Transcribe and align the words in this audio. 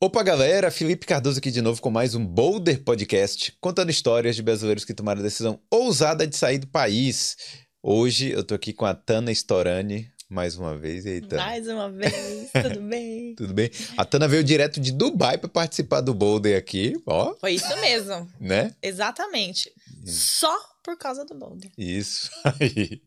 Opa, 0.00 0.22
galera! 0.22 0.70
Felipe 0.70 1.04
Cardoso 1.04 1.40
aqui 1.40 1.50
de 1.50 1.60
novo 1.60 1.82
com 1.82 1.90
mais 1.90 2.14
um 2.14 2.24
Boulder 2.24 2.84
Podcast, 2.84 3.52
contando 3.60 3.90
histórias 3.90 4.36
de 4.36 4.44
brasileiros 4.44 4.84
que 4.84 4.94
tomaram 4.94 5.18
a 5.18 5.24
decisão 5.24 5.58
ousada 5.68 6.24
de 6.24 6.36
sair 6.36 6.58
do 6.58 6.68
país. 6.68 7.36
Hoje 7.82 8.30
eu 8.30 8.44
tô 8.44 8.54
aqui 8.54 8.72
com 8.72 8.86
a 8.86 8.94
Tana 8.94 9.32
Storani, 9.32 10.08
mais 10.30 10.56
uma 10.56 10.78
vez. 10.78 11.04
E 11.04 11.08
aí, 11.08 11.20
Tana? 11.20 11.42
Mais 11.42 11.66
uma 11.66 11.90
vez, 11.90 12.48
tudo 12.52 12.80
bem? 12.80 13.34
Tudo 13.34 13.52
bem? 13.52 13.72
A 13.96 14.04
Tana 14.04 14.28
veio 14.28 14.44
direto 14.44 14.78
de 14.78 14.92
Dubai 14.92 15.36
para 15.36 15.48
participar 15.48 16.00
do 16.00 16.14
Boulder 16.14 16.56
aqui, 16.56 16.94
ó. 17.04 17.34
Foi 17.40 17.54
isso 17.54 17.76
mesmo. 17.80 18.30
Né? 18.40 18.72
Exatamente. 18.80 19.68
Só 20.06 20.56
por 20.84 20.96
causa 20.96 21.24
do 21.24 21.34
Boulder. 21.34 21.72
Isso 21.76 22.30
aí. 22.60 23.02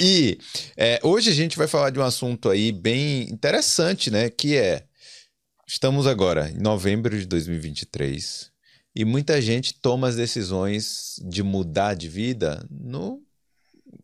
E 0.00 0.38
é, 0.76 1.00
hoje 1.02 1.30
a 1.30 1.34
gente 1.34 1.58
vai 1.58 1.66
falar 1.66 1.90
de 1.90 1.98
um 1.98 2.04
assunto 2.04 2.48
aí 2.48 2.70
bem 2.70 3.22
interessante, 3.22 4.08
né? 4.08 4.30
Que 4.30 4.56
é 4.56 4.84
Estamos 5.70 6.06
agora 6.06 6.50
em 6.50 6.56
novembro 6.56 7.18
de 7.18 7.26
2023 7.26 8.50
e 8.96 9.04
muita 9.04 9.38
gente 9.38 9.74
toma 9.74 10.08
as 10.08 10.16
decisões 10.16 11.20
de 11.22 11.42
mudar 11.42 11.92
de 11.92 12.08
vida 12.08 12.66
no 12.70 13.22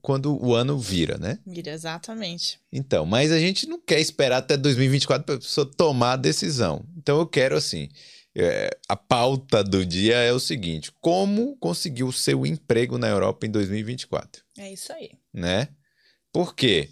quando 0.03 0.39
o 0.45 0.55
ano 0.55 0.79
vira, 0.79 1.17
né? 1.17 1.39
Vira, 1.47 1.73
exatamente. 1.73 2.61
Então, 2.71 3.07
mas 3.07 3.33
a 3.33 3.39
gente 3.39 3.67
não 3.67 3.81
quer 3.81 3.99
esperar 3.99 4.37
até 4.39 4.59
2024 4.59 5.25
para 5.25 5.37
a 5.37 5.39
pessoa 5.39 5.65
tomar 5.75 6.13
a 6.13 6.17
decisão. 6.17 6.85
Então 6.99 7.19
eu 7.19 7.27
quero 7.27 7.57
assim, 7.57 7.89
é, 8.37 8.69
a 8.87 8.95
pauta 8.95 9.65
do 9.65 9.87
dia 9.87 10.17
é 10.17 10.35
o 10.35 10.41
seguinte: 10.41 10.93
como 11.01 11.57
conseguir 11.57 12.05
o 12.05 12.13
seu 12.13 12.45
emprego 12.45 12.99
na 12.99 13.09
Europa 13.09 13.47
em 13.47 13.51
2024? 13.51 14.43
É 14.59 14.71
isso 14.71 14.93
aí. 14.93 15.13
Né? 15.33 15.69
Por 16.31 16.55
quê? 16.55 16.91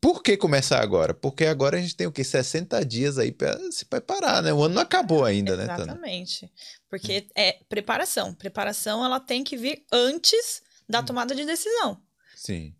Por 0.00 0.22
que 0.22 0.36
começar 0.36 0.80
agora? 0.80 1.12
Porque 1.12 1.44
agora 1.44 1.76
a 1.76 1.80
gente 1.80 1.96
tem 1.96 2.06
o 2.06 2.12
quê? 2.12 2.22
60 2.22 2.84
dias 2.84 3.18
aí 3.18 3.32
para 3.32 3.58
se 3.72 3.84
preparar, 3.84 4.42
né? 4.42 4.52
O 4.52 4.62
ano 4.62 4.76
não 4.76 4.82
acabou 4.82 5.24
ainda, 5.24 5.52
Exatamente. 5.52 5.78
né, 5.78 5.84
Tana? 5.86 5.92
Exatamente. 5.92 6.52
Porque 6.88 7.26
é 7.34 7.52
preparação. 7.68 8.34
Preparação, 8.34 9.04
ela 9.04 9.18
tem 9.18 9.42
que 9.42 9.56
vir 9.56 9.84
antes 9.92 10.62
da 10.88 11.02
tomada 11.02 11.34
de 11.34 11.44
decisão. 11.44 12.00
Sim. 12.36 12.74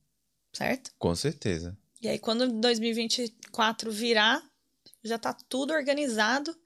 Certo? 0.52 0.92
Com 0.98 1.14
certeza. 1.14 1.76
E 2.00 2.08
aí, 2.08 2.18
quando 2.18 2.48
2024 2.60 3.90
virar, 3.90 4.42
já 5.02 5.18
tá 5.18 5.36
tudo 5.48 5.72
organizado, 5.72 6.56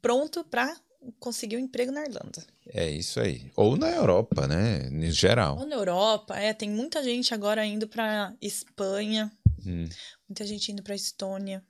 pronto 0.00 0.42
para 0.44 0.74
conseguir 1.18 1.56
um 1.56 1.60
emprego 1.60 1.92
na 1.92 2.02
Irlanda. 2.02 2.44
É 2.68 2.88
isso 2.88 3.20
aí. 3.20 3.50
Ou 3.54 3.76
na 3.76 3.90
Europa, 3.90 4.46
né? 4.46 4.88
Em 4.88 5.10
geral. 5.10 5.58
Ou 5.58 5.66
na 5.66 5.76
Europa, 5.76 6.36
é. 6.36 6.52
Tem 6.52 6.68
muita 6.70 7.02
gente 7.02 7.32
agora 7.32 7.64
indo 7.64 7.86
para 7.86 8.34
Espanha, 8.40 9.30
Hum. 9.66 9.88
muita 10.28 10.46
gente 10.46 10.70
indo 10.70 10.82
para 10.82 10.94
Estônia, 10.94 11.64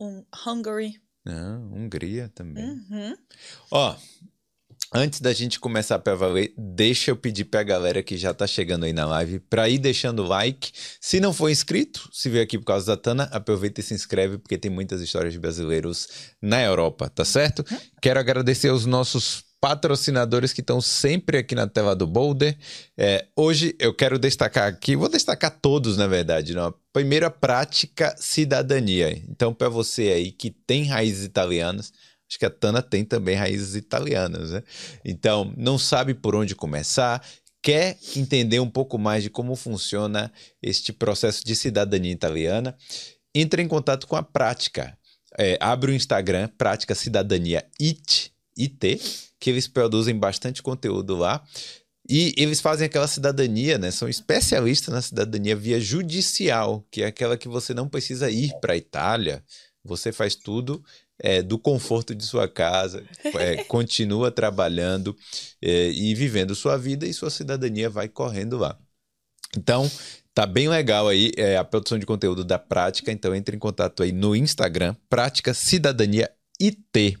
um, 0.00 0.24
Hungary. 0.46 1.00
Não, 1.24 1.72
Hungria 1.72 2.30
também. 2.34 2.62
Uhum. 2.64 3.16
Ó, 3.70 3.96
antes 4.92 5.20
da 5.20 5.32
gente 5.32 5.58
começar 5.58 5.98
para 5.98 6.14
valer, 6.14 6.52
deixa 6.56 7.10
eu 7.10 7.16
pedir 7.16 7.46
pra 7.46 7.62
galera 7.62 8.02
que 8.02 8.16
já 8.16 8.34
tá 8.34 8.46
chegando 8.46 8.84
aí 8.84 8.92
na 8.92 9.06
live 9.06 9.40
pra 9.40 9.68
ir 9.68 9.78
deixando 9.78 10.22
o 10.22 10.26
like. 10.26 10.70
Se 11.00 11.20
não 11.20 11.32
for 11.32 11.48
inscrito, 11.48 12.10
se 12.12 12.28
veio 12.28 12.44
aqui 12.44 12.58
por 12.58 12.66
causa 12.66 12.86
da 12.86 12.96
Tana, 13.00 13.24
aproveita 13.24 13.80
e 13.80 13.82
se 13.82 13.94
inscreve 13.94 14.36
porque 14.36 14.58
tem 14.58 14.70
muitas 14.70 15.00
histórias 15.00 15.32
de 15.32 15.38
brasileiros 15.38 16.08
na 16.42 16.62
Europa, 16.62 17.08
tá 17.08 17.24
certo? 17.24 17.64
Quero 18.02 18.20
agradecer 18.20 18.68
aos 18.68 18.84
nossos 18.84 19.44
patrocinadores 19.64 20.52
que 20.52 20.60
estão 20.60 20.78
sempre 20.78 21.38
aqui 21.38 21.54
na 21.54 21.66
tela 21.66 21.96
do 21.96 22.06
Boulder. 22.06 22.54
É, 22.98 23.28
hoje 23.34 23.74
eu 23.78 23.94
quero 23.94 24.18
destacar 24.18 24.68
aqui, 24.68 24.94
vou 24.94 25.08
destacar 25.08 25.58
todos, 25.58 25.96
na 25.96 26.06
verdade. 26.06 26.52
Não? 26.52 26.74
Primeiro, 26.92 27.24
a 27.24 27.30
prática 27.30 28.14
cidadania. 28.18 29.22
Então, 29.26 29.54
para 29.54 29.70
você 29.70 30.10
aí 30.10 30.32
que 30.32 30.50
tem 30.50 30.84
raízes 30.84 31.24
italianas, 31.24 31.94
acho 32.28 32.38
que 32.38 32.44
a 32.44 32.50
Tana 32.50 32.82
tem 32.82 33.06
também 33.06 33.36
raízes 33.36 33.74
italianas, 33.74 34.50
né? 34.50 34.62
Então, 35.02 35.50
não 35.56 35.78
sabe 35.78 36.12
por 36.12 36.34
onde 36.34 36.54
começar, 36.54 37.24
quer 37.62 37.96
entender 38.14 38.60
um 38.60 38.68
pouco 38.68 38.98
mais 38.98 39.22
de 39.22 39.30
como 39.30 39.56
funciona 39.56 40.30
este 40.62 40.92
processo 40.92 41.42
de 41.42 41.56
cidadania 41.56 42.12
italiana, 42.12 42.76
entre 43.34 43.62
em 43.62 43.68
contato 43.68 44.06
com 44.06 44.14
a 44.14 44.22
prática. 44.22 44.94
É, 45.38 45.56
abre 45.58 45.90
o 45.90 45.94
Instagram, 45.94 46.50
Prática 46.58 46.94
Cidadania 46.94 47.64
IT, 47.80 48.33
IT, 48.58 49.00
que 49.38 49.50
eles 49.50 49.68
produzem 49.68 50.18
bastante 50.18 50.62
conteúdo 50.62 51.16
lá. 51.16 51.42
E 52.08 52.34
eles 52.36 52.60
fazem 52.60 52.86
aquela 52.86 53.08
cidadania, 53.08 53.78
né? 53.78 53.90
São 53.90 54.08
especialistas 54.08 54.92
na 54.92 55.00
cidadania 55.00 55.56
via 55.56 55.80
judicial, 55.80 56.86
que 56.90 57.02
é 57.02 57.06
aquela 57.06 57.36
que 57.36 57.48
você 57.48 57.72
não 57.72 57.88
precisa 57.88 58.30
ir 58.30 58.52
para 58.60 58.74
a 58.74 58.76
Itália, 58.76 59.42
você 59.82 60.12
faz 60.12 60.34
tudo 60.34 60.84
é, 61.18 61.42
do 61.42 61.58
conforto 61.58 62.14
de 62.14 62.24
sua 62.24 62.48
casa, 62.48 63.04
é, 63.38 63.64
continua 63.64 64.30
trabalhando 64.30 65.16
é, 65.62 65.90
e 65.90 66.14
vivendo 66.14 66.54
sua 66.54 66.76
vida 66.76 67.06
e 67.06 67.12
sua 67.12 67.30
cidadania 67.30 67.88
vai 67.88 68.08
correndo 68.08 68.58
lá. 68.58 68.78
Então, 69.56 69.90
tá 70.34 70.44
bem 70.46 70.68
legal 70.68 71.08
aí 71.08 71.30
é, 71.36 71.56
a 71.56 71.64
produção 71.64 71.98
de 71.98 72.06
conteúdo 72.06 72.44
da 72.44 72.58
Prática, 72.58 73.12
então 73.12 73.34
entre 73.34 73.56
em 73.56 73.58
contato 73.58 74.02
aí 74.02 74.12
no 74.12 74.34
Instagram, 74.34 74.94
Prática 75.08 75.54
Cidadania 75.54 76.30
IT. 76.66 77.18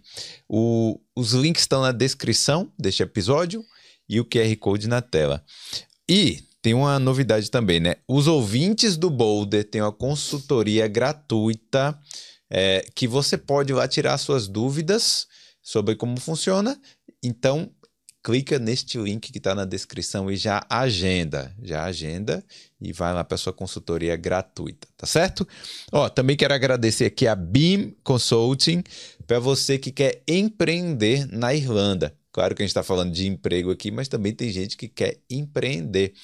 O, 0.48 1.00
os 1.16 1.32
links 1.32 1.62
estão 1.62 1.82
na 1.82 1.92
descrição 1.92 2.72
deste 2.78 3.02
episódio 3.02 3.64
e 4.08 4.20
o 4.20 4.24
QR 4.24 4.54
Code 4.56 4.88
na 4.88 5.00
tela. 5.00 5.44
E 6.08 6.42
tem 6.60 6.74
uma 6.74 6.98
novidade 6.98 7.50
também, 7.50 7.80
né? 7.80 7.96
Os 8.08 8.26
ouvintes 8.26 8.96
do 8.96 9.10
Boulder 9.10 9.64
têm 9.64 9.82
uma 9.82 9.92
consultoria 9.92 10.88
gratuita 10.88 11.98
é, 12.50 12.86
que 12.94 13.06
você 13.06 13.36
pode 13.36 13.72
lá 13.72 13.86
tirar 13.88 14.16
suas 14.18 14.48
dúvidas 14.48 15.26
sobre 15.62 15.94
como 15.94 16.18
funciona. 16.20 16.80
Então, 17.22 17.70
clica 18.24 18.58
neste 18.58 18.96
link 18.96 19.30
que 19.30 19.36
está 19.36 19.54
na 19.54 19.66
descrição 19.66 20.30
e 20.30 20.36
já 20.36 20.64
agenda, 20.70 21.54
já 21.62 21.84
agenda 21.84 22.42
e 22.80 22.90
vai 22.90 23.12
lá 23.12 23.22
para 23.22 23.36
sua 23.36 23.52
consultoria 23.52 24.16
gratuita, 24.16 24.88
tá 24.96 25.06
certo? 25.06 25.46
Ó, 25.92 26.08
também 26.08 26.34
quero 26.34 26.54
agradecer 26.54 27.04
aqui 27.04 27.26
a 27.26 27.36
Beam 27.36 27.94
Consulting 28.02 28.82
para 29.26 29.38
você 29.38 29.76
que 29.76 29.92
quer 29.92 30.22
empreender 30.26 31.28
na 31.30 31.54
Irlanda. 31.54 32.16
Claro 32.32 32.54
que 32.54 32.62
a 32.62 32.64
gente 32.64 32.70
está 32.70 32.82
falando 32.82 33.12
de 33.12 33.28
emprego 33.28 33.70
aqui, 33.70 33.90
mas 33.90 34.08
também 34.08 34.32
tem 34.32 34.50
gente 34.50 34.78
que 34.78 34.88
quer 34.88 35.18
empreender. 35.28 36.14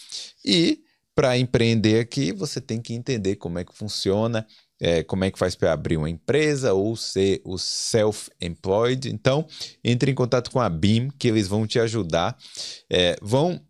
E 0.42 0.82
para 1.14 1.36
empreender 1.36 2.00
aqui, 2.00 2.32
você 2.32 2.62
tem 2.62 2.80
que 2.80 2.94
entender 2.94 3.36
como 3.36 3.58
é 3.58 3.64
que 3.64 3.76
funciona, 3.76 4.46
é, 4.80 5.02
como 5.02 5.24
é 5.24 5.30
que 5.30 5.38
faz 5.38 5.54
para 5.54 5.72
abrir 5.72 5.96
uma 5.96 6.08
empresa 6.08 6.72
ou 6.72 6.96
ser 6.96 7.40
o 7.44 7.58
self-employed. 7.58 9.10
Então, 9.10 9.46
entre 9.84 10.10
em 10.10 10.14
contato 10.14 10.50
com 10.50 10.60
a 10.60 10.68
BIM, 10.68 11.10
que 11.18 11.28
eles 11.28 11.46
vão 11.46 11.66
te 11.66 11.78
ajudar. 11.78 12.36
É, 12.90 13.16
vão 13.20 13.60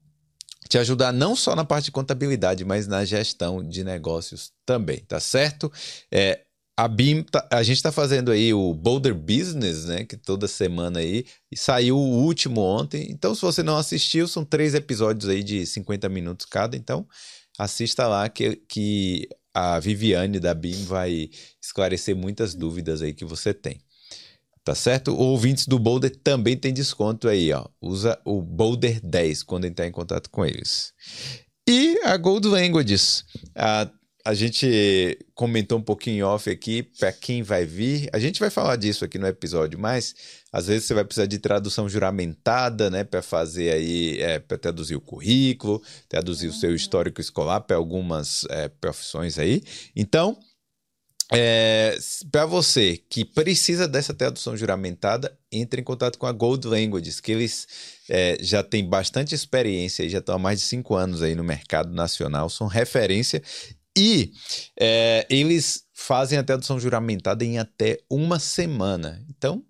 te 0.69 0.78
ajudar 0.78 1.12
não 1.12 1.34
só 1.34 1.56
na 1.56 1.65
parte 1.65 1.87
de 1.87 1.91
contabilidade, 1.91 2.65
mas 2.65 2.87
na 2.87 3.04
gestão 3.04 3.66
de 3.66 3.82
negócios 3.82 4.53
também, 4.65 4.99
tá 5.00 5.19
certo? 5.19 5.70
É, 6.12 6.43
a 6.76 6.87
BIM, 6.87 7.25
tá, 7.25 7.47
a 7.50 7.62
gente 7.62 7.76
está 7.76 7.91
fazendo 7.91 8.31
aí 8.31 8.54
o 8.54 8.72
Boulder 8.72 9.15
Business, 9.15 9.87
né? 9.87 10.04
Que 10.04 10.16
toda 10.16 10.47
semana 10.47 11.00
aí, 11.00 11.26
e 11.50 11.56
saiu 11.56 11.97
o 11.99 12.22
último 12.25 12.60
ontem. 12.60 13.09
Então, 13.10 13.34
se 13.34 13.43
você 13.43 13.62
não 13.62 13.76
assistiu, 13.76 14.28
são 14.28 14.44
três 14.44 14.72
episódios 14.72 15.28
aí 15.28 15.43
de 15.43 15.66
50 15.66 16.09
minutos 16.09 16.47
cada. 16.47 16.76
Então, 16.76 17.06
assista 17.59 18.06
lá 18.09 18.28
que, 18.28 18.56
que 18.69 19.28
a 19.55 19.78
Viviane 19.78 20.38
da 20.38 20.55
BIM 20.55 20.84
vai 20.84 21.31
esclarecer 21.62 22.15
muitas 22.16 22.55
dúvidas 22.55 23.03
aí 23.03 23.12
que 23.12 23.25
você 23.25 23.53
tem. 23.53 23.81
Tá 24.62 24.75
certo? 24.75 25.15
Ouvintes 25.16 25.66
do 25.66 25.78
Boulder 25.78 26.15
também 26.22 26.56
tem 26.56 26.72
desconto 26.72 27.28
aí, 27.28 27.53
ó. 27.53 27.66
Usa 27.81 28.21
o 28.25 28.43
Boulder 28.43 29.00
10 29.03 29.43
quando 29.43 29.65
entrar 29.65 29.87
em 29.87 29.93
contato 29.93 30.28
com 30.31 30.44
eles. 30.44 30.93
E 31.69 31.99
a 32.05 32.16
Gold 32.16 32.47
Languages. 32.47 33.25
A, 33.55 33.91
a 34.25 34.34
gente 34.34 35.19
comentou 35.34 35.78
um 35.78 35.82
pouquinho 35.82 36.27
off 36.27 36.50
aqui 36.50 36.82
para 36.82 37.11
quem 37.11 37.43
vai 37.43 37.65
vir. 37.65 38.11
A 38.12 38.19
gente 38.19 38.38
vai 38.38 38.50
falar 38.50 38.77
disso 38.77 39.05
aqui 39.05 39.19
no 39.19 39.27
episódio, 39.27 39.79
mas 39.79 40.14
às 40.52 40.67
vezes 40.67 40.87
você 40.87 40.94
vai 40.94 41.05
precisar 41.05 41.26
de 41.26 41.38
tradução 41.38 41.88
juramentada, 41.88 42.91
né, 42.91 43.05
para 43.05 43.23
fazer 43.23 43.73
aí, 43.73 44.20
é, 44.20 44.38
para 44.38 44.58
traduzir 44.58 44.97
o 44.97 45.00
currículo, 45.00 45.82
traduzir 46.08 46.49
o 46.49 46.52
seu 46.52 46.75
histórico 46.75 47.20
escolar 47.20 47.61
para 47.61 47.76
algumas 47.76 48.44
é, 48.50 48.69
profissões 48.69 49.38
aí. 49.38 49.62
Então, 49.94 50.38
é, 51.32 51.97
para 52.32 52.44
você 52.44 52.97
que 53.08 53.25
precisa 53.25 53.87
dessa 53.87 54.12
tradução 54.12 54.56
juramentada, 54.56 55.38
entre 55.52 55.81
em 55.81 55.85
contato 55.85 56.19
com 56.19 56.26
a 56.26 56.32
Gold 56.32 56.67
Languages, 56.67 57.20
que 57.20 57.31
eles 57.31 57.69
é, 58.08 58.37
já 58.41 58.64
têm 58.64 58.85
bastante 58.85 59.32
experiência, 59.32 60.08
já 60.08 60.19
estão 60.19 60.35
há 60.35 60.38
mais 60.38 60.58
de 60.58 60.67
cinco 60.67 60.97
anos 60.97 61.23
aí 61.23 61.37
no 61.37 61.44
mercado 61.44 61.93
nacional, 61.93 62.50
são 62.50 62.67
referência 62.67 63.41
e 63.97 64.32
é, 64.79 65.25
eles 65.31 65.85
fazem 65.94 66.38
a 66.38 66.43
tradução 66.43 66.81
juramentada 66.81 67.44
em 67.44 67.58
até 67.58 67.99
uma 68.11 68.41
semana. 68.41 69.25
Então, 69.29 69.64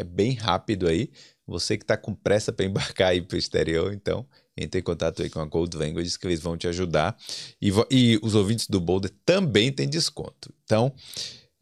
é 0.00 0.04
bem 0.04 0.32
rápido 0.32 0.88
aí. 0.88 1.10
Você 1.46 1.76
que 1.76 1.84
está 1.84 1.96
com 1.96 2.14
pressa 2.14 2.52
para 2.52 2.66
embarcar 2.66 3.08
aí 3.12 3.20
para 3.20 3.36
o 3.36 3.38
exterior, 3.38 3.92
então 3.92 4.26
entre 4.56 4.80
em 4.80 4.82
contato 4.82 5.22
aí 5.22 5.30
com 5.30 5.40
a 5.40 5.44
Gold 5.46 5.76
Languages 5.76 6.16
que 6.16 6.26
eles 6.26 6.40
vão 6.40 6.56
te 6.56 6.68
ajudar. 6.68 7.16
E, 7.60 7.70
e 7.90 8.18
os 8.22 8.34
ouvintes 8.34 8.66
do 8.66 8.80
Boulder 8.80 9.10
também 9.24 9.72
têm 9.72 9.88
desconto. 9.88 10.52
Então, 10.64 10.92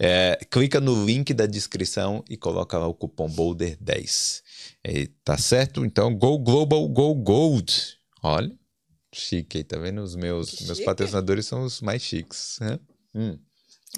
É, 0.00 0.38
clica 0.48 0.80
no 0.80 1.04
link 1.04 1.34
da 1.34 1.44
descrição 1.44 2.22
e 2.30 2.36
coloca 2.36 2.78
lá 2.78 2.86
o 2.86 2.94
cupom 2.94 3.28
Boulder10. 3.28 4.42
É, 4.84 5.08
tá 5.24 5.36
certo? 5.36 5.84
Então, 5.84 6.14
Go 6.14 6.38
Global, 6.38 6.88
Go 6.88 7.12
Gold. 7.16 7.98
Olha, 8.22 8.56
chique 9.12 9.58
aí, 9.58 9.64
tá 9.64 9.76
vendo? 9.76 10.00
Os 10.00 10.14
meus, 10.14 10.60
meus 10.60 10.78
patrocinadores 10.80 11.46
são 11.46 11.64
os 11.64 11.80
mais 11.80 12.00
chiques. 12.00 12.58
Né? 12.60 12.78
Hum. 13.12 13.38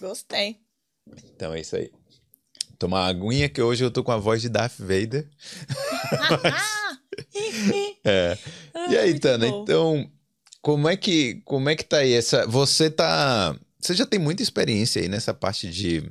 Gostei. 0.00 0.56
Então 1.34 1.52
é 1.52 1.60
isso 1.60 1.76
aí. 1.76 1.92
Tomar 2.80 3.00
uma 3.00 3.08
aguinha 3.08 3.46
que 3.46 3.60
hoje 3.60 3.84
eu 3.84 3.90
tô 3.90 4.02
com 4.02 4.10
a 4.10 4.16
voz 4.16 4.40
de 4.40 4.48
Darth 4.48 4.78
Vader. 4.78 5.28
é. 8.02 8.38
E 8.88 8.96
aí, 8.96 9.14
ah, 9.14 9.20
Tana, 9.20 9.50
bom. 9.50 9.62
então, 9.62 10.10
como 10.62 10.88
é 10.88 10.96
que 10.96 11.42
como 11.44 11.68
é 11.68 11.76
que 11.76 11.84
tá 11.84 11.98
aí 11.98 12.14
essa 12.14 12.46
você 12.46 12.90
tá 12.90 13.54
você 13.78 13.92
já 13.92 14.06
tem 14.06 14.18
muita 14.18 14.42
experiência 14.42 15.02
aí 15.02 15.08
nessa 15.08 15.34
parte 15.34 15.68
de 15.68 16.08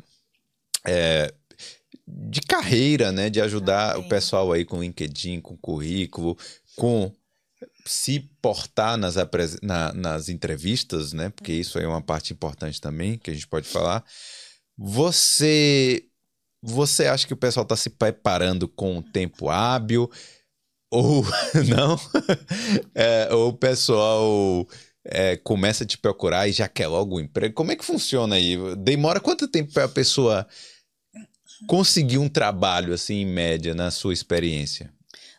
é, 0.86 1.34
de 2.08 2.40
carreira, 2.42 3.12
né, 3.12 3.32
de 3.32 3.42
ajudar 3.42 3.96
ah, 3.96 3.98
o 3.98 4.08
pessoal 4.08 4.52
aí 4.52 4.64
com 4.64 4.84
LinkedIn, 4.84 5.42
com 5.42 5.58
currículo, 5.58 6.38
com 6.76 7.12
se 7.84 8.20
portar 8.44 8.96
nas, 8.96 9.16
na, 9.64 9.92
nas 9.92 10.30
entrevistas, 10.30 11.14
né? 11.14 11.32
Porque 11.32 11.52
isso 11.52 11.80
aí 11.80 11.86
é 11.86 11.88
uma 11.88 12.02
parte 12.02 12.32
importante 12.32 12.80
também 12.80 13.18
que 13.18 13.32
a 13.32 13.34
gente 13.34 13.48
pode 13.48 13.68
falar. 13.68 14.06
Você 14.78 16.09
você 16.62 17.08
acha 17.08 17.26
que 17.26 17.34
o 17.34 17.38
pessoal 17.38 17.64
está 17.64 17.76
se 17.76 17.90
preparando 17.90 18.68
com 18.68 18.98
um 18.98 19.02
tempo 19.02 19.50
hábil? 19.50 20.10
Ou 20.92 21.24
não? 21.68 21.98
é, 22.96 23.34
ou 23.34 23.50
o 23.50 23.54
pessoal 23.54 24.68
é, 25.06 25.38
começa 25.38 25.84
a 25.84 25.88
te 25.88 25.98
procurar 25.98 26.48
e 26.48 26.52
já 26.52 26.68
quer 26.68 26.88
logo 26.88 27.16
o 27.16 27.20
emprego? 27.20 27.54
Como 27.54 27.72
é 27.72 27.76
que 27.76 27.86
funciona 27.86 28.36
aí? 28.36 28.58
Demora 28.78 29.20
quanto 29.20 29.48
tempo 29.48 29.72
para 29.74 29.86
a 29.86 29.90
pessoa 29.90 30.48
conseguir 31.68 32.18
um 32.18 32.30
trabalho, 32.30 32.94
assim, 32.94 33.16
em 33.16 33.26
média, 33.26 33.74
na 33.74 33.92
sua 33.92 34.14
experiência? 34.14 34.92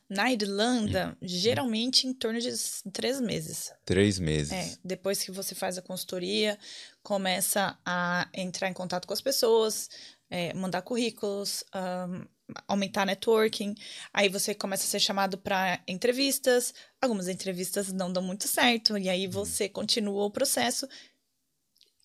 Na 0.09 0.33
Irlanda, 0.33 1.17
geralmente 1.23 2.05
em 2.05 2.13
torno 2.13 2.41
de 2.41 2.51
três 2.93 3.21
meses. 3.21 3.73
Três 3.85 4.19
meses. 4.19 4.53
É, 4.53 4.77
depois 4.85 5.23
que 5.23 5.31
você 5.31 5.55
faz 5.55 5.79
a 5.79 5.83
consultoria, 5.83 6.59
começa 7.01 7.79
a 7.87 8.29
entrar 8.35 8.69
em 8.69 8.73
contato 8.73 9.07
com 9.07 9.15
as 9.15 9.21
pessoas, 9.21 9.89
é, 10.31 10.55
mandar 10.55 10.83
currículos, 10.83 11.65
um, 11.75 12.25
aumentar 12.69 13.05
networking. 13.05 13.75
Aí 14.13 14.29
você 14.29 14.55
começa 14.55 14.85
a 14.85 14.87
ser 14.87 15.01
chamado 15.01 15.37
para 15.37 15.83
entrevistas. 15.87 16.73
Algumas 17.01 17.29
entrevistas 17.29 17.93
não 17.93 18.13
dão 18.13 18.23
muito 18.23 18.47
certo, 18.47 18.97
e 18.97 19.09
aí 19.09 19.27
uhum. 19.27 19.33
você 19.33 19.69
continua 19.69 20.25
o 20.25 20.31
processo. 20.31 20.89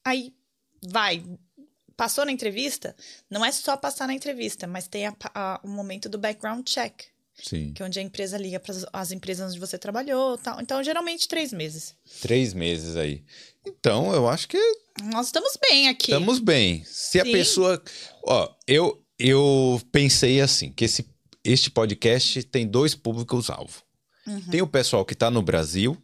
Aí 0.03 0.35
vai. 0.83 1.23
Passou 1.95 2.25
na 2.25 2.31
entrevista, 2.31 2.93
não 3.29 3.45
é 3.45 3.51
só 3.53 3.77
passar 3.77 4.05
na 4.05 4.13
entrevista, 4.13 4.67
mas 4.67 4.85
tem 4.85 5.07
a, 5.07 5.15
a, 5.33 5.61
o 5.63 5.69
momento 5.69 6.09
do 6.09 6.17
background 6.17 6.67
check. 6.67 7.03
Sim. 7.41 7.73
Que 7.73 7.83
é 7.83 7.85
onde 7.85 7.99
a 7.99 8.01
empresa 8.01 8.37
liga 8.37 8.59
para 8.59 8.73
as 8.93 9.11
empresas 9.11 9.51
onde 9.51 9.59
você 9.59 9.77
trabalhou 9.77 10.37
tal. 10.37 10.61
Então, 10.61 10.83
geralmente, 10.83 11.27
três 11.27 11.51
meses. 11.51 11.93
Três 12.21 12.53
meses 12.53 12.95
aí. 12.95 13.23
Então, 13.65 14.13
eu 14.13 14.27
acho 14.27 14.47
que. 14.47 14.57
Nós 15.03 15.27
estamos 15.27 15.57
bem 15.69 15.89
aqui. 15.89 16.11
Estamos 16.11 16.39
bem. 16.39 16.83
Se 16.85 17.19
Sim. 17.19 17.19
a 17.19 17.23
pessoa. 17.25 17.83
Ó, 18.23 18.49
eu, 18.67 19.03
eu 19.19 19.81
pensei 19.91 20.39
assim: 20.39 20.71
que 20.71 20.85
esse, 20.85 21.05
este 21.43 21.69
podcast 21.69 22.41
tem 22.43 22.65
dois 22.65 22.95
públicos-alvo. 22.95 23.83
Uhum. 24.25 24.41
Tem 24.49 24.61
o 24.61 24.67
pessoal 24.67 25.05
que 25.05 25.13
está 25.13 25.29
no 25.29 25.41
Brasil 25.41 26.01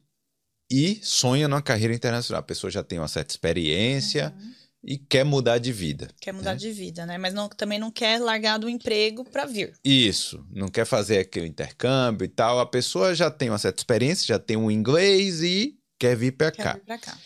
e 0.70 1.00
sonha 1.02 1.48
numa 1.48 1.62
carreira 1.62 1.94
internacional. 1.94 2.42
A 2.42 2.44
pessoa 2.46 2.70
já 2.70 2.84
tem 2.84 3.00
uma 3.00 3.08
certa 3.08 3.32
experiência. 3.32 4.34
Uhum 4.38 4.61
e 4.84 4.98
quer 4.98 5.24
mudar 5.24 5.58
de 5.58 5.72
vida. 5.72 6.10
Quer 6.20 6.32
mudar 6.32 6.54
né? 6.54 6.58
de 6.58 6.72
vida, 6.72 7.06
né? 7.06 7.18
Mas 7.18 7.34
não, 7.34 7.48
também 7.50 7.80
não 7.80 7.92
quer 7.92 8.20
largar 8.20 8.58
do 8.58 8.68
emprego 8.68 9.24
para 9.24 9.46
vir. 9.46 9.74
Isso, 9.84 10.46
não 10.50 10.68
quer 10.68 10.86
fazer 10.86 11.20
aquele 11.20 11.48
intercâmbio 11.48 12.26
e 12.26 12.30
tal. 12.30 12.60
A 12.60 12.66
pessoa 12.66 13.14
já 13.14 13.30
tem 13.30 13.50
uma 13.50 13.60
certa 13.60 13.80
experiência, 13.80 14.26
já 14.26 14.40
tem 14.40 14.58
um 14.58 14.72
inglês 14.72 15.42
e 15.44 15.78
quer 16.00 16.16
vir 16.16 16.32
para 16.32 16.52
cá. 16.52 16.74
Vir 16.74 16.82
pra 16.82 16.98
cá. 16.98 17.18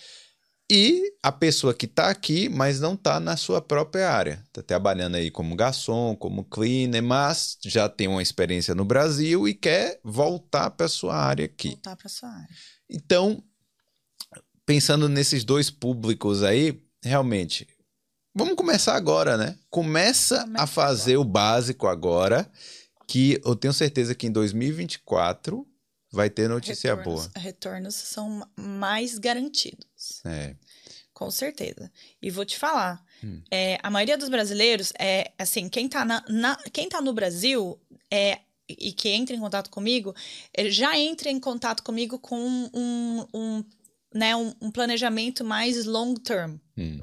E 0.69 1.13
a 1.21 1.31
pessoa 1.31 1.75
que 1.75 1.85
está 1.85 2.09
aqui, 2.09 2.49
mas 2.49 2.79
não 2.79 2.95
está 2.95 3.19
na 3.19 3.37
sua 3.37 3.61
própria 3.61 4.09
área. 4.09 4.43
Está 4.47 4.63
trabalhando 4.63 5.15
aí 5.15 5.29
como 5.29 5.55
garçom, 5.55 6.15
como 6.15 6.43
cleaner, 6.43 7.03
mas 7.03 7.57
já 7.63 7.87
tem 7.87 8.07
uma 8.07 8.21
experiência 8.21 8.73
no 8.73 8.83
Brasil 8.83 9.47
e 9.47 9.53
quer 9.53 9.99
voltar 10.03 10.71
para 10.71 10.87
sua 10.87 11.15
área 11.15 11.45
aqui. 11.45 11.69
Voltar 11.69 11.95
para 11.95 12.09
sua 12.09 12.29
área. 12.29 12.49
Então, 12.89 13.43
pensando 14.65 15.07
nesses 15.07 15.43
dois 15.43 15.69
públicos 15.69 16.41
aí, 16.41 16.83
realmente, 17.09 17.67
vamos 18.33 18.55
começar 18.55 18.95
agora, 18.95 19.37
né? 19.37 19.57
Começa, 19.69 20.41
Começa 20.41 20.63
a 20.63 20.67
fazer 20.67 21.13
agora. 21.13 21.27
o 21.27 21.31
básico 21.31 21.87
agora, 21.87 22.51
que 23.07 23.39
eu 23.45 23.55
tenho 23.55 23.73
certeza 23.73 24.15
que 24.15 24.27
em 24.27 24.31
2024 24.31 25.65
vai 26.11 26.29
ter 26.29 26.49
notícia 26.49 26.95
retornos, 26.95 27.27
boa. 27.27 27.31
Retornos 27.43 27.95
são 27.95 28.47
mais 28.57 29.17
garantidos. 29.17 30.21
É. 30.25 30.55
Com 31.13 31.31
certeza. 31.31 31.91
E 32.21 32.29
vou 32.29 32.43
te 32.43 32.57
falar, 32.57 33.03
hum. 33.23 33.41
é, 33.49 33.77
a 33.81 33.89
maioria 33.89 34.17
dos 34.17 34.27
brasileiros 34.27 34.91
é 34.99 35.31
assim, 35.37 35.69
quem 35.69 35.87
tá, 35.87 36.03
na, 36.03 36.23
na, 36.27 36.57
quem 36.73 36.89
tá 36.89 37.01
no 37.01 37.13
Brasil 37.13 37.79
é 38.11 38.39
e 38.67 38.91
que 38.91 39.09
entra 39.09 39.35
em 39.35 39.39
contato 39.39 39.69
comigo, 39.69 40.15
já 40.69 40.97
entra 40.97 41.29
em 41.29 41.39
contato 41.39 41.83
comigo 41.83 42.17
com 42.17 42.35
um, 42.37 42.69
um, 42.73 43.27
um 43.33 43.63
né, 44.15 44.33
um, 44.33 44.53
um 44.61 44.71
planejamento 44.71 45.43
mais 45.43 45.85
long 45.85 46.13
term. 46.15 46.55
Hum. 46.77 47.01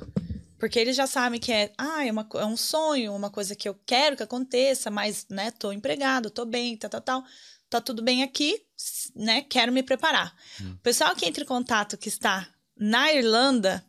Porque 0.59 0.79
eles 0.79 0.97
já 0.97 1.07
sabem 1.07 1.39
que 1.39 1.53
é, 1.53 1.71
ah, 1.77 2.07
é, 2.07 2.11
uma, 2.11 2.27
é 2.37 2.47
um 2.47 2.57
sonho, 2.57 3.15
uma 3.15 3.29
coisa 3.29 3.55
que 3.55 3.69
eu 3.69 3.79
quero 3.85 4.17
que 4.17 4.23
aconteça, 4.23 4.91
mas, 4.91 5.27
né, 5.29 5.51
tô 5.51 5.73
empregado, 5.73 6.31
tô 6.31 6.47
bem, 6.47 6.75
tal, 6.77 6.89
tal, 6.89 7.01
tal. 7.03 7.25
Tá 7.69 7.81
tudo 7.81 8.03
bem 8.03 8.23
aqui, 8.23 8.59
né, 9.15 9.43
quero 9.43 9.71
me 9.71 9.83
preparar. 9.83 10.35
Hum. 10.61 10.73
O 10.73 10.79
pessoal 10.79 11.15
que 11.15 11.27
entra 11.27 11.45
em 11.45 11.47
contato 11.47 11.99
que 11.99 12.09
está 12.09 12.49
na 12.77 13.13
Irlanda, 13.13 13.85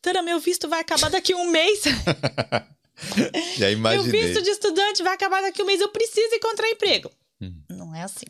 Tana, 0.00 0.22
meu 0.22 0.38
visto 0.38 0.68
vai 0.68 0.80
acabar 0.80 1.10
daqui 1.10 1.34
um 1.34 1.50
mês. 1.50 1.82
Já 3.58 3.70
imaginei. 3.70 4.20
Meu 4.20 4.26
visto 4.26 4.42
de 4.42 4.50
estudante 4.50 5.02
vai 5.02 5.14
acabar 5.14 5.42
daqui 5.42 5.62
um 5.62 5.66
mês, 5.66 5.80
eu 5.80 5.88
preciso 5.88 6.32
encontrar 6.34 6.68
emprego. 6.68 7.10
Hum. 7.40 7.60
Não 7.68 7.94
é 7.94 8.02
assim. 8.02 8.26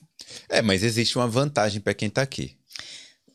É, 0.48 0.62
mas 0.62 0.82
existe 0.82 1.16
uma 1.16 1.28
vantagem 1.28 1.80
para 1.80 1.94
quem 1.94 2.08
tá 2.08 2.22
aqui 2.22 2.57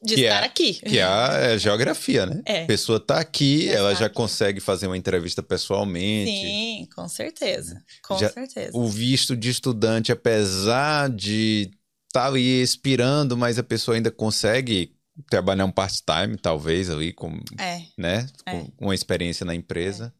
de 0.03 0.15
que 0.15 0.21
estar 0.21 0.43
é, 0.43 0.45
aqui. 0.45 0.73
Que 0.73 0.99
é 0.99 1.03
a 1.03 1.29
é 1.33 1.57
geografia, 1.57 2.25
né? 2.25 2.41
É. 2.45 2.63
A 2.63 2.67
pessoa 2.67 2.97
está 2.97 3.19
aqui, 3.19 3.69
ela 3.69 3.95
já 3.95 4.09
consegue 4.09 4.59
fazer 4.59 4.87
uma 4.87 4.97
entrevista 4.97 5.41
pessoalmente. 5.41 6.31
Sim, 6.31 6.87
com 6.93 7.07
certeza. 7.07 7.81
Com 8.03 8.17
já, 8.17 8.29
certeza. 8.29 8.71
O 8.73 8.87
visto 8.87 9.35
de 9.35 9.49
estudante, 9.49 10.11
apesar 10.11 11.09
de 11.09 11.71
estar 12.07 12.23
tá 12.23 12.27
ali 12.27 12.61
expirando, 12.61 13.37
mas 13.37 13.57
a 13.57 13.63
pessoa 13.63 13.95
ainda 13.95 14.11
consegue 14.11 14.93
trabalhar 15.29 15.65
um 15.65 15.71
part-time, 15.71 16.37
talvez, 16.37 16.89
ali, 16.89 17.13
com, 17.13 17.39
é. 17.57 17.81
né? 17.97 18.27
com, 18.45 18.65
com 18.71 18.85
uma 18.85 18.95
experiência 18.95 19.45
na 19.45 19.55
empresa. 19.55 20.13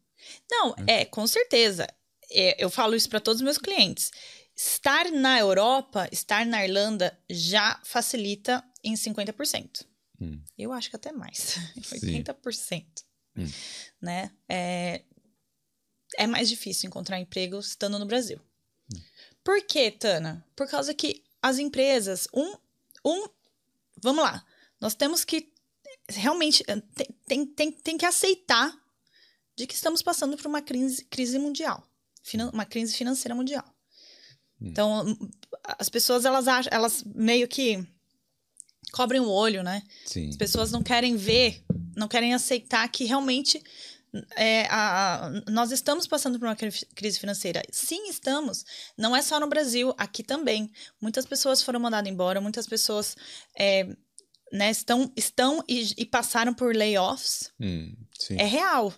Não, 0.50 0.74
é, 0.86 1.04
com 1.04 1.26
certeza. 1.26 1.86
eu 2.30 2.70
falo 2.70 2.94
isso 2.94 3.08
para 3.08 3.20
todos 3.20 3.40
os 3.40 3.44
meus 3.44 3.58
clientes. 3.58 4.10
Estar 4.56 5.10
na 5.10 5.38
Europa, 5.38 6.08
estar 6.12 6.46
na 6.46 6.64
Irlanda 6.64 7.16
já 7.28 7.80
facilita 7.84 8.62
em 8.84 8.94
50%. 8.94 9.86
Hum. 10.20 10.40
Eu 10.56 10.72
acho 10.72 10.90
que 10.90 10.96
até 10.96 11.12
mais. 11.12 11.56
80%. 11.76 12.84
Hum. 13.36 13.46
Né? 14.00 14.30
É, 14.48 15.02
é 16.16 16.26
mais 16.26 16.48
difícil 16.48 16.86
encontrar 16.86 17.18
emprego 17.18 17.58
estando 17.58 17.98
no 17.98 18.06
Brasil. 18.06 18.40
Hum. 18.92 19.00
Por 19.42 19.60
quê, 19.66 19.90
Tana? 19.90 20.44
Por 20.54 20.68
causa 20.68 20.94
que 20.94 21.24
as 21.42 21.58
empresas, 21.58 22.28
um, 22.32 22.54
um, 23.04 23.28
vamos 24.00 24.24
lá, 24.24 24.44
nós 24.80 24.94
temos 24.94 25.24
que 25.24 25.52
realmente 26.08 26.62
eh, 26.66 26.82
tem, 27.26 27.46
tem, 27.46 27.72
tem, 27.72 27.98
que 27.98 28.06
aceitar 28.06 28.72
de 29.56 29.66
que 29.66 29.74
estamos 29.74 30.02
passando 30.02 30.36
por 30.36 30.46
uma 30.46 30.62
crise, 30.62 31.04
crise 31.04 31.38
mundial, 31.38 31.86
uma 32.52 32.64
crise 32.64 32.94
financeira 32.94 33.34
mundial. 33.34 33.64
Hum. 34.60 34.68
Então, 34.68 35.18
as 35.78 35.88
pessoas 35.88 36.24
elas 36.24 36.48
acham, 36.48 36.70
elas 36.72 37.02
meio 37.04 37.48
que 37.48 37.86
cobrem 38.94 39.20
o 39.20 39.28
olho, 39.28 39.64
né? 39.64 39.82
Sim. 40.06 40.28
As 40.28 40.36
pessoas 40.36 40.70
não 40.70 40.82
querem 40.82 41.16
ver, 41.16 41.64
não 41.96 42.06
querem 42.06 42.32
aceitar 42.32 42.86
que 42.88 43.04
realmente 43.04 43.60
é, 44.36 44.66
a, 44.70 45.26
a, 45.26 45.30
nós 45.50 45.72
estamos 45.72 46.06
passando 46.06 46.38
por 46.38 46.46
uma 46.46 46.54
crise 46.56 47.18
financeira. 47.18 47.60
Sim, 47.72 48.08
estamos. 48.08 48.64
Não 48.96 49.16
é 49.16 49.20
só 49.20 49.40
no 49.40 49.48
Brasil, 49.48 49.92
aqui 49.98 50.22
também. 50.22 50.70
Muitas 51.00 51.26
pessoas 51.26 51.60
foram 51.60 51.80
mandadas 51.80 52.10
embora, 52.10 52.40
muitas 52.40 52.68
pessoas 52.68 53.16
é, 53.58 53.88
né, 54.52 54.70
estão, 54.70 55.12
estão 55.16 55.64
e, 55.68 55.92
e, 55.98 56.06
passaram 56.06 56.54
por 56.54 56.74
layoffs. 56.74 57.50
Hum, 57.60 57.96
é 58.30 58.44
real. 58.44 58.94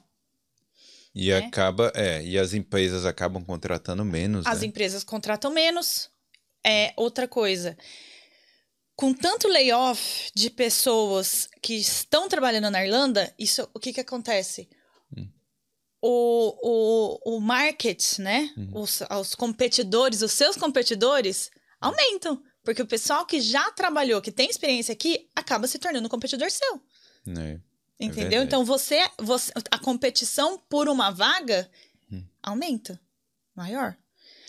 E 1.14 1.30
né? 1.30 1.38
acaba, 1.38 1.90
é, 1.94 2.22
e 2.22 2.38
as 2.38 2.52
empresas 2.52 3.06
acabam 3.06 3.42
contratando 3.42 4.04
menos. 4.04 4.46
As 4.46 4.60
né? 4.60 4.66
empresas 4.66 5.02
contratam 5.02 5.50
menos. 5.50 6.10
É 6.62 6.92
outra 6.96 7.26
coisa 7.26 7.78
com 8.96 9.12
tanto 9.12 9.46
layoff 9.46 10.30
de 10.34 10.48
pessoas 10.48 11.48
que 11.62 11.74
estão 11.74 12.28
trabalhando 12.28 12.70
na 12.70 12.84
Irlanda, 12.84 13.32
isso 13.38 13.68
o 13.74 13.78
que 13.78 13.92
que 13.92 14.00
acontece? 14.00 14.68
Hum. 15.16 15.28
o, 16.02 16.56
o, 16.62 17.36
o 17.36 17.40
market, 17.40 18.18
né? 18.18 18.52
Uhum. 18.56 18.80
Os, 18.80 19.02
os 19.20 19.34
competidores, 19.34 20.22
os 20.22 20.32
seus 20.32 20.56
competidores 20.56 21.50
aumentam. 21.80 22.42
Porque 22.64 22.82
o 22.82 22.86
pessoal 22.86 23.24
que 23.24 23.40
já 23.40 23.70
trabalhou, 23.70 24.20
que 24.20 24.32
tem 24.32 24.50
experiência 24.50 24.92
aqui, 24.92 25.30
acaba 25.36 25.68
se 25.68 25.78
tornando 25.78 26.06
um 26.06 26.10
competidor 26.10 26.50
seu. 26.50 26.80
É. 27.38 27.60
Entendeu? 28.00 28.40
É 28.40 28.44
então 28.44 28.64
você, 28.64 29.08
você. 29.18 29.52
A 29.70 29.78
competição 29.78 30.58
por 30.68 30.88
uma 30.88 31.10
vaga 31.10 31.70
hum. 32.10 32.24
aumenta. 32.42 33.00
Maior. 33.54 33.96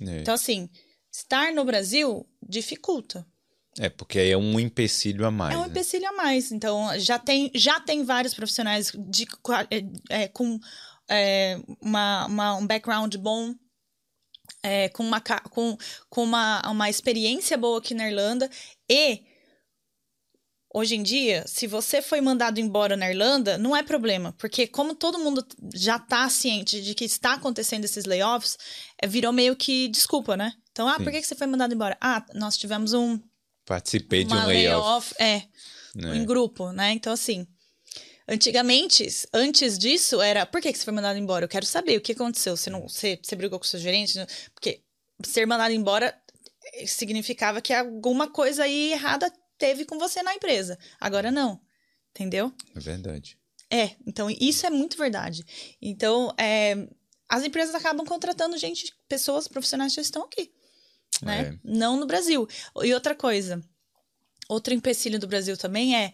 É. 0.02 0.20
Então, 0.22 0.34
assim, 0.34 0.70
estar 1.12 1.54
no 1.54 1.64
Brasil 1.64 2.28
dificulta. 2.42 3.26
É, 3.80 3.90
porque 3.90 4.18
aí 4.18 4.32
é 4.32 4.38
um 4.38 4.60
empecilho 4.60 5.26
a 5.26 5.32
mais. 5.32 5.54
É 5.54 5.58
um 5.58 5.62
né? 5.62 5.68
empecilho 5.68 6.08
a 6.08 6.14
mais. 6.14 6.52
Então, 6.52 6.88
já 7.00 7.20
tem, 7.20 7.52
já 7.54 7.80
tem 7.80 8.04
vários 8.04 8.34
profissionais 8.34 8.92
de, 8.98 9.28
é, 9.70 10.24
é, 10.24 10.28
com 10.28 10.60
é, 11.10 11.60
uma, 11.82 12.26
uma, 12.26 12.56
um 12.56 12.66
background 12.66 13.16
bom, 13.18 13.54
é, 14.64 14.90
com, 14.90 15.04
uma, 15.04 15.22
com, 15.22 15.78
com 16.10 16.24
uma, 16.24 16.62
uma 16.70 16.90
experiência 16.90 17.58
boa 17.58 17.78
aqui 17.78 17.94
na 17.94 18.10
Irlanda. 18.10 18.50
E, 18.90 19.22
hoje 20.74 20.96
em 20.96 21.04
dia, 21.04 21.44
se 21.46 21.68
você 21.68 22.02
foi 22.02 22.20
mandado 22.20 22.60
embora 22.60 22.98
na 22.98 23.10
Irlanda, 23.10 23.60
não 23.60 23.76
é 23.76 23.84
problema. 23.84 24.34
Porque, 24.40 24.66
como 24.66 24.96
todo 24.96 25.20
mundo 25.20 25.46
já 25.76 25.98
está 25.98 26.28
ciente 26.30 26.82
de 26.82 26.96
que 26.96 27.06
está 27.06 27.34
acontecendo 27.34 27.86
esses 27.86 28.06
layoffs, 28.06 28.58
é, 29.00 29.06
virou 29.06 29.32
meio 29.32 29.56
que 29.56 29.88
desculpa, 29.88 30.36
né? 30.36 30.54
Então, 30.72 30.88
ah, 30.88 30.98
Sim. 30.98 31.04
por 31.04 31.12
que 31.12 31.22
você 31.22 31.36
foi 31.36 31.48
mandado 31.48 31.76
embora? 31.76 31.96
Ah, 32.02 32.26
nós 32.34 32.58
tivemos 32.58 32.94
um 32.94 33.20
Participei 33.68 34.24
de 34.24 34.34
um 34.34 34.46
layoff. 34.46 35.14
É, 35.20 35.36
é, 35.36 35.44
em 36.16 36.26
grupo, 36.26 36.72
né? 36.72 36.94
Então, 36.94 37.12
assim, 37.12 37.46
antigamente, 38.26 39.06
antes 39.34 39.78
disso, 39.78 40.22
era 40.22 40.46
por 40.46 40.62
que, 40.62 40.72
que 40.72 40.78
você 40.80 40.86
foi 40.86 40.94
mandado 40.94 41.20
embora? 41.20 41.44
Eu 41.44 41.50
quero 41.50 41.66
saber 41.66 41.98
o 41.98 42.02
que 42.02 42.14
aconteceu. 42.14 42.56
Você, 42.56 42.70
não, 42.70 42.88
você, 42.88 43.20
você 43.22 43.36
brigou 43.36 43.60
com 43.60 43.66
o 43.66 43.68
seu 43.68 43.78
gerente? 43.78 44.14
Porque 44.54 44.82
ser 45.22 45.46
mandado 45.46 45.74
embora 45.74 46.18
eh, 46.76 46.88
significava 46.88 47.62
que 47.62 47.74
alguma 47.74 48.30
coisa 48.30 48.64
aí 48.64 48.94
errada 48.94 49.30
teve 49.58 49.84
com 49.84 50.00
você 50.00 50.24
na 50.24 50.34
empresa. 50.34 50.80
Agora 50.98 51.30
não. 51.30 51.60
Entendeu? 52.12 52.54
É 52.74 52.80
verdade. 52.80 53.38
É, 53.70 53.98
então 54.08 54.30
isso 54.30 54.66
é 54.66 54.70
muito 54.70 54.98
verdade. 54.98 55.44
Então, 55.82 56.34
é, 56.40 56.88
as 57.28 57.44
empresas 57.44 57.76
acabam 57.76 58.06
contratando 58.06 58.58
gente, 58.58 58.96
pessoas 59.10 59.46
profissionais 59.46 59.92
que 59.92 59.98
já 59.98 60.04
estão 60.04 60.24
aqui 60.24 60.54
né? 61.22 61.54
É. 61.54 61.60
Não 61.64 61.98
no 61.98 62.06
Brasil. 62.06 62.48
E 62.84 62.94
outra 62.94 63.16
coisa, 63.16 63.62
outro 64.50 64.74
empecilho 64.74 65.20
do 65.20 65.28
Brasil 65.28 65.58
também 65.58 65.96
é 65.96 66.14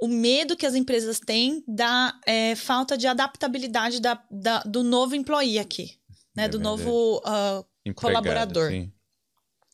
o 0.00 0.06
medo 0.06 0.56
que 0.56 0.66
as 0.66 0.74
empresas 0.74 1.18
têm 1.18 1.62
da 1.66 2.14
é, 2.24 2.54
falta 2.54 2.96
de 2.96 3.06
adaptabilidade 3.06 4.00
da, 4.00 4.22
da, 4.30 4.60
do 4.60 4.82
novo 4.84 5.16
employee 5.16 5.58
aqui, 5.58 5.98
né? 6.36 6.44
É 6.44 6.48
do 6.48 6.60
novo 6.60 7.18
uh, 7.18 7.94
colaborador. 7.94 8.70
Sim. 8.70 8.92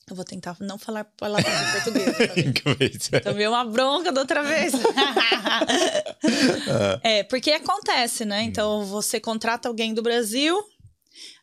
Eu 0.08 0.14
vou 0.14 0.24
tentar 0.24 0.56
não 0.60 0.78
falar 0.78 1.04
palavras 1.04 1.46
em 1.46 1.72
português. 1.72 3.08
Também 3.24 3.48
uma 3.48 3.64
bronca 3.64 4.12
da 4.12 4.20
outra 4.20 4.42
vez. 4.42 4.74
é, 7.02 7.22
porque 7.22 7.52
acontece, 7.52 8.26
né? 8.26 8.42
Então, 8.42 8.84
você 8.84 9.18
contrata 9.18 9.66
alguém 9.66 9.94
do 9.94 10.02
Brasil, 10.02 10.62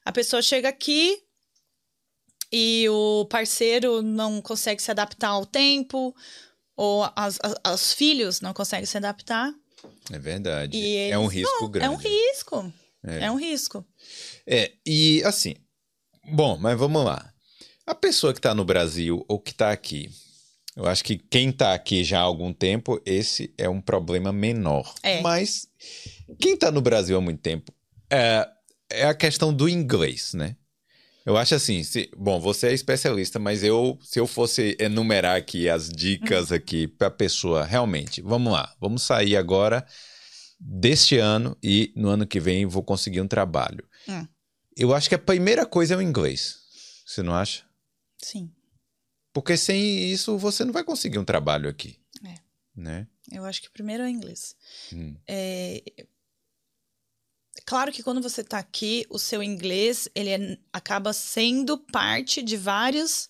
a 0.06 0.12
pessoa 0.12 0.44
chega 0.44 0.70
aqui, 0.70 1.18
e 2.52 2.88
o 2.90 3.26
parceiro 3.26 4.02
não 4.02 4.42
consegue 4.42 4.82
se 4.82 4.92
adaptar 4.92 5.30
ao 5.30 5.46
tempo, 5.46 6.16
ou 6.76 7.10
as, 7.16 7.40
as, 7.42 7.74
os 7.74 7.94
filhos 7.94 8.42
não 8.42 8.54
conseguem 8.54 8.86
se 8.86 8.98
adaptar. 8.98 9.54
É 10.12 10.20
verdade. 10.20 10.78
Eles, 10.78 11.14
é 11.14 11.18
um 11.18 11.28
risco 11.28 11.62
não, 11.62 11.72
grande. 11.72 11.88
É 11.88 11.90
um 11.90 11.96
risco. 11.96 12.74
É. 13.04 13.26
é 13.26 13.32
um 13.32 13.36
risco. 13.36 13.86
É, 14.46 14.72
e 14.86 15.24
assim, 15.24 15.56
bom, 16.34 16.58
mas 16.58 16.78
vamos 16.78 17.04
lá. 17.04 17.32
A 17.86 17.96
pessoa 17.96 18.34
que 18.34 18.40
está 18.40 18.54
no 18.54 18.64
Brasil 18.64 19.26
ou 19.28 19.40
que 19.40 19.52
está 19.52 19.72
aqui, 19.72 20.10
eu 20.76 20.86
acho 20.86 21.04
que 21.04 21.18
quem 21.18 21.50
está 21.50 21.74
aqui 21.74 22.04
já 22.04 22.20
há 22.20 22.24
algum 22.24 22.54
tempo, 22.54 23.02
esse 23.06 23.54
é 23.58 23.68
um 23.68 23.82
problema 23.82 24.32
menor. 24.32 24.94
É. 25.04 25.22
Mas 25.22 25.68
quem 26.40 26.54
está 26.54 26.72
no 26.72 26.82
Brasil 26.82 27.18
há 27.18 27.22
muito 27.22 27.42
tempo, 27.42 27.74
é, 28.10 28.48
é 28.90 29.06
a 29.06 29.14
questão 29.14 29.54
do 29.54 29.68
inglês, 29.68 30.34
né? 30.34 30.56
Eu 31.26 31.38
acho 31.38 31.54
assim, 31.54 31.84
se, 31.84 32.10
bom, 32.18 32.40
você 32.40 32.68
é 32.68 32.74
especialista, 32.74 33.38
mas 33.38 33.64
eu, 33.64 33.98
se 34.02 34.20
eu 34.20 34.26
fosse 34.26 34.76
enumerar 34.80 35.36
aqui 35.36 35.70
as 35.70 35.88
dicas 35.88 36.50
uhum. 36.50 36.58
aqui 36.58 36.88
para 36.88 37.08
a 37.08 37.12
pessoa, 37.12 37.64
realmente, 37.64 38.22
vamos 38.22 38.52
lá, 38.52 38.76
vamos 38.80 39.04
sair 39.04 39.36
agora 39.36 39.86
deste 40.60 41.18
ano 41.18 41.58
e 41.62 41.92
no 41.96 42.10
ano 42.10 42.26
que 42.26 42.40
vem 42.40 42.66
vou 42.66 42.84
conseguir 42.84 43.22
um 43.22 43.28
trabalho. 43.28 43.88
Hum. 44.08 44.28
Eu 44.76 44.94
acho 44.94 45.10
que 45.10 45.16
a 45.16 45.20
primeira 45.20 45.66
coisa 45.66 45.94
é 45.94 45.98
o 45.98 46.02
inglês. 46.02 46.60
Você 47.06 47.22
não 47.22 47.34
acha? 47.34 47.66
Sim. 48.18 48.52
Porque 49.34 49.58
sem 49.58 50.12
isso 50.12 50.38
você 50.38 50.64
não 50.64 50.74
vai 50.74 50.84
conseguir 50.84 51.20
um 51.20 51.26
trabalho 51.26 51.70
aqui. 51.70 52.00
É. 52.26 52.36
Né? 52.76 53.08
Eu 53.32 53.46
acho 53.46 53.62
que 53.62 53.70
primeiro 53.70 54.04
é 54.04 54.06
o 54.06 54.10
inglês. 54.10 54.56
Hum. 54.94 55.16
É, 55.28 55.84
Claro 57.66 57.92
que 57.92 58.04
quando 58.04 58.22
você 58.22 58.42
está 58.42 58.58
aqui, 58.58 59.06
o 59.10 59.20
seu 59.20 59.44
inglês 59.44 60.08
ele 60.16 60.30
é, 60.30 60.58
acaba 60.72 61.14
sendo 61.14 61.78
parte 61.78 62.42
de 62.42 62.58
vários 62.58 63.30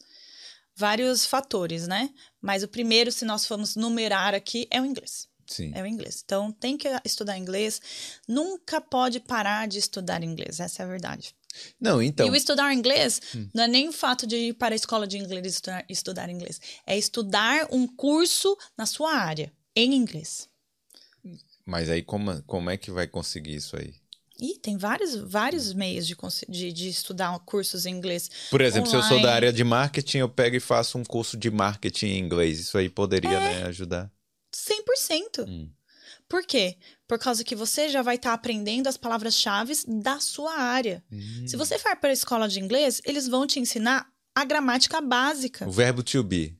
vários 0.75 1.25
fatores, 1.25 1.87
né? 1.87 2.09
Mas 2.41 2.63
o 2.63 2.67
primeiro, 2.67 3.11
se 3.11 3.25
nós 3.25 3.45
formos 3.45 3.75
numerar 3.75 4.33
aqui, 4.33 4.67
é 4.71 4.81
o 4.81 4.85
inglês. 4.85 5.27
Sim. 5.45 5.71
É 5.75 5.83
o 5.83 5.85
inglês. 5.85 6.21
Então, 6.23 6.51
tem 6.51 6.77
que 6.77 6.87
estudar 7.03 7.37
inglês. 7.37 7.81
Nunca 8.27 8.79
pode 8.79 9.19
parar 9.19 9.67
de 9.67 9.77
estudar 9.77 10.23
inglês. 10.23 10.59
Essa 10.59 10.81
é 10.81 10.85
a 10.85 10.89
verdade. 10.89 11.35
Não, 11.79 12.01
então. 12.01 12.25
E 12.25 12.29
o 12.29 12.35
estudar 12.35 12.73
inglês 12.73 13.21
hum. 13.35 13.49
não 13.53 13.65
é 13.65 13.67
nem 13.67 13.89
o 13.89 13.91
fato 13.91 14.25
de 14.25 14.37
ir 14.37 14.53
para 14.53 14.73
a 14.73 14.75
escola 14.75 15.05
de 15.05 15.17
inglês 15.17 15.45
estudar, 15.45 15.85
estudar 15.89 16.29
inglês. 16.29 16.59
É 16.87 16.97
estudar 16.97 17.67
um 17.71 17.85
curso 17.85 18.57
na 18.77 18.85
sua 18.85 19.13
área, 19.13 19.51
em 19.75 19.93
inglês. 19.93 20.47
Mas 21.65 21.89
aí, 21.89 22.01
como, 22.01 22.41
como 22.43 22.69
é 22.69 22.77
que 22.77 22.89
vai 22.89 23.07
conseguir 23.07 23.55
isso 23.55 23.75
aí? 23.75 24.00
E 24.41 24.57
tem 24.57 24.75
vários, 24.75 25.15
vários 25.15 25.71
meios 25.71 26.07
de, 26.07 26.17
de, 26.49 26.73
de, 26.73 26.89
estudar 26.89 27.37
cursos 27.41 27.85
em 27.85 27.93
inglês. 27.93 28.27
Por 28.49 28.59
exemplo, 28.59 28.89
online. 28.89 29.03
se 29.03 29.13
eu 29.13 29.17
sou 29.17 29.21
da 29.21 29.35
área 29.35 29.53
de 29.53 29.63
marketing, 29.63 30.17
eu 30.17 30.29
pego 30.29 30.55
e 30.55 30.59
faço 30.59 30.97
um 30.97 31.03
curso 31.03 31.37
de 31.37 31.51
marketing 31.51 32.07
em 32.07 32.19
inglês. 32.19 32.59
Isso 32.59 32.75
aí 32.75 32.89
poderia 32.89 33.29
é, 33.29 33.61
né, 33.61 33.63
ajudar? 33.67 34.11
100%. 34.51 35.47
Hum. 35.47 35.69
Por 36.27 36.43
quê? 36.43 36.77
Por 37.07 37.19
causa 37.19 37.43
que 37.43 37.55
você 37.55 37.87
já 37.87 38.01
vai 38.01 38.15
estar 38.15 38.29
tá 38.29 38.33
aprendendo 38.33 38.87
as 38.87 38.97
palavras-chave 38.97 39.73
da 39.87 40.19
sua 40.19 40.57
área. 40.59 41.03
Hum. 41.11 41.45
Se 41.47 41.55
você 41.55 41.77
for 41.77 41.95
para 41.97 42.09
a 42.09 42.13
escola 42.13 42.47
de 42.47 42.59
inglês, 42.59 42.99
eles 43.05 43.27
vão 43.27 43.45
te 43.45 43.59
ensinar 43.59 44.07
a 44.33 44.43
gramática 44.43 44.99
básica. 45.01 45.67
O 45.67 45.71
verbo 45.71 46.01
to 46.01 46.23
be. 46.23 46.57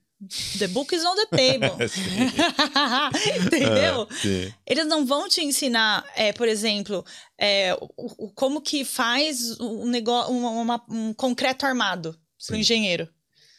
The 0.60 0.68
book 0.68 0.94
is 0.94 1.04
on 1.04 1.16
the 1.16 1.26
table. 1.36 1.78
Entendeu? 3.46 4.08
Ah, 4.10 4.56
Eles 4.68 4.86
não 4.86 5.06
vão 5.06 5.28
te 5.28 5.44
ensinar, 5.44 6.06
é, 6.16 6.32
por 6.32 6.48
exemplo, 6.48 7.04
é, 7.38 7.74
o, 7.74 8.26
o, 8.26 8.32
como 8.32 8.62
que 8.62 8.86
faz 8.86 9.60
um, 9.60 9.88
negócio, 9.88 10.32
um, 10.32 10.72
um 10.90 11.14
concreto 11.14 11.66
armado 11.66 12.16
para 12.46 12.56
o 12.56 12.60
engenheiro. 12.60 13.10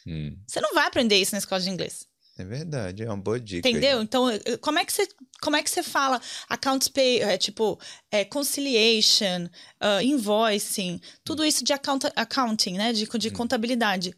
Hum. 0.07 0.37
Você 0.47 0.61
não 0.61 0.73
vai 0.73 0.87
aprender 0.87 1.17
isso 1.17 1.33
na 1.33 1.39
escola 1.39 1.59
de 1.59 1.69
inglês. 1.69 2.07
É 2.37 2.43
verdade, 2.43 3.03
é 3.03 3.07
uma 3.07 3.17
boa 3.17 3.39
dica. 3.39 3.67
Entendeu? 3.67 3.99
Aí. 3.99 4.03
Então, 4.03 4.25
como 4.59 4.79
é 4.79 4.85
que 4.85 4.91
você, 4.91 5.07
como 5.41 5.55
é 5.55 5.61
que 5.61 5.69
você 5.69 5.83
fala 5.83 6.19
accounts 6.49 6.87
pay, 6.87 7.21
é, 7.21 7.37
tipo, 7.37 7.79
é, 8.09 8.25
conciliation, 8.25 9.45
uh, 9.79 10.01
invoicing, 10.01 10.99
tudo 11.23 11.45
isso 11.45 11.63
de 11.63 11.73
account, 11.73 12.07
accounting, 12.15 12.73
né? 12.73 12.91
De, 12.91 13.05
de 13.05 13.27
hum. 13.27 13.33
contabilidade. 13.33 14.15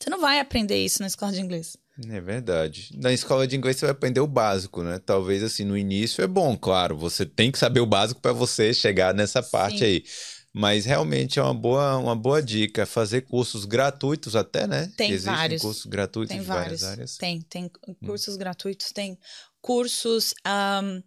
Você 0.00 0.10
não 0.10 0.20
vai 0.20 0.40
aprender 0.40 0.84
isso 0.84 1.00
na 1.00 1.06
escola 1.06 1.32
de 1.32 1.40
inglês. 1.40 1.76
É 2.10 2.20
verdade. 2.20 2.90
Na 2.94 3.12
escola 3.12 3.46
de 3.46 3.56
inglês 3.56 3.76
você 3.76 3.86
vai 3.86 3.92
aprender 3.92 4.20
o 4.20 4.26
básico, 4.26 4.82
né? 4.82 4.98
Talvez 4.98 5.42
assim 5.42 5.64
no 5.64 5.76
início 5.76 6.22
é 6.22 6.26
bom, 6.26 6.56
claro, 6.56 6.96
você 6.96 7.24
tem 7.24 7.50
que 7.50 7.58
saber 7.58 7.80
o 7.80 7.86
básico 7.86 8.20
para 8.20 8.32
você 8.32 8.74
chegar 8.74 9.14
nessa 9.14 9.42
parte 9.42 9.78
Sim. 9.78 9.84
aí. 9.84 10.04
Mas 10.52 10.86
realmente 10.86 11.38
é 11.38 11.42
uma 11.42 11.54
boa, 11.54 11.98
uma 11.98 12.16
boa 12.16 12.42
dica 12.42 12.86
fazer 12.86 13.22
cursos 13.22 13.66
gratuitos 13.66 14.34
até, 14.34 14.66
né? 14.66 14.90
Tem 14.96 15.10
Existem 15.10 15.34
vários. 15.34 15.62
cursos 15.62 15.84
gratuitos 15.84 16.34
tem 16.34 16.42
em 16.42 16.46
várias 16.46 16.82
áreas. 16.82 17.16
Tem, 17.16 17.42
tem 17.42 17.70
cursos 18.04 18.34
hum. 18.34 18.38
gratuitos, 18.38 18.90
tem 18.90 19.18
cursos 19.60 20.32
um, 20.46 21.02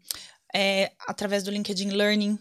é, 0.55 0.91
através 1.07 1.41
do 1.41 1.49
LinkedIn 1.49 1.89
Learning, 1.89 2.37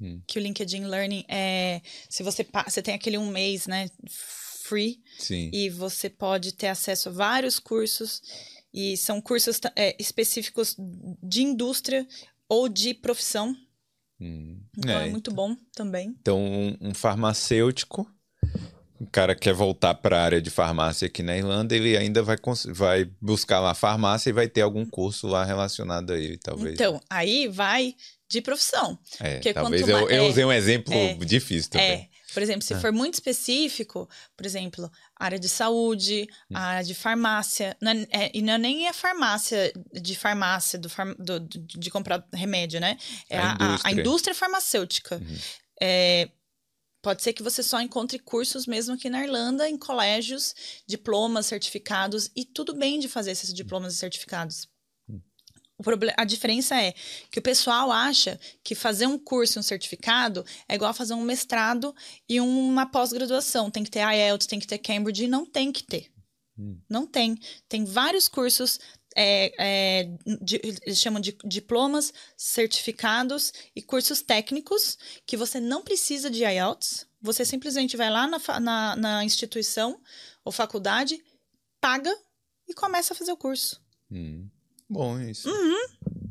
hum. 0.00 0.22
que 0.28 0.38
o 0.38 0.42
LinkedIn 0.42 0.84
Learning 0.84 1.24
é 1.28 1.80
se 2.08 2.22
você 2.22 2.46
você 2.64 2.82
tem 2.82 2.94
aquele 2.94 3.18
um 3.18 3.28
mês, 3.28 3.66
né? 3.66 3.88
Free. 4.64 5.00
Sim. 5.18 5.50
E 5.52 5.68
você 5.68 6.08
pode 6.08 6.52
ter 6.52 6.68
acesso 6.68 7.08
a 7.08 7.12
vários 7.12 7.58
cursos. 7.58 8.22
E 8.72 8.96
são 8.96 9.20
cursos 9.20 9.60
é, 9.76 9.94
específicos 10.00 10.76
de 11.22 11.42
indústria 11.42 12.06
ou 12.48 12.68
de 12.68 12.92
profissão. 12.92 13.54
Hum. 14.20 14.60
Então 14.76 14.98
é, 15.00 15.06
é 15.06 15.10
muito 15.10 15.30
então, 15.30 15.34
bom 15.34 15.56
também. 15.74 16.16
Então, 16.20 16.42
um, 16.42 16.76
um 16.80 16.94
farmacêutico 16.94 18.08
o 19.04 19.06
cara 19.06 19.34
quer 19.34 19.52
voltar 19.52 19.94
para 19.94 20.18
a 20.18 20.22
área 20.22 20.40
de 20.40 20.50
farmácia 20.50 21.06
aqui 21.06 21.22
na 21.22 21.36
Irlanda, 21.36 21.74
ele 21.76 21.96
ainda 21.96 22.22
vai, 22.22 22.36
vai 22.68 23.10
buscar 23.20 23.60
lá 23.60 23.74
farmácia 23.74 24.30
e 24.30 24.32
vai 24.32 24.48
ter 24.48 24.62
algum 24.62 24.86
curso 24.86 25.26
lá 25.26 25.44
relacionado 25.44 26.12
a 26.12 26.18
ele, 26.18 26.38
talvez. 26.38 26.74
Então, 26.74 27.00
aí 27.10 27.48
vai 27.48 27.94
de 28.28 28.40
profissão. 28.40 28.98
É, 29.20 29.52
talvez 29.52 29.86
eu, 29.86 30.08
eu, 30.08 30.26
usei 30.26 30.44
um 30.44 30.52
exemplo 30.52 30.94
é, 30.94 31.14
difícil 31.14 31.70
também. 31.70 32.08
É, 32.34 32.34
por 32.34 32.42
exemplo, 32.42 32.62
se 32.62 32.74
ah. 32.74 32.80
for 32.80 32.92
muito 32.92 33.14
específico, 33.14 34.08
por 34.36 34.44
exemplo, 34.44 34.90
área 35.16 35.38
de 35.38 35.48
saúde, 35.48 36.28
hum. 36.50 36.56
área 36.56 36.84
de 36.84 36.94
farmácia, 36.94 37.76
não 37.80 37.92
é, 37.92 38.06
é, 38.10 38.30
e 38.34 38.42
não 38.42 38.54
é 38.54 38.58
nem 38.58 38.88
a 38.88 38.92
farmácia 38.92 39.72
de 39.92 40.16
farmácia, 40.16 40.78
do, 40.78 40.88
do, 41.18 41.40
de 41.40 41.90
comprar 41.90 42.26
remédio, 42.32 42.80
né? 42.80 42.98
É 43.30 43.38
a, 43.38 43.50
a, 43.50 43.54
indústria. 43.54 43.80
a 43.82 43.92
indústria. 43.92 44.34
farmacêutica. 44.34 45.16
Uhum. 45.16 45.38
É, 45.80 46.28
Pode 47.04 47.22
ser 47.22 47.34
que 47.34 47.42
você 47.42 47.62
só 47.62 47.82
encontre 47.82 48.18
cursos 48.18 48.66
mesmo 48.66 48.94
aqui 48.94 49.10
na 49.10 49.22
Irlanda, 49.22 49.68
em 49.68 49.76
colégios, 49.76 50.54
diplomas, 50.86 51.44
certificados, 51.44 52.30
e 52.34 52.46
tudo 52.46 52.74
bem 52.74 52.98
de 52.98 53.10
fazer 53.10 53.32
esses 53.32 53.52
diplomas 53.52 53.92
e 53.92 53.98
certificados. 53.98 54.66
O 55.76 55.82
problema, 55.82 56.14
a 56.16 56.24
diferença 56.24 56.80
é 56.80 56.94
que 57.30 57.38
o 57.38 57.42
pessoal 57.42 57.90
acha 57.90 58.38
que 58.62 58.74
fazer 58.74 59.06
um 59.06 59.18
curso 59.18 59.58
e 59.58 59.60
um 59.60 59.62
certificado 59.62 60.44
é 60.68 60.76
igual 60.76 60.90
a 60.90 60.94
fazer 60.94 61.14
um 61.14 61.22
mestrado 61.22 61.94
e 62.28 62.40
uma 62.40 62.86
pós-graduação. 62.86 63.70
Tem 63.70 63.82
que 63.82 63.90
ter 63.90 64.00
IELTS, 64.00 64.46
tem 64.46 64.60
que 64.60 64.66
ter 64.66 64.78
Cambridge, 64.78 65.24
e 65.24 65.28
não 65.28 65.44
tem 65.44 65.72
que 65.72 65.82
ter. 65.82 66.12
Hum. 66.56 66.78
Não 66.88 67.06
tem. 67.06 67.36
Tem 67.68 67.84
vários 67.84 68.28
cursos, 68.28 68.78
é, 69.16 69.52
é, 69.58 70.04
de, 70.40 70.60
eles 70.62 71.00
chamam 71.00 71.20
de 71.20 71.36
diplomas, 71.44 72.12
certificados 72.36 73.52
e 73.74 73.82
cursos 73.82 74.22
técnicos 74.22 74.96
que 75.26 75.36
você 75.36 75.58
não 75.58 75.82
precisa 75.82 76.30
de 76.30 76.44
IELTS. 76.44 77.06
Você 77.20 77.44
simplesmente 77.44 77.96
vai 77.96 78.10
lá 78.10 78.28
na, 78.28 78.60
na, 78.60 78.96
na 78.96 79.24
instituição 79.24 80.00
ou 80.44 80.52
faculdade, 80.52 81.20
paga 81.80 82.14
e 82.68 82.74
começa 82.74 83.12
a 83.12 83.16
fazer 83.16 83.32
o 83.32 83.36
curso. 83.36 83.82
Hum. 84.10 84.48
Bom, 84.94 85.20
isso. 85.20 85.50
Uhum. 85.50 85.86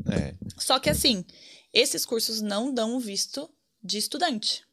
É. 0.10 0.36
Só 0.58 0.80
que 0.80 0.90
assim, 0.90 1.26
esses 1.74 2.06
cursos 2.06 2.42
não 2.42 2.74
dão 2.74 2.96
o 2.96 3.00
visto 3.00 3.54
de 3.84 3.98
estudante. 3.98 4.66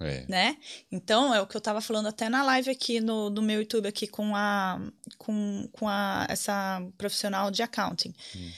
É. 0.00 0.26
Né? 0.26 0.56
Então, 0.90 1.34
é 1.34 1.40
o 1.40 1.46
que 1.46 1.54
eu 1.54 1.60
tava 1.60 1.82
falando 1.82 2.06
até 2.06 2.30
na 2.30 2.42
live 2.42 2.70
aqui 2.70 3.00
no, 3.00 3.28
no 3.28 3.42
meu 3.42 3.60
YouTube 3.60 3.86
aqui 3.86 4.06
com 4.08 4.34
a 4.34 4.80
com, 5.18 5.68
com 5.70 5.86
a, 5.86 6.26
essa 6.30 6.80
profissional 6.96 7.50
de 7.50 7.62
accounting. 7.62 8.14
Hum. 8.34 8.50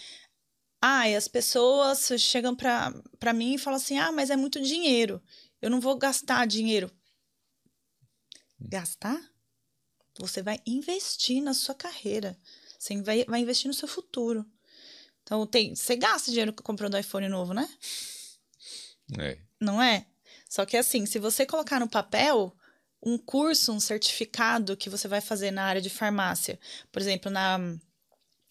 Ah, 0.80 1.08
e 1.08 1.16
as 1.16 1.26
pessoas 1.26 2.08
chegam 2.18 2.54
para 2.54 3.32
mim 3.34 3.54
e 3.54 3.58
falam 3.58 3.76
assim: 3.76 3.98
ah, 3.98 4.12
mas 4.12 4.30
é 4.30 4.36
muito 4.36 4.60
dinheiro. 4.62 5.20
Eu 5.60 5.70
não 5.70 5.80
vou 5.80 5.98
gastar 5.98 6.46
dinheiro. 6.46 6.88
Hum. 8.60 8.68
Gastar? 8.68 9.20
Você 10.20 10.40
vai 10.40 10.60
investir 10.64 11.42
na 11.42 11.52
sua 11.52 11.74
carreira. 11.74 12.38
Você 12.78 13.00
vai, 13.02 13.24
vai 13.24 13.40
investir 13.40 13.68
no 13.68 13.74
seu 13.74 13.88
futuro. 13.88 14.44
Então, 15.22 15.46
tem, 15.46 15.74
você 15.74 15.96
gasta 15.96 16.30
dinheiro 16.30 16.52
comprando 16.52 16.98
iPhone 16.98 17.28
novo, 17.28 17.52
né? 17.52 17.68
É. 19.18 19.38
Não 19.60 19.82
é? 19.82 20.06
Só 20.48 20.64
que 20.64 20.76
assim, 20.76 21.04
se 21.06 21.18
você 21.18 21.44
colocar 21.44 21.80
no 21.80 21.88
papel 21.88 22.56
um 23.02 23.18
curso, 23.18 23.72
um 23.72 23.80
certificado 23.80 24.76
que 24.76 24.88
você 24.88 25.06
vai 25.08 25.20
fazer 25.20 25.50
na 25.50 25.64
área 25.64 25.80
de 25.80 25.90
farmácia, 25.90 26.58
por 26.90 27.00
exemplo, 27.00 27.30
na 27.30 27.58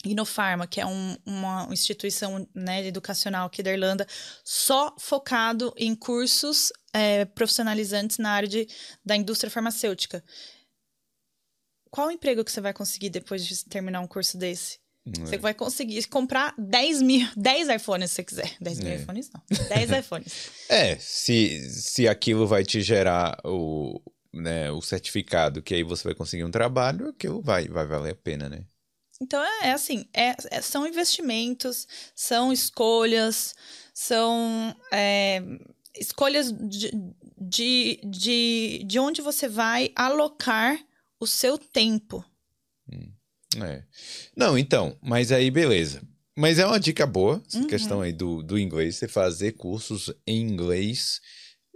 Inofarma, 0.05 0.67
que 0.67 0.79
é 0.79 0.85
um, 0.85 1.17
uma 1.25 1.67
instituição 1.71 2.47
né, 2.53 2.85
educacional 2.85 3.47
aqui 3.47 3.63
da 3.63 3.71
Irlanda, 3.71 4.07
só 4.43 4.95
focado 4.99 5.73
em 5.75 5.95
cursos 5.95 6.71
é, 6.93 7.25
profissionalizantes 7.25 8.17
na 8.17 8.31
área 8.31 8.47
de, 8.47 8.67
da 9.03 9.15
indústria 9.15 9.49
farmacêutica 9.49 10.23
qual 11.95 12.11
emprego 12.11 12.43
que 12.43 12.51
você 12.51 12.59
vai 12.59 12.73
conseguir 12.73 13.09
depois 13.09 13.45
de 13.45 13.63
terminar 13.63 14.01
um 14.01 14.07
curso 14.07 14.37
desse? 14.37 14.79
É. 15.07 15.19
Você 15.21 15.37
vai 15.37 15.53
conseguir 15.53 16.05
comprar 16.07 16.53
10 16.57 17.01
mil, 17.01 17.25
10 17.37 17.69
iPhones 17.69 18.09
se 18.09 18.15
você 18.15 18.23
quiser. 18.25 18.57
10 18.59 18.79
mil 18.81 18.91
é. 18.91 18.95
iPhones 18.97 19.31
não. 19.33 19.41
10 19.69 19.91
iPhones. 20.03 20.49
É, 20.67 20.97
se, 20.97 21.69
se 21.69 22.05
aquilo 22.05 22.45
vai 22.45 22.65
te 22.65 22.81
gerar 22.81 23.39
o, 23.45 24.01
né, 24.33 24.69
o 24.71 24.81
certificado 24.81 25.61
que 25.61 25.73
aí 25.73 25.83
você 25.83 26.03
vai 26.03 26.13
conseguir 26.13 26.43
um 26.43 26.51
trabalho, 26.51 27.09
aquilo 27.09 27.41
vai, 27.41 27.69
vai 27.69 27.85
valer 27.87 28.11
a 28.11 28.15
pena, 28.15 28.49
né? 28.49 28.65
Então 29.21 29.41
é, 29.41 29.69
é 29.69 29.71
assim, 29.71 30.05
é, 30.13 30.35
é, 30.51 30.61
são 30.61 30.85
investimentos, 30.85 31.87
são 32.13 32.51
escolhas, 32.51 33.55
são 33.93 34.75
é, 34.91 35.41
escolhas 35.97 36.51
de, 36.51 36.91
de, 37.39 38.01
de, 38.03 38.83
de 38.85 38.99
onde 38.99 39.21
você 39.21 39.47
vai 39.47 39.93
alocar 39.95 40.77
o 41.19 41.27
seu 41.27 41.57
tempo. 41.57 42.23
Hum, 42.91 43.11
é. 43.63 43.83
Não, 44.35 44.57
então, 44.57 44.97
mas 45.01 45.31
aí 45.31 45.49
beleza. 45.49 46.01
Mas 46.37 46.59
é 46.59 46.65
uma 46.65 46.79
dica 46.79 47.05
boa, 47.07 47.41
essa 47.47 47.59
uhum. 47.59 47.67
questão 47.67 48.01
aí 48.01 48.11
do, 48.11 48.43
do 48.43 48.59
inglês, 48.59 48.97
você 48.97 49.07
fazer 49.07 49.53
cursos 49.53 50.13
em 50.27 50.41
inglês 50.41 51.21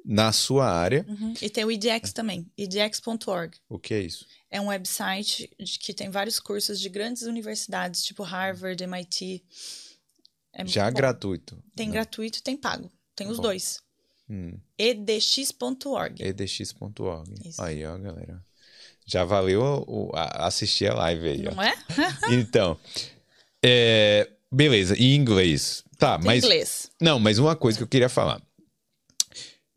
na 0.04 0.34
sua 0.34 0.70
área. 0.70 1.06
Uhum. 1.08 1.34
E 1.42 1.50
tem 1.50 1.64
o 1.64 1.72
EDX 1.72 2.12
também, 2.12 2.46
edx.org. 2.58 3.58
O 3.70 3.80
que 3.80 3.94
é 3.94 4.02
isso? 4.02 4.26
É 4.50 4.60
um 4.60 4.68
website 4.68 5.50
que 5.80 5.94
tem 5.94 6.10
vários 6.10 6.40
cursos 6.40 6.80
de 6.80 6.90
grandes 6.90 7.24
universidades, 7.24 8.04
tipo 8.04 8.24
Harvard, 8.24 8.84
MIT. 8.84 9.46
É 10.54 10.66
Já 10.66 10.90
gratuito. 10.90 11.64
Tem 11.76 11.88
Não. 11.88 11.94
gratuito 11.94 12.44
tem 12.44 12.58
pago. 12.58 12.92
Tem 13.16 13.28
os 13.28 13.38
bom. 13.38 13.44
dois. 13.44 13.82
Hum. 14.30 14.60
edx.org. 14.78 16.22
edx.org. 16.22 17.34
Aí, 17.60 17.86
ó, 17.86 17.98
galera. 17.98 18.44
Já 19.10 19.24
valeu 19.24 19.84
o, 19.88 20.12
a, 20.14 20.46
assistir 20.46 20.92
a 20.92 20.94
live 20.94 21.30
aí. 21.30 21.42
Não 21.42 21.54
ó. 21.58 21.64
é? 21.64 21.76
então, 22.32 22.78
é, 23.66 24.30
beleza, 24.52 24.96
em 24.96 25.16
inglês. 25.16 25.84
Tá, 25.98 26.18
Tem 26.18 26.28
mas. 26.28 26.44
Inglês. 26.44 26.92
Não, 27.02 27.20
mas 27.20 27.40
uma 27.40 27.56
coisa 27.56 27.78
que 27.78 27.84
eu 27.84 27.88
queria 27.88 28.08
falar. 28.08 28.40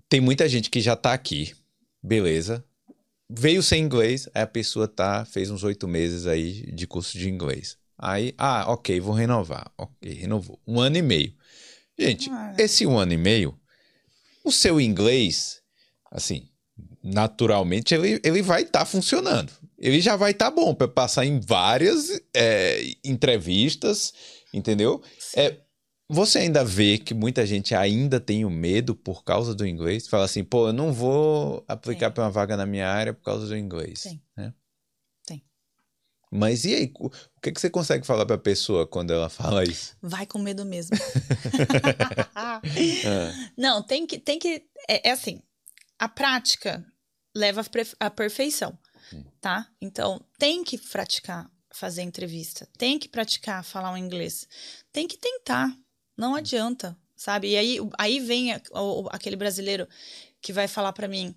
Tem 0.07 0.21
muita 0.21 0.47
gente 0.47 0.69
que 0.69 0.83
já 0.83 0.95
tá 0.95 1.15
aqui, 1.15 1.55
beleza. 2.03 2.63
Veio 3.31 3.63
sem 3.63 3.83
inglês, 3.83 4.29
aí 4.35 4.43
a 4.43 4.47
pessoa 4.47 4.87
tá, 4.87 5.25
fez 5.25 5.51
uns 5.51 5.65
oito 5.65 5.89
meses 5.89 6.27
aí 6.27 6.71
de 6.71 6.87
curso 6.87 7.17
de 7.17 7.31
inglês. 7.31 7.79
Aí, 7.97 8.35
ah, 8.37 8.71
ok, 8.71 9.01
vou 9.01 9.15
renovar. 9.15 9.73
Ok, 9.79 10.13
renovou. 10.13 10.61
Um 10.67 10.79
ano 10.79 10.99
e 10.99 11.03
meio. 11.03 11.35
Gente, 11.99 12.29
ah. 12.31 12.55
esse 12.59 12.87
um 12.87 12.99
ano 12.99 13.15
e 13.15 13.17
meio, 13.17 13.59
o 14.45 14.53
seu 14.53 14.79
inglês, 14.79 15.63
assim, 16.11 16.47
naturalmente 17.03 17.95
ele, 17.95 18.21
ele 18.23 18.43
vai 18.43 18.63
estar 18.63 18.81
tá 18.81 18.85
funcionando. 18.85 19.53
Ele 19.79 20.01
já 20.01 20.17
vai 20.17 20.31
estar 20.31 20.51
tá 20.51 20.57
bom 20.57 20.75
para 20.75 20.87
passar 20.87 21.25
em 21.25 21.41
várias 21.41 22.21
é, 22.35 22.95
entrevistas, 23.05 24.13
entendeu? 24.55 25.03
É, 25.37 25.59
você 26.09 26.41
ainda 26.41 26.65
vê 26.65 26.99
que 26.99 27.15
muita 27.15 27.45
gente 27.45 27.75
ainda 27.75 28.21
tem 28.21 28.45
o 28.45 28.51
medo 28.51 28.95
por 28.95 29.25
causa 29.25 29.55
do 29.55 29.67
inglês? 29.67 30.07
Fala 30.07 30.25
assim, 30.25 30.45
pô, 30.45 30.69
eu 30.69 30.73
não 30.73 30.93
vou 30.93 31.65
aplicar 31.67 32.11
para 32.11 32.25
uma 32.25 32.31
vaga 32.31 32.57
na 32.57 32.67
minha 32.67 32.89
área 32.89 33.13
por 33.13 33.23
causa 33.23 33.47
do 33.47 33.57
inglês. 33.57 34.01
Sim. 34.01 34.21
Né? 34.37 34.53
Mas 36.35 36.65
e 36.65 36.75
aí, 36.75 36.93
o 36.99 37.11
que, 37.43 37.53
que 37.53 37.61
você 37.61 37.69
consegue 37.69 38.07
falar 38.07 38.25
para 38.25 38.37
a 38.37 38.39
pessoa 38.39 38.87
quando 38.87 39.13
ela 39.13 39.29
fala 39.29 39.65
isso? 39.65 39.95
Vai 40.01 40.25
com 40.25 40.39
medo 40.39 40.65
mesmo. 40.65 40.97
ah. 42.35 42.63
Não, 43.55 43.83
tem 43.83 44.07
que, 44.07 44.19
tem 44.19 44.39
que, 44.39 44.65
é, 44.89 45.11
é 45.11 45.13
assim, 45.13 45.43
a 45.99 46.09
prática 46.09 46.83
leva 47.35 47.65
à 47.99 48.11
perfeição, 48.11 48.79
tá? 49.41 49.69
Então, 49.81 50.25
tem 50.39 50.63
que 50.63 50.79
praticar 50.79 51.51
fazer 51.71 52.03
entrevista, 52.03 52.69
tem 52.77 52.99
que 52.99 53.09
praticar 53.09 53.65
falar 53.65 53.93
o 53.93 53.97
inglês, 53.97 54.47
tem 54.93 55.09
que 55.09 55.17
tentar, 55.17 55.75
não 56.17 56.35
adianta, 56.35 56.97
sabe? 57.17 57.51
E 57.51 57.57
aí, 57.57 57.79
aí 57.99 58.21
vem 58.21 58.53
aquele 59.11 59.37
brasileiro 59.37 59.89
que 60.41 60.53
vai 60.53 60.69
falar 60.69 60.93
para 60.93 61.09
mim, 61.09 61.35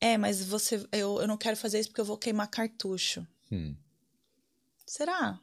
é, 0.00 0.18
mas 0.18 0.44
você, 0.44 0.86
eu, 0.92 1.20
eu 1.20 1.26
não 1.26 1.36
quero 1.36 1.56
fazer 1.56 1.80
isso 1.80 1.88
porque 1.88 2.00
eu 2.00 2.04
vou 2.04 2.18
queimar 2.18 2.48
cartucho. 2.48 3.26
Hum. 3.50 3.74
Será? 4.86 5.38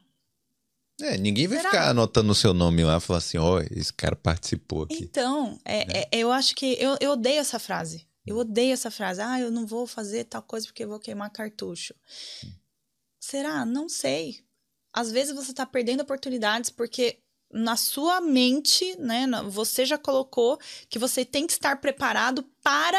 É, 1.00 1.18
ninguém 1.18 1.46
vai 1.46 1.58
Será? 1.58 1.70
ficar 1.70 1.90
anotando 1.90 2.32
o 2.32 2.34
seu 2.34 2.54
nome 2.54 2.82
lá 2.82 2.96
e 2.96 3.00
falar 3.00 3.18
assim, 3.18 3.36
ó, 3.36 3.56
oh, 3.56 3.60
esse 3.60 3.92
cara 3.92 4.16
participou 4.16 4.84
aqui. 4.84 5.04
Então, 5.04 5.58
é, 5.64 5.84
né? 5.84 5.92
é, 5.94 6.08
eu 6.12 6.32
acho 6.32 6.54
que 6.54 6.76
eu, 6.80 6.96
eu 7.00 7.12
odeio 7.12 7.38
essa 7.38 7.58
frase. 7.58 8.06
Eu 8.26 8.36
odeio 8.38 8.72
essa 8.72 8.90
frase. 8.90 9.20
Ah, 9.20 9.40
eu 9.40 9.50
não 9.50 9.66
vou 9.66 9.86
fazer 9.86 10.24
tal 10.24 10.42
coisa 10.42 10.66
porque 10.66 10.84
eu 10.84 10.88
vou 10.88 10.98
queimar 10.98 11.30
cartucho. 11.30 11.94
Hum. 12.44 12.52
Será? 13.20 13.64
Não 13.64 13.88
sei. 13.88 14.44
Às 14.92 15.12
vezes 15.12 15.34
você 15.34 15.50
está 15.50 15.66
perdendo 15.66 16.02
oportunidades 16.02 16.70
porque 16.70 17.18
na 17.52 17.76
sua 17.76 18.20
mente, 18.20 18.96
né, 18.98 19.26
você 19.48 19.84
já 19.84 19.96
colocou 19.96 20.58
que 20.88 20.98
você 20.98 21.24
tem 21.24 21.46
que 21.46 21.52
estar 21.52 21.80
preparado 21.80 22.42
para 22.62 22.98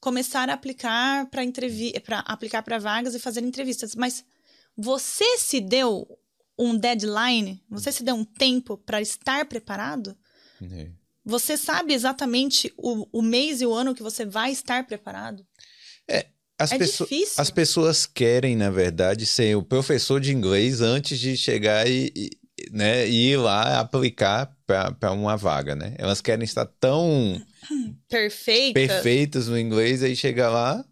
começar 0.00 0.48
a 0.50 0.54
aplicar 0.54 1.26
para 1.30 1.44
entrevista, 1.44 2.00
para 2.00 2.18
aplicar 2.20 2.62
para 2.62 2.78
vagas 2.78 3.14
e 3.14 3.20
fazer 3.20 3.42
entrevistas, 3.42 3.94
mas 3.94 4.24
você 4.76 5.38
se 5.38 5.60
deu 5.60 6.18
um 6.58 6.76
deadline, 6.76 7.62
você 7.68 7.92
se 7.92 8.02
deu 8.02 8.14
um 8.14 8.24
tempo 8.24 8.76
para 8.76 9.00
estar 9.00 9.44
preparado? 9.46 10.16
É. 10.60 10.90
Você 11.24 11.56
sabe 11.56 11.94
exatamente 11.94 12.72
o, 12.76 13.06
o 13.12 13.22
mês 13.22 13.60
e 13.60 13.66
o 13.66 13.72
ano 13.72 13.94
que 13.94 14.02
você 14.02 14.24
vai 14.24 14.50
estar 14.50 14.86
preparado? 14.86 15.46
É, 16.08 16.26
As 16.58 16.72
é. 16.72 16.78
As 17.38 17.50
pessoas 17.50 18.06
querem, 18.06 18.56
na 18.56 18.70
verdade, 18.70 19.26
ser 19.26 19.56
o 19.56 19.62
professor 19.62 20.20
de 20.20 20.32
inglês 20.32 20.80
antes 20.80 21.18
de 21.18 21.36
chegar 21.36 21.88
e, 21.88 22.12
e 22.14 22.30
né, 22.70 23.08
ir 23.08 23.36
lá 23.36 23.80
aplicar 23.80 24.56
para 24.66 25.12
uma 25.12 25.36
vaga, 25.36 25.74
né? 25.74 25.94
Elas 25.98 26.20
querem 26.20 26.44
estar 26.44 26.66
tão 26.66 27.40
Perfeita. 28.08 28.74
perfeitas 28.74 29.48
no 29.48 29.58
inglês, 29.58 30.02
aí 30.02 30.14
chega 30.14 30.48
lá 30.48 30.84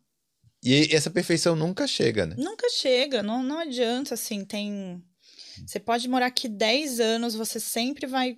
e 0.63 0.95
essa 0.95 1.11
perfeição 1.11 1.57
nunca 1.57 1.87
chega, 1.87 2.27
né? 2.27 2.35
Nunca 2.39 2.69
chega, 2.71 3.23
não, 3.23 3.43
não 3.43 3.59
adianta, 3.59 4.15
assim, 4.15 4.45
tem... 4.45 5.03
Você 5.67 5.79
pode 5.79 6.09
morar 6.09 6.27
aqui 6.27 6.49
10 6.49 7.01
anos, 7.01 7.35
você 7.35 7.59
sempre 7.59 8.07
vai, 8.07 8.37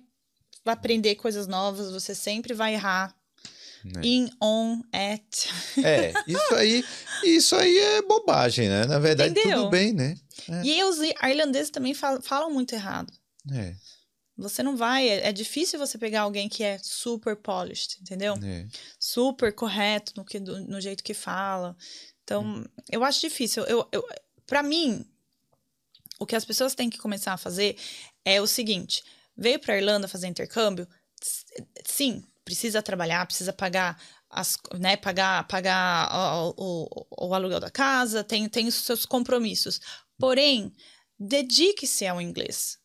vai 0.63 0.73
aprender 0.73 1.15
coisas 1.15 1.47
novas, 1.47 1.91
você 1.91 2.15
sempre 2.15 2.53
vai 2.53 2.73
errar. 2.73 3.15
É. 3.97 4.07
In, 4.07 4.29
on, 4.41 4.81
at. 4.93 5.49
É, 5.83 6.13
isso 6.25 6.55
aí, 6.55 6.85
isso 7.23 7.55
aí 7.55 7.77
é 7.77 8.01
bobagem, 8.01 8.69
né? 8.69 8.85
Na 8.85 8.97
verdade, 8.97 9.31
Entendeu? 9.31 9.63
tudo 9.63 9.71
bem, 9.71 9.91
né? 9.91 10.15
É. 10.49 10.65
E 10.65 10.83
os 10.85 10.99
irlandeses 10.99 11.69
também 11.69 11.93
falam, 11.93 12.21
falam 12.21 12.49
muito 12.49 12.73
errado. 12.73 13.11
É. 13.51 13.75
Você 14.37 14.63
não 14.63 14.75
vai. 14.75 15.07
É, 15.09 15.27
é, 15.27 15.31
difícil 15.31 15.77
você 15.77 15.97
pegar 15.97 16.21
alguém 16.21 16.49
que 16.49 16.63
é 16.63 16.79
super 16.81 17.35
polished, 17.35 17.99
entendeu? 18.01 18.35
É. 18.41 18.65
Super 18.99 19.53
correto 19.53 20.13
no, 20.15 20.25
que, 20.25 20.39
no 20.39 20.79
jeito 20.79 21.03
que 21.03 21.13
fala. 21.13 21.75
Então, 22.23 22.65
eu 22.89 23.03
acho 23.03 23.19
difícil. 23.19 23.63
Eu, 23.65 23.87
eu, 23.91 24.07
para 24.47 24.63
mim, 24.63 25.05
o 26.19 26.25
que 26.25 26.35
as 26.35 26.45
pessoas 26.45 26.73
têm 26.73 26.89
que 26.89 26.97
começar 26.97 27.33
a 27.33 27.37
fazer 27.37 27.77
é 28.25 28.41
o 28.41 28.47
seguinte: 28.47 29.03
veio 29.35 29.59
para 29.59 29.77
Irlanda 29.77 30.07
fazer 30.07 30.27
intercâmbio? 30.27 30.87
Sim, 31.85 32.25
precisa 32.43 32.81
trabalhar, 32.81 33.25
precisa 33.25 33.53
pagar 33.53 34.01
as, 34.29 34.57
né, 34.79 34.97
pagar, 34.97 35.47
pagar 35.47 36.09
o, 36.45 36.53
o, 36.57 37.27
o 37.27 37.33
aluguel 37.33 37.59
da 37.59 37.69
casa, 37.69 38.23
tem, 38.23 38.49
tem 38.49 38.67
os 38.67 38.75
seus 38.75 39.05
compromissos. 39.05 39.79
Porém, 40.17 40.73
dedique-se 41.19 42.05
ao 42.07 42.21
inglês. 42.21 42.79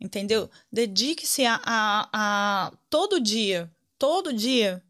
Entendeu? 0.00 0.50
Dedique-se 0.72 1.44
a, 1.44 1.60
a, 1.62 2.08
a 2.12 2.72
todo 2.88 3.20
dia, 3.20 3.70
todo 3.98 4.32
dia, 4.32 4.82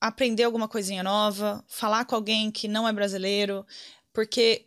aprender 0.00 0.44
alguma 0.44 0.66
coisinha 0.66 1.02
nova, 1.02 1.62
falar 1.68 2.06
com 2.06 2.14
alguém 2.14 2.50
que 2.50 2.66
não 2.66 2.88
é 2.88 2.92
brasileiro, 2.92 3.66
porque 4.12 4.66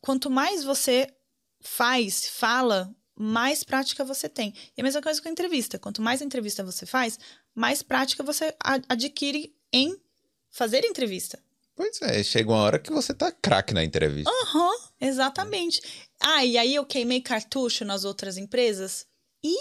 quanto 0.00 0.30
mais 0.30 0.62
você 0.62 1.12
faz, 1.60 2.28
fala, 2.28 2.94
mais 3.16 3.64
prática 3.64 4.04
você 4.04 4.28
tem. 4.28 4.52
E 4.76 4.80
a 4.80 4.84
mesma 4.84 5.00
coisa 5.00 5.20
com 5.20 5.28
a 5.28 5.30
entrevista. 5.32 5.78
Quanto 5.78 6.02
mais 6.02 6.20
entrevista 6.20 6.62
você 6.62 6.84
faz, 6.84 7.18
mais 7.54 7.82
prática 7.82 8.22
você 8.22 8.54
adquire 8.88 9.54
em 9.72 9.96
fazer 10.50 10.84
entrevista. 10.84 11.38
Pois 11.74 12.00
é, 12.00 12.22
chega 12.22 12.50
uma 12.50 12.62
hora 12.62 12.78
que 12.78 12.90
você 12.90 13.12
tá 13.12 13.30
craque 13.30 13.74
na 13.74 13.84
entrevista. 13.84 14.30
Aham, 14.30 14.70
uhum, 14.70 14.78
exatamente. 15.00 15.80
Ah, 16.18 16.44
e 16.44 16.56
aí 16.56 16.74
eu 16.74 16.86
queimei 16.86 17.20
cartucho 17.20 17.84
nas 17.84 18.04
outras 18.04 18.38
empresas 18.38 19.06
e 19.44 19.54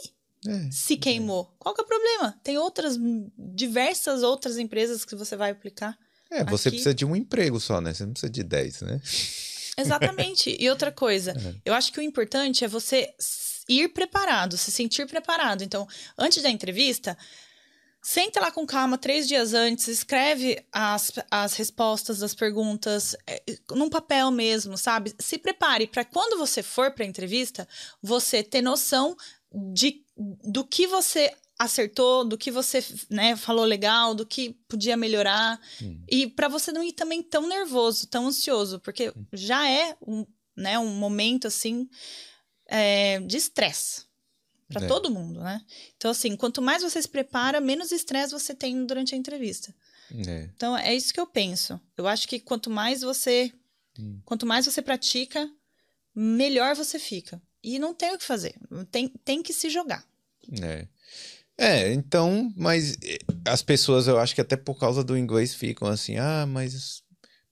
é, 0.47 0.71
se 0.71 0.93
é. 0.93 0.97
queimou. 0.97 1.51
É. 1.53 1.55
Qual 1.59 1.75
que 1.75 1.81
é 1.81 1.83
o 1.83 1.87
problema? 1.87 2.39
Tem 2.41 2.57
outras, 2.57 2.97
diversas 3.37 4.23
outras 4.23 4.57
empresas 4.57 5.03
que 5.03 5.15
você 5.15 5.35
vai 5.35 5.51
aplicar. 5.51 5.97
É, 6.31 6.43
você 6.43 6.69
aqui. 6.69 6.77
precisa 6.77 6.93
de 6.93 7.05
um 7.05 7.15
emprego 7.15 7.59
só, 7.59 7.81
né? 7.81 7.93
Você 7.93 8.05
não 8.05 8.13
precisa 8.13 8.31
de 8.31 8.43
10, 8.43 8.81
né? 8.81 9.01
Exatamente. 9.77 10.55
E 10.59 10.69
outra 10.69 10.91
coisa, 10.91 11.31
é. 11.37 11.55
eu 11.65 11.73
acho 11.73 11.91
que 11.91 11.99
o 11.99 12.03
importante 12.03 12.63
é 12.63 12.67
você 12.67 13.13
ir 13.67 13.89
preparado, 13.89 14.57
se 14.57 14.71
sentir 14.71 15.07
preparado. 15.07 15.63
Então, 15.63 15.87
antes 16.17 16.41
da 16.41 16.49
entrevista, 16.49 17.17
Senta 18.07 18.39
lá 18.39 18.51
com 18.51 18.67
calma, 18.67 18.99
três 18.99 19.27
dias 19.27 19.55
antes, 19.55 19.87
escreve 19.87 20.63
as, 20.71 21.11
as 21.31 21.55
respostas 21.55 22.19
das 22.19 22.35
perguntas 22.35 23.15
é, 23.25 23.41
num 23.71 23.89
papel 23.89 24.29
mesmo, 24.29 24.77
sabe? 24.77 25.15
Se 25.17 25.39
prepare 25.39 25.87
para 25.87 26.05
quando 26.05 26.37
você 26.37 26.61
for 26.61 26.91
para 26.91 27.03
a 27.03 27.07
entrevista, 27.07 27.67
você 28.03 28.43
ter 28.43 28.61
noção 28.61 29.17
de, 29.73 30.03
do 30.43 30.63
que 30.63 30.85
você 30.85 31.33
acertou, 31.57 32.25
do 32.25 32.37
que 32.37 32.51
você 32.51 32.83
né, 33.09 33.35
falou 33.35 33.65
legal, 33.65 34.13
do 34.13 34.25
que 34.25 34.51
podia 34.67 34.97
melhorar. 34.97 35.59
Hum. 35.81 36.03
E 36.07 36.27
para 36.27 36.47
você 36.47 36.71
não 36.71 36.83
ir 36.83 36.93
também 36.93 37.23
tão 37.23 37.47
nervoso, 37.47 38.07
tão 38.07 38.27
ansioso, 38.27 38.79
porque 38.79 39.09
hum. 39.09 39.25
já 39.33 39.69
é 39.69 39.95
um, 40.05 40.25
né, 40.55 40.77
um 40.77 40.93
momento 40.95 41.47
assim 41.47 41.89
é, 42.67 43.19
de 43.21 43.37
estresse 43.37 44.03
para 44.67 44.83
é. 44.83 44.87
todo 44.87 45.11
mundo, 45.11 45.39
né? 45.41 45.61
Então, 45.95 46.11
assim, 46.11 46.35
quanto 46.35 46.61
mais 46.61 46.83
você 46.83 47.01
se 47.01 47.07
prepara, 47.07 47.61
menos 47.61 47.91
estresse 47.91 48.33
você 48.33 48.53
tem 48.53 48.85
durante 48.85 49.13
a 49.13 49.17
entrevista. 49.17 49.73
É. 50.27 50.49
Então, 50.55 50.77
é 50.77 50.93
isso 50.93 51.13
que 51.13 51.19
eu 51.19 51.27
penso. 51.27 51.79
Eu 51.95 52.07
acho 52.07 52.27
que 52.27 52.39
quanto 52.39 52.69
mais 52.69 53.01
você. 53.01 53.51
Hum. 53.97 54.19
Quanto 54.25 54.45
mais 54.45 54.65
você 54.65 54.81
pratica, 54.81 55.49
melhor 56.13 56.75
você 56.75 56.99
fica. 56.99 57.41
E 57.63 57.79
não 57.79 57.93
tem 57.93 58.13
o 58.13 58.17
que 58.17 58.23
fazer. 58.23 58.55
Tem, 58.91 59.07
tem 59.23 59.41
que 59.41 59.53
se 59.53 59.69
jogar. 59.69 60.05
É. 60.61 60.87
É, 61.57 61.93
então, 61.93 62.51
mas 62.55 62.97
as 63.47 63.61
pessoas, 63.61 64.07
eu 64.07 64.19
acho 64.19 64.35
que 64.35 64.41
até 64.41 64.57
por 64.57 64.77
causa 64.77 65.03
do 65.03 65.17
inglês 65.17 65.53
ficam 65.53 65.87
assim, 65.87 66.17
ah, 66.17 66.45
mas 66.45 67.03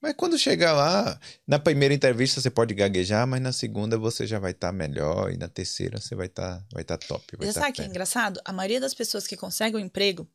mas 0.04 0.14
quando 0.14 0.38
chegar 0.38 0.74
lá, 0.74 1.18
na 1.46 1.58
primeira 1.58 1.94
entrevista 1.94 2.38
você 2.38 2.50
pode 2.50 2.74
gaguejar, 2.74 3.26
mas 3.26 3.40
na 3.40 3.52
segunda 3.52 3.96
você 3.96 4.26
já 4.26 4.38
vai 4.38 4.50
estar 4.50 4.66
tá 4.66 4.72
melhor 4.72 5.32
e 5.32 5.38
na 5.38 5.48
terceira 5.48 5.98
você 5.98 6.14
vai 6.14 6.26
estar 6.26 6.58
tá, 6.58 6.66
vai 6.74 6.84
tá 6.84 6.98
top. 6.98 7.24
Vai 7.38 7.46
tá 7.46 7.54
sabe 7.54 7.70
o 7.70 7.72
que 7.72 7.80
é 7.80 7.86
engraçado? 7.86 8.38
A 8.44 8.52
maioria 8.52 8.78
das 8.78 8.92
pessoas 8.92 9.26
que 9.26 9.34
conseguem 9.34 9.80
um 9.80 9.84
emprego, 9.86 10.28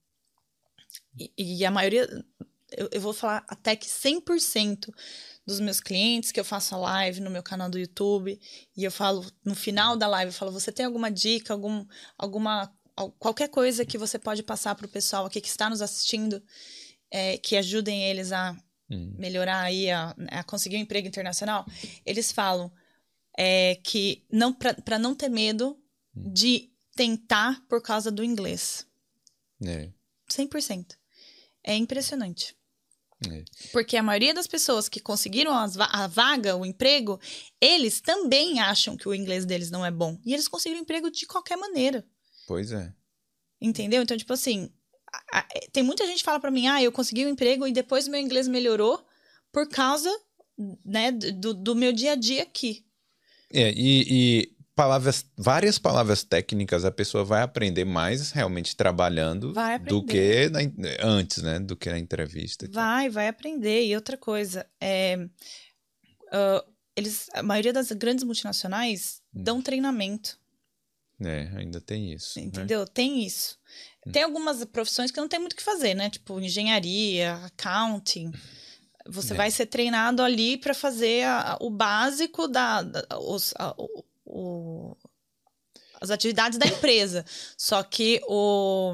e, 1.15 1.31
e 1.37 1.65
a 1.65 1.69
maioria, 1.69 2.07
eu, 2.71 2.89
eu, 2.91 2.99
vou 2.99 3.13
falar 3.13 3.45
até 3.47 3.75
que 3.75 3.87
100% 3.87 4.91
dos 5.45 5.59
meus 5.59 5.79
clientes 5.79 6.31
que 6.31 6.39
eu 6.39 6.45
faço 6.45 6.73
a 6.73 6.77
live 6.79 7.19
no 7.21 7.29
meu 7.29 7.43
canal 7.43 7.69
do 7.69 7.77
YouTube, 7.77 8.39
e 8.75 8.83
eu 8.83 8.91
falo, 8.91 9.23
no 9.45 9.53
final 9.53 9.95
da 9.95 10.07
live, 10.07 10.31
eu 10.31 10.37
falo, 10.37 10.51
você 10.51 10.71
tem 10.71 10.85
alguma 10.85 11.11
dica, 11.11 11.53
algum, 11.53 11.85
alguma, 12.17 12.73
qualquer 13.07 13.49
coisa 13.49 13.85
que 13.85 13.97
você 13.97 14.19
pode 14.19 14.43
passar 14.43 14.75
para 14.75 14.85
o 14.85 14.89
pessoal 14.89 15.25
aqui 15.25 15.39
que 15.39 15.47
está 15.47 15.69
nos 15.69 15.81
assistindo, 15.81 16.41
é, 17.11 17.37
que 17.37 17.55
ajudem 17.55 18.03
eles 18.03 18.31
a 18.31 18.55
hum. 18.89 19.15
melhorar 19.17 19.61
aí, 19.61 19.89
a, 19.89 20.15
a, 20.29 20.43
conseguir 20.43 20.77
um 20.77 20.81
emprego 20.81 21.07
internacional, 21.07 21.65
eles 22.05 22.31
falam 22.31 22.71
é, 23.37 23.75
que 23.83 24.25
não 24.31 24.53
para 24.53 24.99
não 24.99 25.15
ter 25.15 25.29
medo 25.29 25.79
hum. 26.15 26.33
de 26.33 26.71
tentar 26.95 27.65
por 27.67 27.81
causa 27.81 28.11
do 28.11 28.23
inglês. 28.23 28.85
É. 29.65 29.89
100%. 30.29 30.97
É 31.63 31.75
impressionante. 31.75 32.55
É. 33.29 33.43
Porque 33.73 33.97
a 33.97 34.03
maioria 34.03 34.33
das 34.33 34.47
pessoas 34.47 34.87
que 34.87 34.99
conseguiram 34.99 35.53
a 35.53 36.07
vaga, 36.07 36.55
o 36.55 36.65
emprego, 36.65 37.19
eles 37.59 37.99
também 37.99 38.59
acham 38.59 38.95
que 38.95 39.09
o 39.09 39.13
inglês 39.13 39.45
deles 39.45 39.69
não 39.69 39.85
é 39.85 39.91
bom. 39.91 40.17
E 40.25 40.33
eles 40.33 40.47
conseguiram 40.47 40.81
emprego 40.81 41.11
de 41.11 41.25
qualquer 41.25 41.57
maneira. 41.57 42.05
Pois 42.49 42.71
é. 42.71 42.91
Entendeu? 43.61 44.01
Então, 44.01 44.17
tipo 44.17 44.33
assim, 44.33 44.71
tem 45.71 45.83
muita 45.83 46.07
gente 46.07 46.17
que 46.17 46.23
fala 46.23 46.39
para 46.39 46.49
mim, 46.49 46.67
ah, 46.67 46.81
eu 46.81 46.91
consegui 46.91 47.23
um 47.23 47.29
emprego 47.29 47.67
e 47.67 47.71
depois 47.71 48.07
meu 48.07 48.19
inglês 48.19 48.47
melhorou 48.47 49.05
por 49.51 49.69
causa, 49.69 50.09
né, 50.83 51.11
do, 51.11 51.53
do 51.53 51.75
meu 51.75 51.93
dia 51.93 52.13
a 52.13 52.15
dia 52.15 52.41
aqui. 52.41 52.83
É, 53.53 53.71
e, 53.71 54.05
e, 54.09 54.55
palavras, 54.73 55.27
várias 55.37 55.77
palavras 55.77 56.23
técnicas 56.23 56.83
a 56.83 56.89
pessoa 56.91 57.23
vai 57.23 57.43
aprender 57.43 57.85
mais 57.85 58.31
realmente 58.31 58.75
trabalhando 58.75 59.53
do 59.87 60.03
que 60.03 60.49
na, 60.49 60.59
antes, 61.01 61.43
né, 61.43 61.59
do 61.59 61.75
que 61.75 61.87
na 61.87 61.99
entrevista. 61.99 62.67
Vai, 62.71 63.11
vai 63.11 63.27
aprender. 63.27 63.85
E 63.85 63.95
outra 63.95 64.17
coisa, 64.17 64.65
é, 64.81 65.17
uh, 66.33 66.73
eles, 66.95 67.29
a 67.31 67.43
maioria 67.43 67.71
das 67.71 67.91
grandes 67.91 68.23
multinacionais 68.23 69.21
hum. 69.35 69.43
dão 69.43 69.61
treinamento. 69.61 70.38
É, 71.21 71.49
ainda 71.55 71.81
tem 71.81 72.13
isso. 72.13 72.39
Né? 72.39 72.45
Entendeu? 72.45 72.81
Né? 72.81 72.87
Tem 72.93 73.25
isso. 73.25 73.57
Tem 74.11 74.23
algumas 74.23 74.63
profissões 74.65 75.11
que 75.11 75.19
não 75.19 75.27
tem 75.27 75.39
muito 75.39 75.53
o 75.53 75.55
que 75.55 75.63
fazer, 75.63 75.93
né? 75.93 76.09
Tipo, 76.09 76.39
engenharia, 76.39 77.35
accounting. 77.45 78.31
Você 79.05 79.33
é. 79.33 79.35
vai 79.35 79.51
ser 79.51 79.65
treinado 79.65 80.21
ali 80.21 80.57
para 80.57 80.73
fazer 80.73 81.25
a, 81.25 81.57
o 81.59 81.69
básico 81.69 82.47
da, 82.47 82.81
da 82.81 83.05
os, 83.19 83.53
a, 83.57 83.73
o, 83.77 84.05
o, 84.25 84.97
as 85.99 86.09
atividades 86.09 86.57
da 86.57 86.65
empresa. 86.65 87.25
Só 87.57 87.83
que 87.83 88.21
o, 88.27 88.93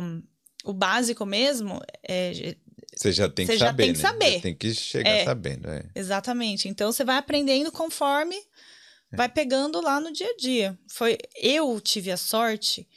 o 0.63 0.73
básico 0.73 1.25
mesmo 1.25 1.79
é, 2.07 2.55
você 2.95 3.11
já 3.11 3.29
tem 3.29 3.45
que 3.45 3.57
saber. 3.57 3.83
Tem 3.83 3.93
que, 3.93 4.01
né? 4.01 4.09
saber. 4.09 4.41
tem 4.41 4.55
que 4.55 4.73
chegar 4.73 5.09
é, 5.09 5.25
sabendo. 5.25 5.69
É. 5.69 5.83
Exatamente. 5.93 6.69
Então 6.69 6.91
você 6.91 7.03
vai 7.03 7.17
aprendendo 7.17 7.71
conforme 7.71 8.35
é. 8.35 8.41
Vai 9.15 9.29
pegando 9.29 9.81
lá 9.81 9.99
no 9.99 10.11
dia 10.11 10.29
a 10.29 10.35
dia. 10.35 10.79
Foi 10.87 11.17
eu 11.35 11.79
tive 11.81 12.11
a 12.11 12.17
sorte 12.17 12.87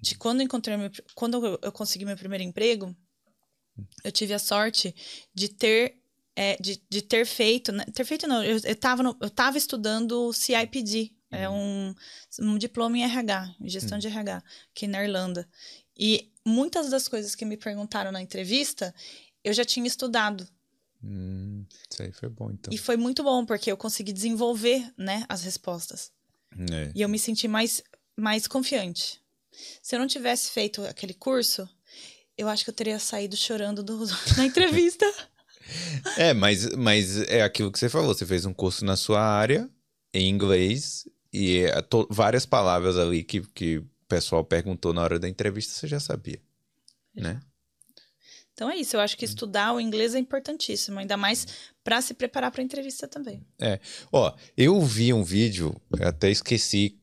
de 0.00 0.16
quando 0.16 0.40
eu 0.40 0.44
encontrei 0.44 0.76
meu, 0.76 0.90
quando 1.14 1.58
eu 1.62 1.72
consegui 1.72 2.04
meu 2.04 2.16
primeiro 2.16 2.44
emprego, 2.44 2.94
eu 4.04 4.12
tive 4.12 4.34
a 4.34 4.38
sorte 4.38 4.94
de 5.34 5.48
ter 5.48 5.96
é, 6.36 6.56
de, 6.60 6.80
de 6.88 7.02
ter 7.02 7.26
feito, 7.26 7.72
né? 7.72 7.84
ter 7.92 8.04
feito 8.04 8.28
não, 8.28 8.44
eu, 8.44 8.60
eu, 8.62 8.76
tava 8.76 9.02
no, 9.02 9.16
eu 9.20 9.28
tava 9.28 9.58
estudando 9.58 10.32
CIPD, 10.32 11.12
é 11.32 11.48
uhum. 11.48 11.94
um, 12.40 12.52
um 12.52 12.58
diploma 12.58 12.96
em 12.96 13.02
RH, 13.02 13.56
em 13.60 13.68
gestão 13.68 13.96
uhum. 13.96 14.00
de 14.00 14.06
RH, 14.06 14.42
aqui 14.70 14.86
na 14.86 15.02
Irlanda. 15.02 15.48
E 15.98 16.32
muitas 16.46 16.90
das 16.90 17.08
coisas 17.08 17.34
que 17.34 17.44
me 17.44 17.56
perguntaram 17.56 18.12
na 18.12 18.22
entrevista, 18.22 18.94
eu 19.42 19.52
já 19.52 19.64
tinha 19.64 19.86
estudado. 19.86 20.48
Hum, 21.02 21.64
isso 21.90 22.02
aí 22.02 22.12
foi 22.12 22.28
bom, 22.28 22.50
então. 22.50 22.72
E 22.72 22.78
foi 22.78 22.96
muito 22.96 23.22
bom, 23.22 23.44
porque 23.44 23.70
eu 23.70 23.76
consegui 23.76 24.12
desenvolver, 24.12 24.92
né, 24.96 25.24
as 25.28 25.42
respostas. 25.42 26.10
É. 26.72 26.92
E 26.94 27.02
eu 27.02 27.08
me 27.08 27.18
senti 27.18 27.46
mais, 27.46 27.82
mais 28.16 28.46
confiante. 28.46 29.20
Se 29.82 29.94
eu 29.94 30.00
não 30.00 30.06
tivesse 30.06 30.50
feito 30.50 30.82
aquele 30.84 31.14
curso, 31.14 31.68
eu 32.36 32.48
acho 32.48 32.64
que 32.64 32.70
eu 32.70 32.74
teria 32.74 32.98
saído 32.98 33.36
chorando 33.36 33.82
do, 33.82 34.06
na 34.36 34.44
entrevista. 34.44 35.06
é, 36.16 36.32
mas, 36.32 36.74
mas 36.74 37.20
é 37.22 37.42
aquilo 37.42 37.70
que 37.70 37.78
você 37.78 37.88
falou. 37.88 38.14
Você 38.14 38.26
fez 38.26 38.44
um 38.44 38.52
curso 38.52 38.84
na 38.84 38.96
sua 38.96 39.20
área, 39.20 39.68
em 40.12 40.28
inglês, 40.28 41.08
e 41.32 41.60
é 41.60 41.84
várias 42.10 42.46
palavras 42.46 42.96
ali 42.96 43.22
que, 43.22 43.40
que 43.48 43.78
o 43.78 43.88
pessoal 44.08 44.44
perguntou 44.44 44.92
na 44.92 45.02
hora 45.02 45.18
da 45.18 45.28
entrevista, 45.28 45.74
você 45.74 45.86
já 45.86 46.00
sabia, 46.00 46.40
né? 47.14 47.40
Então 48.58 48.68
é 48.68 48.74
isso, 48.74 48.96
eu 48.96 49.00
acho 49.00 49.16
que 49.16 49.24
estudar 49.24 49.72
o 49.72 49.80
inglês 49.80 50.16
é 50.16 50.18
importantíssimo, 50.18 50.98
ainda 50.98 51.16
mais 51.16 51.46
para 51.84 52.00
se 52.02 52.12
preparar 52.12 52.50
para 52.50 52.60
a 52.60 52.64
entrevista 52.64 53.06
também. 53.06 53.40
É. 53.62 53.78
Ó, 54.10 54.34
eu 54.56 54.80
vi 54.80 55.12
um 55.12 55.22
vídeo, 55.22 55.80
até 56.00 56.28
esqueci 56.28 56.98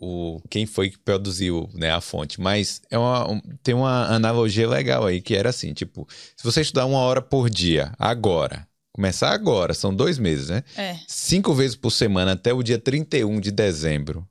o, 0.00 0.40
quem 0.48 0.66
foi 0.66 0.88
que 0.88 0.98
produziu 1.00 1.68
né, 1.74 1.90
a 1.90 2.00
fonte, 2.00 2.40
mas 2.40 2.80
é 2.88 2.96
uma, 2.96 3.28
um, 3.28 3.40
tem 3.60 3.74
uma 3.74 4.06
analogia 4.06 4.68
legal 4.68 5.04
aí, 5.04 5.20
que 5.20 5.34
era 5.34 5.50
assim, 5.50 5.72
tipo, 5.72 6.06
se 6.36 6.44
você 6.44 6.60
estudar 6.60 6.86
uma 6.86 7.00
hora 7.00 7.20
por 7.20 7.50
dia, 7.50 7.92
agora, 7.98 8.64
começar 8.92 9.32
agora, 9.32 9.74
são 9.74 9.92
dois 9.92 10.16
meses, 10.16 10.48
né? 10.48 10.62
É. 10.76 10.96
Cinco 11.08 11.52
vezes 11.52 11.74
por 11.74 11.90
semana 11.90 12.34
até 12.34 12.52
o 12.52 12.62
dia 12.62 12.78
31 12.78 13.40
de 13.40 13.50
dezembro. 13.50 14.24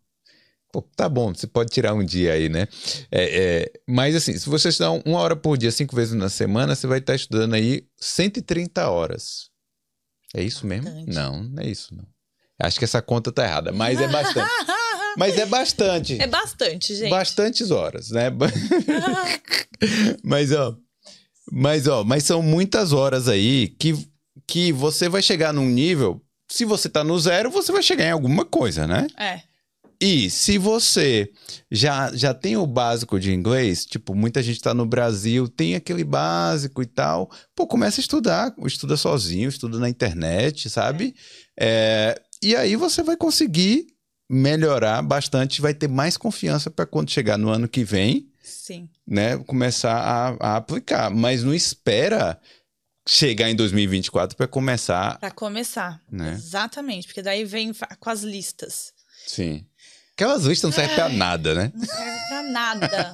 Pô, 0.72 0.84
tá 0.96 1.10
bom, 1.10 1.34
você 1.34 1.48
pode 1.48 1.72
tirar 1.72 1.96
um 1.96 2.04
dia 2.04 2.34
aí, 2.34 2.48
né? 2.48 2.68
É, 3.12 3.64
é, 3.64 3.72
mas 3.88 4.16
assim, 4.16 4.38
se 4.38 4.48
você 4.48 4.70
estudar 4.70 4.92
uma 4.92 5.20
hora 5.20 5.36
por 5.36 5.58
dia, 5.58 5.72
cinco 5.72 5.96
vezes 5.96 6.14
na 6.14 6.30
semana, 6.30 6.76
você 6.76 6.86
vai 6.86 7.00
estar 7.00 7.16
estudando 7.16 7.56
aí 7.56 7.88
130 7.98 8.88
horas. 8.88 9.50
É 10.36 10.44
isso 10.44 10.68
mesmo? 10.68 11.06
Não, 11.08 11.44
não 11.44 11.64
é 11.64 11.68
isso, 11.68 11.96
não. 11.96 12.06
Acho 12.62 12.78
que 12.78 12.86
essa 12.86 13.02
conta 13.02 13.32
tá 13.32 13.44
errada, 13.46 13.72
mas 13.72 14.00
é 14.00 14.08
bastante. 14.08 14.52
mas 15.18 15.38
é 15.38 15.46
bastante. 15.48 16.22
É 16.22 16.28
bastante, 16.28 16.94
gente. 16.94 17.10
Bastantes 17.10 17.72
horas, 17.72 18.12
né? 18.12 18.30
mas, 20.24 20.52
ó. 20.52 20.78
Mas, 21.52 21.88
ó, 21.88 22.04
mas 22.04 22.26
são 22.26 22.44
muitas 22.44 22.94
horas 22.94 23.28
aí 23.28 23.70
que, 23.70 24.08
que 24.46 24.72
você 24.72 25.10
vai 25.10 25.24
chegar 25.24 25.52
num 25.52 25.66
nível. 25.66 26.22
Se 26.48 26.64
você 26.64 26.88
tá 26.90 27.04
no 27.04 27.18
zero, 27.20 27.50
você 27.50 27.72
vai 27.72 27.82
chegar 27.82 28.06
em 28.06 28.12
alguma 28.12 28.46
coisa, 28.46 28.86
né? 28.86 29.08
É. 29.18 29.49
E 30.02 30.30
se 30.30 30.58
você 30.58 31.30
já, 31.70 32.16
já 32.16 32.34
tem 32.34 32.56
o 32.56 32.66
básico 32.66 33.20
de 33.20 33.34
inglês, 33.34 33.86
tipo, 33.86 34.16
muita 34.16 34.42
gente 34.42 34.56
está 34.56 34.74
no 34.74 34.86
Brasil, 34.86 35.48
tem 35.50 35.76
aquele 35.76 36.06
básico 36.06 36.82
e 36.82 36.86
tal, 36.86 37.30
pô, 37.54 37.68
começa 37.68 38.00
a 38.00 38.04
estudar, 38.04 38.56
estuda 38.66 38.96
sozinho, 38.96 39.50
estuda 39.50 39.78
na 39.78 39.90
internet, 39.90 40.70
sabe? 40.70 41.14
É. 41.60 41.70
É, 41.72 42.22
e 42.42 42.56
aí 42.56 42.76
você 42.76 43.04
vai 43.04 43.18
conseguir 43.18 43.88
melhorar 44.30 45.02
bastante, 45.02 45.62
vai 45.62 45.74
ter 45.74 45.88
mais 45.88 46.16
confiança 46.16 46.72
para 46.72 46.86
quando 46.86 47.12
chegar 47.12 47.38
no 47.38 47.50
ano 47.50 47.68
que 47.68 47.84
vem, 47.84 48.32
Sim. 48.42 48.90
né, 49.06 49.38
começar 49.38 49.98
a, 49.98 50.54
a 50.54 50.56
aplicar. 50.58 51.10
Mas 51.10 51.44
não 51.44 51.54
espera 51.54 52.40
chegar 53.08 53.50
em 53.50 53.56
2024 53.56 54.38
para 54.38 54.48
começar. 54.48 55.20
Para 55.20 55.32
começar. 55.32 56.02
Né? 56.10 56.34
Exatamente, 56.34 57.08
porque 57.08 57.22
daí 57.22 57.44
vem 57.44 57.74
com 58.00 58.10
as 58.10 58.22
listas. 58.22 58.94
Sim. 59.28 59.66
Aquelas 60.20 60.44
listas 60.44 60.70
não 60.70 60.76
servem 60.76 60.96
pra 60.98 61.08
nada, 61.08 61.56
né? 61.56 61.72
Não 61.74 61.86
serve 61.86 62.28
pra 62.28 62.44
nada. 62.44 63.14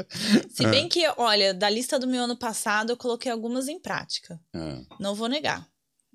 Se 0.48 0.66
bem 0.66 0.88
que, 0.88 1.06
olha, 1.18 1.52
da 1.52 1.68
lista 1.68 1.98
do 1.98 2.06
meu 2.06 2.24
ano 2.24 2.38
passado, 2.38 2.88
eu 2.88 2.96
coloquei 2.96 3.30
algumas 3.30 3.68
em 3.68 3.78
prática. 3.78 4.40
Ah. 4.54 4.80
Não 4.98 5.14
vou 5.14 5.28
negar. 5.28 5.68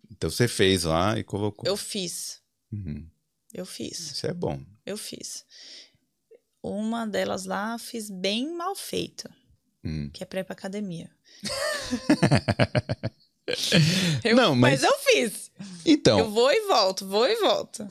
Então 0.10 0.32
você 0.32 0.48
fez 0.48 0.86
lá 0.86 1.20
e 1.20 1.24
colocou. 1.24 1.64
Eu 1.68 1.78
fiz. 1.78 2.42
Uhum. 2.72 3.08
Eu 3.54 3.64
fiz. 3.64 4.00
Isso 4.00 4.26
é 4.26 4.34
bom. 4.34 4.60
Eu 4.84 4.98
fiz. 4.98 5.46
Uma 6.64 7.06
delas 7.06 7.46
lá 7.46 7.78
fiz 7.78 8.10
bem 8.10 8.58
mal 8.58 8.76
feito. 8.76 9.30
Hum. 9.86 10.10
Que 10.12 10.24
é 10.24 10.26
pra 10.26 10.40
ir 10.40 10.46
pra 10.46 10.54
academia. 10.54 11.12
eu, 14.26 14.36
não, 14.36 14.56
mas... 14.56 14.82
mas 14.82 14.84
eu 14.84 14.98
fiz. 14.98 15.52
Então. 15.86 16.18
Eu 16.18 16.32
vou 16.32 16.52
e 16.52 16.62
volto, 16.62 17.08
vou 17.08 17.28
e 17.28 17.36
volto. 17.36 17.88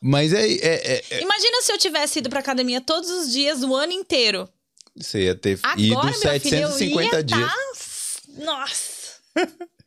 Mas 0.00 0.32
é, 0.32 0.46
é, 0.46 1.02
é, 1.10 1.20
Imagina 1.20 1.62
se 1.62 1.72
eu 1.72 1.78
tivesse 1.78 2.20
ido 2.20 2.30
pra 2.30 2.40
academia 2.40 2.80
todos 2.80 3.10
os 3.10 3.32
dias, 3.32 3.62
o 3.62 3.74
ano 3.74 3.92
inteiro. 3.92 4.48
Você 4.96 5.24
ia 5.24 5.34
ter 5.34 5.58
Agora, 5.62 6.10
ido 6.10 6.18
750 6.18 7.10
filho, 7.10 7.24
dias. 7.24 7.50
Tá... 7.50 8.44
Nossa! 8.44 8.98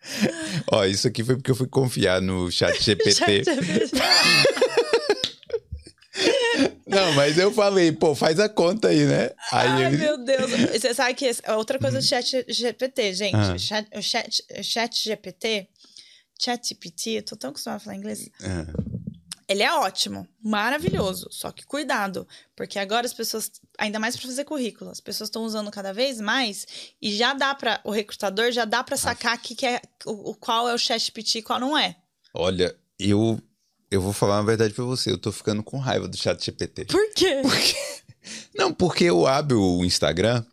Ó, 0.71 0.83
isso 0.85 1.07
aqui 1.07 1.23
foi 1.23 1.35
porque 1.35 1.51
eu 1.51 1.55
fui 1.55 1.67
confiar 1.67 2.21
no 2.21 2.51
chat 2.51 2.77
GPT. 2.83 3.43
Não, 6.85 7.13
mas 7.13 7.37
eu 7.37 7.53
falei, 7.53 7.91
pô, 7.91 8.13
faz 8.13 8.37
a 8.39 8.49
conta 8.49 8.89
aí, 8.89 9.05
né? 9.05 9.31
Aí 9.51 9.67
Ai, 9.69 9.91
meu 9.91 10.17
Deus. 10.17 10.51
Você 10.51 10.93
sabe 10.93 11.13
que 11.13 11.31
outra 11.55 11.79
coisa 11.79 11.99
do 11.99 12.03
chat 12.03 12.45
GPT, 12.49 13.13
gente. 13.13 13.35
Ah. 13.35 13.57
Chat, 13.57 13.87
o 13.95 14.01
chat, 14.01 14.43
chat 14.61 15.03
GPT, 15.03 15.69
chat 16.37 16.67
GPT, 16.67 17.11
eu 17.11 17.23
tô 17.23 17.37
tão 17.37 17.51
acostumada 17.51 17.77
a 17.77 17.79
falar 17.79 17.95
inglês. 17.95 18.29
Ah. 18.43 18.90
Ele 19.51 19.63
é 19.63 19.73
ótimo, 19.73 20.25
maravilhoso. 20.41 21.27
Só 21.29 21.51
que 21.51 21.65
cuidado, 21.65 22.25
porque 22.55 22.79
agora 22.79 23.05
as 23.05 23.13
pessoas, 23.13 23.51
ainda 23.77 23.99
mais 23.99 24.15
para 24.15 24.27
fazer 24.27 24.45
currículo, 24.45 24.89
as 24.89 25.01
pessoas 25.01 25.27
estão 25.27 25.43
usando 25.43 25.69
cada 25.69 25.91
vez 25.91 26.21
mais 26.21 26.65
e 27.01 27.13
já 27.13 27.33
dá 27.33 27.53
para 27.53 27.81
o 27.83 27.91
recrutador 27.91 28.51
já 28.51 28.63
dá 28.63 28.81
para 28.81 28.95
sacar 28.95 29.37
que, 29.41 29.53
que 29.53 29.65
é 29.65 29.81
o, 30.05 30.33
qual 30.35 30.69
é 30.69 30.73
o 30.73 30.77
ChatGPT 30.77 31.39
e 31.39 31.41
qual 31.41 31.59
não 31.59 31.77
é. 31.77 31.97
Olha, 32.33 32.73
eu 32.97 33.37
eu 33.91 33.99
vou 33.99 34.13
falar 34.13 34.37
uma 34.37 34.45
verdade 34.45 34.73
para 34.73 34.85
você, 34.85 35.11
eu 35.11 35.17
tô 35.17 35.33
ficando 35.33 35.61
com 35.61 35.77
raiva 35.77 36.07
do 36.07 36.15
ChatGPT. 36.15 36.85
Por 36.85 37.13
quê? 37.13 37.41
Porque... 37.41 37.75
Não, 38.55 38.73
porque 38.73 39.03
eu 39.03 39.27
abro 39.27 39.61
o 39.61 39.83
Instagram 39.83 40.45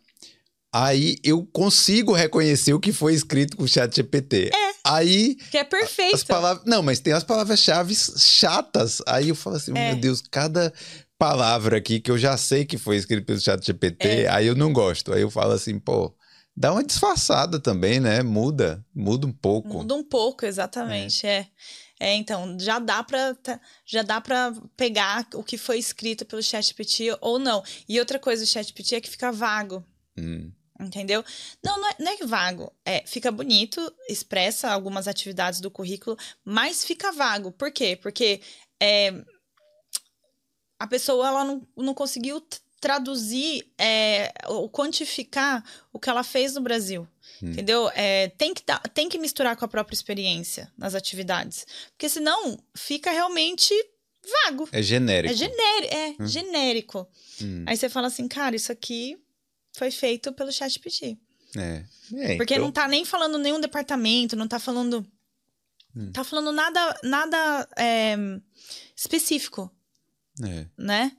Aí 0.71 1.17
eu 1.23 1.47
consigo 1.51 2.13
reconhecer 2.13 2.73
o 2.73 2.79
que 2.79 2.93
foi 2.93 3.13
escrito 3.13 3.57
com 3.57 3.63
o 3.63 3.67
chat 3.67 3.95
GPT. 3.95 4.51
É. 4.53 4.68
Aí. 4.83 5.35
Que 5.35 5.57
é 5.57 5.63
perfeito. 5.63 6.15
As 6.15 6.23
palavras, 6.23 6.65
não, 6.65 6.81
mas 6.81 6.99
tem 6.99 7.13
as 7.13 7.23
palavras-chave 7.23 7.95
chatas. 7.95 9.01
Aí 9.05 9.29
eu 9.29 9.35
falo 9.35 9.55
assim, 9.55 9.71
é. 9.75 9.91
meu 9.91 10.01
Deus, 10.01 10.21
cada 10.21 10.73
palavra 11.17 11.77
aqui 11.77 11.99
que 11.99 12.09
eu 12.09 12.17
já 12.17 12.37
sei 12.37 12.65
que 12.65 12.77
foi 12.77 12.95
escrito 12.95 13.25
pelo 13.25 13.39
chat 13.39 13.63
GPT, 13.65 14.07
é. 14.07 14.29
aí 14.29 14.47
eu 14.47 14.55
não 14.55 14.71
gosto. 14.71 15.13
Aí 15.13 15.21
eu 15.21 15.29
falo 15.29 15.51
assim, 15.51 15.77
pô, 15.77 16.15
dá 16.55 16.71
uma 16.71 16.83
disfarçada 16.83 17.59
também, 17.59 17.99
né? 17.99 18.23
Muda, 18.23 18.83
muda 18.95 19.27
um 19.27 19.31
pouco. 19.31 19.67
Muda 19.79 19.95
um 19.95 20.03
pouco, 20.03 20.45
exatamente, 20.45 21.27
é. 21.27 21.47
é. 21.99 22.11
é 22.11 22.15
então, 22.15 22.57
já 22.59 22.79
dá 22.79 23.03
para 23.03 23.35
já 23.85 24.01
dá 24.01 24.21
para 24.21 24.53
pegar 24.77 25.27
o 25.33 25.43
que 25.43 25.57
foi 25.57 25.77
escrito 25.77 26.25
pelo 26.25 26.41
ChatGPT 26.41 27.17
ou 27.19 27.37
não. 27.37 27.63
E 27.87 27.99
outra 27.99 28.17
coisa 28.17 28.43
do 28.43 28.47
ChatGPT 28.47 28.95
é 28.95 29.01
que 29.01 29.09
fica 29.09 29.31
vago. 29.31 29.83
Hum. 30.17 30.51
Entendeu? 30.79 31.23
Não, 31.61 31.77
não 31.77 31.89
é, 31.89 31.95
não 31.99 32.11
é 32.11 32.17
vago. 32.25 32.73
É, 32.85 33.03
fica 33.05 33.29
bonito, 33.31 33.93
expressa 34.07 34.71
algumas 34.71 35.07
atividades 35.07 35.59
do 35.59 35.69
currículo, 35.69 36.17
mas 36.45 36.85
fica 36.85 37.11
vago. 37.11 37.51
Por 37.51 37.69
quê? 37.69 37.99
Porque 38.01 38.41
é, 38.81 39.13
a 40.79 40.87
pessoa 40.87 41.27
ela 41.27 41.43
não, 41.43 41.67
não 41.75 41.93
conseguiu 41.93 42.41
traduzir 42.79 43.69
é, 43.77 44.31
ou 44.47 44.69
quantificar 44.69 45.63
o 45.91 45.99
que 45.99 46.09
ela 46.09 46.23
fez 46.23 46.55
no 46.55 46.61
Brasil. 46.61 47.05
Hum. 47.43 47.51
Entendeu? 47.51 47.89
É, 47.93 48.29
tem, 48.29 48.53
que 48.53 48.63
dar, 48.65 48.79
tem 48.93 49.09
que 49.09 49.19
misturar 49.19 49.57
com 49.57 49.65
a 49.65 49.67
própria 49.67 49.93
experiência 49.93 50.71
nas 50.77 50.95
atividades. 50.95 51.67
Porque 51.91 52.07
senão 52.07 52.57
fica 52.73 53.11
realmente 53.11 53.73
vago. 54.45 54.69
É 54.71 54.81
genérico. 54.81 55.33
É, 55.33 55.37
genérico, 55.37 55.93
é 55.93 56.15
hum. 56.23 56.27
genérico. 56.27 57.07
Hum. 57.41 57.65
Aí 57.67 57.75
você 57.75 57.89
fala 57.89 58.07
assim, 58.07 58.29
cara, 58.29 58.55
isso 58.55 58.71
aqui 58.71 59.17
foi 59.73 59.91
feito 59.91 60.33
pelo 60.33 60.51
ChatGPT. 60.51 61.17
É. 61.55 61.83
é 62.13 62.37
Porque 62.37 62.53
então... 62.53 62.65
não 62.65 62.71
tá 62.71 62.87
nem 62.87 63.03
falando 63.05 63.37
nenhum 63.37 63.59
departamento, 63.59 64.35
não 64.35 64.47
tá 64.47 64.59
falando. 64.59 65.05
Hum. 65.95 66.11
Tá 66.11 66.23
falando 66.23 66.51
nada, 66.51 66.99
nada 67.03 67.67
é, 67.77 68.15
específico. 68.95 69.71
É. 70.43 70.65
Né? 70.77 71.11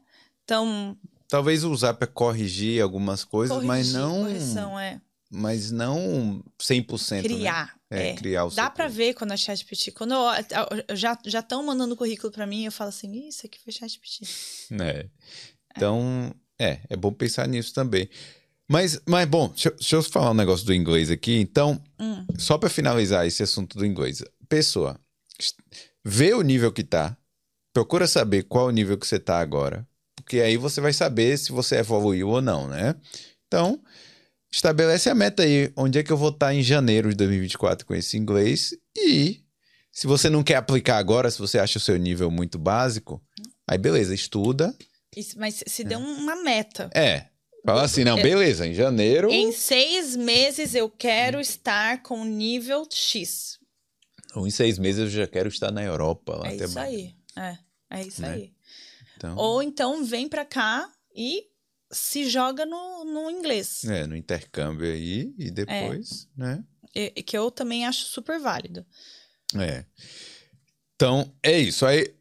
Então. 0.45 0.97
Talvez 1.29 1.65
usar 1.65 1.95
para 1.95 2.07
corrigir 2.07 2.83
algumas 2.83 3.25
coisas, 3.25 3.57
corrigir, 3.57 3.69
mas 3.69 3.93
não. 3.93 4.23
Correção, 4.23 4.79
é. 4.79 5.01
Mas 5.33 5.71
não 5.71 6.43
100%. 6.59 7.11
Né? 7.11 7.23
Criar. 7.23 7.67
Né? 7.89 8.09
É, 8.09 8.11
é, 8.11 8.15
criar 8.15 8.45
o 8.45 8.51
Dá 8.51 8.69
para 8.69 8.89
ver 8.89 9.15
quando 9.15 9.33
é 9.33 9.37
ChatGPT. 9.37 9.93
Quando 9.93 10.13
eu, 10.13 10.85
eu 10.89 10.97
já 10.97 11.13
estão 11.39 11.63
mandando 11.63 11.97
currículo 11.97 12.33
para 12.33 12.47
mim, 12.47 12.65
eu 12.65 12.73
falo 12.73 12.89
assim: 12.89 13.29
Isso 13.29 13.47
aqui 13.47 13.61
foi 13.63 13.73
ChatGPT. 13.73 14.25
É. 14.81 15.09
Então, 15.77 16.35
é, 16.59 16.81
é 16.89 16.97
bom 16.97 17.13
pensar 17.13 17.47
nisso 17.47 17.73
também. 17.73 18.09
Mas, 18.71 19.01
mas 19.05 19.29
bom, 19.29 19.49
deixa, 19.49 19.71
deixa, 19.71 19.97
eu 19.97 20.03
falar 20.05 20.31
um 20.31 20.35
negócio 20.35 20.65
do 20.65 20.73
inglês 20.73 21.11
aqui. 21.11 21.41
Então, 21.41 21.83
hum. 21.99 22.25
só 22.39 22.57
para 22.57 22.71
finalizar 22.71 23.27
esse 23.27 23.43
assunto 23.43 23.77
do 23.77 23.85
inglês. 23.85 24.23
Pessoa, 24.49 24.97
vê 26.05 26.33
o 26.35 26.43
nível 26.43 26.73
que 26.73 26.85
tá. 26.85 27.17
Procura 27.73 28.07
saber 28.07 28.45
qual 28.45 28.67
o 28.67 28.71
nível 28.71 28.97
que 28.97 29.05
você 29.05 29.19
tá 29.19 29.41
agora. 29.41 29.85
Porque 30.15 30.41
aí 30.41 30.57
você 30.57 30.81
vai 30.81 30.93
saber 30.93 31.37
se 31.37 31.51
você 31.51 31.79
evoluiu 31.79 32.29
ou 32.29 32.41
não, 32.41 32.69
né? 32.69 32.95
Então, 33.49 33.83
estabelece 34.53 35.11
a 35.11 35.17
meta 35.17 35.43
aí. 35.43 35.73
Onde 35.77 35.99
é 35.99 36.05
que 36.05 36.13
eu 36.13 36.17
vou 36.17 36.29
estar 36.29 36.47
tá 36.47 36.55
em 36.55 36.63
janeiro 36.63 37.09
de 37.09 37.17
2024 37.17 37.85
com 37.85 37.93
esse 37.93 38.17
inglês? 38.17 38.73
E 38.97 39.41
se 39.91 40.07
você 40.07 40.31
não 40.31 40.45
quer 40.45 40.55
aplicar 40.55 40.99
agora, 40.99 41.29
se 41.29 41.41
você 41.41 41.59
acha 41.59 41.79
o 41.79 41.81
seu 41.81 41.97
nível 41.97 42.31
muito 42.31 42.57
básico, 42.57 43.21
aí 43.67 43.79
beleza, 43.79 44.15
estuda. 44.15 44.73
Isso, 45.17 45.37
mas 45.41 45.65
se 45.67 45.83
deu 45.83 45.99
uma 45.99 46.37
meta. 46.37 46.89
É. 46.95 47.30
Fala 47.65 47.83
assim, 47.83 48.05
não, 48.05 48.17
beleza, 48.17 48.67
em 48.67 48.73
janeiro. 48.75 49.31
Em 49.31 49.53
seis 49.53 50.17
meses 50.17 50.75
eu 50.75 50.89
quero 50.89 51.41
estar 51.41 52.03
com 52.03 52.25
nível 52.25 52.87
X. 52.91 53.59
Ou 54.35 54.47
em 54.47 54.51
seis 54.51 54.79
meses 54.79 55.01
eu 55.03 55.11
já 55.11 55.27
quero 55.27 55.49
estar 55.49 55.71
na 55.71 55.83
Europa. 55.83 56.37
Lá 56.37 56.49
é 56.51 56.55
até 56.55 56.65
isso 56.65 56.79
aí. 56.79 57.15
É, 57.37 57.59
é 57.91 58.03
isso 58.03 58.23
Né? 58.23 58.33
aí. 58.33 58.53
Então, 59.17 59.37
Ou 59.37 59.63
então 59.63 60.03
vem 60.05 60.29
pra 60.29 60.45
cá 60.45 60.91
e 61.15 61.45
se 61.93 62.29
joga 62.31 62.65
no, 62.65 63.05
no 63.05 63.31
inglês. 63.31 63.85
é, 63.85 64.07
no 64.07 64.17
intercâmbio 64.17 64.91
aí 64.91 65.35
e 65.37 65.51
depois, 65.51 66.29
né? 66.37 66.65
E- 66.95 67.13
e 67.17 67.23
que 67.23 67.37
eu 67.37 67.51
também 67.51 67.85
acho 67.87 68.07
super 68.07 68.39
válido. 68.41 68.87
É. 69.59 69.85
Então, 70.95 71.31
é 71.43 71.59
isso. 71.59 71.85
Aí, 71.85 72.15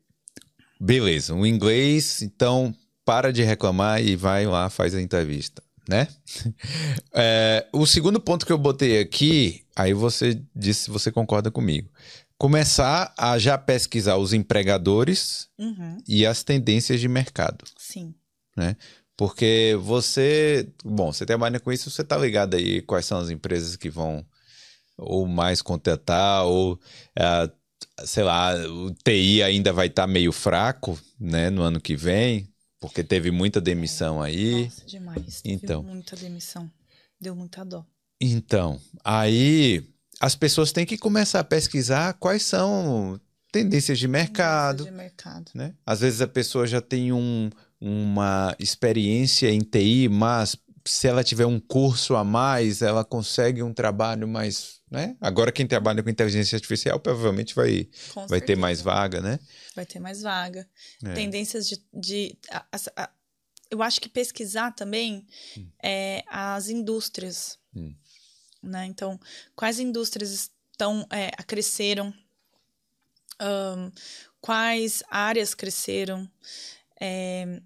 beleza. 0.80 1.34
O 1.36 1.46
inglês, 1.46 2.22
então, 2.22 2.76
para 3.10 3.34
de 3.34 3.42
reclamar 3.42 4.04
e 4.04 4.16
vai 4.16 4.46
lá, 4.46 4.70
faz 4.70 4.94
a 4.94 5.02
entrevista, 5.02 5.64
né? 5.90 6.08
É, 7.12 7.68
o 7.74 7.88
segundo 7.88 8.20
ponto 8.20 8.46
que 8.46 8.52
eu 8.52 8.58
botei 8.58 9.00
aqui, 9.00 9.64
aí 9.76 9.94
você 9.94 10.40
disse 10.56 10.82
se 10.82 10.92
você 10.92 11.12
concorda 11.12 11.50
comigo. 11.50 11.90
Começar 12.38 13.12
a 13.18 13.40
já 13.40 13.58
pesquisar 13.58 14.18
os 14.18 14.32
empregadores 14.32 15.50
Uhum, 15.58 15.98
e 16.08 16.24
as 16.24 16.44
tendências 16.44 17.00
de 17.00 17.08
mercado. 17.08 17.66
sim. 17.80 18.14
Porque 19.18 19.76
você, 19.82 20.70
bom, 20.86 21.12
você 21.12 21.26
trabalha 21.26 21.60
com 21.60 21.72
isso, 21.72 21.90
você 21.90 22.04
tá 22.04 22.16
ligado 22.16 22.56
aí 22.56 22.82
quais 22.84 23.06
são 23.08 23.18
as 23.18 23.32
empresas 23.32 23.76
que 23.76 23.90
vão 23.90 24.24
ou 24.98 25.26
mais 25.26 25.62
contratar, 25.64 26.46
ou, 26.46 26.80
ah, 27.18 27.50
sei 28.06 28.24
lá, 28.24 28.54
o 28.68 28.94
TI 29.04 29.42
ainda 29.42 29.74
vai 29.74 29.88
estar 29.88 30.06
meio 30.06 30.32
fraco, 30.32 30.98
né, 31.20 31.50
no 31.50 31.64
ano 31.64 31.82
que 31.82 31.96
vem, 31.96 32.48
porque 32.80 33.04
teve 33.04 33.32
muita 33.32 33.60
demissão 33.60 34.22
aí. 34.22 34.66
Nossa, 34.66 34.86
demais. 34.86 35.42
Teve 35.42 35.56
Então. 35.56 35.84
muita 35.84 36.16
demissão. 36.16 36.70
Deu 37.20 37.36
muita 37.36 37.64
dó. 37.66 37.86
Então, 38.22 38.80
aí 39.04 39.86
as 40.20 40.36
pessoas 40.36 40.72
têm 40.72 40.86
que 40.86 40.98
começar 40.98 41.40
a 41.40 41.44
pesquisar 41.44 42.14
quais 42.14 42.44
são 42.44 43.20
tendências 43.52 43.98
de 43.98 44.08
mercado, 44.08 44.84
De 44.86 44.92
mercado. 44.92 45.52
né? 45.56 45.74
Às 45.86 46.02
vezes 46.02 46.22
a 46.22 46.28
pessoa 46.28 46.68
já 46.68 46.82
tem 46.82 47.12
um, 47.12 47.50
uma 47.80 48.56
experiência 48.60 49.50
em 49.50 49.60
TI, 49.60 50.08
mas 50.10 50.56
se 50.86 51.08
ela 51.08 51.24
tiver 51.24 51.46
um 51.46 51.60
curso 51.60 52.16
a 52.16 52.24
mais, 52.24 52.82
ela 52.82 53.04
consegue 53.06 53.62
um 53.64 53.74
trabalho 53.74 54.28
mais, 54.28 54.82
né? 54.90 55.16
Agora 55.22 55.52
quem 55.52 55.66
trabalha 55.68 56.02
com 56.04 56.10
inteligência 56.10 56.56
artificial 56.56 57.00
provavelmente 57.00 57.54
vai, 57.56 57.88
Com 58.14 58.28
vai 58.28 58.42
ter 58.42 58.56
mais 58.56 58.82
vaga, 58.82 59.22
né? 59.22 59.40
Vai 59.76 59.86
ter 59.86 60.00
mais 60.00 60.22
vaga. 60.22 60.68
É. 61.04 61.14
Tendências 61.14 61.68
de. 61.68 61.84
de 61.94 62.38
a- 62.52 62.66
a- 62.72 63.04
a- 63.04 63.10
eu 63.72 63.84
acho 63.84 64.02
que 64.02 64.10
pesquisar 64.10 64.72
também 64.72 65.28
é 65.84 66.24
as 66.28 66.70
indústrias. 66.70 67.60
Hum. 67.76 67.94
Né? 68.64 68.86
Então, 68.88 69.20
quais 69.56 69.80
indústrias 69.80 70.50
estão 70.72 71.06
é, 71.12 71.30
cresceram? 71.44 72.14
Ahn, 73.40 73.92
quais 74.42 75.04
áreas 75.10 75.54
cresceram? 75.54 76.30
É, 77.00 77.62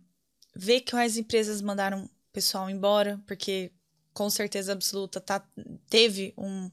ver 0.56 0.82
quais 0.82 1.18
empresas 1.18 1.62
mandaram 1.62 2.08
pessoal 2.34 2.70
embora, 2.70 3.22
porque 3.26 3.72
com 4.14 4.30
certeza 4.30 4.74
absoluta 4.74 5.22
tá, 5.22 5.48
teve 5.90 6.34
um. 6.38 6.70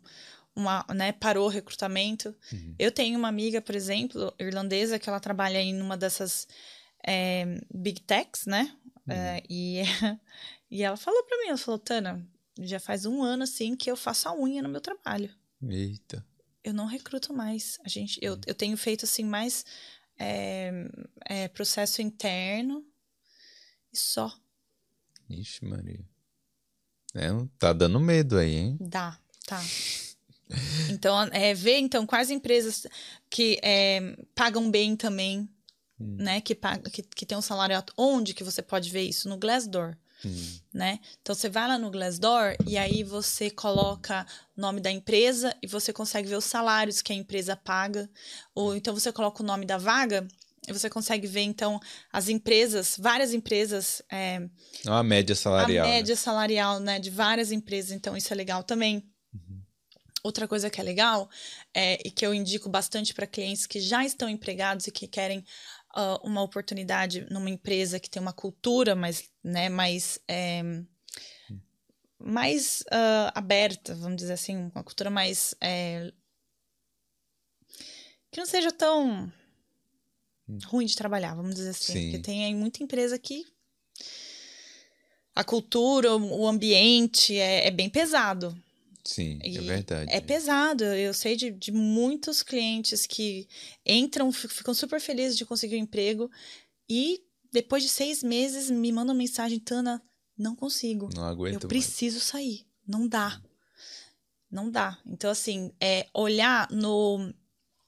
Uma, 0.53 0.85
né, 0.95 1.13
parou 1.13 1.47
o 1.47 1.51
recrutamento. 1.51 2.35
Uhum. 2.53 2.75
Eu 2.77 2.91
tenho 2.91 3.17
uma 3.17 3.29
amiga, 3.29 3.63
por 3.63 3.75
exemplo, 3.75 4.35
irlandesa, 4.39 4.99
que 4.99 5.09
ela 5.09 5.21
trabalha 5.21 5.59
em 5.59 5.81
uma 5.81 5.97
dessas 5.97 6.47
é, 7.07 7.61
big 7.73 8.03
techs, 8.03 8.47
né? 8.47 8.77
É, 9.09 9.43
e, 9.49 9.81
e 10.71 10.83
ela 10.83 10.97
falou 10.97 11.23
pra 11.25 11.39
mim, 11.39 11.49
ela 11.49 11.57
falou, 11.57 11.79
Tana, 11.79 12.27
já 12.59 12.81
faz 12.81 13.07
um 13.07 13.23
ano 13.23 13.45
assim 13.45 13.77
que 13.77 13.91
eu 13.91 13.97
faço 13.97 14.29
a 14.29 14.37
unha 14.37 14.61
no 14.61 14.69
meu 14.69 14.81
trabalho. 14.81 15.33
Eita. 15.63 16.27
Eu 16.63 16.75
não 16.75 16.87
recruto 16.87 17.33
mais. 17.33 17.79
A 17.85 17.89
gente, 17.89 18.19
eu, 18.23 18.39
eu 18.47 18.55
tenho 18.55 18.77
feito 18.77 19.05
assim 19.05 19.25
mais 19.25 19.65
é, 20.19 20.73
é, 21.25 21.49
processo 21.49 22.03
interno 22.03 22.85
e 23.93 23.97
só. 23.97 24.33
Ixi, 25.31 25.65
Maria. 25.65 26.01
É, 27.15 27.29
tá 27.59 27.73
dando 27.73 27.99
medo 28.01 28.37
aí, 28.39 28.55
hein? 28.55 28.77
Dá, 28.81 29.19
tá. 29.47 29.63
Então, 30.91 31.23
é, 31.33 31.55
ver 31.55 31.79
então 31.79 32.07
quais 32.07 32.31
empresas 32.31 32.87
que 33.29 33.59
é, 33.63 34.17
pagam 34.35 34.71
bem 34.71 34.97
também, 34.97 35.49
Hum. 36.01 36.17
né? 36.19 36.41
Que, 36.41 36.55
paga, 36.55 36.89
que, 36.91 37.03
que 37.03 37.27
tem 37.27 37.37
um 37.37 37.43
salário 37.43 37.77
alto. 37.77 37.93
Onde 37.97 38.35
que 38.35 38.43
você 38.43 38.63
pode 38.63 38.91
ver 38.91 39.03
isso? 39.03 39.29
No 39.29 39.37
Glassdoor, 39.37 39.97
Hum. 40.25 40.59
né? 40.73 40.99
Então, 41.21 41.35
você 41.35 41.49
vai 41.49 41.69
lá 41.69 41.79
no 41.79 41.91
Glassdoor 41.91 42.57
e 42.67 42.77
aí 42.79 43.03
você 43.05 43.51
coloca 43.51 44.27
o 44.57 44.61
nome 44.61 44.81
da 44.81 44.91
empresa 44.91 45.55
e 45.63 45.67
você 45.67 45.93
consegue 45.93 46.29
ver 46.29 46.37
os 46.37 46.45
salários 46.45 47.01
que 47.03 47.13
a 47.13 47.17
empresa 47.17 47.55
paga. 47.57 48.09
Ou 48.55 48.75
então 48.75 48.95
você 48.95 49.13
coloca 49.13 49.43
o 49.43 49.47
nome 49.47 49.67
da 49.67 49.79
vaga 49.79 50.27
você 50.69 50.91
consegue 50.91 51.27
ver, 51.27 51.43
então, 51.43 51.81
as 52.13 52.29
empresas, 52.29 52.97
várias 52.99 53.33
empresas... 53.33 54.03
É, 54.11 54.41
uma 54.85 55.03
média 55.03 55.35
salarial. 55.35 55.87
a 55.87 55.89
né? 55.89 55.97
média 55.97 56.17
salarial, 56.17 56.81
né, 56.81 56.99
de 56.99 57.11
várias 57.11 57.51
empresas, 57.51 57.93
então 57.93 58.17
isso 58.17 58.33
é 58.33 58.37
legal 58.37 58.63
também. 58.63 59.05
Outra 60.23 60.47
coisa 60.47 60.69
que 60.69 60.79
é 60.79 60.85
legal 60.85 61.31
é, 61.75 61.99
e 62.07 62.11
que 62.11 62.27
eu 62.27 62.35
indico 62.35 62.69
bastante 62.69 63.15
para 63.15 63.27
clientes 63.27 63.67
que 63.67 63.81
já 63.81 64.05
estão 64.05 64.29
empregados 64.29 64.87
e 64.87 64.93
que 64.93 65.09
querem 65.09 65.43
ah, 65.95 66.21
uma 66.23 66.43
oportunidade 66.43 67.27
numa 67.31 67.49
empresa 67.49 67.99
que 67.99 68.11
tem 68.11 68.21
uma 68.21 68.33
cultura 68.33 68.95
mais, 68.95 69.31
né, 69.43 69.71
mais, 69.71 70.19
é, 70.29 70.63
mais 72.19 72.85
ah, 72.91 73.33
aberta, 73.35 73.95
vamos 73.95 74.19
dizer 74.19 74.35
assim, 74.35 74.71
uma 74.75 74.85
cultura 74.85 75.09
mais 75.09 75.55
é, 75.59 76.13
que 78.31 78.39
não 78.39 78.47
seja 78.47 78.71
tão 78.71 79.33
ruim 80.67 80.87
de 80.87 80.95
trabalhar, 80.97 81.35
vamos 81.35 81.55
dizer 81.55 81.71
assim. 81.71 81.93
Sim. 81.93 82.11
Porque 82.11 82.19
tem 82.23 82.45
aí 82.45 82.55
muita 82.55 82.83
empresa 82.83 83.19
que 83.19 83.45
a 85.35 85.45
cultura, 85.45 86.15
o 86.17 86.47
ambiente 86.47 87.37
é, 87.37 87.69
é 87.69 87.71
bem 87.71 87.89
pesado. 87.89 88.57
Sim, 89.05 89.39
é 89.43 89.49
E 89.49 89.59
verdade. 89.61 90.11
É 90.13 90.21
pesado. 90.21 90.85
Eu 90.85 91.15
sei 91.15 91.35
de, 91.37 91.51
de 91.51 91.73
muitos 91.73 92.43
clientes 92.43 93.07
que 93.07 93.49
entram, 93.87 94.31
fi- 94.31 94.49
ficam 94.49 94.75
super 94.75 95.01
felizes 95.01 95.37
de 95.39 95.47
conseguir 95.47 95.77
um 95.77 95.81
emprego 95.81 96.31
e 96.89 97.23
depois 97.53 97.83
de 97.83 97.89
seis 97.89 98.23
meses 98.23 98.71
me 98.71 98.93
mandam 98.93 99.15
mensagem, 99.15 99.59
Tana, 99.59 100.03
não 100.37 100.55
consigo. 100.55 101.09
Não 101.15 101.25
aguento 101.25 101.55
Eu 101.55 101.61
mais. 101.61 101.69
preciso 101.69 102.21
sair. 102.21 102.67
Não 102.87 103.07
dá. 103.09 103.41
Não 104.51 104.71
dá. 104.71 104.99
Então, 105.07 105.31
assim, 105.31 105.73
é 105.81 106.07
olhar 106.13 106.69
no, 106.71 107.33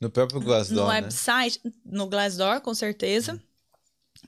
No 0.02 0.10
próprio 0.10 0.40
Glassdoor, 0.40 0.84
no 0.84 0.92
né? 0.92 1.00
website, 1.02 1.60
no 1.84 2.08
Glassdoor, 2.08 2.60
com 2.60 2.74
certeza. 2.74 3.40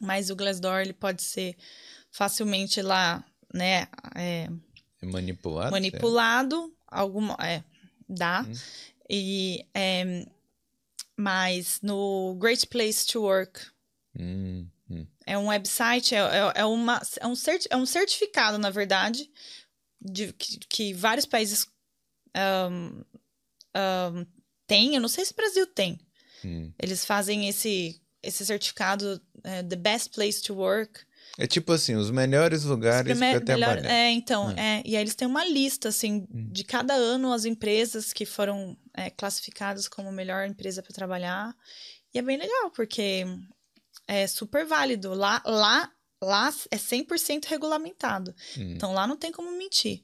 Mas 0.01 0.31
o 0.31 0.37
Glassdoor, 0.37 0.81
ele 0.83 0.93
pode 0.93 1.21
ser 1.21 1.57
facilmente 2.13 2.81
lá, 2.81 3.25
né, 3.53 3.89
é, 4.15 4.49
É 5.03 5.07
manipulado? 5.07 5.73
manipulado. 5.73 6.73
Alguma, 6.87 7.37
é, 7.41 7.65
dá. 8.09 8.43
Hum. 8.43 8.53
E, 9.11 9.67
é, 9.75 10.25
mas 11.17 11.81
no 11.83 12.37
Great 12.39 12.69
Place 12.69 13.05
to 13.07 13.23
Work, 13.23 13.59
certo? 13.59 13.75
Hum, 14.17 14.69
hum. 14.89 15.07
é 15.27 15.37
um 15.37 15.49
website, 15.49 16.15
é, 16.15 16.19
é, 16.19 16.53
é 16.61 16.65
uma, 16.65 17.03
é, 17.21 17.27
um 17.27 17.35
certi- 17.35 17.67
é 17.69 17.77
um 17.77 17.85
certificado, 17.87 18.59
na 18.59 18.71
verdade, 18.71 19.29
de, 20.01 20.33
que, 20.35 20.59
que 20.69 20.95
vários 20.95 21.27
países 21.27 21.67
ahn, 22.33 23.03
ahn, 23.75 24.25
têm. 24.67 24.95
Eu 24.95 25.01
não 25.01 25.09
sei 25.09 25.25
se 25.25 25.33
o 25.33 25.37
Brasil 25.37 25.67
tem. 25.67 25.99
Hum. 26.45 26.73
Eles 26.81 27.05
fazem 27.05 27.49
esse, 27.49 28.01
esse 28.23 28.45
certificado, 28.45 29.21
é, 29.43 29.63
The 29.63 29.77
Best 29.77 30.11
Place 30.11 30.43
to 30.43 30.55
Work. 30.55 31.01
É 31.39 31.47
tipo 31.47 31.73
assim, 31.73 31.95
os 31.97 32.11
melhores 32.11 32.65
lugares 32.65 33.05
pra 33.19 33.27
melhor- 33.27 33.41
trabalhar. 33.43 33.85
é, 33.91 34.11
então, 34.11 34.51
é. 34.51 34.83
E 34.85 34.95
aí 34.97 35.03
eles 35.03 35.15
têm 35.15 35.27
uma 35.27 35.45
lista, 35.45 35.89
assim, 35.89 36.27
Hum. 36.33 36.49
de 36.53 36.63
cada 36.65 36.95
ano 36.95 37.33
as 37.33 37.45
empresas 37.45 38.13
que 38.13 38.25
foram 38.27 38.77
é, 38.97 39.11
classificadas 39.11 39.89
como 39.89 40.13
melhor 40.13 40.47
empresa 40.47 40.83
para 40.83 40.93
trabalhar. 40.95 41.53
E 42.13 42.19
é 42.19 42.23
bem 42.23 42.37
legal, 42.37 42.71
porque 42.71 43.25
é 44.07 44.27
super 44.27 44.65
válido. 44.65 45.13
Lá, 45.15 45.43
lá, 45.45 45.91
lá 46.23 46.53
é 46.71 46.77
100% 46.77 47.45
regulamentado. 47.47 48.35
Hum. 48.57 48.73
Então 48.75 48.93
lá 48.93 49.07
não 49.07 49.17
tem 49.17 49.31
como 49.31 49.51
mentir. 49.57 50.03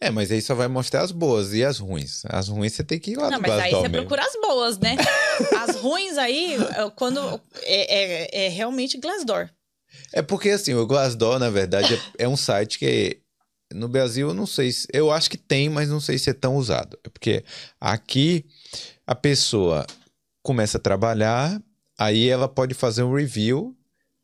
É, 0.00 0.10
mas 0.10 0.30
aí 0.30 0.40
só 0.40 0.54
vai 0.54 0.68
mostrar 0.68 1.02
as 1.02 1.12
boas 1.12 1.52
e 1.52 1.64
as 1.64 1.78
ruins. 1.78 2.22
As 2.26 2.48
ruins 2.48 2.72
você 2.72 2.84
tem 2.84 2.98
que 2.98 3.12
ir 3.12 3.16
lá 3.16 3.30
não, 3.30 3.40
mas 3.40 3.52
aí 3.52 3.70
você 3.70 3.88
procura 3.88 4.24
as 4.24 4.32
boas, 4.40 4.78
né? 4.78 4.96
as 5.60 5.76
ruins 5.76 6.18
aí, 6.18 6.56
quando 6.96 7.40
é, 7.62 8.42
é, 8.42 8.46
é 8.46 8.48
realmente 8.48 8.98
Glassdoor. 8.98 9.48
É 10.12 10.22
porque 10.22 10.50
assim, 10.50 10.74
o 10.74 10.86
Glassdoor, 10.86 11.38
na 11.38 11.50
verdade, 11.50 11.94
é, 11.94 12.24
é 12.24 12.28
um 12.28 12.36
site 12.36 12.78
que 12.78 13.20
no 13.72 13.88
Brasil 13.88 14.28
eu 14.28 14.34
não 14.34 14.46
sei 14.46 14.72
se. 14.72 14.86
Eu 14.92 15.10
acho 15.10 15.30
que 15.30 15.36
tem, 15.36 15.68
mas 15.68 15.88
não 15.88 16.00
sei 16.00 16.18
se 16.18 16.30
é 16.30 16.34
tão 16.34 16.56
usado. 16.56 16.98
É 17.04 17.08
porque 17.08 17.44
aqui 17.80 18.44
a 19.06 19.14
pessoa 19.14 19.86
começa 20.42 20.78
a 20.78 20.80
trabalhar, 20.80 21.60
aí 21.98 22.28
ela 22.28 22.48
pode 22.48 22.74
fazer 22.74 23.02
um 23.02 23.14
review 23.14 23.76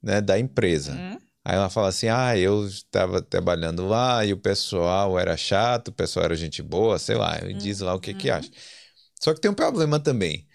né, 0.02 0.20
da 0.20 0.38
empresa. 0.38 0.92
Uhum. 0.92 1.18
Aí 1.48 1.56
ela 1.56 1.70
fala 1.70 1.88
assim: 1.88 2.08
ah, 2.08 2.36
eu 2.36 2.66
estava 2.66 3.22
trabalhando 3.22 3.88
lá 3.88 4.22
e 4.22 4.34
o 4.34 4.36
pessoal 4.36 5.18
era 5.18 5.34
chato, 5.34 5.88
o 5.88 5.92
pessoal 5.92 6.26
era 6.26 6.36
gente 6.36 6.62
boa, 6.62 6.98
sei 6.98 7.16
lá, 7.16 7.38
ele 7.40 7.54
diz 7.54 7.80
lá 7.80 7.94
o 7.94 7.98
que, 7.98 8.10
uhum. 8.10 8.18
que 8.18 8.30
acha. 8.30 8.50
Só 9.18 9.32
que 9.32 9.40
tem 9.40 9.50
um 9.50 9.54
problema 9.54 9.98
também. 9.98 10.46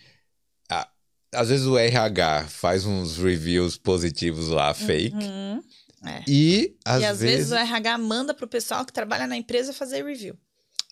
Às 1.33 1.49
vezes 1.49 1.65
o 1.65 1.79
RH 1.79 2.45
faz 2.47 2.85
uns 2.85 3.17
reviews 3.17 3.75
positivos 3.75 4.49
lá, 4.49 4.71
fake. 4.71 5.15
Uhum. 5.15 5.63
É. 6.05 6.23
E, 6.27 6.77
às, 6.85 7.01
e 7.01 7.05
às 7.05 7.19
vezes... 7.21 7.37
vezes 7.37 7.51
o 7.51 7.55
RH 7.55 7.97
manda 7.97 8.31
pro 8.35 8.47
pessoal 8.47 8.85
que 8.85 8.93
trabalha 8.93 9.25
na 9.25 9.35
empresa 9.35 9.73
fazer 9.73 10.05
review. 10.05 10.37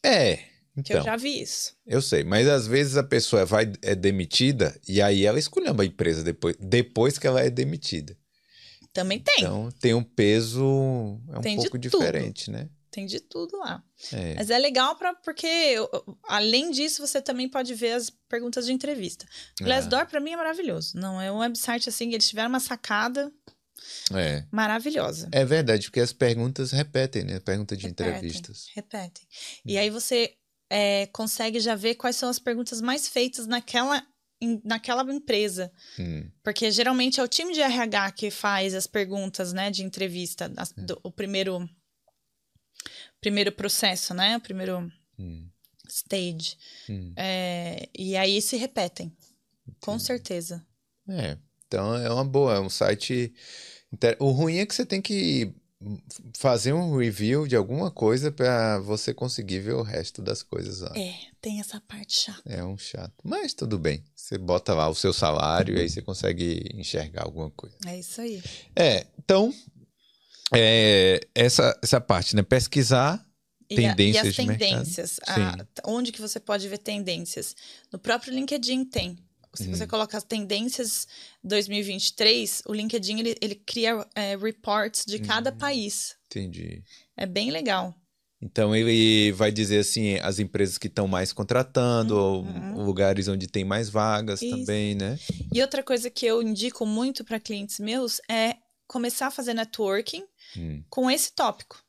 É. 0.03 0.39
Então, 0.75 0.83
que 0.83 0.93
eu 0.93 0.97
então. 0.97 1.03
já 1.03 1.15
vi 1.15 1.43
isso. 1.43 1.75
Eu 1.85 2.01
sei, 2.01 2.23
mas 2.23 2.47
às 2.47 2.65
vezes 2.65 2.97
a 2.97 3.03
pessoa 3.03 3.45
vai, 3.45 3.71
é 3.83 3.93
demitida 3.93 4.75
e 4.87 4.99
aí 4.99 5.27
ela 5.27 5.37
escolheu 5.37 5.75
a 5.79 5.85
empresa 5.85 6.23
depois, 6.23 6.55
depois 6.59 7.19
que 7.19 7.27
ela 7.27 7.39
é 7.39 7.51
demitida. 7.51 8.17
Também 8.93 9.19
tem. 9.19 9.35
Então 9.39 9.69
tem 9.79 9.93
um 9.93 10.03
peso 10.03 11.19
é 11.29 11.39
um 11.39 11.41
tem 11.41 11.55
pouco 11.55 11.77
diferente, 11.77 12.51
né? 12.51 12.69
Tem 12.91 13.05
de 13.05 13.21
tudo 13.21 13.57
lá. 13.57 13.81
É. 14.11 14.35
Mas 14.35 14.49
é 14.49 14.57
legal 14.57 14.97
pra, 14.97 15.13
porque, 15.13 15.75
além 16.23 16.71
disso, 16.71 17.05
você 17.05 17.21
também 17.21 17.47
pode 17.47 17.73
ver 17.73 17.93
as 17.93 18.09
perguntas 18.27 18.65
de 18.65 18.73
entrevista. 18.73 19.25
Glassdoor, 19.61 20.01
ah. 20.01 20.05
para 20.05 20.19
mim, 20.19 20.31
é 20.31 20.35
maravilhoso. 20.35 20.97
Não, 20.97 21.19
é 21.21 21.31
um 21.31 21.37
website 21.37 21.87
assim, 21.87 22.11
eles 22.11 22.27
tiveram 22.27 22.49
uma 22.49 22.59
sacada 22.59 23.31
é. 24.13 24.43
maravilhosa. 24.51 25.29
É 25.31 25.45
verdade, 25.45 25.87
porque 25.87 26.01
as 26.01 26.11
perguntas 26.11 26.71
repetem, 26.71 27.23
né? 27.23 27.39
Pergunta 27.39 27.77
de 27.77 27.87
repetem, 27.87 28.13
entrevistas. 28.13 28.67
Repetem. 28.75 29.25
E 29.65 29.77
aí 29.77 29.89
você 29.89 30.33
é, 30.69 31.07
consegue 31.07 31.59
já 31.61 31.75
ver 31.75 31.95
quais 31.95 32.17
são 32.17 32.29
as 32.29 32.39
perguntas 32.39 32.81
mais 32.81 33.07
feitas 33.07 33.47
naquela 33.47 34.05
naquela 34.63 35.03
empresa. 35.13 35.71
Hum. 35.99 36.29
Porque 36.43 36.71
geralmente 36.71 37.19
é 37.19 37.23
o 37.23 37.27
time 37.27 37.53
de 37.53 37.61
RH 37.61 38.11
que 38.11 38.31
faz 38.31 38.73
as 38.73 38.87
perguntas, 38.87 39.53
né, 39.53 39.69
de 39.69 39.83
entrevista, 39.83 40.51
as, 40.57 40.75
é. 40.77 40.81
do, 40.81 40.99
o 41.03 41.11
primeiro 41.11 41.69
primeiro 43.19 43.51
processo, 43.51 44.13
né, 44.13 44.37
o 44.37 44.41
primeiro 44.41 44.91
hum. 45.17 45.47
stage. 45.87 46.57
Hum. 46.89 47.13
É, 47.15 47.87
e 47.97 48.17
aí 48.17 48.41
se 48.41 48.57
repetem, 48.57 49.15
com 49.79 49.99
certeza. 49.99 50.65
É, 51.07 51.37
então 51.67 51.95
é 51.95 52.11
uma 52.11 52.25
boa, 52.25 52.55
é 52.55 52.59
um 52.59 52.69
site. 52.69 53.33
O 54.19 54.31
ruim 54.31 54.57
é 54.57 54.65
que 54.65 54.73
você 54.73 54.85
tem 54.85 55.01
que 55.01 55.53
fazer 56.37 56.73
um 56.73 56.95
review 56.95 57.47
de 57.47 57.55
alguma 57.55 57.89
coisa 57.89 58.31
para 58.31 58.79
você 58.79 59.13
conseguir 59.13 59.59
ver 59.59 59.73
o 59.73 59.81
resto 59.81 60.21
das 60.21 60.43
coisas 60.43 60.81
lá. 60.81 60.93
É, 60.95 61.15
tem 61.41 61.59
essa 61.59 61.81
parte 61.81 62.21
chata. 62.21 62.41
É 62.45 62.63
um 62.63 62.77
chato. 62.77 63.13
Mas 63.23 63.53
tudo 63.53 63.79
bem. 63.79 64.03
Você 64.31 64.37
bota 64.37 64.73
lá 64.73 64.87
o 64.87 64.95
seu 64.95 65.11
salário 65.11 65.75
e 65.75 65.81
aí 65.81 65.89
você 65.89 66.01
consegue 66.01 66.69
enxergar 66.73 67.23
alguma 67.23 67.49
coisa. 67.51 67.75
É 67.85 67.99
isso 67.99 68.21
aí. 68.21 68.41
É, 68.73 69.05
então, 69.19 69.53
é, 70.55 71.19
essa, 71.35 71.77
essa 71.83 71.99
parte, 71.99 72.33
né? 72.33 72.41
Pesquisar 72.41 73.27
tendências 73.67 74.15
e, 74.15 74.17
a, 74.17 74.23
e 74.23 74.29
as 74.29 74.35
tendências. 74.57 75.19
A, 75.27 75.67
onde 75.83 76.13
que 76.13 76.21
você 76.21 76.39
pode 76.39 76.65
ver 76.69 76.77
tendências? 76.77 77.53
No 77.91 77.99
próprio 77.99 78.33
LinkedIn 78.33 78.85
tem. 78.85 79.17
Se 79.53 79.67
você 79.67 79.83
hum. 79.83 79.87
coloca 79.87 80.17
as 80.17 80.23
tendências 80.23 81.05
2023, 81.43 82.63
o 82.67 82.73
LinkedIn 82.73 83.19
ele, 83.19 83.35
ele 83.41 83.55
cria 83.55 84.07
é, 84.15 84.37
reports 84.37 85.03
de 85.05 85.19
cada 85.19 85.51
hum. 85.51 85.57
país. 85.57 86.15
Entendi. 86.27 86.81
É 87.17 87.25
bem 87.25 87.51
legal. 87.51 87.93
Então 88.41 88.75
ele 88.75 89.31
vai 89.33 89.51
dizer 89.51 89.79
assim 89.79 90.15
as 90.15 90.39
empresas 90.39 90.77
que 90.77 90.87
estão 90.87 91.07
mais 91.07 91.31
contratando, 91.31 92.17
uhum. 92.17 92.77
ou 92.77 92.83
lugares 92.83 93.27
onde 93.27 93.47
tem 93.47 93.63
mais 93.63 93.89
vagas 93.89 94.41
Isso. 94.41 94.57
também, 94.57 94.95
né? 94.95 95.19
E 95.53 95.61
outra 95.61 95.83
coisa 95.83 96.09
que 96.09 96.25
eu 96.25 96.41
indico 96.41 96.85
muito 96.85 97.23
para 97.23 97.39
clientes 97.39 97.79
meus 97.79 98.19
é 98.29 98.55
começar 98.87 99.27
a 99.27 99.31
fazer 99.31 99.53
networking 99.53 100.25
hum. 100.57 100.83
com 100.89 101.09
esse 101.09 101.31
tópico. 101.33 101.81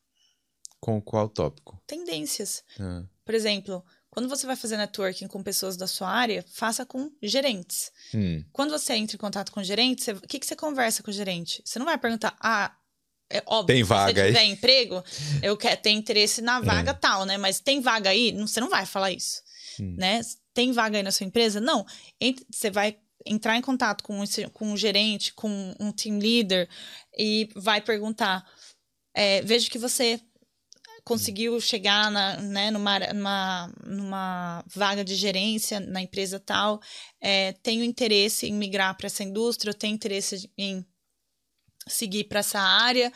Com 0.78 1.00
qual 1.00 1.28
tópico? 1.28 1.82
Tendências. 1.86 2.62
Ah. 2.78 3.02
Por 3.24 3.34
exemplo, 3.34 3.84
quando 4.10 4.28
você 4.28 4.46
vai 4.46 4.56
fazer 4.56 4.76
networking 4.76 5.26
com 5.26 5.42
pessoas 5.42 5.76
da 5.76 5.86
sua 5.86 6.08
área, 6.08 6.44
faça 6.52 6.84
com 6.84 7.10
gerentes. 7.22 7.90
Hum. 8.14 8.44
Quando 8.52 8.70
você 8.70 8.92
entra 8.92 9.16
em 9.16 9.18
contato 9.18 9.50
com 9.50 9.62
gerentes, 9.64 10.06
o 10.08 10.20
que, 10.20 10.38
que 10.38 10.46
você 10.46 10.54
conversa 10.54 11.02
com 11.02 11.10
o 11.10 11.14
gerente? 11.14 11.62
Você 11.64 11.78
não 11.78 11.86
vai 11.86 11.96
perguntar, 11.96 12.36
ah, 12.38 12.76
é 13.38 13.42
óbvio, 13.46 13.74
tem 13.74 13.82
vaga 13.82 14.12
se 14.12 14.14
você 14.14 14.26
tiver 14.26 14.38
aí. 14.40 14.50
emprego, 14.50 15.04
eu 15.42 15.56
quero 15.56 15.80
ter 15.80 15.90
interesse 15.90 16.40
na 16.42 16.60
vaga 16.60 16.90
é. 16.90 16.94
tal, 16.94 17.24
né? 17.24 17.38
Mas 17.38 17.60
tem 17.60 17.80
vaga 17.80 18.10
aí? 18.10 18.32
Você 18.32 18.60
não 18.60 18.68
vai 18.68 18.86
falar 18.86 19.10
isso, 19.10 19.40
hum. 19.80 19.94
né? 19.98 20.20
Tem 20.54 20.72
vaga 20.72 20.98
aí 20.98 21.02
na 21.02 21.10
sua 21.10 21.26
empresa? 21.26 21.60
Não. 21.60 21.86
Você 22.50 22.70
vai 22.70 22.96
entrar 23.26 23.56
em 23.56 23.62
contato 23.62 24.02
com, 24.02 24.22
com 24.52 24.72
um 24.72 24.76
gerente, 24.76 25.32
com 25.32 25.74
um 25.78 25.92
team 25.92 26.18
leader 26.18 26.68
e 27.16 27.48
vai 27.54 27.80
perguntar, 27.80 28.44
é, 29.14 29.42
vejo 29.42 29.70
que 29.70 29.78
você 29.78 30.20
conseguiu 31.04 31.60
chegar 31.60 32.10
na, 32.10 32.36
né, 32.36 32.70
numa, 32.70 32.98
numa, 33.12 33.74
numa 33.84 34.64
vaga 34.68 35.04
de 35.04 35.14
gerência 35.14 35.80
na 35.80 36.00
empresa 36.00 36.38
tal, 36.38 36.80
é, 37.20 37.52
tenho 37.54 37.82
interesse 37.82 38.46
em 38.46 38.52
migrar 38.52 38.96
para 38.96 39.06
essa 39.06 39.24
indústria, 39.24 39.70
eu 39.70 39.74
tenho 39.74 39.94
interesse 39.94 40.50
em 40.56 40.84
seguir 41.86 42.24
para 42.24 42.40
essa 42.40 42.58
área. 42.58 43.12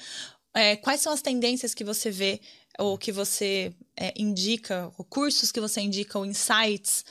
É, 0.54 0.76
quais 0.76 1.00
são 1.00 1.12
as 1.12 1.22
tendências 1.22 1.74
que 1.74 1.84
você 1.84 2.10
vê 2.10 2.40
ou 2.78 2.96
que 2.96 3.12
você 3.12 3.72
é, 3.96 4.12
indica, 4.16 4.90
cursos 5.08 5.50
que 5.52 5.60
você 5.60 5.80
indica, 5.80 6.18
ou 6.18 6.26
insights, 6.26 7.04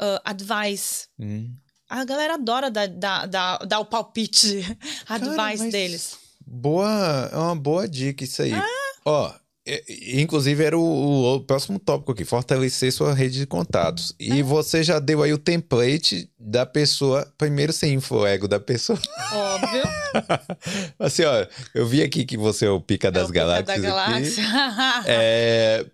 uh, 0.00 0.20
advice? 0.24 1.06
Hum. 1.18 1.54
A 1.88 2.04
galera 2.04 2.34
adora 2.34 2.70
dar, 2.70 2.88
dar, 2.88 3.26
dar, 3.26 3.58
dar 3.66 3.80
o 3.80 3.84
palpite, 3.84 4.64
advice 5.08 5.70
deles. 5.70 6.18
Boa, 6.46 7.30
é 7.32 7.36
uma 7.36 7.56
boa 7.56 7.88
dica 7.88 8.24
isso 8.24 8.42
aí. 8.42 8.52
Ah. 8.52 8.66
Ó, 9.04 9.34
Inclusive, 9.64 10.64
era 10.64 10.76
o, 10.76 11.36
o, 11.36 11.40
próximo 11.40 11.78
tópico 11.78 12.10
aqui: 12.10 12.24
fortalecer 12.24 12.92
sua 12.92 13.14
rede 13.14 13.38
de 13.38 13.46
contatos. 13.46 14.12
E 14.18 14.40
é. 14.40 14.42
você 14.42 14.82
já 14.82 14.98
deu 14.98 15.22
aí 15.22 15.32
o 15.32 15.38
template 15.38 16.28
da 16.36 16.66
pessoa. 16.66 17.32
Primeiro, 17.38 17.72
sem 17.72 17.94
info 17.94 18.26
ego 18.26 18.48
da 18.48 18.58
pessoa. 18.58 18.98
Óbvio. 19.32 19.82
assim, 20.98 21.22
ó, 21.22 21.46
eu 21.74 21.86
vi 21.86 22.02
aqui 22.02 22.24
que 22.24 22.36
você 22.36 22.66
é 22.66 22.70
o 22.70 22.80
pica 22.80 23.10
das 23.10 23.30
é 23.30 23.32
galáxias. 23.32 23.76
Pica 23.76 23.82
da 23.82 23.88
galáxia. 23.88 24.44
é, 25.06 25.86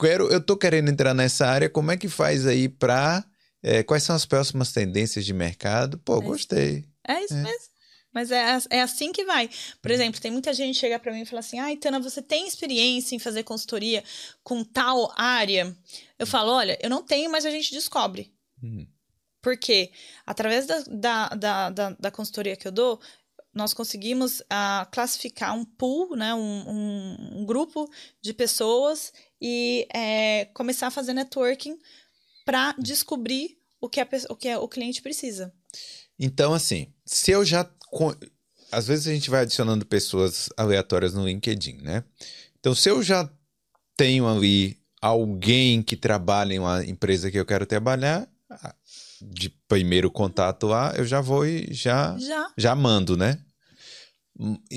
quero, 0.00 0.28
eu 0.28 0.40
tô 0.40 0.56
querendo 0.56 0.88
entrar 0.88 1.12
nessa 1.12 1.46
área. 1.46 1.68
Como 1.68 1.92
é 1.92 1.98
que 1.98 2.08
faz 2.08 2.46
aí 2.46 2.66
pra. 2.66 3.22
É, 3.62 3.82
quais 3.82 4.02
são 4.02 4.16
as 4.16 4.24
próximas 4.24 4.72
tendências 4.72 5.24
de 5.24 5.34
mercado? 5.34 5.98
Pô, 5.98 6.16
é 6.18 6.24
gostei. 6.24 6.84
É 7.06 7.22
isso 7.22 7.34
mesmo. 7.34 7.71
Mas 8.12 8.30
é, 8.30 8.58
é 8.70 8.82
assim 8.82 9.10
que 9.10 9.24
vai. 9.24 9.48
Por 9.80 9.90
uhum. 9.90 9.94
exemplo, 9.94 10.20
tem 10.20 10.30
muita 10.30 10.52
gente 10.52 10.74
que 10.74 10.80
chega 10.80 10.98
para 10.98 11.12
mim 11.12 11.22
e 11.22 11.26
fala 11.26 11.40
assim: 11.40 11.58
ai, 11.58 11.74
ah, 11.74 11.76
Tana, 11.78 12.00
você 12.00 12.20
tem 12.20 12.46
experiência 12.46 13.16
em 13.16 13.18
fazer 13.18 13.42
consultoria 13.42 14.04
com 14.42 14.62
tal 14.62 15.12
área? 15.16 15.74
Eu 16.18 16.26
falo: 16.26 16.52
olha, 16.52 16.78
eu 16.82 16.90
não 16.90 17.02
tenho, 17.02 17.30
mas 17.30 17.46
a 17.46 17.50
gente 17.50 17.72
descobre. 17.72 18.32
Uhum. 18.62 18.86
Porque 19.40 19.90
através 20.24 20.66
da, 20.66 20.82
da, 20.86 21.28
da, 21.30 21.70
da, 21.70 21.90
da 21.90 22.10
consultoria 22.10 22.56
que 22.56 22.68
eu 22.68 22.72
dou, 22.72 23.00
nós 23.52 23.74
conseguimos 23.74 24.40
uh, 24.40 24.90
classificar 24.90 25.54
um 25.54 25.64
pool, 25.64 26.16
né, 26.16 26.34
um, 26.34 26.38
um, 26.40 27.40
um 27.40 27.44
grupo 27.44 27.90
de 28.20 28.32
pessoas 28.32 29.12
e 29.40 29.86
é, 29.92 30.46
começar 30.54 30.86
a 30.86 30.92
fazer 30.92 31.12
networking 31.12 31.78
para 32.44 32.74
descobrir 32.78 33.58
o 33.80 33.88
que, 33.88 34.00
a, 34.00 34.08
o 34.30 34.36
que 34.36 34.56
o 34.56 34.68
cliente 34.68 35.02
precisa. 35.02 35.52
Então, 36.18 36.54
assim, 36.54 36.92
se 37.04 37.32
eu 37.32 37.44
já 37.44 37.68
às 38.70 38.86
vezes 38.86 39.06
a 39.06 39.12
gente 39.12 39.30
vai 39.30 39.42
adicionando 39.42 39.84
pessoas 39.84 40.48
aleatórias 40.56 41.12
no 41.12 41.26
LinkedIn, 41.26 41.78
né? 41.82 42.04
Então, 42.58 42.74
se 42.74 42.88
eu 42.88 43.02
já 43.02 43.28
tenho 43.96 44.26
ali 44.26 44.78
alguém 45.00 45.82
que 45.82 45.96
trabalha 45.96 46.54
em 46.54 46.58
uma 46.58 46.84
empresa 46.84 47.30
que 47.30 47.38
eu 47.38 47.44
quero 47.44 47.66
trabalhar, 47.66 48.28
de 49.20 49.50
primeiro 49.68 50.10
contato 50.10 50.66
lá, 50.66 50.92
eu 50.96 51.04
já 51.04 51.20
vou 51.20 51.46
e 51.46 51.72
já, 51.72 52.16
já. 52.18 52.52
já 52.56 52.74
mando, 52.74 53.16
né? 53.16 53.38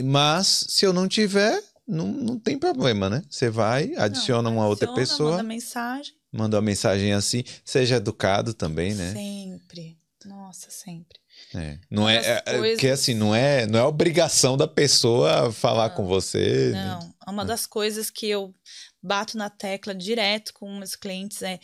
Mas 0.04 0.66
se 0.70 0.86
eu 0.86 0.94
não 0.94 1.08
tiver, 1.08 1.62
não, 1.88 2.08
não 2.08 2.40
tem 2.40 2.58
problema, 2.58 3.10
né? 3.10 3.24
Você 3.30 3.50
vai, 3.50 3.96
adiciona 3.96 4.50
não, 4.50 4.58
uma 4.58 4.66
adiciona, 4.66 4.92
outra 4.92 4.94
pessoa. 4.94 5.32
Manda 5.32 5.44
mensagem. 5.44 6.14
Manda 6.32 6.58
uma 6.58 6.62
mensagem 6.62 7.14
assim. 7.14 7.44
Seja 7.64 7.96
educado 7.96 8.54
também, 8.54 8.94
né? 8.94 9.14
Sempre. 9.14 9.98
Nossa, 10.26 10.70
sempre. 10.70 11.20
É. 11.56 11.80
Não 11.90 12.08
é, 12.08 12.18
é, 12.18 12.44
é 12.46 12.58
coisas... 12.58 12.80
que 12.80 12.88
assim, 12.88 13.14
não 13.14 13.34
é, 13.34 13.66
não 13.66 13.80
é 13.80 13.84
obrigação 13.84 14.58
da 14.58 14.68
pessoa 14.68 15.52
falar 15.52 15.90
não, 15.90 15.96
com 15.96 16.06
você. 16.06 16.72
Né? 16.72 16.86
Não, 16.86 17.00
né? 17.00 17.14
uma 17.28 17.44
é. 17.44 17.46
das 17.46 17.66
coisas 17.66 18.10
que 18.10 18.28
eu 18.28 18.54
bato 19.02 19.38
na 19.38 19.50
tecla 19.50 19.96
direto 19.96 20.54
com 20.54 20.78
meus 20.78 20.96
clientes 20.96 21.42
é 21.42 21.60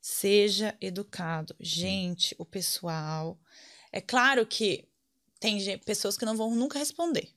seja 0.00 0.76
educado. 0.80 1.54
Gente, 1.60 2.34
o 2.38 2.44
pessoal. 2.44 3.38
É 3.90 4.00
claro 4.00 4.46
que 4.46 4.88
tem 5.40 5.78
pessoas 5.80 6.16
que 6.16 6.24
não 6.24 6.36
vão 6.36 6.54
nunca 6.54 6.78
responder, 6.78 7.28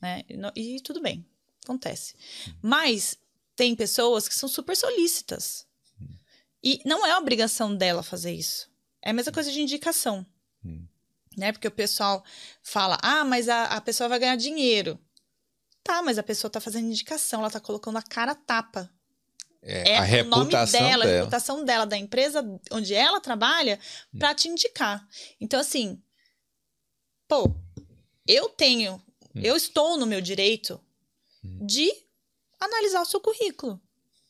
né? 0.00 0.22
E, 0.56 0.76
e 0.76 0.80
tudo 0.80 1.02
bem, 1.02 1.24
acontece. 1.62 2.14
Mas 2.62 3.16
tem 3.54 3.76
pessoas 3.76 4.26
que 4.26 4.34
são 4.34 4.48
super 4.48 4.76
solícitas. 4.76 5.66
E 6.64 6.80
não 6.84 7.04
é 7.06 7.16
obrigação 7.16 7.74
dela 7.76 8.02
fazer 8.02 8.32
isso. 8.32 8.70
É 9.02 9.10
a 9.10 9.12
mesma 9.12 9.32
coisa 9.32 9.50
de 9.50 9.60
indicação. 9.60 10.24
Né? 11.36 11.52
Porque 11.52 11.68
o 11.68 11.72
pessoal 11.72 12.24
fala, 12.62 12.98
ah, 13.02 13.24
mas 13.24 13.48
a, 13.48 13.64
a 13.64 13.80
pessoa 13.80 14.08
vai 14.08 14.18
ganhar 14.18 14.36
dinheiro. 14.36 14.98
Tá, 15.82 16.02
mas 16.02 16.18
a 16.18 16.22
pessoa 16.22 16.50
tá 16.50 16.60
fazendo 16.60 16.86
indicação, 16.86 17.40
ela 17.40 17.50
tá 17.50 17.60
colocando 17.60 17.98
a 17.98 18.02
cara 18.02 18.34
tapa. 18.34 18.90
É, 19.60 19.92
é 19.92 19.98
a 19.98 20.02
reputação 20.02 20.80
dela, 20.80 21.04
dela, 21.04 21.04
a 21.04 21.18
reputação 21.18 21.64
dela, 21.64 21.86
da 21.86 21.96
empresa 21.96 22.44
onde 22.70 22.94
ela 22.94 23.20
trabalha, 23.20 23.78
hum. 24.12 24.18
para 24.18 24.34
te 24.34 24.48
indicar. 24.48 25.06
Então, 25.40 25.60
assim, 25.60 26.02
pô, 27.28 27.54
eu 28.26 28.48
tenho, 28.48 28.94
hum. 29.34 29.40
eu 29.42 29.56
estou 29.56 29.96
no 29.96 30.06
meu 30.06 30.20
direito 30.20 30.80
hum. 31.44 31.64
de 31.64 31.90
analisar 32.60 33.02
o 33.02 33.06
seu 33.06 33.20
currículo. 33.20 33.80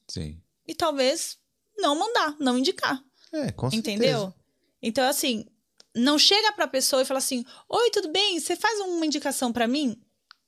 Sim. 0.08 0.40
E 0.66 0.74
talvez 0.74 1.38
não 1.78 1.98
mandar, 1.98 2.36
não 2.38 2.58
indicar. 2.58 3.02
É, 3.32 3.50
com 3.52 3.70
certeza. 3.70 3.96
Entendeu? 3.96 4.34
Então, 4.82 5.08
assim, 5.08 5.46
não 5.94 6.18
chega 6.18 6.52
pra 6.52 6.66
pessoa 6.66 7.02
e 7.02 7.04
fala 7.04 7.18
assim: 7.18 7.44
Oi, 7.68 7.90
tudo 7.90 8.10
bem? 8.10 8.38
Você 8.38 8.56
faz 8.56 8.80
uma 8.80 9.04
indicação 9.04 9.52
para 9.52 9.66
mim? 9.66 10.00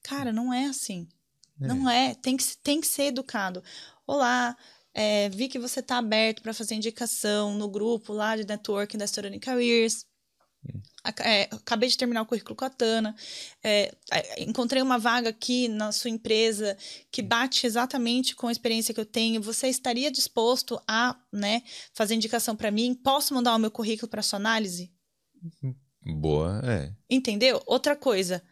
Cara, 0.03 0.33
não 0.33 0.53
é 0.53 0.67
assim. 0.67 1.09
É. 1.61 1.67
Não 1.67 1.89
é. 1.89 2.15
Tem 2.15 2.37
que, 2.37 2.57
tem 2.59 2.81
que 2.81 2.87
ser 2.87 3.05
educado. 3.05 3.63
Olá, 4.07 4.57
é, 4.93 5.29
vi 5.29 5.49
que 5.49 5.59
você 5.59 5.81
está 5.81 5.99
aberto 5.99 6.43
para 6.43 6.55
fazer 6.55 6.75
indicação 6.75 7.55
no 7.55 7.69
grupo 7.69 8.13
lá 8.13 8.37
de 8.37 8.47
networking 8.47 8.99
da 8.99 9.07
Storani 9.07 9.41
Careers. 9.41 10.07
É, 11.21 11.43
acabei 11.53 11.91
de 11.91 11.99
terminar 11.99 12.23
o 12.23 12.27
currículo 12.27 12.57
com 12.57 12.65
a 12.65 12.71
Tana. 12.71 13.15
É, 13.63 13.95
encontrei 14.39 14.81
uma 14.81 14.99
vaga 14.99 15.29
aqui 15.29 15.69
na 15.69 15.93
sua 15.93 16.09
empresa 16.09 16.79
que 17.11 17.21
bate 17.21 17.67
exatamente 17.67 18.35
com 18.35 18.49
a 18.49 18.53
experiência 18.53 18.95
que 18.95 19.01
eu 19.01 19.05
tenho. 19.05 19.43
Você 19.43 19.69
estaria 19.69 20.11
disposto 20.11 20.81
a 20.89 21.15
né, 21.31 21.63
fazer 21.93 22.15
indicação 22.15 22.57
para 22.57 22.71
mim? 22.71 22.95
Posso 22.95 23.35
mandar 23.35 23.55
o 23.55 23.59
meu 23.59 23.71
currículo 23.71 24.09
para 24.09 24.23
sua 24.23 24.39
análise? 24.39 24.94
Boa, 26.05 26.61
é. 26.65 26.93
Entendeu? 27.09 27.63
Outra 27.67 27.97
coisa. 27.97 28.43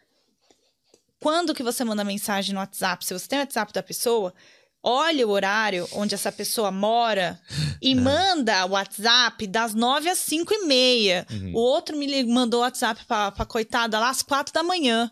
Quando 1.19 1.53
que 1.53 1.63
você 1.63 1.83
manda 1.83 2.03
mensagem 2.03 2.53
no 2.53 2.59
WhatsApp? 2.59 3.05
Se 3.05 3.13
você 3.13 3.27
tem 3.27 3.39
o 3.39 3.41
WhatsApp 3.41 3.71
da 3.71 3.81
pessoa, 3.81 4.33
olha 4.81 5.25
o 5.25 5.29
horário 5.29 5.87
onde 5.93 6.13
essa 6.13 6.31
pessoa 6.31 6.69
mora 6.71 7.39
e 7.81 7.93
é. 7.93 7.95
manda 7.95 8.65
o 8.65 8.71
WhatsApp 8.71 9.47
das 9.47 9.73
nove 9.73 10.09
às 10.09 10.19
cinco 10.19 10.53
e 10.53 10.65
meia. 10.65 11.25
Uhum. 11.31 11.53
O 11.53 11.59
outro 11.59 11.95
me 11.95 12.23
mandou 12.25 12.59
o 12.59 12.63
WhatsApp 12.63 13.05
pra, 13.05 13.31
pra 13.31 13.45
coitada 13.45 13.99
lá 13.99 14.09
às 14.09 14.21
quatro 14.21 14.53
da 14.53 14.63
manhã. 14.63 15.09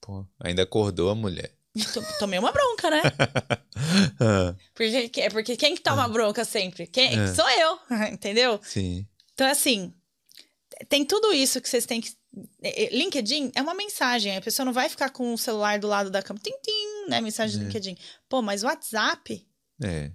Pô, 0.00 0.26
ainda 0.38 0.62
acordou 0.62 1.10
a 1.10 1.14
mulher. 1.14 1.54
Tomei 2.18 2.38
uma 2.38 2.52
bronca, 2.52 2.90
né? 2.90 3.02
Ah. 4.20 4.54
porque, 4.74 5.20
é 5.20 5.28
porque 5.28 5.56
quem 5.56 5.74
que 5.74 5.82
toma 5.82 6.04
ah. 6.04 6.08
bronca 6.08 6.44
sempre? 6.44 6.86
Quem? 6.86 7.18
É. 7.18 7.34
Sou 7.34 7.48
eu, 7.50 7.78
entendeu? 8.12 8.60
Sim. 8.62 9.06
Então, 9.32 9.50
assim, 9.50 9.92
tem 10.88 11.04
tudo 11.04 11.32
isso 11.32 11.60
que 11.60 11.68
vocês 11.68 11.86
têm 11.86 12.00
que. 12.00 12.12
É, 12.62 12.84
é, 12.84 12.96
LinkedIn 12.96 13.52
é 13.54 13.62
uma 13.62 13.74
mensagem, 13.74 14.36
a 14.36 14.40
pessoa 14.40 14.66
não 14.66 14.72
vai 14.72 14.88
ficar 14.88 15.10
com 15.10 15.32
o 15.32 15.38
celular 15.38 15.78
do 15.78 15.86
lado 15.86 16.10
da 16.10 16.22
cama. 16.22 16.40
Tim, 16.42 16.52
tim, 16.62 17.08
né? 17.08 17.20
Mensagem 17.20 17.56
é. 17.56 17.58
do 17.58 17.64
LinkedIn. 17.66 17.96
Pô, 18.28 18.42
mas 18.42 18.62
WhatsApp. 18.62 19.46
É. 19.82 20.10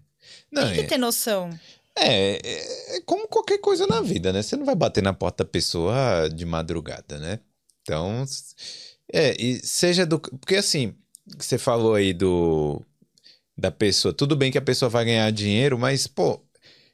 Não, 0.51 0.63
tem 0.63 0.73
que 0.73 0.79
é... 0.81 0.87
ter 0.87 0.97
noção. 0.97 1.49
É, 1.97 2.39
é, 2.95 3.01
como 3.01 3.27
qualquer 3.27 3.57
coisa 3.57 3.85
na 3.85 4.01
vida, 4.01 4.31
né? 4.31 4.41
Você 4.41 4.55
não 4.55 4.65
vai 4.65 4.75
bater 4.75 5.03
na 5.03 5.13
porta 5.13 5.43
da 5.43 5.49
pessoa 5.49 6.29
de 6.33 6.45
madrugada, 6.45 7.19
né? 7.19 7.39
Então, 7.81 8.23
é, 9.11 9.35
e 9.41 9.59
seja 9.65 10.05
do. 10.05 10.19
Porque 10.19 10.55
assim, 10.55 10.95
você 11.37 11.57
falou 11.57 11.95
aí 11.95 12.13
do. 12.13 12.81
Da 13.57 13.71
pessoa. 13.71 14.13
Tudo 14.13 14.35
bem 14.35 14.51
que 14.51 14.57
a 14.57 14.61
pessoa 14.61 14.87
vai 14.87 15.03
ganhar 15.03 15.29
dinheiro, 15.31 15.77
mas, 15.77 16.07
pô, 16.07 16.41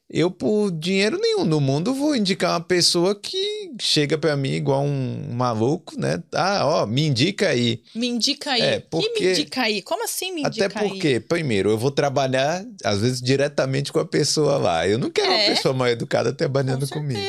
eu, 0.08 0.30
por 0.30 0.72
dinheiro 0.72 1.18
nenhum 1.20 1.44
no 1.46 1.60
mundo, 1.60 1.94
vou 1.94 2.16
indicar 2.16 2.52
uma 2.52 2.62
pessoa 2.62 3.20
que 3.20 3.72
chega 3.82 4.18
para 4.18 4.38
mim 4.38 4.52
igual 4.52 4.84
um 4.84 5.34
maluco, 5.34 6.00
né? 6.00 6.22
Ah, 6.32 6.64
ó, 6.64 6.86
me 6.86 7.08
indica 7.08 7.50
aí. 7.50 7.82
Me 7.96 8.08
indica 8.08 8.52
aí. 8.52 8.62
É, 8.62 8.80
porque... 8.80 9.10
Que 9.10 9.20
me 9.20 9.32
indica 9.32 9.62
aí? 9.64 9.82
Como 9.82 10.04
assim 10.04 10.32
me 10.32 10.42
indica 10.42 10.68
Até 10.68 10.80
porque, 10.80 11.08
aí? 11.08 11.20
primeiro, 11.20 11.72
eu 11.72 11.78
vou 11.78 11.90
trabalhar, 11.90 12.64
às 12.84 13.02
vezes, 13.02 13.20
diretamente 13.20 13.92
com 13.92 14.00
a 14.00 14.06
pessoa 14.06 14.58
lá. 14.58 14.88
Eu 14.88 15.00
não 15.00 15.10
quero 15.10 15.32
é? 15.32 15.48
uma 15.48 15.56
pessoa 15.56 15.74
mal 15.74 15.88
educada 15.88 16.32
trabalhando 16.32 16.88
com 16.88 17.00
comigo. 17.00 17.20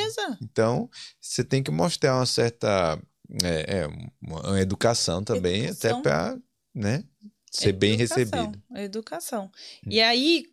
Então, 0.43 0.91
você 1.19 1.43
tem 1.43 1.63
que 1.63 1.71
mostrar 1.71 2.15
uma 2.15 2.27
certa 2.27 3.01
é, 3.43 3.79
é, 3.79 3.89
uma 4.23 4.61
educação 4.61 5.25
também, 5.25 5.65
educação. 5.65 5.91
até 5.91 6.03
para 6.03 6.39
né, 6.75 7.05
ser 7.51 7.71
educação, 7.71 7.79
bem 7.79 7.97
recebido. 7.97 8.63
Educação. 8.77 9.51
Hum. 9.85 9.89
E 9.91 10.01
aí, 10.03 10.45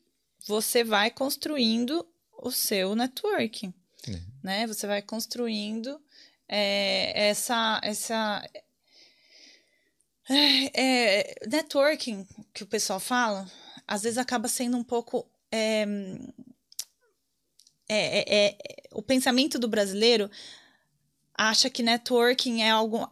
você 0.47 0.83
vai 0.85 1.11
construindo 1.11 2.05
o 2.43 2.51
seu 2.51 2.93
networking, 2.93 3.73
é. 4.07 4.19
né? 4.43 4.67
Você 4.67 4.85
vai 4.85 5.01
construindo 5.01 5.99
é, 6.47 7.29
essa 7.29 7.79
essa 7.81 8.49
é, 10.29 10.81
é, 10.81 11.47
networking 11.47 12.27
que 12.53 12.63
o 12.63 12.67
pessoal 12.67 12.99
fala, 12.99 13.49
às 13.87 14.03
vezes 14.03 14.17
acaba 14.17 14.47
sendo 14.47 14.75
um 14.75 14.83
pouco 14.83 15.25
é, 15.49 15.85
é, 17.87 18.47
é, 18.47 18.57
o 18.91 19.01
pensamento 19.01 19.57
do 19.57 19.67
brasileiro 19.67 20.29
acha 21.35 21.69
que 21.69 21.81
networking 21.81 22.61
é 22.61 22.69
algo 22.69 23.09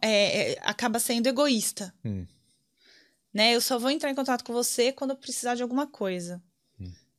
acaba 0.60 0.98
sendo 0.98 1.26
egoísta. 1.26 1.92
Hum. 2.04 2.26
Né? 3.32 3.54
Eu 3.54 3.62
só 3.62 3.78
vou 3.78 3.90
entrar 3.90 4.10
em 4.10 4.14
contato 4.14 4.44
com 4.44 4.52
você 4.52 4.92
quando 4.92 5.12
eu 5.12 5.16
precisar 5.16 5.54
de 5.54 5.62
alguma 5.62 5.86
coisa 5.86 6.42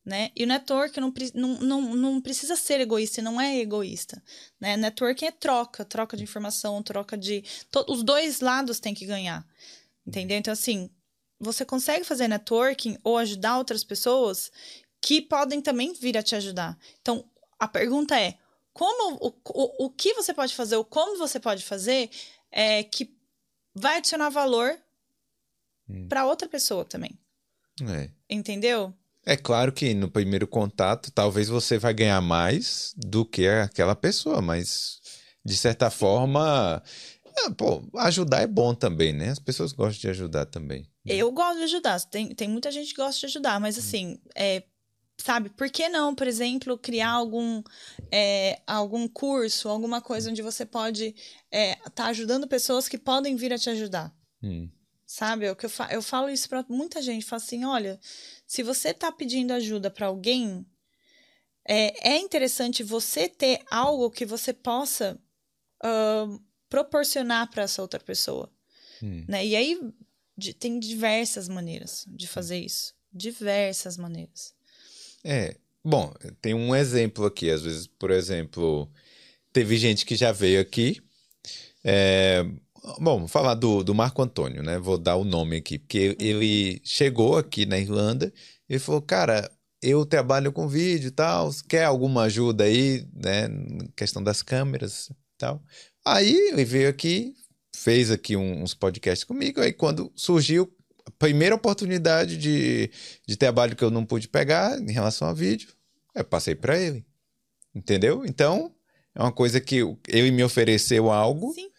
né? 0.06 0.32
E 0.36 0.44
o 0.44 0.48
network 0.48 1.00
não, 1.00 1.14
não, 1.34 1.60
não, 1.60 1.82
não 1.96 2.22
precisa 2.22 2.56
ser 2.56 2.82
egoísta, 2.82 3.22
não 3.22 3.40
é 3.40 3.58
egoísta, 3.60 4.22
né? 4.60 4.76
Networking 4.76 5.26
é 5.26 5.32
troca, 5.32 5.86
troca 5.86 6.18
de 6.18 6.24
informação, 6.24 6.84
troca 6.84 7.18
de... 7.18 7.44
os 7.88 8.04
dois 8.04 8.42
lados 8.42 8.80
têm 8.80 8.94
que 8.94 9.06
ganhar, 9.06 9.46
entendeu? 10.06 10.38
Então, 10.38 10.52
assim, 10.52 10.90
você 11.40 11.64
consegue 11.64 12.04
fazer 12.04 12.28
networking 12.28 12.98
ou 13.04 13.18
ajudar 13.18 13.58
outras 13.58 13.84
pessoas 13.84 14.52
que 15.02 15.22
podem 15.22 15.62
também 15.62 15.94
vir 15.94 16.18
a 16.18 16.24
te 16.24 16.36
ajudar. 16.36 16.78
Então, 17.02 17.30
a 17.60 17.68
pergunta 17.68 18.20
é, 18.20 18.38
como, 18.74 19.16
o, 19.22 19.28
o, 19.28 19.86
o 19.86 19.90
que 19.90 20.14
você 20.14 20.34
pode 20.34 20.54
fazer, 20.54 20.76
ou 20.76 20.84
como 20.84 21.18
você 21.18 21.40
pode 21.40 21.64
fazer 21.64 22.10
é, 22.52 22.84
que 22.84 23.16
vai 23.74 23.98
adicionar 23.98 24.30
valor 24.30 24.78
hum. 25.90 26.08
para 26.08 26.26
outra 26.26 26.48
pessoa 26.48 26.84
também. 26.84 27.18
É. 27.82 28.10
Entendeu? 28.30 28.94
É 29.26 29.38
claro 29.38 29.72
que 29.72 29.94
no 29.94 30.10
primeiro 30.10 30.48
contato, 30.48 31.12
talvez 31.12 31.48
você 31.48 31.78
vai 31.78 31.94
ganhar 31.94 32.22
mais 32.22 32.94
do 32.98 33.26
que 33.26 33.48
aquela 33.48 33.96
pessoa, 33.96 34.42
mas 34.42 35.00
de 35.46 35.56
certa 35.56 35.90
forma, 35.90 36.84
é, 37.38 37.50
pô, 37.52 37.84
ajudar 38.00 38.42
é 38.42 38.48
bom 38.48 38.76
também, 38.76 39.14
né? 39.14 39.30
As 39.30 39.40
pessoas 39.40 39.72
gostam 39.72 40.02
de 40.02 40.10
ajudar 40.10 40.46
também. 40.46 40.88
Eu 41.06 41.32
gosto 41.32 41.58
de 41.58 41.64
ajudar, 41.64 42.00
tem, 42.02 42.34
tem 42.34 42.48
muita 42.48 42.72
gente 42.72 42.94
que 42.94 43.02
gosta 43.02 43.20
de 43.20 43.26
ajudar, 43.26 43.60
mas 43.60 43.78
assim, 43.78 44.18
é, 44.36 44.64
sabe, 45.18 45.50
por 45.50 45.70
que 45.70 45.90
não, 45.90 46.16
por 46.16 46.28
exemplo, 46.28 46.78
criar 46.78 47.12
algum, 47.12 47.62
é, 48.12 48.62
algum 48.66 49.08
curso, 49.08 49.70
alguma 49.70 50.02
coisa 50.02 50.30
onde 50.30 50.42
você 50.42 50.66
pode 50.66 51.08
estar 51.08 51.18
é, 51.52 51.76
tá 51.94 52.06
ajudando 52.08 52.48
pessoas 52.48 52.88
que 52.88 52.98
podem 52.98 53.36
vir 53.36 53.54
a 53.54 53.58
te 53.58 53.70
ajudar? 53.70 54.14
Hum. 54.42 54.70
Sabe? 55.14 55.46
Eu, 55.46 55.56
que 55.56 55.68
eu, 55.68 55.70
fa 55.70 55.88
eu 55.92 56.02
falo 56.02 56.28
isso 56.28 56.50
para 56.50 56.66
muita 56.68 57.00
gente. 57.00 57.24
Falo 57.24 57.40
assim: 57.40 57.64
olha, 57.64 58.00
se 58.48 58.64
você 58.64 58.90
está 58.90 59.12
pedindo 59.12 59.54
ajuda 59.54 59.92
para 59.92 60.08
alguém, 60.08 60.66
é, 61.68 62.14
é 62.14 62.18
interessante 62.18 62.82
você 62.82 63.30
ter 63.30 63.60
algo 63.70 64.10
que 64.10 64.26
você 64.26 64.52
possa 64.52 65.16
uh, 65.86 66.44
proporcionar 66.68 67.48
para 67.52 67.62
essa 67.62 67.80
outra 67.80 68.00
pessoa. 68.00 68.52
Hum. 69.04 69.24
Né? 69.28 69.46
E 69.46 69.56
aí 69.56 69.80
de, 70.36 70.52
tem 70.52 70.80
diversas 70.80 71.48
maneiras 71.48 72.06
de 72.08 72.28
fazer 72.28 72.58
isso. 72.58 72.96
Diversas 73.14 73.98
maneiras. 73.98 74.56
É. 75.24 75.56
Bom, 75.86 76.12
tem 76.42 76.56
um 76.56 76.76
exemplo 76.76 77.28
aqui. 77.28 77.52
Às 77.52 77.62
vezes, 77.62 77.86
por 77.86 78.10
exemplo, 78.10 78.92
teve 79.52 79.78
gente 79.78 80.08
que 80.08 80.16
já 80.16 80.32
veio 80.32 80.60
aqui. 80.60 81.00
É, 81.84 82.44
Bom, 83.00 83.28
falar 83.28 83.56
do, 83.56 83.82
do 83.82 83.96
Marco 83.96 84.22
Antônio, 84.22 84.62
né? 84.62 84.78
Vou 84.78 84.98
dar 84.98 85.16
o 85.16 85.24
nome 85.24 85.58
aqui, 85.58 85.80
porque 85.80 86.18
ele 86.20 86.82
chegou 86.84 87.38
aqui 87.38 87.66
na 87.66 87.80
Irlanda 87.80 88.34
e 88.68 88.78
falou, 88.78 89.02
cara, 89.02 89.50
eu 89.82 90.06
trabalho 90.06 90.52
com 90.52 90.68
vídeo 90.68 91.08
e 91.08 91.12
tal, 91.12 91.50
quer 91.68 91.86
alguma 91.86 92.24
ajuda 92.24 92.66
aí, 92.66 93.08
né? 93.14 93.48
Questão 93.96 94.22
das 94.22 94.42
câmeras 94.42 95.10
e 95.10 95.16
tal. 95.38 95.64
Aí 96.06 96.36
ele 96.50 96.66
veio 96.66 96.90
aqui, 96.90 97.34
fez 97.74 98.12
aqui 98.12 98.36
uns 98.36 98.74
podcasts 98.74 99.24
comigo, 99.24 99.62
aí 99.62 99.72
quando 99.72 100.12
surgiu 100.14 100.70
a 101.06 101.12
primeira 101.12 101.56
oportunidade 101.56 102.38
de, 102.38 102.92
de 103.26 103.38
trabalho 103.38 103.78
que 103.78 103.84
eu 103.84 103.92
não 103.92 104.06
pude 104.06 104.28
pegar 104.28 104.78
em 104.78 104.92
relação 104.92 105.28
a 105.30 105.34
vídeo, 105.34 105.70
eu 106.14 106.24
passei 106.26 106.54
para 106.54 106.78
ele. 106.78 107.06
Entendeu? 107.74 108.26
Então, 108.26 108.76
é 109.16 109.22
uma 109.22 109.32
coisa 109.32 109.62
que 109.62 109.80
ele 110.08 110.32
me 110.32 110.44
ofereceu 110.44 111.10
algo 111.10 111.54
Sim. 111.54 111.73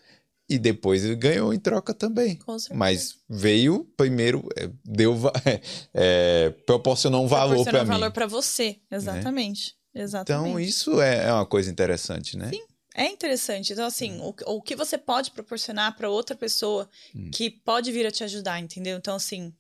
E 0.49 0.59
depois 0.59 1.05
ele 1.05 1.17
ganhou 1.17 1.55
em 1.55 1.59
troca 1.59 1.95
também. 1.95 2.37
Com 2.37 2.59
certeza. 2.59 2.79
Mas 2.79 3.17
veio 3.29 3.85
primeiro, 3.97 4.47
é, 4.57 4.69
deu, 4.85 5.17
é, 5.95 6.51
proporcionou 6.67 7.25
um 7.25 7.29
valor 7.29 7.65
para 7.65 7.83
mim. 7.83 7.91
um 7.91 7.93
valor 7.93 8.11
para 8.13 8.27
você, 8.27 8.79
exatamente. 8.91 9.75
Né? 9.95 10.03
Exatamente. 10.03 10.49
Então 10.49 10.61
isso 10.61 11.01
é, 11.01 11.27
é 11.27 11.33
uma 11.33 11.47
coisa 11.47 11.71
interessante, 11.71 12.37
né? 12.37 12.51
Sim. 12.51 12.63
É 12.97 13.09
interessante. 13.09 13.73
Então, 13.73 13.85
assim, 13.85 14.13
hum. 14.21 14.33
o, 14.47 14.57
o 14.57 14.63
que 14.63 14.77
você 14.77 14.97
pode 14.97 15.33
proporcionar 15.33 15.97
para 15.97 16.09
outra 16.09 16.37
pessoa 16.37 16.89
hum. 17.15 17.29
que 17.33 17.51
pode 17.51 17.91
vir 17.91 18.07
a 18.07 18.11
te 18.11 18.23
ajudar, 18.23 18.61
entendeu? 18.61 18.97
Então, 18.97 19.17
assim, 19.17 19.53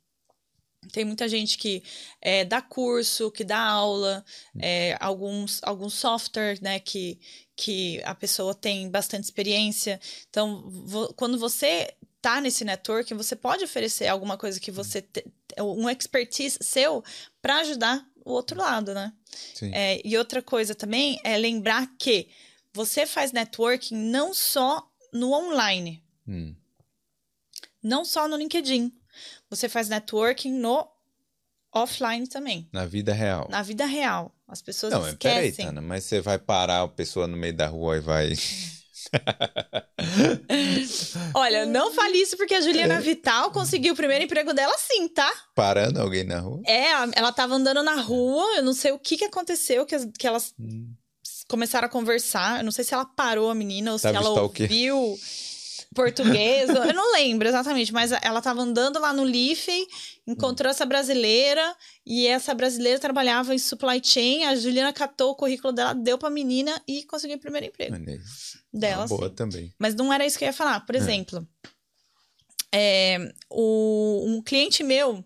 tem 0.92 1.04
muita 1.04 1.28
gente 1.28 1.58
que 1.58 1.82
é, 2.20 2.44
dá 2.44 2.62
curso, 2.62 3.32
que 3.32 3.42
dá 3.42 3.58
aula, 3.58 4.24
hum. 4.54 4.60
é, 4.62 4.96
alguns, 5.00 5.60
alguns 5.64 5.94
software, 5.94 6.58
né, 6.62 6.78
que, 6.78 7.18
que 7.56 8.02
a 8.04 8.14
pessoa 8.14 8.54
tem 8.54 8.90
bastante 8.90 9.24
experiência. 9.24 10.00
Então, 10.28 10.62
vo, 10.68 11.12
quando 11.14 11.38
você 11.38 11.94
tá 12.20 12.40
nesse 12.40 12.64
network, 12.64 13.12
você 13.14 13.36
pode 13.36 13.64
oferecer 13.64 14.06
alguma 14.06 14.36
coisa 14.36 14.58
que 14.58 14.70
você 14.70 15.06
um 15.60 15.88
expertise 15.88 16.58
seu 16.60 17.04
para 17.40 17.58
ajudar 17.58 18.04
o 18.24 18.32
outro 18.32 18.58
lado, 18.58 18.94
né? 18.94 19.12
É, 19.72 20.00
e 20.04 20.16
outra 20.16 20.42
coisa 20.42 20.74
também 20.74 21.20
é 21.22 21.36
lembrar 21.36 21.86
que 21.98 22.28
você 22.72 23.06
faz 23.06 23.30
networking 23.30 23.94
não 23.94 24.32
só 24.34 24.90
no 25.12 25.32
online, 25.32 26.02
hum. 26.26 26.54
não 27.82 28.04
só 28.04 28.26
no 28.26 28.36
LinkedIn. 28.36 28.92
Você 29.48 29.68
faz 29.68 29.88
networking 29.88 30.52
no 30.52 30.88
offline 31.72 32.26
também. 32.26 32.68
Na 32.72 32.84
vida 32.86 33.12
real. 33.12 33.46
Na 33.48 33.62
vida 33.62 33.84
real. 33.84 34.33
As 34.46 34.62
pessoas 34.62 34.92
não, 34.92 35.08
esquecem. 35.08 35.18
Peraí, 35.18 35.52
Tana, 35.52 35.80
mas 35.80 36.04
você 36.04 36.20
vai 36.20 36.38
parar 36.38 36.82
a 36.82 36.88
pessoa 36.88 37.26
no 37.26 37.36
meio 37.36 37.54
da 37.54 37.66
rua 37.66 37.96
e 37.96 38.00
vai. 38.00 38.32
Olha, 41.34 41.66
não 41.66 41.92
fale 41.92 42.18
isso 42.18 42.36
porque 42.36 42.54
a 42.54 42.60
Juliana 42.60 43.00
Vital 43.00 43.50
conseguiu 43.50 43.94
o 43.94 43.96
primeiro 43.96 44.24
emprego 44.24 44.52
dela 44.52 44.74
sim, 44.78 45.08
tá? 45.08 45.32
Parando 45.54 46.00
alguém 46.00 46.24
na 46.24 46.40
rua? 46.40 46.62
É, 46.66 46.90
ela 47.14 47.32
tava 47.32 47.54
andando 47.54 47.82
na 47.82 48.00
rua, 48.00 48.44
eu 48.56 48.62
não 48.62 48.74
sei 48.74 48.92
o 48.92 48.98
que 48.98 49.16
que 49.16 49.24
aconteceu, 49.24 49.86
que, 49.86 49.96
que 50.12 50.26
elas 50.26 50.54
hum 50.58 50.94
começaram 51.48 51.86
a 51.86 51.90
conversar. 51.90 52.58
Eu 52.58 52.64
não 52.64 52.72
sei 52.72 52.84
se 52.84 52.94
ela 52.94 53.04
parou 53.04 53.50
a 53.50 53.54
menina 53.54 53.92
ou 53.92 53.98
se 53.98 54.08
ela 54.08 54.30
ouviu 54.30 55.18
português. 55.94 56.68
eu 56.68 56.92
não 56.92 57.12
lembro 57.12 57.48
exatamente, 57.48 57.92
mas 57.92 58.12
ela 58.12 58.38
estava 58.38 58.60
andando 58.60 58.98
lá 58.98 59.12
no 59.12 59.24
Liffey, 59.24 59.86
encontrou 60.26 60.70
essa 60.70 60.84
brasileira 60.84 61.74
e 62.04 62.26
essa 62.26 62.52
brasileira 62.52 62.98
trabalhava 62.98 63.54
em 63.54 63.58
supply 63.58 64.00
chain. 64.02 64.44
A 64.44 64.56
Juliana 64.56 64.92
catou 64.92 65.30
o 65.30 65.34
currículo 65.34 65.72
dela, 65.72 65.94
deu 65.94 66.18
para 66.18 66.28
a 66.28 66.32
menina 66.32 66.82
e 66.86 67.04
conseguiu 67.04 67.36
o 67.36 67.40
primeiro 67.40 67.68
emprego. 67.68 67.96
Dela. 68.72 69.06
Boa 69.06 69.26
assim. 69.26 69.34
também. 69.34 69.74
Mas 69.78 69.94
não 69.94 70.12
era 70.12 70.26
isso 70.26 70.38
que 70.38 70.44
eu 70.44 70.48
ia 70.48 70.52
falar. 70.52 70.80
Por 70.80 70.94
é. 70.94 70.98
exemplo, 70.98 71.46
é, 72.72 73.32
o, 73.48 74.24
um 74.26 74.42
cliente 74.42 74.82
meu 74.82 75.24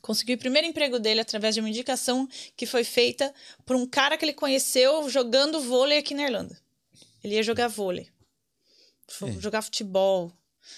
conseguiu 0.00 0.36
o 0.36 0.38
primeiro 0.38 0.66
emprego 0.66 0.98
dele 0.98 1.20
através 1.20 1.54
de 1.54 1.60
uma 1.60 1.68
indicação 1.68 2.28
que 2.56 2.66
foi 2.66 2.84
feita 2.84 3.32
por 3.64 3.76
um 3.76 3.86
cara 3.86 4.16
que 4.16 4.24
ele 4.24 4.32
conheceu 4.32 5.08
jogando 5.08 5.60
vôlei 5.60 5.98
aqui 5.98 6.14
na 6.14 6.24
Irlanda. 6.24 6.56
Ele 7.22 7.34
ia 7.34 7.42
jogar 7.42 7.68
vôlei, 7.68 8.08
jogar 9.38 9.62
futebol, 9.62 10.32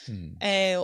hum. 0.09 0.35
é, 0.41 0.75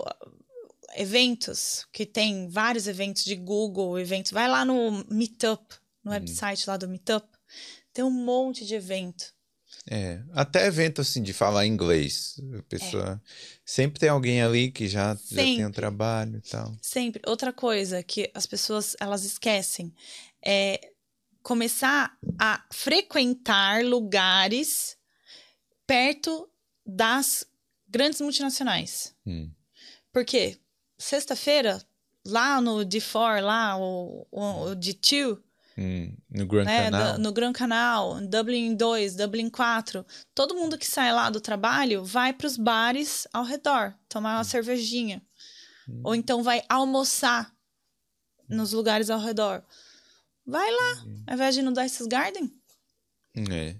eventos, 0.96 1.86
que 1.92 2.06
tem 2.06 2.48
vários 2.48 2.86
eventos 2.86 3.24
de 3.24 3.34
Google, 3.34 3.98
eventos. 3.98 4.32
Vai 4.32 4.48
lá 4.48 4.64
no 4.64 5.04
Meetup, 5.10 5.76
no 6.04 6.10
hum. 6.10 6.14
website 6.14 6.68
lá 6.68 6.76
do 6.76 6.88
Meetup, 6.88 7.26
tem 7.92 8.04
um 8.04 8.10
monte 8.10 8.64
de 8.64 8.74
evento. 8.74 9.34
É, 9.90 10.20
até 10.32 10.66
evento 10.66 11.00
assim 11.00 11.22
de 11.22 11.32
falar 11.32 11.66
inglês. 11.66 12.40
A 12.58 12.62
pessoa 12.62 13.22
é. 13.24 13.30
sempre 13.64 13.98
tem 13.98 14.08
alguém 14.08 14.42
ali 14.42 14.70
que 14.70 14.88
já, 14.88 15.14
já 15.14 15.36
tem 15.36 15.64
um 15.64 15.70
trabalho 15.70 16.38
e 16.38 16.48
tal. 16.48 16.76
Sempre. 16.82 17.22
Outra 17.26 17.52
coisa 17.52 18.02
que 18.02 18.30
as 18.34 18.46
pessoas 18.46 18.96
elas 19.00 19.24
esquecem 19.24 19.94
é 20.44 20.92
começar 21.42 22.16
a 22.38 22.64
frequentar 22.70 23.84
lugares 23.84 24.96
perto 25.86 26.48
das 26.88 27.44
grandes 27.86 28.20
multinacionais. 28.20 29.14
Hum. 29.26 29.50
Porque 30.12 30.58
sexta-feira, 30.98 31.80
lá 32.26 32.60
no 32.60 32.78
D4, 32.78 33.42
lá 33.42 33.76
o, 33.78 34.26
o, 34.30 34.70
o 34.70 34.76
D2, 34.76 35.38
Hum, 35.80 36.12
no 36.28 36.44
Grand 36.44 36.64
né? 36.64 36.90
Canal. 36.90 37.18
no 37.18 37.32
Grand 37.32 37.52
Canal, 37.52 38.20
Dublin 38.26 38.74
2, 38.74 39.14
Dublin 39.14 39.48
4. 39.48 40.04
Todo 40.34 40.56
mundo 40.56 40.76
que 40.76 40.84
sai 40.84 41.12
lá 41.12 41.30
do 41.30 41.40
trabalho 41.40 42.04
vai 42.04 42.32
para 42.32 42.48
os 42.48 42.56
bares 42.56 43.28
ao 43.32 43.44
redor, 43.44 43.94
tomar 44.08 44.34
uma 44.34 44.40
hum. 44.40 44.44
cervejinha. 44.44 45.22
Hum. 45.88 46.00
Ou 46.02 46.14
então 46.16 46.42
vai 46.42 46.64
almoçar 46.68 47.54
nos 48.48 48.72
lugares 48.72 49.08
ao 49.08 49.20
redor. 49.20 49.62
Vai 50.44 50.68
lá, 50.68 51.04
hum. 51.06 51.22
ao 51.28 51.34
invés 51.34 51.54
de 51.54 51.60
ir 51.60 51.64
no 51.64 51.72
Dice's 51.72 52.08
Garden. 52.08 52.52
É. 53.48 53.76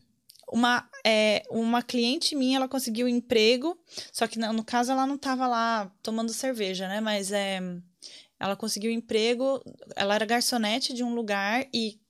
Uma, 0.50 0.88
é, 1.04 1.42
uma 1.50 1.82
cliente 1.82 2.34
minha, 2.34 2.56
ela 2.56 2.68
conseguiu 2.68 3.06
um 3.06 3.10
emprego, 3.10 3.78
só 4.12 4.26
que 4.26 4.38
no 4.38 4.64
caso 4.64 4.92
ela 4.92 5.06
não 5.06 5.16
estava 5.16 5.46
lá 5.46 5.92
tomando 6.02 6.32
cerveja, 6.32 6.88
né? 6.88 7.00
Mas 7.00 7.32
é 7.32 7.60
ela 8.40 8.56
conseguiu 8.56 8.90
um 8.90 8.94
emprego, 8.94 9.60
ela 9.96 10.14
era 10.14 10.24
garçonete 10.24 10.94
de 10.94 11.02
um 11.02 11.14
lugar 11.14 11.66
e 11.74 12.00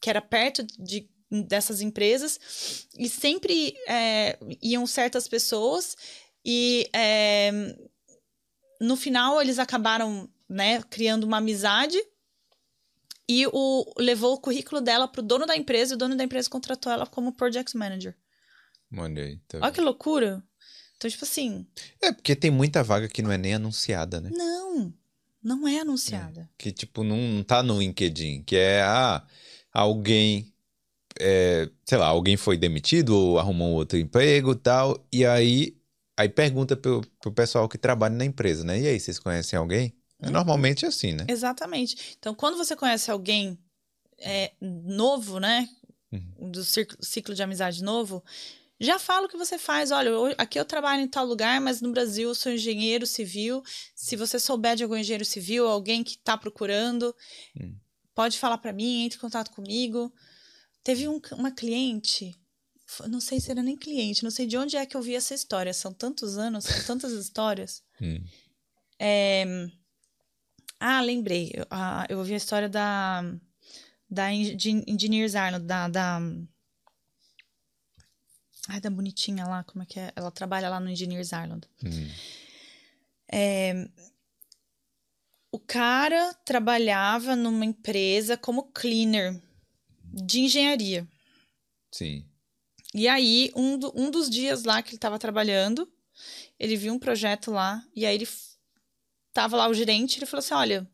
que 0.00 0.10
era 0.10 0.20
perto 0.20 0.64
de, 0.78 1.08
dessas 1.30 1.80
empresas 1.80 2.86
e 2.96 3.08
sempre 3.08 3.74
é, 3.86 4.38
iam 4.60 4.86
certas 4.86 5.28
pessoas 5.28 5.96
e 6.44 6.88
é, 6.92 7.50
no 8.80 8.96
final 8.96 9.40
eles 9.40 9.58
acabaram 9.58 10.28
né, 10.48 10.82
criando 10.82 11.24
uma 11.24 11.38
amizade 11.38 11.98
e 13.28 13.46
o, 13.52 13.92
levou 13.98 14.34
o 14.34 14.40
currículo 14.40 14.80
dela 14.80 15.06
para 15.06 15.20
o 15.20 15.24
dono 15.24 15.44
da 15.44 15.56
empresa 15.56 15.92
e 15.92 15.96
o 15.96 15.98
dono 15.98 16.16
da 16.16 16.24
empresa 16.24 16.48
contratou 16.48 16.90
ela 16.90 17.06
como 17.06 17.32
project 17.32 17.76
manager. 17.76 18.16
Mandei. 18.90 19.38
Tá 19.46 19.58
Olha 19.60 19.70
que 19.70 19.80
loucura. 19.80 20.42
Então, 20.96 21.10
tipo 21.10 21.24
assim. 21.24 21.66
É, 22.02 22.10
porque 22.10 22.34
tem 22.34 22.50
muita 22.50 22.82
vaga 22.82 23.06
que 23.06 23.20
não 23.20 23.30
é 23.30 23.36
nem 23.36 23.54
anunciada, 23.54 24.20
né? 24.20 24.30
Não. 24.32 24.92
Não 25.42 25.68
é 25.68 25.80
anunciada. 25.80 26.42
É, 26.42 26.48
que, 26.56 26.72
tipo, 26.72 27.04
não, 27.04 27.16
não 27.16 27.42
tá 27.44 27.62
no 27.62 27.78
LinkedIn. 27.78 28.42
Que 28.42 28.56
é, 28.56 28.82
ah, 28.82 29.24
alguém, 29.72 30.52
é, 31.20 31.70
sei 31.84 31.98
lá, 31.98 32.06
alguém 32.06 32.36
foi 32.36 32.56
demitido 32.56 33.10
ou 33.10 33.38
arrumou 33.38 33.68
um 33.68 33.74
outro 33.74 33.98
emprego 33.98 34.54
tal. 34.54 35.06
E 35.12 35.24
aí, 35.26 35.76
aí 36.16 36.28
pergunta 36.28 36.76
pro, 36.76 37.02
pro 37.20 37.30
pessoal 37.30 37.68
que 37.68 37.78
trabalha 37.78 38.16
na 38.16 38.24
empresa, 38.24 38.64
né? 38.64 38.80
E 38.80 38.88
aí, 38.88 38.98
vocês 38.98 39.18
conhecem 39.18 39.58
alguém? 39.58 39.97
Uhum. 40.22 40.30
Normalmente 40.30 40.84
é 40.84 40.88
assim, 40.88 41.12
né? 41.12 41.24
Exatamente. 41.28 42.16
Então, 42.18 42.34
quando 42.34 42.56
você 42.56 42.74
conhece 42.74 43.10
alguém 43.10 43.58
é, 44.18 44.52
novo, 44.60 45.38
né? 45.38 45.68
Uhum. 46.10 46.50
Do 46.50 46.64
ciclo 46.64 47.34
de 47.34 47.42
amizade 47.42 47.82
novo, 47.84 48.24
já 48.80 48.98
fala 48.98 49.26
o 49.26 49.28
que 49.28 49.36
você 49.36 49.58
faz. 49.58 49.90
Olha, 49.90 50.08
eu, 50.08 50.34
aqui 50.38 50.58
eu 50.58 50.64
trabalho 50.64 51.02
em 51.02 51.08
tal 51.08 51.26
lugar, 51.26 51.60
mas 51.60 51.80
no 51.80 51.90
Brasil 51.90 52.28
eu 52.28 52.34
sou 52.34 52.52
engenheiro 52.52 53.06
civil. 53.06 53.62
Se 53.94 54.16
você 54.16 54.38
souber 54.38 54.76
de 54.76 54.84
algum 54.84 54.96
engenheiro 54.96 55.24
civil, 55.24 55.66
alguém 55.66 56.04
que 56.04 56.12
está 56.12 56.36
procurando, 56.36 57.14
hum. 57.60 57.74
pode 58.14 58.38
falar 58.38 58.58
para 58.58 58.72
mim, 58.72 59.04
entre 59.04 59.18
em 59.18 59.20
contato 59.20 59.50
comigo. 59.50 60.12
Teve 60.82 61.08
um, 61.08 61.20
uma 61.32 61.50
cliente, 61.50 62.34
não 63.08 63.20
sei 63.20 63.40
se 63.40 63.50
era 63.50 63.62
nem 63.62 63.76
cliente, 63.76 64.22
não 64.22 64.30
sei 64.30 64.46
de 64.46 64.56
onde 64.56 64.76
é 64.76 64.86
que 64.86 64.96
eu 64.96 65.02
vi 65.02 65.14
essa 65.14 65.34
história. 65.34 65.74
São 65.74 65.92
tantos 65.92 66.38
anos, 66.38 66.64
são 66.64 66.96
tantas 66.98 67.12
histórias. 67.12 67.82
Hum. 68.00 68.24
É... 68.98 69.68
Ah, 70.80 71.00
lembrei. 71.00 71.50
Eu, 71.54 71.66
ah, 71.70 72.06
eu 72.08 72.18
ouvi 72.18 72.34
a 72.34 72.36
história 72.36 72.68
da, 72.68 73.22
da 74.08 74.32
Engineers 74.32 75.34
Ireland, 75.34 75.66
da, 75.66 75.88
da 75.88 76.20
Ai, 78.68 78.80
da 78.80 78.90
bonitinha 78.90 79.46
lá, 79.46 79.64
como 79.64 79.82
é 79.82 79.86
que 79.86 79.98
é? 79.98 80.12
Ela 80.14 80.30
trabalha 80.30 80.68
lá 80.68 80.78
no 80.78 80.90
Engineers 80.90 81.32
Ireland. 81.32 81.66
Hum. 81.82 82.10
É, 83.32 83.88
o 85.50 85.58
cara 85.58 86.34
trabalhava 86.44 87.34
numa 87.34 87.64
empresa 87.64 88.36
como 88.36 88.64
cleaner 88.64 89.40
de 90.04 90.40
engenharia. 90.40 91.08
Sim. 91.90 92.26
E 92.94 93.08
aí, 93.08 93.50
um, 93.56 93.78
do, 93.78 93.92
um 93.96 94.10
dos 94.10 94.28
dias 94.28 94.64
lá 94.64 94.82
que 94.82 94.90
ele 94.90 94.96
estava 94.96 95.18
trabalhando, 95.18 95.90
ele 96.58 96.76
viu 96.76 96.92
um 96.92 96.98
projeto 96.98 97.50
lá, 97.50 97.82
e 97.94 98.04
aí 98.04 98.14
ele 98.14 98.28
tava 99.32 99.56
lá 99.56 99.68
o 99.68 99.74
gerente, 99.74 100.18
ele 100.18 100.26
falou 100.26 100.40
assim: 100.40 100.54
olha, 100.54 100.90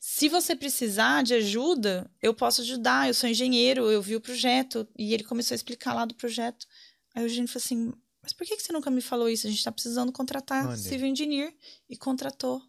se 0.00 0.28
você 0.28 0.56
precisar 0.56 1.22
de 1.22 1.34
ajuda, 1.34 2.10
eu 2.22 2.32
posso 2.32 2.62
ajudar, 2.62 3.08
eu 3.08 3.14
sou 3.14 3.28
engenheiro, 3.28 3.90
eu 3.90 4.00
vi 4.00 4.16
o 4.16 4.20
projeto. 4.20 4.88
E 4.98 5.12
ele 5.12 5.24
começou 5.24 5.54
a 5.54 5.56
explicar 5.56 5.94
lá 5.94 6.04
do 6.04 6.14
projeto. 6.14 6.66
Aí 7.14 7.22
o 7.22 7.26
Eugênio 7.26 7.48
falou 7.48 7.62
assim: 7.64 7.92
Mas 8.22 8.32
por 8.32 8.46
que, 8.46 8.58
você 8.58 8.72
nunca 8.72 8.90
me 8.90 9.00
falou 9.00 9.28
isso? 9.28 9.46
A 9.46 9.50
gente 9.50 9.62
tá 9.62 9.70
precisando 9.70 10.10
contratar 10.10 10.68
Onde? 10.68 10.80
civil 10.80 11.06
engineer. 11.06 11.54
E 11.88 11.96
contratou 11.96 12.62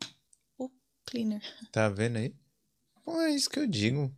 o 0.58 0.70
cleaner. 1.06 1.42
Tá 1.72 1.88
vendo 1.90 2.18
aí? 2.18 2.34
Bom, 3.06 3.20
é 3.22 3.32
isso 3.32 3.50
que 3.50 3.60
eu 3.60 3.68
digo. 3.68 4.14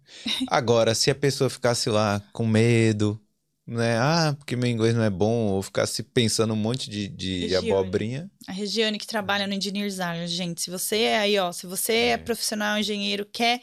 Agora, 0.48 0.94
se 0.94 1.10
a 1.10 1.16
pessoa 1.16 1.50
ficasse 1.50 1.90
lá 1.90 2.20
com 2.34 2.46
medo, 2.46 3.20
né? 3.66 3.98
Ah, 3.98 4.36
porque 4.38 4.56
meu 4.56 4.70
inglês 4.70 4.94
não 4.94 5.04
é 5.04 5.10
bom, 5.10 5.48
ou 5.48 5.62
ficasse 5.62 6.04
pensando 6.04 6.54
um 6.54 6.58
monte 6.58 6.90
de, 6.90 7.08
de 7.08 7.56
abobrinha. 7.56 8.30
A 8.48 8.52
Regiane 8.52 8.98
que 8.98 9.08
trabalha 9.08 9.48
no 9.48 9.54
Engineers 9.54 9.96
Ireland, 9.96 10.28
gente, 10.28 10.62
se 10.62 10.70
você 10.70 10.98
é 11.00 11.18
aí, 11.20 11.40
ó, 11.40 11.52
se 11.52 11.66
você 11.66 11.94
é, 11.94 12.08
é 12.10 12.18
profissional, 12.18 12.78
engenheiro, 12.78 13.26
quer. 13.26 13.62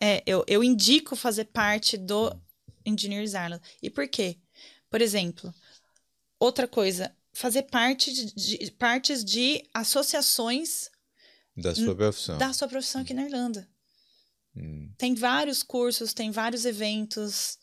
É, 0.00 0.22
eu, 0.26 0.44
eu 0.48 0.64
indico 0.64 1.14
fazer 1.14 1.44
parte 1.46 1.96
do 1.96 2.34
Engineers 2.84 3.32
Ireland. 3.32 3.62
E 3.82 3.88
por 3.88 4.08
quê? 4.08 4.38
Por 4.90 5.00
exemplo, 5.00 5.54
outra 6.38 6.66
coisa, 6.66 7.14
fazer 7.32 7.64
parte 7.64 8.12
de, 8.12 8.34
de, 8.34 8.70
partes 8.72 9.24
de 9.24 9.62
associações 9.72 10.90
da 11.56 11.74
sua 11.74 11.94
profissão. 11.94 12.38
Da 12.38 12.52
sua 12.52 12.68
profissão 12.68 13.02
aqui 13.02 13.14
na 13.14 13.24
Irlanda. 13.24 13.68
Hum. 14.56 14.90
Tem 14.96 15.14
vários 15.14 15.62
cursos, 15.62 16.12
tem 16.12 16.30
vários 16.30 16.64
eventos, 16.64 17.58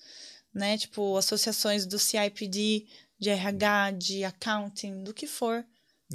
né? 0.54 0.78
Tipo, 0.78 1.18
associações 1.18 1.86
do 1.86 2.00
CIPD, 2.00 2.86
de 3.20 3.30
RH, 3.30 3.92
de 3.92 4.24
accounting, 4.24 5.04
do 5.04 5.14
que 5.14 5.28
for. 5.28 5.66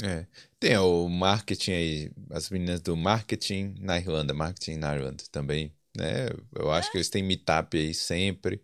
É. 0.03 0.27
Tem 0.61 0.77
o 0.77 1.09
marketing 1.09 1.73
aí, 1.73 2.11
as 2.31 2.51
meninas 2.51 2.81
do 2.81 2.97
marketing 2.97 3.77
na 3.81 3.97
Irlanda, 3.97 4.35
marketing 4.35 4.77
na 4.77 4.95
Irlanda 4.95 5.25
também, 5.31 5.73
né? 5.97 6.29
Eu 6.55 6.71
acho 6.71 6.89
é. 6.89 6.93
que 6.93 6.99
eles 6.99 7.09
têm 7.09 7.23
meetup 7.23 7.77
aí 7.79 7.95
sempre. 7.95 8.63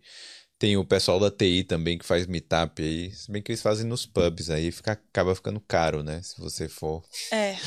Tem 0.63 0.77
o 0.77 0.85
pessoal 0.85 1.19
da 1.19 1.29
TI 1.29 1.65
também 1.65 1.97
que 1.97 2.05
faz 2.05 2.25
meetup 2.25 2.81
aí. 2.81 3.11
Se 3.11 3.29
bem 3.29 3.41
que 3.41 3.51
eles 3.51 3.61
fazem 3.61 3.85
nos 3.85 4.05
pubs 4.05 4.49
aí, 4.49 4.71
fica, 4.71 4.93
acaba 4.93 5.35
ficando 5.35 5.59
caro, 5.59 6.01
né? 6.01 6.21
Se 6.21 6.39
você 6.39 6.69
for. 6.69 7.03
É. 7.33 7.57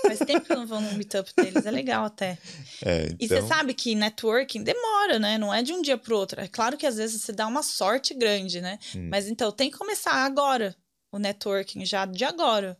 Faz 0.00 0.20
tempo 0.20 0.46
que 0.46 0.52
eu 0.52 0.56
não 0.56 0.66
vou 0.66 0.80
no 0.80 0.90
meetup 0.94 1.30
deles, 1.36 1.66
é 1.66 1.70
legal 1.70 2.06
até. 2.06 2.38
É, 2.82 3.08
então... 3.08 3.16
E 3.20 3.28
você 3.28 3.42
sabe 3.46 3.74
que 3.74 3.94
networking 3.94 4.62
demora, 4.62 5.18
né? 5.18 5.36
Não 5.36 5.52
é 5.52 5.62
de 5.62 5.74
um 5.74 5.82
dia 5.82 5.98
pro 5.98 6.16
outro. 6.16 6.40
É 6.40 6.48
claro 6.48 6.78
que 6.78 6.86
às 6.86 6.96
vezes 6.96 7.20
você 7.20 7.30
dá 7.30 7.46
uma 7.46 7.62
sorte 7.62 8.14
grande, 8.14 8.62
né? 8.62 8.78
Hum. 8.96 9.10
Mas 9.10 9.28
então 9.28 9.52
tem 9.52 9.70
que 9.70 9.76
começar 9.76 10.14
agora 10.24 10.74
o 11.12 11.18
networking, 11.18 11.84
já 11.84 12.06
de 12.06 12.24
agora. 12.24 12.74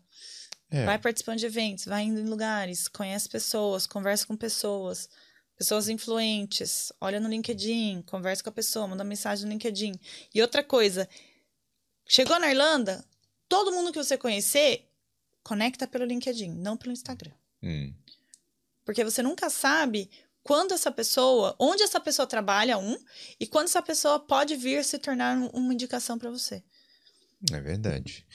É. 0.70 0.86
Vai 0.86 0.98
participando 0.98 1.36
de 1.36 1.44
eventos, 1.44 1.84
vai 1.84 2.04
indo 2.04 2.18
em 2.18 2.24
lugares, 2.24 2.88
conhece 2.88 3.28
pessoas, 3.28 3.86
conversa 3.86 4.26
com 4.26 4.38
pessoas 4.38 5.06
pessoas 5.60 5.90
influentes, 5.90 6.90
olha 6.98 7.20
no 7.20 7.28
LinkedIn, 7.28 8.00
conversa 8.06 8.42
com 8.42 8.48
a 8.48 8.52
pessoa, 8.52 8.88
manda 8.88 9.04
mensagem 9.04 9.44
no 9.44 9.52
LinkedIn. 9.52 9.92
E 10.34 10.40
outra 10.40 10.64
coisa, 10.64 11.06
chegou 12.08 12.40
na 12.40 12.48
Irlanda, 12.48 13.04
todo 13.46 13.70
mundo 13.70 13.92
que 13.92 14.02
você 14.02 14.16
conhecer, 14.16 14.88
conecta 15.42 15.86
pelo 15.86 16.06
LinkedIn, 16.06 16.48
não 16.48 16.78
pelo 16.78 16.92
Instagram. 16.92 17.34
Hum. 17.62 17.92
Porque 18.86 19.04
você 19.04 19.22
nunca 19.22 19.50
sabe 19.50 20.10
quando 20.42 20.72
essa 20.72 20.90
pessoa, 20.90 21.54
onde 21.58 21.82
essa 21.82 22.00
pessoa 22.00 22.26
trabalha, 22.26 22.78
um, 22.78 22.96
e 23.38 23.46
quando 23.46 23.66
essa 23.66 23.82
pessoa 23.82 24.18
pode 24.18 24.56
vir 24.56 24.82
se 24.82 24.98
tornar 24.98 25.36
uma 25.52 25.74
indicação 25.74 26.18
para 26.18 26.30
você. 26.30 26.64
É 27.52 27.60
verdade. 27.60 28.26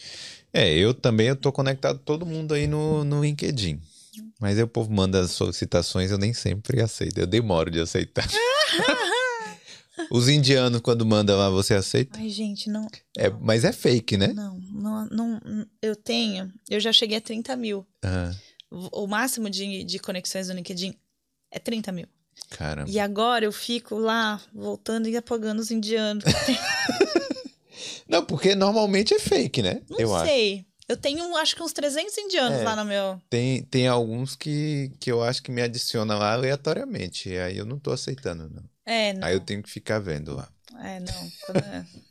É, 0.54 0.72
eu 0.78 0.94
também 0.94 1.30
eu 1.30 1.36
tô 1.36 1.52
conectado 1.52 1.98
todo 1.98 2.24
mundo 2.24 2.54
aí 2.54 2.68
no, 2.68 3.04
no 3.04 3.24
LinkedIn. 3.24 3.82
Mas 4.46 4.60
aí 4.60 4.64
o 4.64 4.68
povo 4.68 4.94
manda 4.94 5.22
as 5.22 5.32
solicitações, 5.32 6.12
eu 6.12 6.20
nem 6.20 6.32
sempre 6.32 6.80
aceito. 6.80 7.18
Eu 7.18 7.26
demoro 7.26 7.72
de 7.72 7.80
aceitar. 7.80 8.30
Os 10.12 10.30
indianos, 10.30 10.82
quando 10.82 11.04
mandam 11.04 11.36
lá, 11.36 11.50
você 11.50 11.74
aceita? 11.74 12.20
Ai, 12.20 12.30
gente, 12.30 12.70
não. 12.70 12.88
É, 13.18 13.28
mas 13.28 13.64
é 13.64 13.72
fake, 13.72 14.18
né? 14.18 14.28
Não, 14.28 14.60
não, 14.72 15.08
não. 15.10 15.66
Eu 15.82 15.96
tenho. 15.96 16.54
Eu 16.70 16.80
já 16.80 16.94
cheguei 16.94 17.18
a 17.18 17.22
30 17.22 17.56
mil. 17.56 17.88
Uhum. 18.04 18.90
O 18.92 19.08
máximo 19.08 19.50
de, 19.50 19.84
de 19.84 19.98
conexões 19.98 20.48
no 20.48 20.54
LinkedIn 20.54 20.94
é 21.50 21.58
30 21.58 21.92
mil. 21.92 22.08
Caramba. 22.52 22.88
E 22.88 23.00
agora 23.00 23.46
eu 23.46 23.52
fico 23.52 23.98
lá, 23.98 24.40
voltando 24.54 25.10
e 25.10 25.18
apagando 25.18 25.58
os 25.58 25.72
indianos. 25.72 26.24
não, 28.08 28.24
porque 28.24 28.54
normalmente 28.54 29.12
é 29.12 29.20
fake, 29.20 29.64
né? 29.64 29.82
Não 29.90 29.98
eu 29.98 30.10
sei. 30.20 30.60
Acho. 30.60 30.75
Eu 30.88 30.96
tenho, 30.96 31.36
acho 31.38 31.56
que 31.56 31.64
uns 31.64 31.74
300 31.74 32.16
indianos 32.18 32.60
é, 32.60 32.64
lá 32.64 32.76
no 32.76 32.86
meu. 32.86 33.20
Tem, 33.30 33.64
tem 33.64 33.88
alguns 33.88 34.36
que, 34.36 34.92
que 35.00 35.12
eu 35.12 35.24
acho 35.24 35.42
que 35.42 35.52
me 35.52 35.62
adicionam 35.62 36.20
lá 36.20 36.34
aleatoriamente. 36.34 37.30
E 37.30 37.40
aí 37.40 37.58
eu 37.58 37.66
não 37.66 37.80
tô 37.80 37.92
aceitando, 37.92 38.50
não. 38.50 38.64
É, 38.86 39.14
não. 39.14 39.28
Aí 39.28 39.34
eu 39.34 39.40
tenho 39.40 39.64
que 39.64 39.70
ficar 39.70 40.00
vendo 40.00 40.36
lá. 40.36 40.48
É, 40.80 41.00
não. 41.00 41.32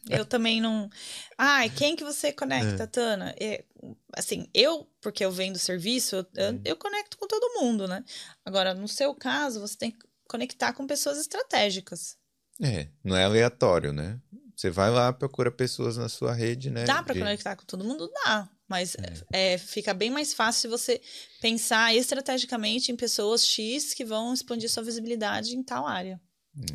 É, 0.09 0.18
eu 0.18 0.25
também 0.25 0.61
não. 0.61 0.91
Ai, 1.39 1.70
quem 1.70 1.95
que 1.95 2.03
você 2.03 2.33
conecta, 2.33 2.83
é. 2.83 2.87
Tana? 2.87 3.35
É, 3.41 3.64
assim, 4.12 4.49
eu, 4.53 4.89
porque 5.01 5.25
eu 5.25 5.31
vendo 5.31 5.59
serviço, 5.59 6.16
eu, 6.16 6.53
hum. 6.53 6.61
eu 6.64 6.77
conecto 6.77 7.16
com 7.16 7.27
todo 7.29 7.61
mundo, 7.61 7.87
né? 7.87 8.03
Agora, 8.45 8.75
no 8.75 8.89
seu 8.89 9.14
caso, 9.14 9.61
você 9.61 9.77
tem 9.77 9.91
que 9.91 9.99
conectar 10.29 10.72
com 10.72 10.87
pessoas 10.87 11.18
estratégicas. 11.18 12.16
É, 12.61 12.89
não 13.03 13.16
é 13.16 13.25
aleatório, 13.25 13.93
né? 13.93 14.18
Você 14.57 14.70
vai 14.70 14.91
lá, 14.91 15.12
procura 15.12 15.51
pessoas 15.51 15.97
na 15.97 16.09
sua 16.09 16.33
rede, 16.33 16.70
né? 16.70 16.85
Dá 16.85 17.03
para 17.03 17.14
de... 17.14 17.20
conectar 17.20 17.57
com 17.57 17.64
todo 17.64 17.85
mundo? 17.85 18.11
Dá. 18.25 18.49
Mas 18.69 18.97
é. 19.31 19.55
É, 19.55 19.59
fica 19.59 19.93
bem 19.93 20.11
mais 20.11 20.33
fácil 20.33 20.62
se 20.62 20.69
você 20.69 21.01
pensar 21.41 21.95
estrategicamente 21.95 22.91
em 22.91 22.97
pessoas 22.97 23.47
X 23.47 23.93
que 23.93 24.05
vão 24.05 24.33
expandir 24.33 24.71
sua 24.71 24.83
visibilidade 24.83 25.55
em 25.55 25.62
tal 25.62 25.87
área. 25.87 26.21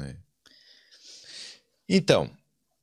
É. 0.02 0.16
Então, 1.88 2.30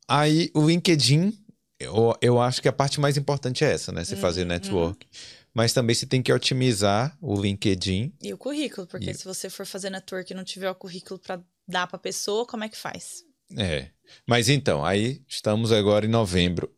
aí 0.08 0.50
o 0.54 0.66
LinkedIn, 0.66 1.38
eu, 1.78 2.16
eu 2.20 2.40
acho 2.40 2.60
que 2.60 2.68
a 2.68 2.72
parte 2.72 3.00
mais 3.00 3.16
importante 3.16 3.64
é 3.64 3.72
essa, 3.72 3.92
né? 3.92 4.04
Você 4.04 4.16
fazer 4.16 4.42
uhum. 4.42 4.48
network. 4.48 5.06
Mas 5.54 5.72
também 5.72 5.94
você 5.94 6.04
tem 6.04 6.20
que 6.20 6.32
otimizar 6.32 7.16
o 7.18 7.40
LinkedIn. 7.40 8.12
E 8.20 8.32
o 8.32 8.36
currículo, 8.36 8.86
porque 8.86 9.10
e... 9.10 9.14
se 9.14 9.24
você 9.24 9.48
for 9.48 9.64
fazer 9.64 9.88
network 9.88 10.30
e 10.30 10.36
não 10.36 10.44
tiver 10.44 10.68
o 10.70 10.74
currículo 10.74 11.18
para 11.18 11.40
dar 11.66 11.86
para 11.86 11.96
a 11.96 12.00
pessoa, 12.00 12.44
como 12.44 12.64
é 12.64 12.68
que 12.68 12.76
faz? 12.76 13.24
É. 13.56 13.88
Mas 14.26 14.48
então, 14.48 14.84
aí 14.84 15.22
estamos 15.26 15.72
agora 15.72 16.04
em 16.04 16.10
novembro 16.10 16.70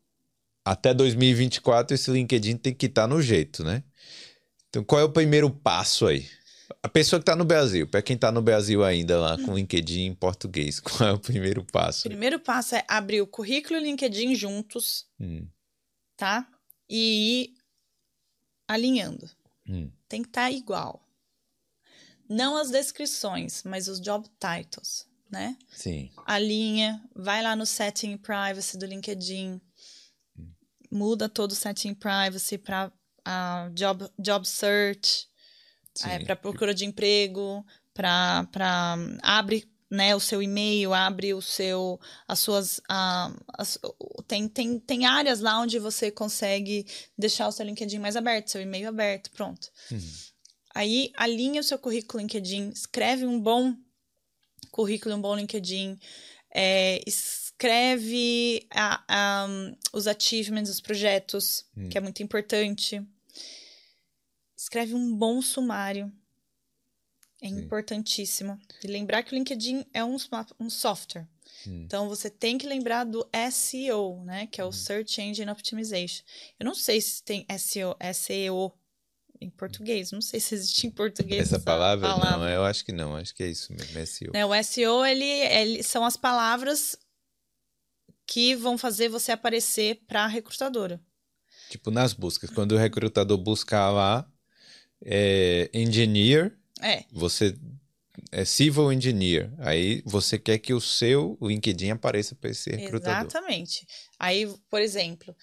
até 0.70 0.92
2024 0.92 1.94
esse 1.94 2.10
LinkedIn 2.10 2.56
tem 2.56 2.74
que 2.74 2.86
estar 2.86 3.02
tá 3.02 3.08
no 3.08 3.22
jeito, 3.22 3.64
né? 3.64 3.82
Então, 4.68 4.84
qual 4.84 5.00
é 5.00 5.04
o 5.04 5.10
primeiro 5.10 5.50
passo 5.50 6.06
aí? 6.06 6.28
A 6.82 6.88
pessoa 6.88 7.18
que 7.18 7.22
está 7.22 7.34
no 7.34 7.44
Brasil, 7.44 7.88
para 7.88 8.02
quem 8.02 8.14
está 8.14 8.30
no 8.30 8.42
Brasil 8.42 8.84
ainda 8.84 9.18
lá 9.18 9.38
com 9.38 9.54
LinkedIn 9.54 10.02
em 10.02 10.14
português, 10.14 10.78
qual 10.80 11.08
é 11.08 11.12
o 11.12 11.18
primeiro 11.18 11.64
passo? 11.64 12.06
O 12.06 12.10
primeiro 12.10 12.38
passo 12.38 12.74
é 12.74 12.84
abrir 12.86 13.22
o 13.22 13.26
currículo 13.26 13.78
e 13.78 13.82
o 13.82 13.84
LinkedIn 13.84 14.34
juntos, 14.34 15.06
hum. 15.18 15.46
tá? 16.16 16.46
E 16.88 17.44
ir 17.44 17.54
alinhando. 18.68 19.28
Hum. 19.66 19.90
Tem 20.06 20.22
que 20.22 20.28
estar 20.28 20.42
tá 20.42 20.50
igual. 20.50 21.02
Não 22.28 22.58
as 22.58 22.70
descrições, 22.70 23.62
mas 23.64 23.88
os 23.88 23.98
job 23.98 24.28
titles, 24.38 25.06
né? 25.30 25.56
Sim. 25.72 26.10
Alinha, 26.26 27.02
vai 27.16 27.42
lá 27.42 27.56
no 27.56 27.64
setting 27.64 28.18
privacy 28.18 28.76
do 28.76 28.84
LinkedIn, 28.84 29.58
muda 30.90 31.28
todo 31.28 31.52
o 31.52 31.54
setting 31.54 31.94
privacy 31.94 32.58
para 32.58 32.92
a 33.24 33.70
job, 33.74 34.08
job 34.18 34.46
search, 34.48 35.28
é, 36.04 36.18
para 36.20 36.36
procura 36.36 36.72
de 36.72 36.84
emprego, 36.84 37.64
para 37.92 38.96
abre 39.22 39.68
né, 39.90 40.14
o 40.14 40.20
seu 40.20 40.42
e-mail, 40.42 40.92
abre 40.92 41.32
o 41.32 41.40
seu, 41.40 41.98
as 42.26 42.38
suas, 42.38 42.78
uh, 42.78 43.34
as, 43.56 43.78
tem, 44.26 44.46
tem, 44.48 44.78
tem 44.78 45.06
áreas 45.06 45.40
lá 45.40 45.58
onde 45.60 45.78
você 45.78 46.10
consegue 46.10 46.86
deixar 47.16 47.48
o 47.48 47.52
seu 47.52 47.64
LinkedIn 47.64 47.98
mais 47.98 48.16
aberto, 48.16 48.50
seu 48.50 48.60
e-mail 48.60 48.88
aberto, 48.88 49.30
pronto. 49.30 49.70
Uhum. 49.90 50.12
Aí 50.74 51.10
alinha 51.16 51.60
o 51.60 51.64
seu 51.64 51.78
currículo 51.78 52.20
LinkedIn, 52.20 52.68
escreve 52.70 53.24
um 53.24 53.40
bom 53.40 53.74
currículo, 54.70 55.14
um 55.14 55.20
bom 55.20 55.34
LinkedIn, 55.34 55.98
é, 56.54 57.00
escreve 57.58 58.64
a, 58.70 59.02
a, 59.08 59.48
os 59.92 60.06
achievements, 60.06 60.70
os 60.70 60.80
projetos, 60.80 61.64
hum. 61.76 61.88
que 61.88 61.98
é 61.98 62.00
muito 62.00 62.22
importante. 62.22 63.04
Escreve 64.56 64.94
um 64.94 65.14
bom 65.14 65.42
sumário. 65.42 66.12
É 67.42 67.48
Sim. 67.48 67.58
importantíssimo. 67.58 68.58
E 68.82 68.86
lembrar 68.86 69.22
que 69.22 69.32
o 69.32 69.36
LinkedIn 69.36 69.84
é 69.92 70.04
um, 70.04 70.16
um 70.58 70.70
software. 70.70 71.26
Hum. 71.66 71.82
Então 71.84 72.08
você 72.08 72.30
tem 72.30 72.58
que 72.58 72.66
lembrar 72.66 73.04
do 73.04 73.28
SEO, 73.50 74.22
né? 74.24 74.46
Que 74.46 74.60
é 74.60 74.64
o 74.64 74.68
hum. 74.68 74.72
Search 74.72 75.20
Engine 75.20 75.50
Optimization. 75.50 76.24
Eu 76.60 76.64
não 76.64 76.74
sei 76.74 77.00
se 77.00 77.22
tem 77.22 77.44
SEO, 77.58 77.96
SEO 78.14 78.72
em 79.40 79.50
português. 79.50 80.12
Não 80.12 80.20
sei 80.20 80.38
se 80.38 80.54
existe 80.54 80.86
em 80.86 80.90
português 80.90 81.42
essa, 81.42 81.56
essa 81.56 81.64
palavra. 81.64 82.08
palavra. 82.08 82.38
Não, 82.38 82.48
eu 82.48 82.64
acho 82.64 82.84
que 82.84 82.92
não. 82.92 83.16
Acho 83.16 83.34
que 83.34 83.42
é 83.42 83.48
isso 83.48 83.72
mesmo, 83.72 84.06
SEO. 84.06 84.30
É, 84.34 84.46
o 84.46 84.62
SEO, 84.62 85.04
ele, 85.04 85.24
ele 85.24 85.82
são 85.82 86.04
as 86.04 86.16
palavras 86.16 86.96
que 88.28 88.54
vão 88.54 88.76
fazer 88.76 89.08
você 89.08 89.32
aparecer 89.32 90.02
para 90.06 90.24
a 90.24 90.26
recrutadora. 90.26 91.00
Tipo 91.70 91.90
nas 91.90 92.12
buscas, 92.12 92.50
quando 92.50 92.72
o 92.72 92.76
recrutador 92.76 93.38
buscar 93.38 93.90
lá 93.90 94.30
é, 95.02 95.70
engineer, 95.72 96.54
é. 96.82 97.04
você 97.10 97.58
é 98.30 98.44
civil 98.44 98.92
engineer, 98.92 99.50
aí 99.58 100.02
você 100.04 100.38
quer 100.38 100.58
que 100.58 100.74
o 100.74 100.80
seu 100.80 101.38
LinkedIn 101.40 101.90
apareça 101.90 102.34
para 102.34 102.50
esse 102.50 102.70
recrutador. 102.70 103.26
Exatamente. 103.26 103.86
Aí, 104.18 104.46
por 104.68 104.82
exemplo, 104.82 105.34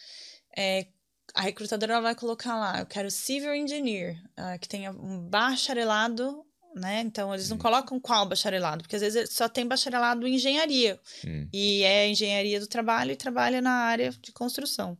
é, 0.55 0.85
a 1.33 1.41
recrutadora 1.41 1.99
vai 2.01 2.13
colocar 2.13 2.55
lá, 2.55 2.79
eu 2.79 2.85
quero 2.85 3.09
civil 3.09 3.55
engineer, 3.55 4.21
uh, 4.37 4.59
que 4.59 4.67
tenha 4.67 4.91
um 4.91 5.19
bacharelado 5.27 6.45
né? 6.75 7.01
Então 7.01 7.33
eles 7.33 7.49
não 7.49 7.55
hum. 7.55 7.59
colocam 7.59 7.99
qual 7.99 8.27
bacharelado, 8.27 8.83
porque 8.83 8.97
às 8.97 9.01
vezes 9.01 9.31
só 9.31 9.47
tem 9.47 9.65
bacharelado 9.65 10.27
em 10.27 10.35
engenharia. 10.35 10.99
Hum. 11.25 11.47
E 11.53 11.83
é 11.83 12.07
engenharia 12.09 12.59
do 12.59 12.67
trabalho 12.67 13.11
e 13.11 13.15
trabalha 13.15 13.61
na 13.61 13.71
área 13.71 14.11
de 14.11 14.31
construção. 14.33 14.97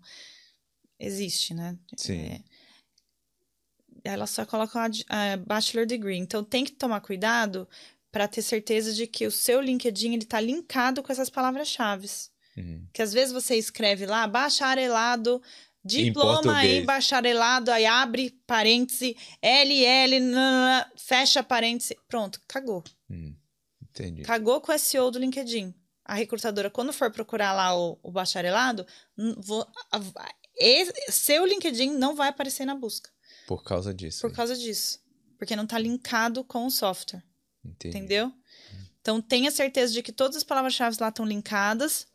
Existe, 0.97 1.53
né? 1.53 1.77
Sim. 1.97 2.21
É, 2.21 2.41
ela 4.05 4.25
só 4.25 4.45
coloca 4.45 4.79
a, 4.79 5.33
a 5.33 5.37
bachelor 5.37 5.85
degree. 5.85 6.17
Então 6.17 6.43
tem 6.43 6.63
que 6.63 6.71
tomar 6.71 7.01
cuidado 7.01 7.67
para 8.11 8.27
ter 8.27 8.41
certeza 8.41 8.93
de 8.93 9.05
que 9.05 9.27
o 9.27 9.31
seu 9.31 9.59
LinkedIn 9.59 10.13
ele 10.13 10.25
tá 10.25 10.39
linkado 10.39 11.03
com 11.03 11.11
essas 11.11 11.29
palavras-chave. 11.29 12.07
Uhum. 12.55 12.87
Que 12.93 13.01
às 13.01 13.11
vezes 13.11 13.33
você 13.33 13.55
escreve 13.55 14.05
lá, 14.05 14.25
bacharelado, 14.25 15.41
diploma 15.85 16.65
em, 16.65 16.79
em 16.79 16.85
bacharelado, 16.85 17.71
aí 17.71 17.85
abre 17.85 18.31
parêntese, 18.47 19.15
LL, 19.41 20.35
fecha 20.97 21.43
parêntese, 21.43 21.95
pronto, 22.07 22.41
cagou. 22.47 22.83
Uhum. 23.09 23.35
Entendi. 23.83 24.23
Cagou 24.23 24.59
com 24.59 24.71
o 24.71 24.77
SEO 24.77 25.11
do 25.11 25.19
LinkedIn. 25.19 25.73
A 26.03 26.15
recrutadora, 26.15 26.69
quando 26.69 26.91
for 26.91 27.11
procurar 27.11 27.53
lá 27.53 27.75
o, 27.77 27.97
o 28.03 28.11
bacharelado, 28.11 28.85
vou, 29.37 29.65
a, 29.91 29.99
seu 31.09 31.45
LinkedIn 31.45 31.91
não 31.97 32.15
vai 32.15 32.29
aparecer 32.29 32.65
na 32.65 32.75
busca. 32.75 33.09
Por 33.47 33.63
causa 33.63 33.93
disso. 33.93 34.21
Por 34.21 34.33
causa 34.33 34.55
disso. 34.55 34.99
Porque 35.37 35.55
não 35.55 35.63
está 35.63 35.77
linkado 35.77 36.43
com 36.43 36.65
o 36.65 36.71
software. 36.71 37.23
Entendi. 37.63 37.97
Entendeu? 37.97 38.31
Então 39.01 39.21
tenha 39.21 39.51
certeza 39.51 39.93
de 39.93 40.01
que 40.01 40.11
todas 40.11 40.37
as 40.37 40.43
palavras-chave 40.43 40.97
lá 40.99 41.09
estão 41.09 41.25
linkadas. 41.25 42.07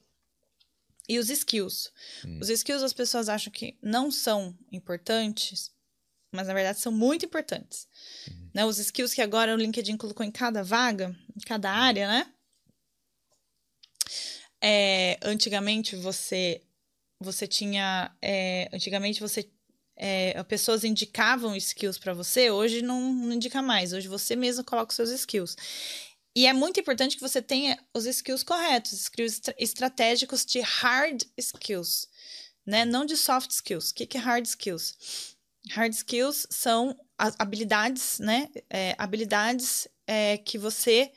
E 1.11 1.19
os 1.19 1.29
skills. 1.29 1.91
Hum. 2.25 2.39
Os 2.41 2.49
skills 2.49 2.85
as 2.85 2.93
pessoas 2.93 3.29
acham 3.29 3.53
que 3.53 3.77
não 3.83 4.13
são 4.13 4.57
importantes, 4.71 5.73
mas 6.33 6.47
na 6.47 6.55
verdade 6.55 6.79
são 6.79 6.93
muito 6.93 7.27
importantes. 7.27 7.89
Uhum. 8.29 8.51
Né? 8.55 8.65
Os 8.65 8.79
skills 8.79 9.13
que 9.13 9.21
agora 9.21 9.53
o 9.53 9.59
LinkedIn 9.59 9.97
colocou 9.97 10.25
em 10.25 10.31
cada 10.31 10.63
vaga, 10.63 11.13
em 11.37 11.41
cada 11.41 11.69
área, 11.69 12.07
né? 12.07 12.33
É, 14.63 15.19
antigamente 15.21 15.97
você 15.97 16.63
você 17.19 17.45
tinha 17.45 18.17
é, 18.23 18.71
antigamente 18.73 19.21
você 19.21 19.51
é, 19.97 20.41
pessoas 20.45 20.85
indicavam 20.85 21.57
skills 21.57 21.99
para 21.99 22.15
você, 22.15 22.53
hoje 22.53 22.83
não, 22.83 23.13
não 23.13 23.33
indica 23.33 23.61
mais. 23.61 23.93
Hoje 23.93 24.07
você 24.07 24.37
mesmo 24.37 24.63
coloca 24.63 24.91
os 24.91 24.97
seus 24.97 25.11
skills. 25.11 25.57
E 26.41 26.47
é 26.47 26.55
muito 26.55 26.81
importante 26.81 27.17
que 27.17 27.21
você 27.21 27.43
tenha 27.43 27.79
os 27.93 28.07
skills 28.07 28.43
corretos, 28.43 28.95
skills 28.95 29.43
estratégicos 29.59 30.47
de 30.47 30.61
hard 30.61 31.23
skills, 31.37 32.09
né? 32.67 32.87
Não 32.87 33.05
de 33.05 33.15
soft 33.15 33.51
skills. 33.51 33.91
O 33.91 33.95
que, 33.95 34.07
que 34.07 34.17
é 34.17 34.21
hard 34.21 34.47
skills? 34.47 35.37
Hard 35.73 35.93
skills 35.93 36.47
são 36.49 36.97
habilidades, 37.19 38.19
né? 38.21 38.49
É, 38.71 38.95
habilidades 38.97 39.87
é, 40.07 40.39
que 40.39 40.57
você 40.57 41.11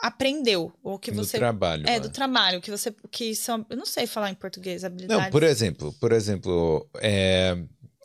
aprendeu 0.00 0.72
ou 0.82 0.98
que 0.98 1.10
você 1.10 1.36
do 1.36 1.40
trabalho 1.40 1.86
é, 1.86 2.00
do 2.00 2.08
trabalho 2.08 2.62
que 2.62 2.70
você 2.70 2.94
que 3.10 3.34
são 3.34 3.66
eu 3.68 3.76
não 3.76 3.84
sei 3.84 4.06
falar 4.06 4.30
em 4.30 4.34
português 4.34 4.82
habilidades 4.82 5.24
não 5.24 5.30
por 5.30 5.42
exemplo 5.42 5.92
por 6.00 6.10
exemplo 6.10 6.88
é... 7.02 7.54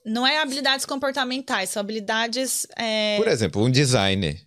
não 0.04 0.28
é 0.28 0.40
habilidades 0.40 0.86
comportamentais 0.86 1.70
são 1.70 1.80
habilidades 1.80 2.68
é... 2.76 3.16
por 3.16 3.30
exemplo 3.30 3.64
um 3.64 3.72
designer 3.72 4.46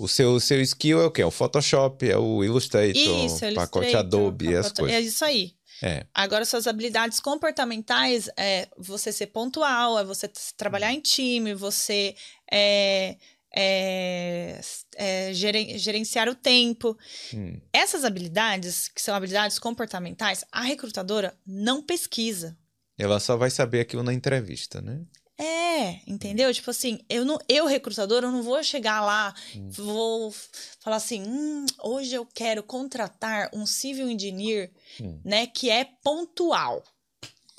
o 0.00 0.08
seu, 0.08 0.40
seu 0.40 0.62
skill 0.62 1.02
é 1.02 1.04
o 1.04 1.10
quê? 1.10 1.20
É 1.20 1.26
o 1.26 1.30
Photoshop, 1.30 2.08
é 2.08 2.16
o 2.16 2.42
Illustrator, 2.42 2.96
isso, 2.96 3.46
o 3.46 3.54
pacote 3.54 3.94
Adobe, 3.94 4.46
pacote, 4.46 4.66
as 4.66 4.72
coisas. 4.72 4.96
É 4.96 5.00
isso 5.00 5.24
aí. 5.24 5.54
É. 5.82 6.06
Agora, 6.14 6.46
suas 6.46 6.66
habilidades 6.66 7.20
comportamentais 7.20 8.30
é 8.34 8.66
você 8.78 9.12
ser 9.12 9.26
pontual, 9.26 9.98
é 9.98 10.04
você 10.04 10.30
trabalhar 10.56 10.90
em 10.90 11.00
time, 11.00 11.52
você 11.52 12.14
é, 12.50 13.16
é, 13.54 14.58
é, 14.96 15.34
gerenciar 15.34 16.30
o 16.30 16.34
tempo. 16.34 16.96
Hum. 17.34 17.60
Essas 17.70 18.02
habilidades, 18.02 18.88
que 18.88 19.02
são 19.02 19.14
habilidades 19.14 19.58
comportamentais, 19.58 20.46
a 20.50 20.62
recrutadora 20.62 21.34
não 21.46 21.82
pesquisa. 21.82 22.56
Ela 22.96 23.20
só 23.20 23.36
vai 23.36 23.50
saber 23.50 23.80
aquilo 23.80 24.02
na 24.02 24.14
entrevista, 24.14 24.80
né? 24.80 25.02
É, 25.42 26.00
entendeu? 26.06 26.52
Tipo 26.52 26.70
assim, 26.70 27.00
eu, 27.08 27.24
não, 27.24 27.38
eu 27.48 27.66
recrutadora, 27.66 28.26
eu 28.26 28.32
não 28.32 28.42
vou 28.42 28.62
chegar 28.62 29.00
lá, 29.00 29.34
hum. 29.56 29.70
vou 29.70 30.34
falar 30.80 30.96
assim, 30.96 31.22
hum, 31.22 31.64
hoje 31.82 32.14
eu 32.14 32.26
quero 32.26 32.62
contratar 32.62 33.48
um 33.54 33.64
civil 33.64 34.10
engineer, 34.10 34.70
hum. 35.00 35.18
né, 35.24 35.46
que 35.46 35.70
é 35.70 35.84
pontual. 36.04 36.84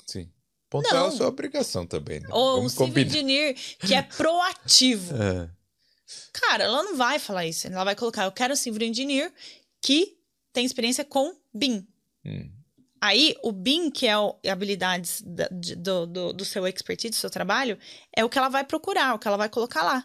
Sim. 0.06 0.30
Pontual 0.70 1.08
não. 1.08 1.14
é 1.14 1.16
sua 1.16 1.26
obrigação 1.26 1.84
também, 1.84 2.20
né? 2.20 2.28
Ou 2.30 2.56
Vamos 2.56 2.72
um 2.72 2.76
civil 2.76 2.86
combinar. 2.86 3.08
engineer 3.08 3.54
que 3.80 3.94
é 3.94 4.02
proativo. 4.16 5.14
é. 5.16 5.50
Cara, 6.32 6.64
ela 6.64 6.82
não 6.82 6.96
vai 6.96 7.18
falar 7.18 7.46
isso. 7.46 7.66
Ela 7.66 7.84
vai 7.84 7.94
colocar, 7.94 8.24
eu 8.24 8.32
quero 8.32 8.52
um 8.52 8.56
civil 8.56 8.86
engineer 8.86 9.32
que 9.80 10.16
tem 10.52 10.64
experiência 10.64 11.04
com 11.04 11.34
BIM. 11.52 11.86
Hum. 12.24 12.50
Aí, 13.04 13.34
o 13.42 13.50
BIM, 13.50 13.90
que 13.90 14.06
é 14.06 14.16
o, 14.16 14.38
habilidades 14.48 15.20
da, 15.26 15.48
de, 15.48 15.74
do, 15.74 16.06
do, 16.06 16.32
do, 16.32 16.44
seu 16.44 16.64
expertise, 16.68 17.10
do 17.10 17.16
seu 17.16 17.28
trabalho, 17.28 17.76
é 18.16 18.24
o 18.24 18.28
que 18.28 18.38
ela 18.38 18.48
vai 18.48 18.62
procurar, 18.62 19.12
o 19.12 19.18
que 19.18 19.26
ela 19.26 19.36
vai 19.36 19.48
colocar 19.48 19.82
lá. 19.82 20.04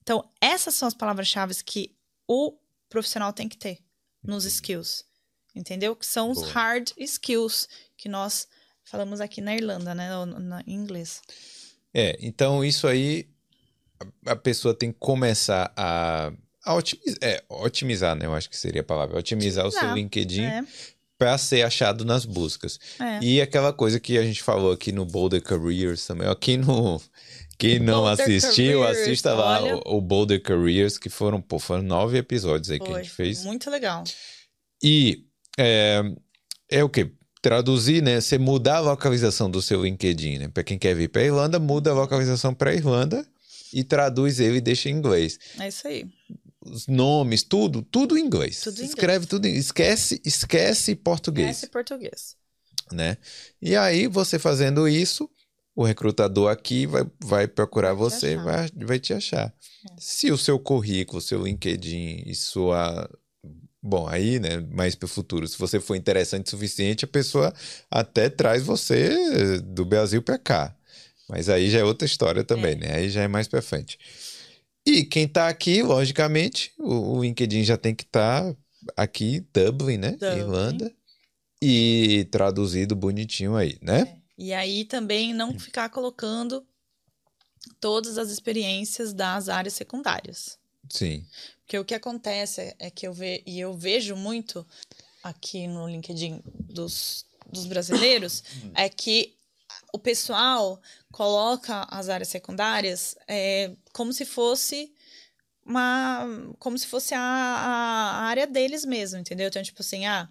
Então, 0.00 0.30
essas 0.40 0.76
são 0.76 0.86
as 0.86 0.94
palavras-chave 0.94 1.52
que 1.64 1.96
o 2.28 2.56
profissional 2.88 3.32
tem 3.32 3.48
que 3.48 3.56
ter 3.56 3.80
nos 4.22 4.44
skills. 4.44 5.04
Entendeu? 5.52 5.96
Que 5.96 6.06
são 6.06 6.30
os 6.30 6.38
Boa. 6.38 6.52
hard 6.52 6.92
skills 6.98 7.68
que 7.96 8.08
nós 8.08 8.46
falamos 8.84 9.20
aqui 9.20 9.40
na 9.40 9.56
Irlanda, 9.56 9.92
né? 9.92 10.08
Em 10.64 10.74
inglês. 10.74 11.20
É, 11.92 12.16
então 12.20 12.64
isso 12.64 12.86
aí 12.86 13.28
a 14.24 14.36
pessoa 14.36 14.72
tem 14.72 14.92
que 14.92 14.98
começar 15.00 15.72
a, 15.76 16.32
a 16.64 16.74
otimizar, 16.74 17.18
é, 17.20 17.44
otimizar, 17.48 18.14
né? 18.14 18.26
Eu 18.26 18.34
acho 18.34 18.48
que 18.48 18.56
seria 18.56 18.82
a 18.82 18.84
palavra. 18.84 19.18
Otimizar, 19.18 19.66
otimizar 19.66 19.88
o 19.88 19.88
seu 19.88 19.94
LinkedIn 19.96 20.44
é. 20.44 20.64
Para 21.18 21.36
ser 21.36 21.62
achado 21.62 22.04
nas 22.04 22.24
buscas. 22.24 22.78
É. 23.00 23.18
E 23.22 23.40
aquela 23.42 23.72
coisa 23.72 23.98
que 23.98 24.16
a 24.16 24.22
gente 24.22 24.42
falou 24.42 24.72
aqui 24.72 24.92
no 24.92 25.04
Boulder 25.04 25.42
Careers 25.42 26.06
também, 26.06 26.28
aqui 26.28 26.56
no. 26.56 27.00
Quem 27.58 27.80
não 27.80 28.04
Boulder 28.04 28.24
assistiu, 28.24 28.82
Careers, 28.82 28.98
assista 29.00 29.34
lá 29.34 29.60
o, 29.60 29.96
o, 29.96 30.00
Boulder 30.00 30.40
Careers, 30.40 30.96
que 30.96 31.08
foram, 31.08 31.40
pô, 31.40 31.58
foram 31.58 31.82
nove 31.82 32.16
episódios 32.16 32.70
aí 32.70 32.78
Foi, 32.78 32.86
que 32.86 32.92
a 32.92 32.96
gente 33.02 33.10
fez. 33.10 33.44
Muito 33.44 33.68
legal. 33.68 34.04
E 34.80 35.24
é, 35.58 36.02
é 36.70 36.84
o 36.84 36.88
quê? 36.88 37.10
Traduzir, 37.42 38.00
né? 38.00 38.20
Você 38.20 38.38
mudar 38.38 38.76
a 38.76 38.80
localização 38.80 39.50
do 39.50 39.60
seu 39.60 39.82
LinkedIn, 39.82 40.38
né? 40.38 40.48
Para 40.48 40.62
quem 40.62 40.78
quer 40.78 40.94
vir 40.94 41.08
para 41.08 41.24
Irlanda, 41.24 41.58
muda 41.58 41.90
a 41.90 41.94
localização 41.94 42.54
para 42.54 42.72
Irlanda 42.72 43.26
e 43.72 43.82
traduz 43.82 44.38
ele 44.38 44.58
e 44.58 44.60
deixa 44.60 44.88
em 44.88 44.92
inglês. 44.92 45.36
É 45.58 45.66
isso 45.66 45.88
aí. 45.88 46.06
Os 46.70 46.86
nomes, 46.86 47.42
tudo, 47.42 47.82
tudo 47.82 48.16
em 48.16 48.24
inglês. 48.24 48.60
Tudo 48.60 48.80
em 48.80 48.84
Escreve 48.84 49.24
inglês. 49.24 49.28
tudo 49.28 49.46
em 49.46 49.54
esquece, 49.54 50.20
esquece 50.24 50.94
português. 50.94 51.50
Esquece 51.50 51.72
português. 51.72 52.36
Né? 52.92 53.16
E 53.60 53.76
aí 53.76 54.06
você 54.06 54.38
fazendo 54.38 54.88
isso, 54.88 55.28
o 55.74 55.84
recrutador 55.84 56.50
aqui 56.50 56.86
vai, 56.86 57.06
vai 57.22 57.48
procurar 57.48 57.92
vai 57.94 58.10
você, 58.10 58.36
vai, 58.36 58.68
vai 58.74 58.98
te 58.98 59.12
achar. 59.12 59.52
É. 59.90 59.94
Se 59.98 60.30
o 60.30 60.38
seu 60.38 60.58
currículo, 60.58 61.20
seu 61.20 61.44
LinkedIn 61.44 62.22
e 62.26 62.34
sua 62.34 63.08
Bom, 63.80 64.08
aí, 64.08 64.40
né, 64.40 64.58
mais 64.72 64.96
para 64.96 65.06
o 65.06 65.08
futuro, 65.08 65.46
se 65.46 65.56
você 65.56 65.78
for 65.78 65.94
interessante 65.94 66.48
o 66.48 66.50
suficiente, 66.50 67.04
a 67.04 67.08
pessoa 67.08 67.54
até 67.88 68.28
traz 68.28 68.62
você 68.62 69.60
do 69.60 69.84
Brasil 69.84 70.20
para 70.20 70.36
cá. 70.36 70.74
Mas 71.28 71.48
aí 71.48 71.70
já 71.70 71.78
é 71.78 71.84
outra 71.84 72.04
história 72.04 72.42
também, 72.42 72.72
é. 72.72 72.76
né? 72.76 72.94
Aí 72.96 73.10
já 73.10 73.22
é 73.22 73.28
mais 73.28 73.46
para 73.46 73.62
frente. 73.62 73.98
E 74.88 75.04
quem 75.04 75.24
está 75.24 75.48
aqui, 75.48 75.82
logicamente, 75.82 76.72
o, 76.78 77.16
o, 77.16 77.22
LinkedIn 77.22 77.62
já 77.62 77.76
tem 77.76 77.94
que 77.94 78.04
estar 78.04 78.54
tá 78.54 78.56
aqui, 78.96 79.46
Dublin, 79.52 79.98
né? 79.98 80.12
Dublin. 80.12 80.38
Irlanda. 80.38 80.94
E 81.60 82.26
traduzido 82.30 82.96
bonitinho 82.96 83.54
aí, 83.54 83.76
né? 83.82 84.00
É. 84.00 84.18
E 84.38 84.54
aí 84.54 84.86
também 84.86 85.34
não 85.34 85.58
ficar 85.58 85.90
colocando 85.90 86.66
todas 87.78 88.16
as 88.16 88.30
experiências 88.30 89.12
das 89.12 89.50
áreas 89.50 89.74
secundárias. 89.74 90.58
Sim. 90.88 91.26
Porque 91.60 91.78
o 91.78 91.84
que 91.84 91.94
acontece 91.94 92.74
é 92.78 92.90
que 92.90 93.06
eu 93.06 93.12
vejo, 93.12 93.42
e 93.44 93.60
eu 93.60 93.74
vejo 93.74 94.16
muito 94.16 94.66
aqui 95.22 95.66
no 95.66 95.86
LinkedIn 95.86 96.40
dos, 96.46 97.26
dos 97.52 97.66
brasileiros, 97.66 98.42
é 98.74 98.88
que 98.88 99.34
o 99.92 99.98
pessoal 99.98 100.80
coloca 101.12 101.86
as 101.90 102.08
áreas 102.08 102.28
secundárias 102.28 103.16
é, 103.26 103.74
como 103.92 104.12
se 104.12 104.24
fosse 104.24 104.92
uma 105.64 106.26
como 106.58 106.78
se 106.78 106.86
fosse 106.86 107.14
a, 107.14 107.20
a, 107.20 108.22
área 108.24 108.46
deles 108.46 108.84
mesmo, 108.84 109.18
entendeu? 109.18 109.48
Então, 109.48 109.62
tipo 109.62 109.82
assim, 109.82 110.06
ah, 110.06 110.28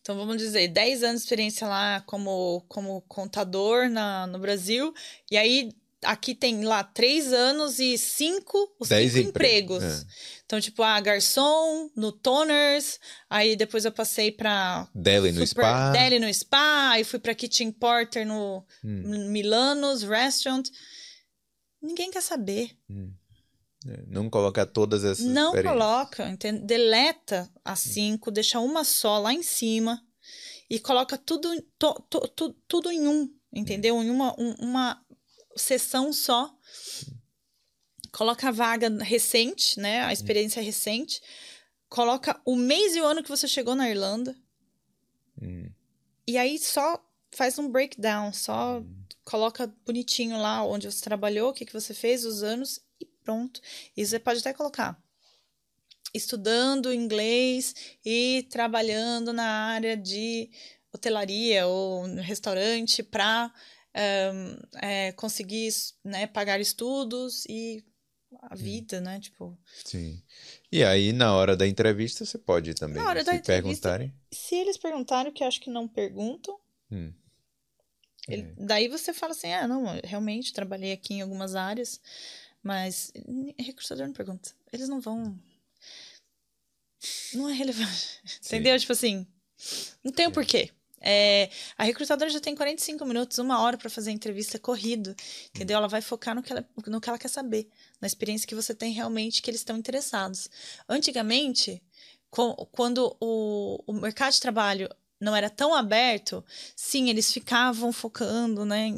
então 0.00 0.16
vamos 0.16 0.36
dizer, 0.36 0.68
10 0.68 1.02
anos 1.02 1.20
de 1.22 1.26
experiência 1.26 1.66
lá 1.66 2.00
como, 2.02 2.62
como 2.68 3.00
contador 3.02 3.88
na, 3.88 4.26
no 4.26 4.38
Brasil, 4.38 4.92
e 5.30 5.36
aí 5.36 5.72
aqui 6.04 6.34
tem 6.34 6.64
lá 6.64 6.84
três 6.84 7.32
anos 7.32 7.78
e 7.78 7.96
cinco, 7.98 8.74
os 8.78 8.88
cinco 8.88 9.18
empregos. 9.18 9.82
É. 9.82 10.04
Então, 10.44 10.60
tipo, 10.60 10.82
a 10.82 10.94
ah, 10.94 11.00
garçom 11.00 11.90
no 11.96 12.12
Toners, 12.12 12.98
aí 13.28 13.56
depois 13.56 13.84
eu 13.84 13.92
passei 13.92 14.30
pra... 14.30 14.88
Deli 14.94 15.32
no 15.32 15.46
Spa. 15.46 15.90
Deli 15.92 16.18
no 16.18 16.32
Spa, 16.32 16.90
aí 16.90 17.04
fui 17.04 17.18
pra 17.18 17.34
Kitchen 17.34 17.72
Porter 17.72 18.26
no 18.26 18.64
hum. 18.84 19.30
Milanos 19.30 20.02
Restaurant. 20.02 20.68
Ninguém 21.82 22.10
quer 22.10 22.22
saber. 22.22 22.70
Hum. 22.88 23.12
É, 23.86 24.02
não 24.06 24.30
coloca 24.30 24.64
todas 24.64 25.04
essas 25.04 25.26
Não 25.26 25.52
coloca, 25.52 26.26
entende? 26.28 26.60
deleta 26.60 27.50
as 27.64 27.86
hum. 27.86 27.92
cinco, 27.92 28.30
deixa 28.30 28.58
uma 28.58 28.82
só 28.84 29.18
lá 29.18 29.32
em 29.32 29.42
cima 29.42 30.02
e 30.70 30.78
coloca 30.78 31.18
tudo, 31.18 31.50
to, 31.78 31.94
to, 32.08 32.28
to, 32.28 32.56
tudo 32.66 32.90
em 32.90 33.06
um, 33.06 33.30
entendeu? 33.52 34.02
Em 34.02 34.10
uma, 34.10 34.34
um, 34.40 34.54
uma 34.60 35.03
sessão 35.56 36.12
só. 36.12 36.54
Coloca 38.12 38.48
a 38.48 38.52
vaga 38.52 38.88
recente, 39.02 39.78
né? 39.78 40.02
A 40.02 40.12
experiência 40.12 40.62
recente. 40.62 41.20
Coloca 41.88 42.40
o 42.44 42.56
mês 42.56 42.94
e 42.94 43.00
o 43.00 43.04
ano 43.04 43.22
que 43.22 43.28
você 43.28 43.48
chegou 43.48 43.74
na 43.74 43.88
Irlanda. 43.90 44.36
Hum. 45.40 45.70
E 46.26 46.38
aí 46.38 46.58
só 46.58 47.04
faz 47.32 47.58
um 47.58 47.68
breakdown, 47.68 48.32
só 48.32 48.78
hum. 48.78 49.04
coloca 49.24 49.72
bonitinho 49.84 50.38
lá 50.38 50.64
onde 50.64 50.90
você 50.90 51.02
trabalhou, 51.02 51.50
o 51.50 51.52
que, 51.52 51.66
que 51.66 51.72
você 51.72 51.92
fez, 51.92 52.24
os 52.24 52.42
anos 52.42 52.80
e 53.00 53.04
pronto. 53.04 53.60
E 53.96 54.06
você 54.06 54.18
pode 54.18 54.40
até 54.40 54.52
colocar 54.52 55.02
estudando 56.14 56.94
inglês 56.94 57.74
e 58.04 58.46
trabalhando 58.48 59.32
na 59.32 59.44
área 59.44 59.96
de 59.96 60.48
hotelaria 60.92 61.66
ou 61.66 62.04
restaurante 62.20 63.02
para 63.02 63.52
um, 63.96 64.78
é, 64.82 65.12
conseguir 65.12 65.72
né, 66.04 66.26
pagar 66.26 66.60
estudos 66.60 67.44
e 67.46 67.84
a 68.42 68.54
hum. 68.54 68.56
vida, 68.56 69.00
né? 69.00 69.20
Tipo. 69.20 69.56
Sim. 69.84 70.22
E 70.70 70.82
aí, 70.82 71.12
na 71.12 71.34
hora 71.34 71.56
da 71.56 71.66
entrevista, 71.66 72.24
você 72.24 72.38
pode 72.38 72.74
também. 72.74 73.02
Na 73.02 73.08
hora 73.08 73.20
se 73.20 73.26
da 73.26 73.34
entrevista, 73.34 73.88
perguntarem. 73.88 74.14
Se 74.32 74.54
eles 74.54 74.76
perguntarem, 74.76 75.32
que 75.32 75.44
acho 75.44 75.60
que 75.60 75.70
não 75.70 75.86
perguntam. 75.86 76.58
Hum. 76.90 77.12
Ele, 78.28 78.42
é. 78.42 78.54
Daí 78.58 78.88
você 78.88 79.12
fala 79.12 79.32
assim: 79.32 79.52
ah, 79.52 79.68
não, 79.68 79.84
realmente 80.02 80.52
trabalhei 80.52 80.92
aqui 80.92 81.14
em 81.14 81.22
algumas 81.22 81.54
áreas, 81.54 82.00
mas 82.62 83.12
recrutador 83.58 84.06
não 84.06 84.14
pergunta. 84.14 84.50
Eles 84.72 84.88
não 84.88 85.00
vão. 85.00 85.38
Não 87.34 87.48
é 87.48 87.52
relevante. 87.52 88.20
Entendeu? 88.46 88.78
Tipo 88.78 88.92
assim, 88.92 89.26
não 90.02 90.12
tem 90.12 90.26
o 90.26 90.30
um 90.30 90.32
porquê. 90.32 90.70
É, 91.06 91.50
a 91.76 91.84
recrutadora 91.84 92.30
já 92.30 92.40
tem 92.40 92.56
45 92.56 93.04
minutos, 93.04 93.38
uma 93.38 93.60
hora 93.60 93.76
para 93.76 93.90
fazer 93.90 94.08
a 94.08 94.14
entrevista 94.14 94.58
corrido, 94.58 95.14
entendeu? 95.54 95.76
Ela 95.76 95.86
vai 95.86 96.00
focar 96.00 96.34
no 96.34 96.42
que 96.42 96.50
ela, 96.50 96.66
no 96.86 97.00
que 97.00 97.08
ela 97.10 97.18
quer 97.18 97.28
saber, 97.28 97.68
na 98.00 98.06
experiência 98.06 98.48
que 98.48 98.54
você 98.54 98.74
tem 98.74 98.92
realmente 98.92 99.42
que 99.42 99.50
eles 99.50 99.60
estão 99.60 99.76
interessados. 99.76 100.48
Antigamente, 100.88 101.82
com, 102.30 102.54
quando 102.72 103.14
o, 103.20 103.82
o 103.86 103.92
mercado 103.92 104.32
de 104.32 104.40
trabalho 104.40 104.88
não 105.20 105.36
era 105.36 105.50
tão 105.50 105.74
aberto, 105.74 106.42
sim, 106.74 107.10
eles 107.10 107.30
ficavam 107.30 107.92
focando, 107.92 108.64
né, 108.64 108.90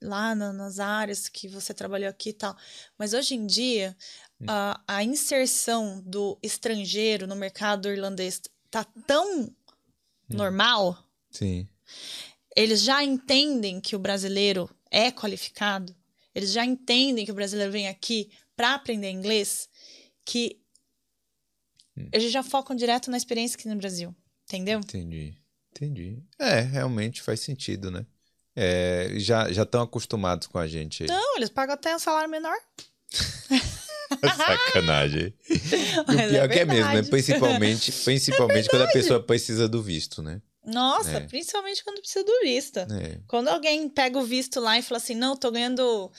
lá 0.00 0.34
na, 0.34 0.50
nas 0.50 0.78
áreas 0.78 1.28
que 1.28 1.46
você 1.46 1.74
trabalhou 1.74 2.08
aqui 2.08 2.30
e 2.30 2.34
tal. 2.34 2.56
Mas 2.96 3.12
hoje 3.12 3.34
em 3.34 3.46
dia, 3.46 3.94
hum. 4.40 4.46
a, 4.48 4.80
a 4.88 5.04
inserção 5.04 6.02
do 6.06 6.38
estrangeiro 6.42 7.26
no 7.26 7.36
mercado 7.36 7.90
irlandês 7.90 8.40
tá 8.70 8.84
tão 9.06 9.42
hum. 9.42 9.50
normal 10.30 11.07
Sim. 11.38 11.68
Eles 12.56 12.82
já 12.82 13.04
entendem 13.04 13.80
que 13.80 13.94
o 13.94 13.98
brasileiro 13.98 14.68
é 14.90 15.12
qualificado, 15.12 15.94
eles 16.34 16.52
já 16.52 16.64
entendem 16.64 17.24
que 17.24 17.30
o 17.30 17.34
brasileiro 17.34 17.70
vem 17.70 17.88
aqui 17.88 18.30
para 18.56 18.74
aprender 18.74 19.10
inglês, 19.10 19.68
que 20.24 20.60
hum. 21.96 22.08
eles 22.12 22.32
já 22.32 22.42
focam 22.42 22.74
direto 22.74 23.10
na 23.10 23.16
experiência 23.16 23.56
aqui 23.56 23.68
no 23.68 23.76
Brasil. 23.76 24.14
Entendeu? 24.44 24.80
Entendi. 24.80 25.36
Entendi. 25.70 26.22
É, 26.38 26.60
realmente 26.60 27.22
faz 27.22 27.40
sentido, 27.40 27.90
né? 27.90 28.04
É, 28.56 29.12
já 29.18 29.48
estão 29.48 29.82
acostumados 29.82 30.48
com 30.48 30.58
a 30.58 30.66
gente 30.66 31.04
aí. 31.04 31.08
Não, 31.08 31.36
eles 31.36 31.50
pagam 31.50 31.74
até 31.74 31.94
um 31.94 31.98
salário 31.98 32.28
menor. 32.28 32.56
Sacanagem. 34.36 35.34
E 35.48 36.00
o 36.00 36.04
pior 36.04 36.44
é 36.44 36.48
que 36.48 36.58
é 36.60 36.64
mesmo, 36.64 36.92
né? 36.92 37.02
Principalmente, 37.02 37.92
principalmente 37.92 38.66
é 38.66 38.70
quando 38.70 38.82
a 38.82 38.88
pessoa 38.88 39.22
precisa 39.22 39.68
do 39.68 39.82
visto, 39.82 40.22
né? 40.22 40.40
Nossa, 40.68 41.12
é. 41.12 41.20
principalmente 41.26 41.82
quando 41.82 42.00
precisa 42.00 42.24
do 42.24 42.40
visto. 42.42 42.78
É. 42.78 43.20
Quando 43.26 43.48
alguém 43.48 43.88
pega 43.88 44.18
o 44.18 44.24
visto 44.24 44.60
lá 44.60 44.78
e 44.78 44.82
fala 44.82 44.98
assim, 44.98 45.14
não, 45.14 45.36
tô 45.36 45.50
ganhando 45.50 46.10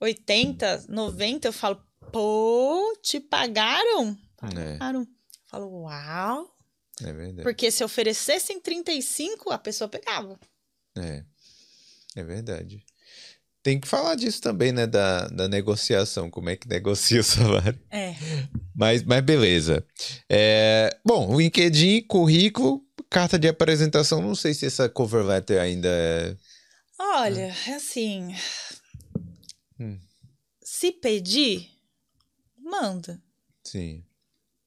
80, 0.00 0.86
90, 0.88 1.48
eu 1.48 1.52
falo, 1.52 1.80
pô, 2.10 2.98
te 3.02 3.20
pagaram? 3.20 4.18
É. 4.42 4.76
Pagaram. 4.78 5.00
Eu 5.02 5.06
falo, 5.46 5.82
uau. 5.82 6.52
É 7.00 7.12
verdade. 7.12 7.42
Porque 7.42 7.70
se 7.70 7.82
oferecessem 7.84 8.60
35, 8.60 9.50
a 9.52 9.58
pessoa 9.58 9.88
pegava. 9.88 10.38
É. 10.96 11.24
É 12.14 12.22
verdade. 12.22 12.84
Tem 13.62 13.78
que 13.78 13.86
falar 13.86 14.16
disso 14.16 14.40
também, 14.40 14.72
né? 14.72 14.86
Da, 14.86 15.28
da 15.28 15.48
negociação, 15.48 16.28
como 16.28 16.50
é 16.50 16.56
que 16.56 16.68
negocia 16.68 17.20
o 17.20 17.24
salário. 17.24 17.78
É. 17.90 18.14
Mas, 18.74 19.04
mas 19.04 19.22
beleza. 19.22 19.86
É, 20.28 20.90
bom, 21.04 21.36
LinkedIn, 21.36 22.02
currículo, 22.02 22.84
carta 23.08 23.38
de 23.38 23.48
apresentação, 23.48 24.20
não 24.20 24.34
sei 24.34 24.54
se 24.54 24.66
essa 24.66 24.88
cover 24.88 25.24
letter 25.24 25.60
ainda 25.60 25.88
é. 25.88 26.36
Olha, 26.98 27.54
é 27.66 27.74
assim. 27.74 28.34
Hum. 29.78 29.98
Se 30.60 30.92
pedir, 30.92 31.70
manda. 32.56 33.22
Sim. 33.64 34.04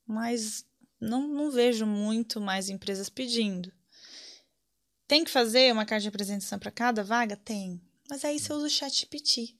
Mas 0.05 0.65
não, 0.99 1.27
não 1.27 1.51
vejo 1.51 1.85
muito 1.85 2.39
mais 2.39 2.69
empresas 2.69 3.09
pedindo. 3.09 3.71
Tem 5.07 5.23
que 5.23 5.31
fazer 5.31 5.71
uma 5.71 5.85
carta 5.85 6.03
de 6.03 6.07
apresentação 6.07 6.57
para 6.57 6.71
cada 6.71 7.03
vaga? 7.03 7.35
Tem. 7.35 7.81
Mas 8.09 8.25
aí 8.25 8.39
você 8.39 8.53
usa 8.53 8.67
o 8.67 8.69
chat 8.69 8.93
GPT. 8.99 9.55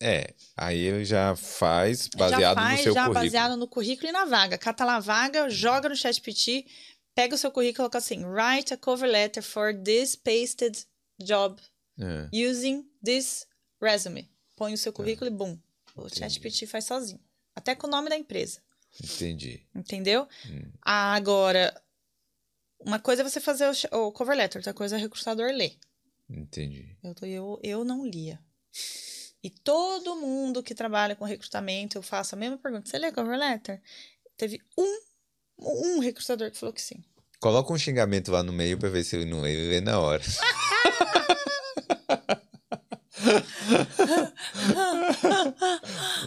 É, 0.00 0.32
aí 0.56 0.78
ele 0.78 1.04
já 1.04 1.34
faz 1.34 2.08
baseado 2.16 2.40
já 2.40 2.54
faz, 2.54 2.78
no 2.78 2.82
seu 2.84 2.94
já 2.94 3.02
currículo. 3.02 3.24
baseado 3.24 3.56
no 3.56 3.66
currículo 3.68 4.08
e 4.08 4.12
na 4.12 4.24
vaga. 4.24 4.56
Cata 4.56 4.84
lá 4.84 4.96
a 4.96 5.00
vaga, 5.00 5.48
joga 5.50 5.88
no 5.88 5.96
chat 5.96 6.14
GPT, 6.14 6.66
pega 7.14 7.34
o 7.34 7.38
seu 7.38 7.50
currículo 7.50 7.74
e 7.74 7.76
coloca 7.76 7.98
assim, 7.98 8.24
write 8.24 8.72
a 8.72 8.76
cover 8.76 9.08
letter 9.08 9.42
for 9.42 9.74
this 9.74 10.16
pasted 10.16 10.86
job 11.18 11.60
é. 11.98 12.28
using 12.32 12.88
this 13.04 13.46
resume. 13.80 14.30
Põe 14.56 14.74
o 14.74 14.78
seu 14.78 14.92
currículo 14.92 15.30
é. 15.30 15.32
e 15.32 15.36
bum. 15.36 15.58
O 15.96 16.08
chat 16.08 16.30
GPT 16.30 16.66
faz 16.66 16.84
sozinho. 16.84 17.20
Até 17.54 17.74
com 17.74 17.86
o 17.86 17.90
nome 17.90 18.08
da 18.08 18.16
empresa. 18.16 18.60
Entendi. 19.02 19.66
Entendeu? 19.74 20.26
Hum. 20.46 20.70
Agora, 20.82 21.80
uma 22.78 22.98
coisa 22.98 23.22
é 23.22 23.28
você 23.28 23.40
fazer 23.40 23.70
o, 23.92 24.06
o 24.06 24.12
cover 24.12 24.36
letter, 24.36 24.58
outra 24.58 24.74
coisa 24.74 24.96
é 24.96 24.98
o 24.98 25.00
recrutador 25.00 25.52
ler. 25.52 25.76
Entendi. 26.28 26.96
Eu, 27.02 27.14
eu, 27.22 27.60
eu 27.62 27.84
não 27.84 28.04
lia. 28.06 28.40
E 29.42 29.50
todo 29.50 30.16
mundo 30.16 30.62
que 30.62 30.74
trabalha 30.74 31.16
com 31.16 31.24
recrutamento, 31.24 31.96
eu 31.96 32.02
faço 32.02 32.34
a 32.34 32.38
mesma 32.38 32.58
pergunta. 32.58 32.88
Você 32.88 32.98
lê 32.98 33.10
cover 33.10 33.38
letter? 33.38 33.82
Teve 34.36 34.60
um, 34.76 35.00
um 35.62 36.00
recrutador 36.00 36.50
que 36.50 36.58
falou 36.58 36.72
que 36.72 36.82
sim. 36.82 37.02
Coloca 37.38 37.72
um 37.72 37.78
xingamento 37.78 38.30
lá 38.30 38.42
no 38.42 38.52
meio 38.52 38.78
pra 38.78 38.88
ver 38.88 39.04
se 39.04 39.16
ele 39.16 39.24
não 39.24 39.40
lê, 39.40 39.52
ele 39.52 39.70
lê 39.70 39.80
na 39.80 39.98
hora. 39.98 40.22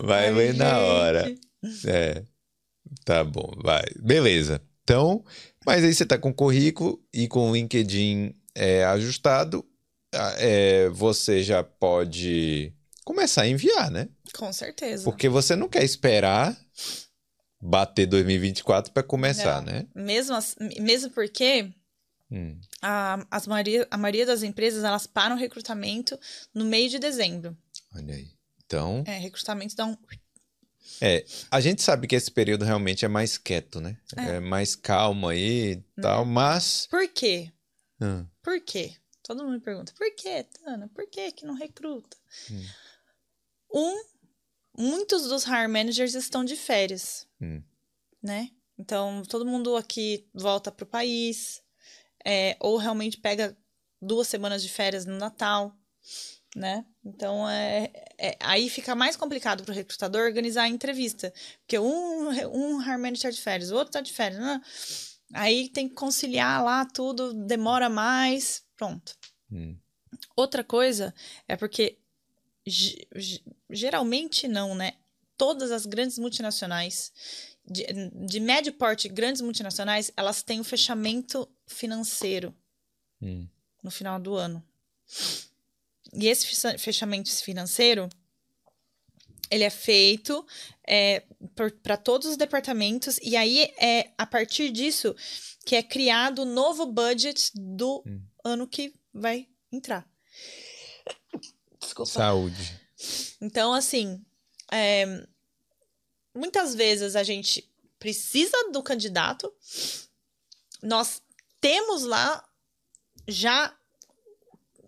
vai 0.04 0.28
Ai, 0.28 0.34
ler 0.34 0.54
na 0.56 0.80
hora. 0.80 1.36
É. 1.86 2.24
Tá 3.06 3.24
bom, 3.24 3.52
vai. 3.64 3.84
Beleza. 4.02 4.62
Então, 4.84 5.24
mas 5.66 5.84
aí 5.84 5.94
você 5.94 6.06
tá 6.06 6.18
com 6.18 6.30
o 6.30 6.34
currículo 6.34 7.02
e 7.14 7.28
com 7.28 7.50
o 7.50 7.56
LinkedIn 7.56 8.36
é, 8.56 8.84
ajustado. 8.86 9.66
É, 10.38 10.90
você 10.90 11.42
já 11.42 11.64
pode 11.64 12.72
começar 13.04 13.44
a 13.44 13.48
enviar, 13.48 13.90
né? 13.90 14.08
Com 14.34 14.52
certeza. 14.54 15.04
Porque 15.04 15.28
você 15.28 15.56
não 15.56 15.68
quer 15.68 15.84
esperar 15.84 16.56
bater 17.64 18.06
2024 18.06 18.92
para 18.92 19.02
começar, 19.02 19.62
não. 19.62 19.72
né? 19.72 19.88
Mesmo, 19.96 20.38
mesmo 20.82 21.10
porque 21.12 21.72
hum. 22.30 22.60
a, 22.82 23.26
as 23.32 23.48
maioria, 23.48 23.88
a 23.90 23.98
maioria 23.98 24.26
das 24.26 24.44
empresas 24.44 24.84
elas 24.84 25.08
param 25.08 25.36
o 25.38 25.40
recrutamento 25.40 26.20
no 26.54 26.66
meio 26.66 26.90
de 26.90 27.00
dezembro. 27.00 27.58
Olha 27.96 28.16
aí. 28.16 28.32
Então. 28.66 29.04
É, 29.08 29.18
recrutamento 29.18 29.76
dá 29.76 29.86
um. 29.86 29.96
É, 31.02 31.26
a 31.50 31.62
gente 31.62 31.82
sabe 31.82 32.06
que 32.06 32.16
esse 32.16 32.30
período 32.30 32.66
realmente 32.66 33.06
é 33.06 33.08
mais 33.08 33.38
quieto, 33.38 33.80
né? 33.80 33.98
É, 34.18 34.36
é 34.36 34.40
mais 34.40 34.76
calmo 34.76 35.30
aí 35.30 35.72
e 35.72 36.02
tal, 36.02 36.26
mas. 36.26 36.88
Por 36.88 37.08
quê? 37.08 37.52
Hum. 38.02 38.26
Por 38.42 38.60
quê? 38.60 38.94
Todo 39.24 39.44
mundo 39.44 39.54
me 39.54 39.62
pergunta, 39.62 39.94
por 39.98 40.14
que, 40.16 40.44
Tana? 40.44 40.90
Por 40.94 41.08
que 41.10 41.32
que 41.32 41.46
não 41.46 41.54
recruta? 41.54 42.18
Hum. 42.52 42.66
Um, 43.74 44.04
muitos 44.78 45.30
dos 45.30 45.46
hire 45.46 45.70
managers 45.70 46.14
estão 46.14 46.44
de 46.44 46.58
férias, 46.58 47.26
hum. 47.44 47.64
né? 48.22 48.50
Então, 48.78 49.22
todo 49.24 49.46
mundo 49.46 49.76
aqui 49.76 50.28
volta 50.34 50.72
para 50.72 50.84
o 50.84 50.88
país, 50.88 51.62
é, 52.26 52.58
ou 52.60 52.78
realmente 52.78 53.18
pega 53.18 53.56
duas 54.02 54.28
semanas 54.28 54.64
de 54.64 54.70
férias 54.70 55.06
no 55.06 55.18
Natal, 55.18 55.78
né? 56.56 56.86
Então, 57.04 57.48
é, 57.50 57.92
é 58.18 58.38
aí 58.40 58.70
fica 58.70 58.96
mais 58.96 59.16
complicado 59.16 59.64
para 59.64 59.72
o 59.72 59.76
recrutador 59.76 60.26
organizar 60.26 60.64
a 60.64 60.70
entrevista, 60.70 61.34
porque 61.60 61.78
um, 61.78 62.30
um 62.30 62.82
hire 62.82 62.98
manager 62.98 63.32
de 63.32 63.42
férias, 63.42 63.72
o 63.72 63.76
outro 63.76 63.90
está 63.90 64.02
de 64.02 64.14
férias, 64.14 64.40
né? 64.42 64.62
Aí 65.34 65.70
tem 65.70 65.90
que 65.90 65.96
conciliar 65.96 66.64
lá 66.64 66.86
tudo, 66.86 67.34
demora 67.34 67.90
mais. 67.90 68.64
Pronto. 68.78 69.16
Hum. 69.52 69.76
Outra 70.36 70.64
coisa 70.64 71.14
é 71.48 71.56
porque 71.56 71.98
geralmente 73.70 74.48
não, 74.48 74.76
né? 74.76 74.94
Todas 75.38 75.72
as 75.72 75.86
grandes 75.86 76.18
multinacionais, 76.18 77.12
de, 77.66 77.86
de 78.28 78.40
médio 78.40 78.74
porte, 78.74 79.08
grandes 79.10 79.42
multinacionais, 79.42 80.12
elas 80.16 80.44
têm 80.44 80.60
o 80.60 80.64
fechamento 80.64 81.50
financeiro 81.66 82.54
hum. 83.22 83.48
no 83.82 83.90
final 83.90 84.20
do 84.20 84.36
ano. 84.36 84.64
E 86.14 86.28
esse 86.28 86.46
fechamento 86.78 87.30
financeiro, 87.44 88.08
Ele 89.50 89.64
é 89.64 89.70
feito 89.70 90.46
é, 90.88 91.24
para 91.82 91.98
todos 91.98 92.28
os 92.28 92.38
departamentos, 92.38 93.18
e 93.22 93.36
aí 93.36 93.74
é 93.78 94.12
a 94.18 94.26
partir 94.26 94.72
disso 94.72 95.16
que 95.66 95.76
é 95.76 95.82
criado 95.82 96.40
o 96.40 96.46
novo 96.46 96.86
budget 96.86 97.52
do 97.56 98.04
hum. 98.06 98.22
ano 98.44 98.68
que 98.68 98.94
vai 99.14 99.48
entrar. 99.72 100.08
Desculpa. 101.80 102.12
Saúde. 102.12 102.80
Então, 103.42 103.74
assim, 103.74 104.24
é, 104.74 105.28
muitas 106.34 106.74
vezes 106.74 107.16
a 107.16 107.24
gente 107.24 107.70
precisa 108.00 108.72
do 108.72 108.82
candidato, 108.82 109.54
nós 110.82 111.22
temos 111.62 112.04
lá 112.04 112.44
já 113.28 113.76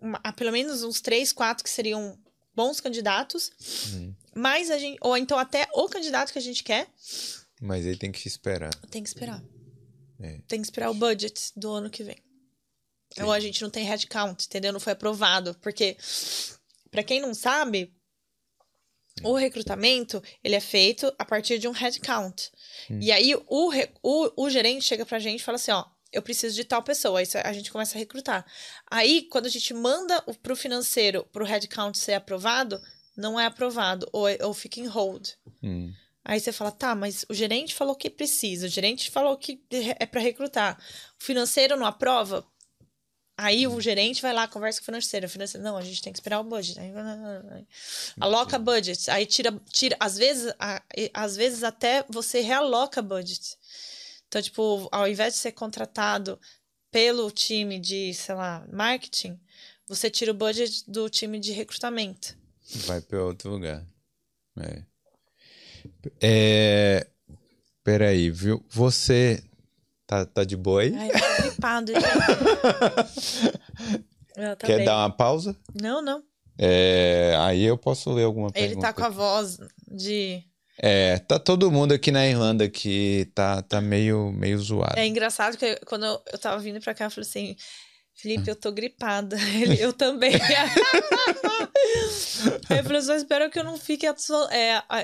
uma, 0.00 0.20
pelo 0.32 0.52
menos 0.52 0.82
uns 0.82 1.00
três, 1.00 1.32
quatro 1.32 1.64
que 1.64 1.70
seriam 1.70 2.18
bons 2.54 2.80
candidatos, 2.80 3.52
uhum. 3.92 4.14
mas 4.34 4.70
a 4.70 4.78
gente, 4.78 4.98
ou 5.00 5.16
então 5.16 5.38
até 5.38 5.68
o 5.72 5.88
candidato 5.88 6.32
que 6.32 6.38
a 6.38 6.42
gente 6.42 6.62
quer. 6.62 6.88
Mas 7.60 7.86
aí 7.86 7.96
tem 7.96 8.12
que 8.12 8.28
esperar. 8.28 8.74
Tem 8.90 9.02
que 9.02 9.08
esperar. 9.08 9.42
É. 10.20 10.40
Tem 10.46 10.60
que 10.60 10.66
esperar 10.66 10.90
o 10.90 10.94
budget 10.94 11.52
do 11.56 11.70
ano 11.70 11.90
que 11.90 12.02
vem. 12.02 12.18
Sim. 13.14 13.22
Ou 13.22 13.32
a 13.32 13.40
gente 13.40 13.62
não 13.62 13.70
tem 13.70 13.84
headcount, 13.84 14.44
entendeu? 14.44 14.72
Não 14.72 14.80
foi 14.80 14.92
aprovado. 14.92 15.54
Porque, 15.62 15.96
para 16.90 17.02
quem 17.02 17.20
não 17.20 17.32
sabe, 17.34 17.95
o 19.22 19.34
recrutamento 19.34 20.22
ele 20.42 20.54
é 20.54 20.60
feito 20.60 21.12
a 21.18 21.24
partir 21.24 21.58
de 21.58 21.68
um 21.68 21.72
headcount. 21.72 22.50
Hum. 22.90 22.98
E 23.00 23.10
aí 23.10 23.34
o, 23.34 23.70
o, 24.02 24.44
o 24.44 24.50
gerente 24.50 24.84
chega 24.84 25.06
pra 25.06 25.18
gente 25.18 25.40
e 25.40 25.44
fala 25.44 25.56
assim: 25.56 25.72
ó, 25.72 25.84
eu 26.12 26.22
preciso 26.22 26.54
de 26.54 26.64
tal 26.64 26.82
pessoa. 26.82 27.20
Aí 27.20 27.26
a 27.44 27.52
gente 27.52 27.70
começa 27.70 27.96
a 27.96 27.98
recrutar. 27.98 28.46
Aí, 28.90 29.22
quando 29.30 29.46
a 29.46 29.50
gente 29.50 29.72
manda 29.74 30.22
para 30.42 30.52
o 30.52 30.56
financeiro, 30.56 31.24
para 31.32 31.42
o 31.42 31.46
headcount 31.46 31.96
ser 31.98 32.14
aprovado, 32.14 32.80
não 33.16 33.38
é 33.38 33.46
aprovado, 33.46 34.08
ou, 34.12 34.26
ou 34.42 34.54
fica 34.54 34.80
em 34.80 34.86
hold. 34.86 35.30
Hum. 35.62 35.92
Aí 36.24 36.40
você 36.40 36.52
fala, 36.52 36.72
tá, 36.72 36.94
mas 36.94 37.24
o 37.28 37.34
gerente 37.34 37.74
falou 37.74 37.94
que 37.94 38.10
precisa, 38.10 38.66
o 38.66 38.68
gerente 38.68 39.10
falou 39.12 39.36
que 39.36 39.62
é 40.00 40.06
para 40.06 40.20
recrutar. 40.20 40.76
O 41.20 41.24
financeiro 41.24 41.76
não 41.76 41.86
aprova? 41.86 42.44
Aí 43.38 43.66
o 43.66 43.78
gerente 43.80 44.22
vai 44.22 44.32
lá, 44.32 44.48
conversa 44.48 44.80
com 44.80 44.84
o 44.84 44.86
financeiro. 44.86 45.26
O 45.26 45.28
financeiro, 45.28 45.62
não, 45.62 45.76
a 45.76 45.82
gente 45.82 46.00
tem 46.00 46.12
que 46.12 46.18
esperar 46.18 46.40
o 46.40 46.44
budget. 46.44 46.80
Aí, 46.80 46.90
aloca 48.18 48.58
budget. 48.58 49.10
Aí 49.10 49.26
tira, 49.26 49.52
tira 49.70 49.94
às 50.00 50.16
vezes, 50.16 50.54
às 51.12 51.36
vezes 51.36 51.62
até 51.62 52.02
você 52.08 52.40
realoca 52.40 53.02
budget. 53.02 53.58
Então, 54.26 54.40
tipo, 54.40 54.88
ao 54.90 55.06
invés 55.06 55.34
de 55.34 55.40
ser 55.40 55.52
contratado 55.52 56.40
pelo 56.90 57.30
time 57.30 57.78
de, 57.78 58.14
sei 58.14 58.34
lá, 58.34 58.66
marketing, 58.72 59.38
você 59.86 60.08
tira 60.08 60.30
o 60.30 60.34
budget 60.34 60.90
do 60.90 61.10
time 61.10 61.38
de 61.38 61.52
recrutamento. 61.52 62.36
Vai 62.86 63.02
para 63.02 63.22
outro 63.22 63.50
lugar. 63.50 63.86
É. 64.58 64.82
é... 66.22 67.06
Peraí, 67.84 68.30
viu? 68.30 68.64
Você 68.70 69.44
tá, 70.06 70.24
tá 70.26 70.44
de 70.44 70.56
boa 70.56 70.82
aí? 70.82 70.94
Ai, 70.94 71.10
tô 71.10 71.42
gripado, 71.42 71.92
tá 74.34 74.66
Quer 74.66 74.76
bem. 74.76 74.84
dar 74.86 74.98
uma 74.98 75.10
pausa? 75.10 75.56
Não, 75.80 76.00
não. 76.00 76.22
É... 76.58 77.34
Aí 77.40 77.64
eu 77.64 77.76
posso 77.76 78.12
ler 78.12 78.24
alguma 78.24 78.50
pergunta. 78.50 78.72
Ele 78.74 78.80
tá 78.80 78.92
com 78.92 79.04
a 79.04 79.08
voz 79.08 79.58
de 79.88 80.44
é, 80.78 81.18
tá 81.18 81.38
todo 81.38 81.70
mundo 81.72 81.92
aqui 81.92 82.10
na 82.10 82.26
Irlanda 82.26 82.68
que 82.68 83.30
tá, 83.34 83.62
tá 83.62 83.80
meio, 83.80 84.30
meio 84.32 84.58
zoado. 84.58 84.98
É 84.98 85.06
engraçado 85.06 85.56
que 85.56 85.76
quando 85.86 86.04
eu 86.04 86.38
tava 86.38 86.58
vindo 86.58 86.80
pra 86.80 86.94
cá, 86.94 87.06
eu 87.06 87.10
falei 87.10 87.28
assim, 87.28 87.56
Felipe, 88.16 88.48
eu 88.48 88.56
tô 88.56 88.72
gripada. 88.72 89.36
Ele, 89.60 89.78
eu 89.78 89.92
também. 89.92 90.34
Aí 92.68 92.78
eu 92.78 92.84
falei, 92.84 93.02
só 93.02 93.14
espero 93.14 93.50
que 93.50 93.58
eu 93.58 93.64
não 93.64 93.76
fique 93.76 94.06
é, 94.06 94.12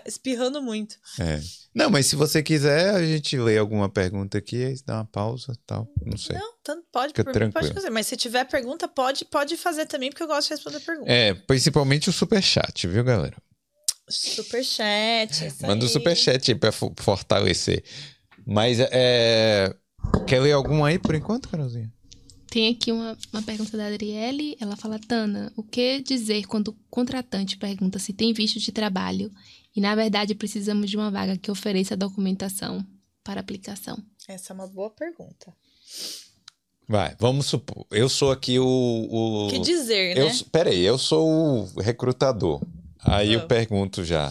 espirrando 0.07 0.63
muito. 0.63 0.97
É. 1.21 1.39
Não, 1.75 1.91
mas 1.91 2.07
se 2.07 2.17
você 2.17 2.43
quiser, 2.43 2.95
a 2.95 3.05
gente 3.05 3.37
lê 3.37 3.59
alguma 3.59 3.89
pergunta 3.89 4.39
aqui, 4.39 4.65
aí 4.65 4.75
dá 4.87 4.95
uma 4.95 5.05
pausa 5.05 5.55
tal. 5.67 5.87
Não 6.05 6.17
sei. 6.17 6.37
Não, 6.37 6.55
tanto 6.63 6.87
pode, 6.91 7.13
por, 7.13 7.53
pode 7.53 7.73
fazer. 7.75 7.91
Mas 7.91 8.07
se 8.07 8.17
tiver 8.17 8.45
pergunta, 8.45 8.89
pode, 8.89 9.27
pode 9.27 9.59
fazer 9.59 9.85
também, 9.85 10.09
porque 10.09 10.23
eu 10.23 10.27
gosto 10.27 10.49
de 10.49 10.55
responder 10.55 10.81
perguntas. 10.81 11.13
É, 11.13 11.35
principalmente 11.35 12.09
o 12.09 12.13
superchat, 12.13 12.87
viu, 12.87 13.05
galera? 13.05 13.37
Superchat. 14.09 15.53
Manda 15.63 15.85
o 15.85 15.89
um 15.89 15.91
superchat 15.91 16.51
aí 16.51 16.59
pra 16.59 16.73
fortalecer. 16.73 17.85
Mas 18.47 18.79
é. 18.81 19.75
Quer 20.27 20.41
ler 20.41 20.53
algum 20.53 20.85
aí 20.85 20.99
por 20.99 21.15
enquanto, 21.15 21.49
Carolzinha? 21.49 21.93
Tem 22.53 22.69
aqui 22.69 22.93
uma, 22.93 23.17
uma 23.33 23.43
pergunta 23.43 23.79
da 23.79 23.87
Adriele. 23.87 24.59
Ela 24.61 24.77
fala: 24.77 24.99
Tana, 24.99 25.51
o 25.57 25.63
que 25.63 26.03
dizer 26.03 26.45
quando 26.45 26.69
o 26.69 26.77
contratante 26.91 27.57
pergunta 27.57 27.99
se 27.99 28.13
tem 28.13 28.35
visto 28.35 28.61
de 28.61 28.71
trabalho 28.71 29.33
e, 29.75 29.81
na 29.81 29.95
verdade, 29.95 30.35
precisamos 30.35 30.91
de 30.91 30.99
uma 30.99 31.11
vaga 31.11 31.39
que 31.39 31.51
ofereça 31.51 31.97
documentação 31.97 32.87
para 33.25 33.41
aplicação? 33.41 33.97
Essa 34.29 34.53
é 34.53 34.55
uma 34.55 34.67
boa 34.67 34.91
pergunta. 34.91 35.51
Vai, 36.87 37.17
vamos 37.19 37.47
supor. 37.47 37.87
Eu 37.91 38.07
sou 38.11 38.31
aqui 38.31 38.59
o. 38.59 38.67
o... 38.67 39.49
Que 39.49 39.59
dizer, 39.59 40.15
eu, 40.19 40.27
né? 40.27 40.33
Peraí, 40.53 40.83
eu 40.83 40.99
sou 40.99 41.27
o 41.75 41.81
recrutador. 41.81 42.61
Aí 42.99 43.33
eu 43.33 43.41
ah. 43.41 43.47
pergunto 43.47 44.05
já. 44.05 44.31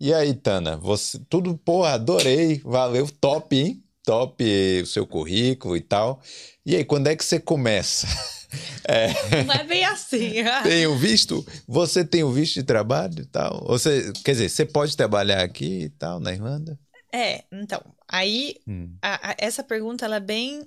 E 0.00 0.12
aí, 0.12 0.34
Tana, 0.34 0.76
você 0.76 1.20
tudo, 1.30 1.56
pô, 1.56 1.84
adorei, 1.84 2.60
valeu, 2.64 3.08
top, 3.20 3.56
hein? 3.56 3.83
Top 4.04 4.44
o 4.82 4.86
seu 4.86 5.06
currículo 5.06 5.76
e 5.76 5.80
tal. 5.80 6.20
E 6.64 6.76
aí, 6.76 6.84
quando 6.84 7.08
é 7.08 7.16
que 7.16 7.24
você 7.24 7.40
começa? 7.40 8.06
É... 8.86 9.42
Não 9.42 9.52
é 9.52 9.64
bem 9.64 9.84
assim. 9.84 10.34
tem 10.62 10.86
o 10.86 10.96
visto? 10.96 11.44
Você 11.66 12.04
tem 12.04 12.22
o 12.22 12.30
visto 12.30 12.54
de 12.54 12.62
trabalho 12.62 13.22
e 13.22 13.24
tal? 13.24 13.64
Você, 13.66 14.12
quer 14.24 14.30
dizer, 14.30 14.48
você 14.48 14.64
pode 14.64 14.96
trabalhar 14.96 15.42
aqui 15.42 15.84
e 15.84 15.88
tal, 15.88 16.20
na 16.20 16.32
Irlanda? 16.32 16.78
É, 17.12 17.42
então, 17.50 17.82
aí 18.08 18.60
hum. 18.68 18.94
a, 19.02 19.30
a, 19.30 19.36
essa 19.38 19.64
pergunta 19.64 20.04
ela 20.04 20.16
é 20.16 20.20
bem, 20.20 20.62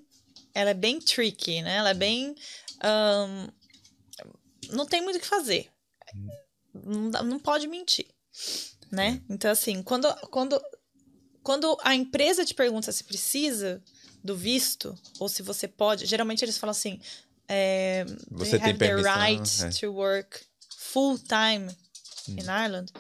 ela 0.54 0.72
é 0.72 0.74
bem 0.74 1.00
tricky, 1.00 1.62
né? 1.62 1.78
Ela 1.78 1.92
é 1.92 1.94
bem, 1.94 2.36
um, 2.84 3.48
não 4.76 4.86
tem 4.86 5.02
muito 5.02 5.16
o 5.16 5.22
que 5.22 5.26
fazer. 5.26 5.70
Hum 6.14 6.28
não, 6.86 7.24
não 7.24 7.40
pode 7.40 7.68
mentir, 7.68 8.08
né? 8.92 9.22
É. 9.30 9.34
Então, 9.34 9.52
assim, 9.52 9.82
quando, 9.82 10.14
quando, 10.30 10.60
quando 11.48 11.78
a 11.82 11.96
empresa 11.96 12.44
te 12.44 12.54
pergunta 12.54 12.92
se 12.92 13.06
precisa 13.06 13.82
do 14.22 14.36
visto, 14.36 14.94
ou 15.18 15.30
se 15.30 15.42
você 15.42 15.66
pode, 15.66 16.06
geralmente 16.06 16.44
eles 16.44 16.58
falam 16.58 16.72
assim, 16.72 17.00
é, 17.48 18.04
você 18.30 18.60
tem 18.60 18.78
the 18.78 18.96
right 18.96 19.64
é. 19.64 19.70
to 19.70 19.94
work 19.94 20.42
full 20.76 21.18
time 21.18 21.70
hum. 22.28 22.34
in 22.34 22.42
Ireland. 22.42 22.92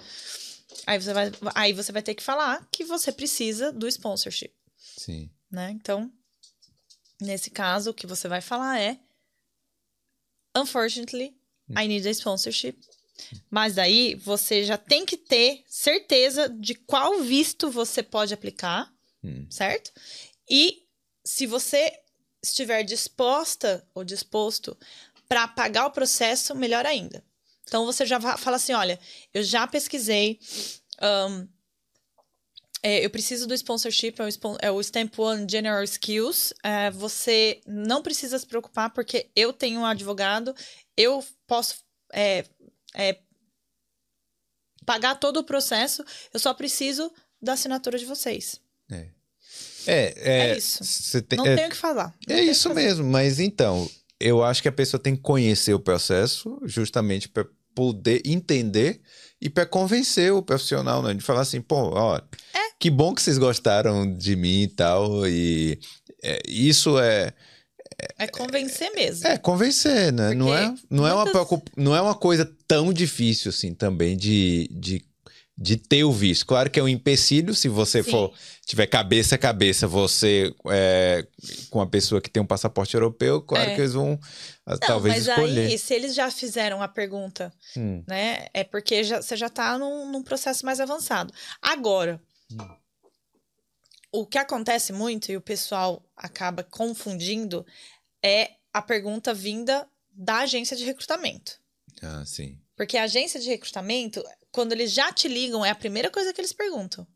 Aí 0.85 0.97
você, 0.97 1.11
vai, 1.11 1.29
aí 1.53 1.73
você 1.73 1.91
vai 1.91 2.01
ter 2.01 2.15
que 2.15 2.23
falar 2.23 2.65
que 2.71 2.85
você 2.85 3.11
precisa 3.11 3.73
do 3.73 3.85
sponsorship. 3.85 4.53
Sim. 4.77 5.29
Né? 5.51 5.71
Então, 5.71 6.09
nesse 7.19 7.49
caso, 7.49 7.89
o 7.89 7.93
que 7.93 8.07
você 8.07 8.29
vai 8.29 8.39
falar 8.39 8.79
é 8.79 8.97
Unfortunately, 10.55 11.35
hum. 11.69 11.77
I 11.77 11.85
need 11.85 12.07
a 12.07 12.11
sponsorship 12.11 12.79
mas 13.49 13.77
aí 13.77 14.15
você 14.15 14.63
já 14.63 14.77
tem 14.77 15.05
que 15.05 15.17
ter 15.17 15.63
certeza 15.67 16.49
de 16.49 16.75
qual 16.75 17.21
visto 17.21 17.69
você 17.69 18.03
pode 18.03 18.33
aplicar, 18.33 18.91
hum. 19.23 19.45
certo? 19.49 19.91
E 20.49 20.83
se 21.25 21.45
você 21.45 21.91
estiver 22.43 22.83
disposta 22.83 23.85
ou 23.93 24.03
disposto 24.03 24.77
para 25.27 25.47
pagar 25.47 25.85
o 25.87 25.91
processo, 25.91 26.55
melhor 26.55 26.85
ainda. 26.85 27.23
Então 27.63 27.85
você 27.85 28.05
já 28.05 28.19
fala 28.37 28.55
assim: 28.55 28.73
olha, 28.73 28.99
eu 29.33 29.43
já 29.43 29.67
pesquisei. 29.67 30.39
Um, 31.01 31.47
é, 32.83 33.03
eu 33.03 33.09
preciso 33.09 33.47
do 33.47 33.53
sponsorship, 33.55 34.15
é 34.19 34.23
o, 34.23 34.57
é 34.61 34.71
o 34.71 34.81
Stamp 34.81 35.17
One 35.19 35.47
General 35.49 35.83
Skills. 35.83 36.53
É, 36.63 36.89
você 36.91 37.59
não 37.65 38.01
precisa 38.01 38.37
se 38.37 38.45
preocupar, 38.45 38.91
porque 38.91 39.29
eu 39.35 39.51
tenho 39.51 39.81
um 39.81 39.85
advogado, 39.85 40.55
eu 40.95 41.23
posso 41.45 41.75
é, 42.13 42.45
é, 42.97 43.19
pagar 44.85 45.15
todo 45.15 45.37
o 45.37 45.43
processo, 45.43 46.03
eu 46.33 46.39
só 46.39 46.53
preciso 46.53 47.11
da 47.41 47.53
assinatura 47.53 47.97
de 47.97 48.05
vocês. 48.05 48.59
É. 48.91 49.09
É, 49.85 50.13
é, 50.17 50.49
é 50.49 50.57
isso. 50.57 51.21
Tem, 51.23 51.37
não 51.37 51.45
é, 51.45 51.55
tenho 51.55 51.67
o 51.67 51.71
que 51.71 51.77
falar. 51.77 52.13
É 52.27 52.41
isso 52.41 52.73
mesmo, 52.73 53.05
mas 53.05 53.39
então, 53.39 53.89
eu 54.19 54.43
acho 54.43 54.61
que 54.61 54.67
a 54.67 54.71
pessoa 54.71 55.01
tem 55.01 55.15
que 55.15 55.21
conhecer 55.21 55.73
o 55.73 55.79
processo 55.79 56.59
justamente 56.65 57.29
para 57.29 57.45
poder 57.73 58.21
entender 58.25 58.99
e 59.39 59.49
para 59.49 59.65
convencer 59.65 60.33
o 60.33 60.41
profissional, 60.41 61.01
né? 61.03 61.13
De 61.13 61.21
falar 61.21 61.41
assim, 61.41 61.61
pô, 61.61 61.91
ó, 61.93 62.17
é. 62.17 62.21
que 62.79 62.89
bom 62.89 63.13
que 63.13 63.21
vocês 63.21 63.37
gostaram 63.37 64.13
de 64.15 64.35
mim 64.35 64.63
e 64.63 64.67
tal, 64.67 65.27
e 65.27 65.79
é, 66.23 66.41
isso 66.47 66.99
é 66.99 67.33
é 68.17 68.27
convencer 68.27 68.91
mesmo. 68.93 69.27
É, 69.27 69.37
convencer, 69.37 70.11
né? 70.13 70.33
não 70.33 70.55
é, 70.55 70.73
não, 70.89 71.03
muitas... 71.03 71.35
é 71.35 71.39
uma, 71.39 71.61
não 71.75 71.95
é 71.95 72.01
uma 72.01 72.15
coisa 72.15 72.49
tão 72.67 72.93
difícil 72.93 73.49
assim 73.49 73.73
também 73.73 74.15
de, 74.15 74.67
de 74.71 75.03
de 75.57 75.75
ter 75.75 76.03
o 76.03 76.11
visto. 76.11 76.45
Claro 76.45 76.69
que 76.69 76.79
é 76.79 76.83
um 76.83 76.87
empecilho, 76.87 77.55
se 77.55 77.67
você 77.67 78.03
Sim. 78.03 78.11
for 78.11 78.33
tiver 78.65 78.85
cabeça 78.85 79.35
a 79.35 79.37
cabeça, 79.39 79.87
você 79.87 80.53
é, 80.67 81.25
com 81.71 81.81
a 81.81 81.87
pessoa 81.87 82.21
que 82.21 82.29
tem 82.29 82.43
um 82.43 82.45
passaporte 82.45 82.93
europeu, 82.93 83.41
claro 83.41 83.71
é. 83.71 83.73
que 83.73 83.81
eles 83.81 83.93
vão 83.93 84.19
ah, 84.65 84.73
Não, 84.73 84.79
talvez 84.79 85.15
mas 85.15 85.27
escolher. 85.27 85.67
aí, 85.67 85.77
se 85.79 85.93
eles 85.95 86.13
já 86.13 86.29
fizeram 86.29 86.81
a 86.81 86.87
pergunta, 86.87 87.51
hum. 87.75 88.03
né, 88.07 88.47
é 88.53 88.63
porque 88.63 89.03
já, 89.03 89.19
você 89.19 89.35
já 89.35 89.47
está 89.47 89.77
num, 89.79 90.11
num, 90.11 90.21
processo 90.21 90.63
mais 90.63 90.79
avançado. 90.79 91.33
Agora, 91.59 92.21
hum. 92.51 92.57
O 94.21 94.25
que 94.25 94.39
acontece 94.39 94.91
muito, 94.91 95.31
e 95.31 95.37
o 95.37 95.41
pessoal 95.41 96.03
acaba 96.15 96.63
confundindo, 96.63 97.63
é 98.23 98.51
a 98.73 98.81
pergunta 98.81 99.31
vinda 99.31 99.87
da 100.11 100.39
agência 100.39 100.75
de 100.75 100.83
recrutamento. 100.83 101.59
Ah, 102.01 102.23
sim. 102.25 102.59
Porque 102.75 102.97
a 102.97 103.03
agência 103.03 103.39
de 103.39 103.47
recrutamento, 103.47 104.23
quando 104.51 104.71
eles 104.71 104.91
já 104.91 105.11
te 105.11 105.27
ligam, 105.27 105.63
é 105.63 105.69
a 105.69 105.75
primeira 105.75 106.09
coisa 106.09 106.33
que 106.33 106.41
eles 106.41 106.51
perguntam. 106.51 107.07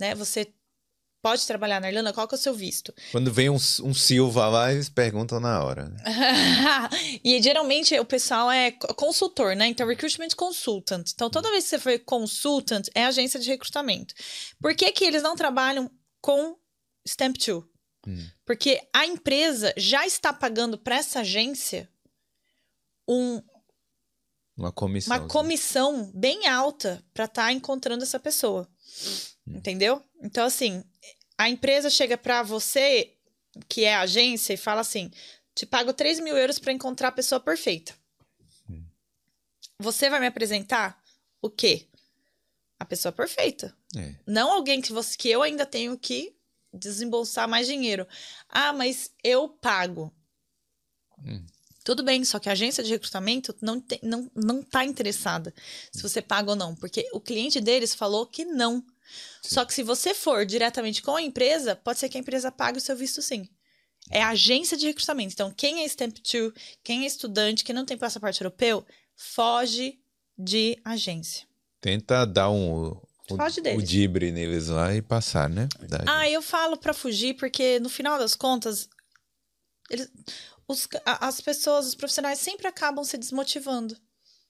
Né? 0.00 0.14
Você 0.14 0.50
pode 1.20 1.46
trabalhar 1.46 1.80
na 1.80 1.88
Irlanda? 1.88 2.12
Qual 2.12 2.26
que 2.26 2.34
é 2.34 2.38
o 2.38 2.40
seu 2.40 2.54
visto? 2.54 2.94
Quando 3.12 3.32
vem 3.32 3.50
um, 3.50 3.56
um 3.56 3.94
Silva 3.94 4.48
lá, 4.48 4.72
eles 4.72 4.88
perguntam 4.88 5.40
na 5.40 5.62
hora. 5.62 5.88
Né? 5.88 6.02
e 7.22 7.42
geralmente 7.42 7.98
o 7.98 8.04
pessoal 8.04 8.50
é 8.50 8.70
consultor, 8.70 9.54
né? 9.54 9.66
Então, 9.66 9.86
recruitment 9.86 10.30
consultant. 10.36 11.10
Então, 11.12 11.28
toda 11.28 11.50
vez 11.50 11.64
que 11.64 11.70
você 11.70 11.78
for 11.78 11.98
consultant, 12.00 12.88
é 12.94 13.04
agência 13.04 13.38
de 13.38 13.48
recrutamento. 13.48 14.14
Por 14.60 14.74
que, 14.74 14.90
que 14.92 15.04
eles 15.04 15.22
não 15.22 15.36
trabalham 15.36 15.90
com 16.20 16.56
Stamp 17.06 17.36
2? 17.36 17.64
Hum. 18.06 18.26
Porque 18.44 18.80
a 18.92 19.06
empresa 19.06 19.74
já 19.76 20.06
está 20.06 20.32
pagando 20.32 20.78
para 20.78 20.96
essa 20.96 21.20
agência 21.20 21.88
um, 23.06 23.42
uma 24.56 24.72
comissão. 24.72 25.16
Uma 25.16 25.28
comissão 25.28 26.10
bem 26.12 26.48
alta 26.48 27.02
para 27.14 27.26
estar 27.26 27.44
tá 27.44 27.52
encontrando 27.52 28.02
essa 28.02 28.18
pessoa. 28.18 28.68
Hum. 29.46 29.56
Entendeu? 29.56 30.02
Então, 30.20 30.44
assim, 30.44 30.84
a 31.38 31.48
empresa 31.48 31.88
chega 31.88 32.18
para 32.18 32.42
você, 32.42 33.14
que 33.68 33.84
é 33.84 33.94
a 33.94 34.00
agência, 34.00 34.52
e 34.52 34.56
fala 34.56 34.80
assim: 34.80 35.10
te 35.54 35.64
pago 35.64 35.92
3 35.92 36.20
mil 36.20 36.36
euros 36.36 36.58
para 36.58 36.72
encontrar 36.72 37.08
a 37.08 37.12
pessoa 37.12 37.40
perfeita. 37.40 37.94
Hum. 38.68 38.84
Você 39.78 40.10
vai 40.10 40.20
me 40.20 40.26
apresentar 40.26 41.00
o 41.40 41.48
quê? 41.48 41.87
A 42.78 42.84
pessoa 42.84 43.12
perfeita. 43.12 43.76
É. 43.96 44.14
Não 44.26 44.52
alguém 44.52 44.80
que, 44.80 44.92
você, 44.92 45.16
que 45.16 45.28
eu 45.28 45.42
ainda 45.42 45.66
tenho 45.66 45.98
que 45.98 46.34
desembolsar 46.72 47.48
mais 47.48 47.66
dinheiro. 47.66 48.06
Ah, 48.48 48.72
mas 48.72 49.10
eu 49.22 49.48
pago. 49.48 50.14
Hum. 51.24 51.44
Tudo 51.84 52.02
bem, 52.02 52.22
só 52.22 52.38
que 52.38 52.50
a 52.50 52.52
agência 52.52 52.84
de 52.84 52.90
recrutamento 52.90 53.56
não, 53.62 53.80
tem, 53.80 53.98
não, 54.02 54.30
não 54.34 54.62
tá 54.62 54.84
interessada 54.84 55.54
se 55.90 56.02
você 56.02 56.20
paga 56.20 56.50
ou 56.50 56.56
não, 56.56 56.76
porque 56.76 57.08
o 57.14 57.20
cliente 57.20 57.60
deles 57.62 57.94
falou 57.94 58.26
que 58.26 58.44
não. 58.44 58.84
Sim. 59.42 59.54
Só 59.54 59.64
que 59.64 59.72
se 59.72 59.82
você 59.82 60.12
for 60.12 60.44
diretamente 60.44 61.00
com 61.00 61.16
a 61.16 61.22
empresa, 61.22 61.74
pode 61.74 61.98
ser 61.98 62.10
que 62.10 62.18
a 62.18 62.20
empresa 62.20 62.52
pague 62.52 62.76
o 62.76 62.80
seu 62.80 62.94
visto 62.94 63.22
sim. 63.22 63.48
É 64.10 64.22
a 64.22 64.30
agência 64.30 64.76
de 64.76 64.86
recrutamento. 64.86 65.32
Então, 65.32 65.50
quem 65.50 65.80
é 65.80 65.86
Stamp 65.86 66.16
2, 66.18 66.52
quem 66.84 67.04
é 67.04 67.06
estudante, 67.06 67.64
quem 67.64 67.74
não 67.74 67.86
tem 67.86 67.96
passaporte 67.96 68.40
europeu, 68.42 68.86
foge 69.16 69.98
de 70.36 70.78
agência. 70.84 71.47
Tenta 71.80 72.24
dar 72.24 72.50
um, 72.50 73.00
Foge 73.36 73.60
deles. 73.60 73.82
o 73.82 73.86
dibre 73.86 74.32
neles 74.32 74.68
lá 74.68 74.94
e 74.94 75.02
passar, 75.02 75.48
né? 75.48 75.68
ah, 76.06 76.28
eu 76.28 76.40
falo 76.40 76.76
para 76.76 76.94
fugir 76.94 77.34
porque 77.34 77.78
no 77.78 77.88
final 77.88 78.18
das 78.18 78.34
contas, 78.34 78.88
eles, 79.90 80.10
os, 80.66 80.88
as 81.04 81.40
pessoas, 81.40 81.86
os 81.86 81.94
profissionais 81.94 82.38
sempre 82.38 82.66
acabam 82.66 83.04
se 83.04 83.18
desmotivando. 83.18 83.96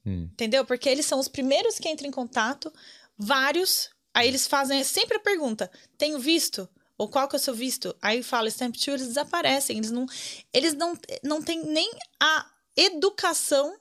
Hum. 0.06 0.28
Entendeu? 0.32 0.64
Porque 0.64 0.88
eles 0.88 1.06
são 1.06 1.18
os 1.18 1.28
primeiros 1.28 1.78
que 1.78 1.88
entram 1.88 2.08
em 2.08 2.12
contato, 2.12 2.72
vários, 3.16 3.90
aí 4.14 4.28
eles 4.28 4.46
fazem 4.46 4.82
sempre 4.84 5.16
a 5.16 5.20
pergunta: 5.20 5.70
tenho 5.96 6.18
visto? 6.18 6.68
Ou 6.96 7.08
qual 7.08 7.28
que 7.28 7.36
é 7.36 7.38
o 7.38 7.40
seu 7.40 7.54
visto? 7.54 7.94
Aí 8.02 8.24
fala 8.24 8.48
Stamp 8.48 8.74
2, 8.74 8.88
eles 8.88 9.06
desaparecem. 9.08 9.78
Eles 9.78 9.90
não, 9.92 10.06
eles 10.52 10.74
não, 10.74 10.98
não 11.22 11.40
têm 11.40 11.64
nem 11.64 11.88
a 12.20 12.44
educação 12.76 13.78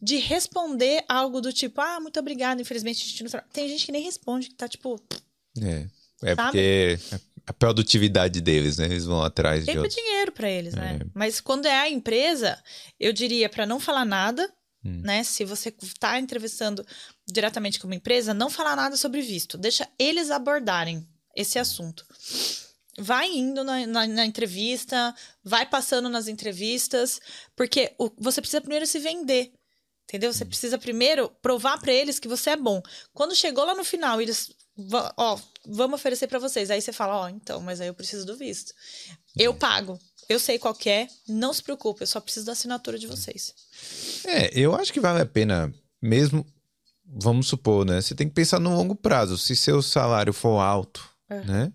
de 0.00 0.16
responder 0.16 1.04
algo 1.08 1.40
do 1.40 1.52
tipo, 1.52 1.80
ah, 1.80 2.00
muito 2.00 2.18
obrigada, 2.20 2.60
infelizmente 2.60 3.02
a 3.02 3.06
gente 3.06 3.24
não 3.24 3.42
Tem 3.52 3.68
gente 3.68 3.86
que 3.86 3.92
nem 3.92 4.02
responde, 4.02 4.48
que 4.48 4.54
tá 4.54 4.68
tipo. 4.68 5.00
É. 5.60 5.86
É 6.22 6.34
sabe? 6.34 6.42
porque 6.42 6.98
a 7.46 7.52
produtividade 7.52 8.40
deles, 8.40 8.78
né? 8.78 8.86
Eles 8.86 9.04
vão 9.04 9.22
atrás 9.22 9.64
Tempo 9.64 9.72
de 9.72 9.78
outros. 9.78 9.94
dinheiro 9.94 10.32
para 10.32 10.50
eles, 10.50 10.74
né? 10.74 10.98
É. 11.00 11.06
Mas 11.14 11.40
quando 11.40 11.66
é 11.66 11.78
a 11.78 11.88
empresa, 11.88 12.60
eu 12.98 13.12
diria 13.12 13.48
para 13.48 13.66
não 13.66 13.78
falar 13.78 14.04
nada, 14.04 14.50
hum. 14.84 15.02
né? 15.04 15.22
Se 15.22 15.44
você 15.44 15.72
está 15.82 16.18
entrevistando 16.18 16.84
diretamente 17.26 17.78
com 17.78 17.86
uma 17.86 17.94
empresa, 17.94 18.34
não 18.34 18.50
falar 18.50 18.74
nada 18.74 18.96
sobre 18.96 19.20
visto. 19.20 19.56
Deixa 19.56 19.88
eles 19.98 20.30
abordarem 20.30 21.06
esse 21.34 21.58
assunto. 21.58 22.04
Vai 22.98 23.30
indo 23.30 23.62
na, 23.62 23.86
na, 23.86 24.06
na 24.06 24.26
entrevista, 24.26 25.14
vai 25.44 25.66
passando 25.66 26.08
nas 26.08 26.28
entrevistas, 26.28 27.20
porque 27.54 27.92
o, 27.98 28.10
você 28.18 28.40
precisa 28.40 28.60
primeiro 28.60 28.86
se 28.86 28.98
vender. 28.98 29.52
Entendeu? 30.08 30.32
Você 30.32 30.44
hum. 30.44 30.48
precisa 30.48 30.78
primeiro 30.78 31.28
provar 31.42 31.78
para 31.78 31.92
eles 31.92 32.18
que 32.18 32.28
você 32.28 32.50
é 32.50 32.56
bom. 32.56 32.80
Quando 33.12 33.34
chegou 33.34 33.64
lá 33.64 33.74
no 33.74 33.84
final, 33.84 34.20
eles 34.20 34.50
ó, 35.16 35.38
vamos 35.66 35.98
oferecer 35.98 36.26
para 36.26 36.38
vocês. 36.38 36.70
Aí 36.70 36.80
você 36.80 36.92
fala, 36.92 37.16
ó, 37.16 37.28
então, 37.28 37.60
mas 37.60 37.80
aí 37.80 37.88
eu 37.88 37.94
preciso 37.94 38.26
do 38.26 38.36
visto. 38.36 38.72
Eu 39.36 39.54
pago. 39.54 39.98
Eu 40.28 40.40
sei 40.40 40.58
qual 40.58 40.76
é, 40.86 41.06
não 41.28 41.52
se 41.52 41.62
preocupe, 41.62 42.02
eu 42.02 42.06
só 42.06 42.20
preciso 42.20 42.46
da 42.46 42.52
assinatura 42.52 42.98
de 42.98 43.06
vocês. 43.06 43.54
É, 44.24 44.50
eu 44.58 44.74
acho 44.74 44.92
que 44.92 44.98
vale 44.98 45.22
a 45.22 45.26
pena, 45.26 45.72
mesmo, 46.02 46.44
vamos 47.04 47.46
supor, 47.46 47.86
né? 47.86 48.00
Você 48.00 48.12
tem 48.12 48.28
que 48.28 48.34
pensar 48.34 48.58
no 48.58 48.74
longo 48.74 48.96
prazo. 48.96 49.38
Se 49.38 49.54
seu 49.54 49.80
salário 49.80 50.32
for 50.32 50.58
alto, 50.58 51.08
é. 51.30 51.40
né? 51.44 51.72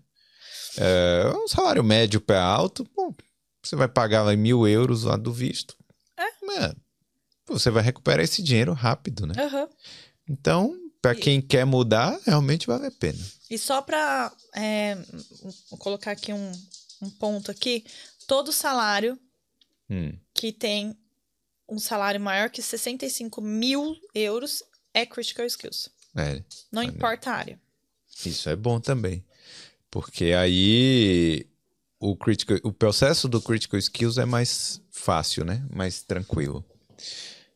É, 0.76 1.32
um 1.34 1.48
salário 1.48 1.82
médio 1.82 2.20
pé 2.20 2.38
alto, 2.38 2.86
bom, 2.94 3.14
você 3.62 3.74
vai 3.74 3.88
pagar 3.88 4.22
lá 4.22 4.36
mil 4.36 4.68
euros 4.68 5.04
lá 5.04 5.16
do 5.16 5.32
visto. 5.32 5.74
É. 6.18 6.74
você 7.46 7.70
vai 7.70 7.82
recuperar 7.82 8.24
esse 8.24 8.42
dinheiro 8.42 8.72
rápido, 8.72 9.26
né? 9.26 9.34
Uhum. 9.44 9.68
Então, 10.28 10.82
para 11.00 11.14
quem 11.14 11.40
quer 11.40 11.64
mudar, 11.64 12.18
realmente 12.24 12.66
vale 12.66 12.86
a 12.86 12.90
pena. 12.90 13.18
E 13.50 13.58
só 13.58 13.82
para 13.82 14.32
é, 14.54 14.96
colocar 15.78 16.12
aqui 16.12 16.32
um, 16.32 16.52
um, 17.02 17.10
ponto 17.10 17.50
aqui, 17.50 17.84
todo 18.26 18.52
salário 18.52 19.18
hum. 19.90 20.12
que 20.32 20.52
tem 20.52 20.96
um 21.68 21.78
salário 21.78 22.20
maior 22.20 22.50
que 22.50 22.62
65 22.62 23.40
mil 23.40 23.96
euros 24.14 24.62
é 24.94 25.04
critical 25.04 25.44
skills. 25.46 25.90
É, 26.14 26.42
Não 26.70 26.82
importa 26.82 27.30
a 27.30 27.34
área. 27.34 27.60
Isso 28.24 28.48
é 28.48 28.54
bom 28.54 28.78
também. 28.78 29.24
Porque 29.90 30.26
aí 30.32 31.46
o, 31.98 32.16
critical, 32.16 32.58
o 32.62 32.72
processo 32.72 33.28
do 33.28 33.40
critical 33.40 33.78
skills 33.78 34.18
é 34.18 34.24
mais 34.24 34.80
fácil, 34.90 35.44
né? 35.44 35.66
Mais 35.70 36.02
tranquilo. 36.02 36.64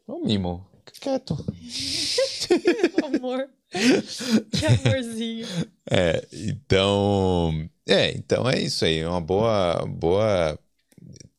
Ô, 0.06 0.20
Mimo, 0.20 0.66
quieto. 1.00 1.34
Amor. 3.04 3.48
Que 3.70 4.66
amorzinho. 4.66 5.46
É, 5.90 6.26
então. 6.32 7.68
É, 7.86 8.12
então 8.12 8.48
é 8.48 8.60
isso 8.60 8.84
aí. 8.84 9.04
Uma 9.04 9.20
boa, 9.20 9.84
boa 9.86 10.58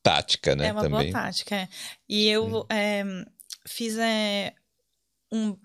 tática, 0.02 0.54
né? 0.54 0.68
É 0.68 0.72
uma 0.72 0.82
também. 0.82 1.10
boa 1.10 1.24
tática, 1.24 1.56
é. 1.56 1.68
E 2.08 2.28
eu 2.28 2.60
hum. 2.60 2.66
é, 2.68 3.04
fiz 3.66 3.96
é, 3.98 4.54
um, 5.32 5.56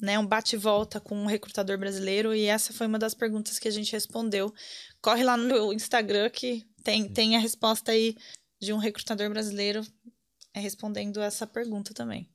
né, 0.00 0.18
um 0.18 0.26
bate-volta 0.26 1.00
com 1.00 1.16
um 1.16 1.26
recrutador 1.26 1.78
brasileiro 1.78 2.34
e 2.34 2.46
essa 2.46 2.72
foi 2.72 2.86
uma 2.86 2.98
das 2.98 3.14
perguntas 3.14 3.58
que 3.58 3.68
a 3.68 3.72
gente 3.72 3.92
respondeu. 3.92 4.52
Corre 5.00 5.24
lá 5.24 5.36
no 5.36 5.44
meu 5.44 5.72
Instagram 5.72 6.30
que 6.30 6.64
tem, 6.82 7.04
hum. 7.04 7.12
tem 7.12 7.36
a 7.36 7.40
resposta 7.40 7.92
aí 7.92 8.16
de 8.60 8.72
um 8.72 8.78
recrutador 8.78 9.28
brasileiro 9.28 9.84
é, 10.54 10.60
respondendo 10.60 11.20
essa 11.20 11.46
pergunta 11.46 11.94
também. 11.94 12.28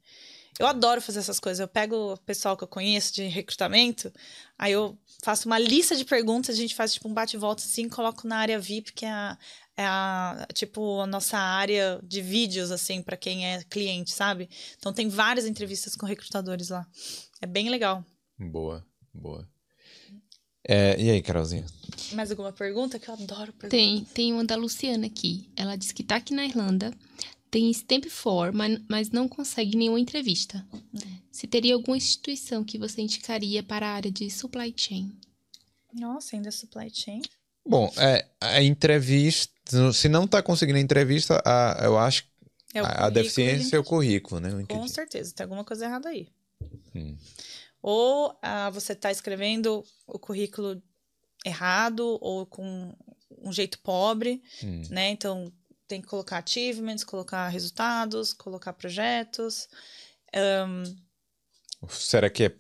Eu 0.60 0.66
adoro 0.66 1.02
fazer 1.02 1.20
essas 1.20 1.40
coisas. 1.40 1.60
Eu 1.60 1.68
pego 1.68 2.14
o 2.14 2.18
pessoal 2.18 2.58
que 2.58 2.64
eu 2.64 2.68
conheço 2.68 3.14
de 3.14 3.24
recrutamento, 3.24 4.12
aí 4.58 4.72
eu 4.72 4.98
faço 5.24 5.48
uma 5.48 5.60
lista 5.60 5.96
de 5.96 6.04
perguntas, 6.04 6.56
a 6.56 6.60
gente 6.60 6.76
faz 6.76 6.94
tipo 6.94 7.08
um 7.08 7.14
bate-volta 7.14 7.64
assim, 7.64 7.88
coloco 7.88 8.28
na 8.28 8.38
área 8.38 8.60
VIP, 8.60 8.94
que 8.94 9.06
é 9.06 9.12
a, 9.12 9.38
é 9.76 9.86
a 9.86 10.48
tipo 10.54 11.00
a 11.00 11.08
nossa 11.08 11.38
área 11.38 12.00
de 12.04 12.22
vídeos 12.22 12.72
assim 12.72 13.04
para 13.04 13.16
quem 13.16 13.46
é 13.46 13.64
cliente, 13.64 14.12
sabe? 14.12 14.50
Então 14.78 14.92
tem 14.92 15.10
várias 15.10 15.46
entrevistas 15.46 15.96
com 15.96 16.06
recrutadores 16.06 16.70
lá. 16.70 16.88
É 17.40 17.46
bem 17.46 17.70
legal. 17.70 18.04
Boa, 18.40 18.86
boa. 19.14 19.48
É, 20.68 21.00
e 21.00 21.10
aí, 21.10 21.22
Carolzinha? 21.22 21.66
Mais 22.12 22.30
alguma 22.30 22.52
pergunta? 22.52 23.00
Que 23.00 23.08
eu 23.08 23.14
adoro 23.14 23.54
perguntas. 23.54 23.70
Tem, 23.70 24.04
tem 24.14 24.34
uma 24.34 24.44
da 24.44 24.58
Luciana 24.58 25.08
aqui. 25.08 25.50
Ela 25.56 25.78
disse 25.78 25.94
que 25.94 26.04
tá 26.04 26.18
aqui 26.18 26.34
na 26.34 26.46
Irlanda, 26.46 26.92
tem 27.50 27.72
Stamp 27.72 28.06
4, 28.06 28.56
mas, 28.56 28.80
mas 28.90 29.10
não 29.10 29.28
consegue 29.28 29.78
nenhuma 29.78 30.00
entrevista. 30.00 30.66
Uhum. 30.74 31.20
Se 31.32 31.48
teria 31.48 31.74
alguma 31.76 31.98
instituição 31.98 32.64
que 32.64 32.78
você 32.78 33.02
indicaria 33.02 33.64
para 33.64 33.88
a 33.88 33.92
área 33.92 34.12
de 34.12 34.30
supply 34.30 34.74
chain? 34.76 35.12
Nossa, 35.94 36.36
ainda 36.36 36.52
supply 36.52 36.90
chain? 36.94 37.22
Bom, 37.66 37.92
é, 37.98 38.26
a 38.40 38.62
entrevista, 38.62 39.94
se 39.94 40.08
não 40.08 40.24
está 40.24 40.42
conseguindo 40.42 40.78
a 40.78 40.82
entrevista, 40.82 41.42
a, 41.46 41.80
eu 41.84 41.98
acho 41.98 42.26
é 42.74 42.80
a, 42.80 43.06
a 43.06 43.10
deficiência 43.10 43.76
é 43.76 43.80
o 43.80 43.84
currículo, 43.84 44.40
né? 44.40 44.50
Com 44.68 44.88
certeza, 44.88 45.34
tem 45.34 45.44
alguma 45.44 45.64
coisa 45.64 45.86
errada 45.86 46.10
aí. 46.10 46.28
Hum. 46.96 47.18
Ou 47.82 48.38
ah, 48.42 48.70
você 48.70 48.94
está 48.94 49.12
escrevendo 49.12 49.84
o 50.06 50.20
currículo 50.20 50.82
errado 51.46 52.18
ou 52.22 52.46
com 52.46 52.94
um 53.42 53.52
jeito 53.52 53.80
pobre, 53.80 54.42
Hum. 54.64 54.84
né? 54.90 55.10
Então 55.10 55.52
tem 55.88 56.02
que 56.02 56.08
colocar 56.08 56.44
achievements, 56.44 57.04
colocar 57.04 57.48
resultados, 57.48 58.34
colocar 58.34 58.74
projetos. 58.74 59.68
Será 61.90 62.30
que 62.30 62.46
é. 62.46 62.56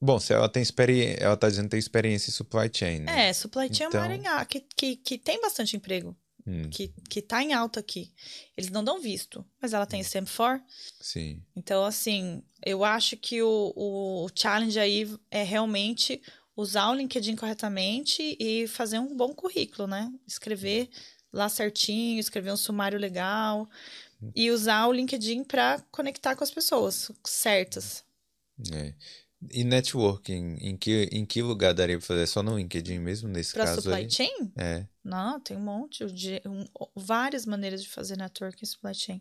Bom, 0.00 0.18
se 0.20 0.32
ela 0.32 0.48
tem 0.48 0.62
experiência. 0.62 1.22
Ela 1.24 1.36
tá 1.36 1.48
dizendo 1.48 1.64
que 1.64 1.70
tem 1.70 1.78
experiência 1.78 2.30
em 2.30 2.32
supply 2.32 2.70
chain, 2.72 3.00
né? 3.00 3.28
É, 3.28 3.32
supply 3.32 3.72
chain 3.72 3.86
Então- 3.88 4.00
é 4.00 4.04
uma 4.04 4.12
área 4.12 4.16
em 4.22 4.26
a- 4.26 4.44
que, 4.44 4.60
que, 4.76 4.96
que 4.96 5.18
tem 5.18 5.40
bastante 5.40 5.76
emprego, 5.76 6.16
Hum, 6.46 6.68
que, 6.68 6.92
que 7.08 7.22
tá 7.22 7.42
em 7.42 7.54
alta 7.54 7.80
aqui. 7.80 8.12
Eles 8.56 8.70
não 8.70 8.84
dão 8.84 9.00
visto, 9.00 9.44
mas 9.62 9.72
ela 9.72 9.86
tem 9.86 10.00
stamp 10.02 10.28
for. 10.28 10.60
sim. 11.00 11.42
Então, 11.56 11.84
assim, 11.84 12.42
eu 12.64 12.84
acho 12.84 13.16
que 13.16 13.42
o, 13.42 13.72
o, 13.74 14.24
o 14.26 14.28
challenge 14.34 14.78
aí 14.78 15.10
é 15.30 15.42
realmente 15.42 16.20
usar 16.56 16.90
o 16.90 16.94
LinkedIn 16.94 17.34
corretamente 17.34 18.36
e 18.38 18.66
fazer 18.68 18.98
um 18.98 19.16
bom 19.16 19.34
currículo, 19.34 19.88
né? 19.88 20.12
Escrever 20.26 20.90
lá 21.34 21.48
certinho, 21.48 22.20
escrever 22.20 22.52
um 22.52 22.56
sumário 22.56 22.98
legal 22.98 23.68
e 24.34 24.50
usar 24.50 24.86
o 24.86 24.92
LinkedIn 24.92 25.44
para 25.44 25.80
conectar 25.90 26.34
com 26.34 26.44
as 26.44 26.50
pessoas 26.50 27.10
certas. 27.24 28.04
É. 28.72 28.94
E 29.52 29.62
networking, 29.62 30.56
em 30.60 30.74
que, 30.76 31.08
em 31.12 31.26
que 31.26 31.42
lugar 31.42 31.74
daria 31.74 31.98
pra 31.98 32.06
fazer? 32.06 32.26
Só 32.26 32.42
no 32.42 32.56
LinkedIn 32.56 32.98
mesmo, 32.98 33.28
nesse 33.28 33.52
Para 33.52 33.66
caso 33.66 33.82
supply 33.82 33.96
aí? 34.04 34.10
chain? 34.10 34.52
É. 34.56 34.86
Não, 35.04 35.38
tem 35.38 35.54
um 35.56 35.60
monte 35.60 36.06
de 36.06 36.40
um- 36.46 36.64
várias 36.96 37.44
maneiras 37.44 37.82
de 37.82 37.88
fazer 37.90 38.16
networking 38.16 38.64
em 38.64 38.66
supply 38.68 38.94
chain. 38.94 39.20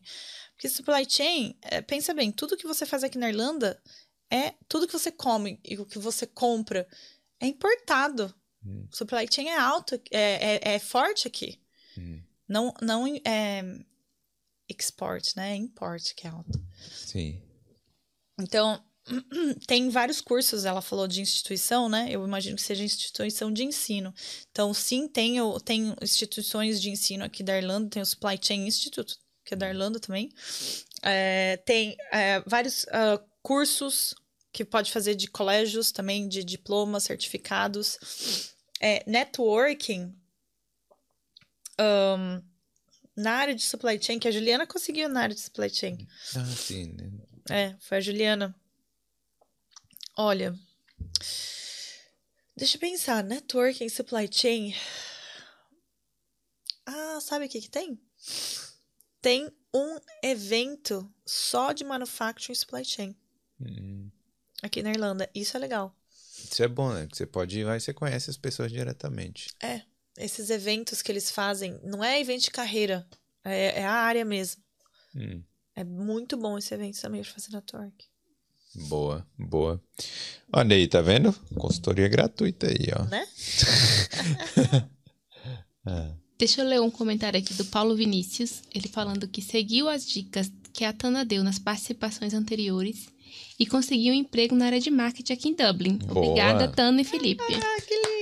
Porque 0.53 0.69
supply 0.69 1.05
chain, 1.09 1.57
é, 1.63 1.81
pensa 1.81 2.13
bem, 2.13 2.31
tudo 2.31 2.55
que 2.55 2.65
você 2.67 2.85
faz 2.85 3.03
aqui 3.03 3.17
na 3.17 3.27
Irlanda 3.27 3.81
é 4.31 4.53
tudo 4.69 4.87
que 4.87 4.93
você 4.93 5.11
come 5.11 5.59
e 5.65 5.77
o 5.77 5.85
que 5.85 5.99
você 5.99 6.25
compra 6.25 6.87
é 7.41 7.47
importado. 7.47 8.33
Hum. 8.65 8.87
Supply 8.93 9.27
chain 9.29 9.49
é 9.49 9.57
alto, 9.57 9.95
é, 10.09 10.69
é, 10.71 10.75
é 10.75 10.79
forte 10.79 11.27
aqui. 11.27 11.59
Hum. 11.97 12.21
Não, 12.47 12.73
não 12.81 13.07
é 13.25 13.63
export, 14.67 15.35
né? 15.35 15.53
É 15.53 15.55
import 15.55 16.13
que 16.15 16.27
é 16.27 16.29
alto. 16.29 16.61
Sim. 16.91 17.41
Então, 18.39 18.83
tem 19.67 19.89
vários 19.89 20.21
cursos, 20.21 20.65
ela 20.65 20.81
falou 20.81 21.07
de 21.07 21.21
instituição, 21.21 21.89
né? 21.89 22.07
Eu 22.09 22.25
imagino 22.25 22.55
que 22.55 22.61
seja 22.61 22.83
instituição 22.83 23.51
de 23.51 23.63
ensino. 23.63 24.13
Então, 24.51 24.73
sim, 24.73 25.07
tem, 25.07 25.37
tem 25.65 25.95
instituições 26.01 26.81
de 26.81 26.89
ensino 26.89 27.23
aqui 27.23 27.43
da 27.43 27.57
Irlanda, 27.57 27.89
tem 27.89 28.01
o 28.01 28.05
Supply 28.05 28.39
Chain 28.41 28.67
Institute, 28.67 29.17
que 29.45 29.53
é 29.53 29.57
da 29.57 29.69
Irlanda 29.69 29.99
também. 29.99 30.29
É, 31.01 31.57
tem 31.65 31.97
é, 32.11 32.41
vários 32.45 32.85
ah, 32.89 33.21
cursos 33.41 34.15
que 34.53 34.63
pode 34.63 34.91
fazer 34.91 35.15
de 35.15 35.27
colégios 35.27 35.91
também, 35.91 36.27
de 36.27 36.43
diplomas, 36.43 37.03
certificados. 37.03 38.53
É, 38.79 39.03
networking. 39.07 40.15
Ahn, 41.79 42.41
na 43.15 43.31
área 43.33 43.55
de 43.55 43.61
supply 43.61 44.01
chain, 44.01 44.19
que 44.19 44.27
a 44.27 44.31
Juliana 44.31 44.65
conseguiu 44.67 45.07
na 45.09 45.21
área 45.21 45.35
de 45.35 45.41
supply 45.41 45.69
chain. 45.69 46.07
Ah, 46.35 46.45
sim. 46.45 46.93
né? 46.93 47.11
É, 47.49 47.75
foi 47.79 47.97
a 47.97 48.01
Juliana. 48.01 48.55
Olha. 50.17 50.57
Deixa 52.55 52.77
eu 52.77 52.79
pensar. 52.81 53.23
Networking, 53.23 53.89
supply 53.89 54.29
chain. 54.31 54.75
Ah, 56.85 57.19
sabe 57.21 57.45
o 57.45 57.49
que 57.49 57.61
que 57.61 57.69
tem? 57.69 57.99
Tem 59.21 59.49
um 59.73 59.99
evento 60.21 61.11
só 61.25 61.71
de 61.71 61.83
manufacturing 61.83 62.55
supply 62.55 62.83
chain 62.85 63.15
Hum. 63.59 64.11
aqui 64.61 64.83
na 64.83 64.91
Irlanda. 64.91 65.29
Isso 65.33 65.55
é 65.55 65.59
legal. 65.59 65.95
Isso 66.37 66.61
é 66.61 66.67
bom, 66.67 66.91
né? 66.93 67.07
Você 67.11 67.25
pode 67.25 67.59
ir 67.59 67.63
lá 67.63 67.77
e 67.77 67.79
você 67.79 67.93
conhece 67.93 68.29
as 68.29 68.37
pessoas 68.37 68.71
diretamente. 68.71 69.49
É. 69.61 69.81
Esses 70.17 70.49
eventos 70.49 71.01
que 71.01 71.11
eles 71.11 71.31
fazem, 71.31 71.79
não 71.83 72.03
é 72.03 72.19
evento 72.19 72.43
de 72.43 72.51
carreira, 72.51 73.05
é, 73.43 73.81
é 73.81 73.85
a 73.85 73.93
área 73.93 74.23
mesmo. 74.23 74.61
Hum. 75.15 75.41
É 75.75 75.83
muito 75.83 76.37
bom 76.37 76.57
esse 76.57 76.73
evento 76.73 77.01
também 77.01 77.21
pra 77.21 77.31
fazer 77.31 77.51
network. 77.51 78.05
Boa, 78.87 79.25
boa. 79.37 79.81
Olha 80.51 80.75
aí, 80.75 80.87
tá 80.87 81.01
vendo? 81.01 81.33
Consultoria 81.55 82.07
gratuita 82.07 82.67
aí, 82.67 82.87
ó. 82.95 83.03
Né? 83.05 83.27
Deixa 86.37 86.61
eu 86.61 86.67
ler 86.67 86.81
um 86.81 86.89
comentário 86.89 87.39
aqui 87.39 87.53
do 87.53 87.65
Paulo 87.65 87.95
Vinícius, 87.95 88.61
ele 88.73 88.87
falando 88.87 89.27
que 89.27 89.41
seguiu 89.41 89.87
as 89.87 90.05
dicas 90.05 90.51
que 90.71 90.83
a 90.83 90.91
Tana 90.91 91.23
deu 91.23 91.43
nas 91.43 91.59
participações 91.59 92.33
anteriores 92.33 93.07
e 93.59 93.65
conseguiu 93.65 94.13
um 94.13 94.17
emprego 94.17 94.55
na 94.55 94.65
área 94.65 94.79
de 94.79 94.89
marketing 94.89 95.33
aqui 95.33 95.49
em 95.49 95.55
Dublin. 95.55 95.97
Boa. 95.97 96.25
Obrigada, 96.25 96.67
Tana 96.67 97.01
e 97.01 97.03
Felipe. 97.03 97.43
Ah, 97.43 97.81
que 97.81 97.93
lindo! 97.93 98.12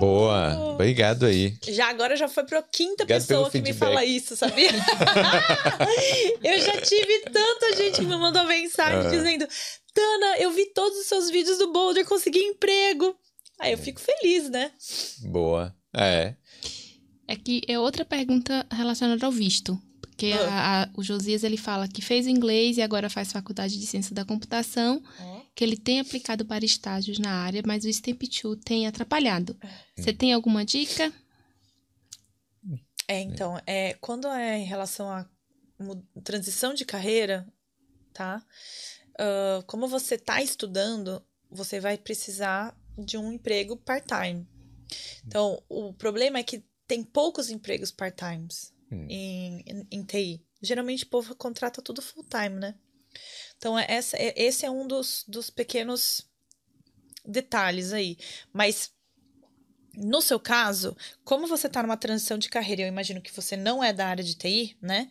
Boa, 0.00 0.58
obrigado 0.72 1.26
aí. 1.26 1.56
Já 1.68 1.88
agora 1.90 2.16
já 2.16 2.28
foi 2.28 2.44
pra 2.44 2.62
quinta 2.62 3.04
Obrigado 3.04 3.20
pessoa 3.26 3.50
que 3.50 3.60
me 3.60 3.72
fala 3.72 4.04
isso, 4.04 4.34
sabia? 4.36 4.70
eu 6.42 6.58
já 6.60 6.80
tive 6.80 7.20
tanta 7.30 7.76
gente 7.76 7.96
que 8.00 8.06
me 8.06 8.16
mandou 8.16 8.44
mensagem 8.44 9.06
Ah. 9.06 9.10
dizendo: 9.10 9.46
Tana, 9.94 10.38
eu 10.38 10.50
vi 10.52 10.66
todos 10.72 10.98
os 10.98 11.06
seus 11.06 11.30
vídeos 11.30 11.58
do 11.58 11.72
Boulder, 11.72 12.04
consegui 12.06 12.40
emprego. 12.40 13.14
Aí 13.58 13.72
eu 13.72 13.78
fico 13.78 14.00
feliz, 14.00 14.48
né? 14.48 14.70
Boa. 15.22 15.74
É. 15.94 16.34
É 17.28 17.36
que 17.36 17.62
é 17.68 17.78
outra 17.78 18.04
pergunta 18.04 18.66
relacionada 18.72 19.26
ao 19.26 19.32
visto. 19.32 19.78
Porque 20.00 20.32
a- 20.32 20.82
a- 20.82 20.88
o 20.96 21.02
Josias 21.02 21.44
ele 21.44 21.56
fala 21.56 21.88
que 21.88 22.02
fez 22.02 22.26
inglês 22.26 22.76
e 22.76 22.82
agora 22.82 23.08
faz 23.10 23.32
faculdade 23.32 23.78
de 23.78 23.86
ciência 23.86 24.14
da 24.14 24.24
computação, 24.24 25.02
que 25.54 25.64
ele 25.64 25.76
tem 25.76 26.00
aplicado 26.00 26.44
para 26.44 26.64
estágios 26.64 27.18
na 27.18 27.30
área, 27.30 27.62
mas 27.66 27.84
o 27.84 27.88
Stamp 27.88 28.22
2 28.22 28.58
tem 28.64 28.86
atrapalhado. 28.86 29.56
Você 29.96 30.12
tem 30.12 30.32
alguma 30.32 30.64
dica? 30.64 31.12
É, 33.08 33.20
então, 33.20 33.60
é, 33.66 33.94
quando 33.94 34.28
é 34.28 34.58
em 34.58 34.64
relação 34.64 35.10
à 35.10 35.28
transição 36.22 36.72
de 36.72 36.84
carreira, 36.84 37.46
tá? 38.12 38.44
Ah, 39.18 39.62
como 39.66 39.86
você 39.86 40.16
tá 40.16 40.42
estudando, 40.42 41.22
você 41.50 41.78
vai 41.78 41.98
precisar 41.98 42.74
de 42.96 43.18
um 43.18 43.32
emprego 43.32 43.76
part-time. 43.76 44.48
Então, 45.26 45.62
o 45.68 45.92
problema 45.92 46.38
é 46.38 46.42
que 46.42 46.64
tem 46.86 47.04
poucos 47.04 47.50
empregos 47.50 47.90
part-times 47.90 48.72
Hum. 48.92 49.06
em, 49.08 49.62
em, 49.66 49.86
em 49.88 50.02
TI. 50.02 50.44
Geralmente 50.60 51.04
o 51.04 51.08
povo 51.08 51.34
contrata 51.36 51.80
tudo 51.80 52.02
full-time, 52.02 52.56
né? 52.56 52.74
Então, 53.60 53.78
é- 53.78 53.84
essa, 53.90 54.16
é- 54.16 54.32
esse 54.36 54.64
é 54.64 54.70
um 54.70 54.86
dos, 54.86 55.22
dos 55.28 55.50
pequenos 55.50 56.26
detalhes 57.26 57.92
aí. 57.92 58.16
Mas 58.54 58.90
no 59.94 60.22
seu 60.22 60.40
caso, 60.40 60.96
como 61.24 61.46
você 61.46 61.66
está 61.66 61.82
numa 61.82 61.96
transição 61.96 62.38
de 62.38 62.48
carreira, 62.48 62.80
eu 62.80 62.88
imagino 62.88 63.20
que 63.20 63.30
você 63.34 63.58
não 63.58 63.84
é 63.84 63.92
da 63.92 64.06
área 64.06 64.24
de 64.24 64.34
TI, 64.34 64.76
né? 64.80 65.10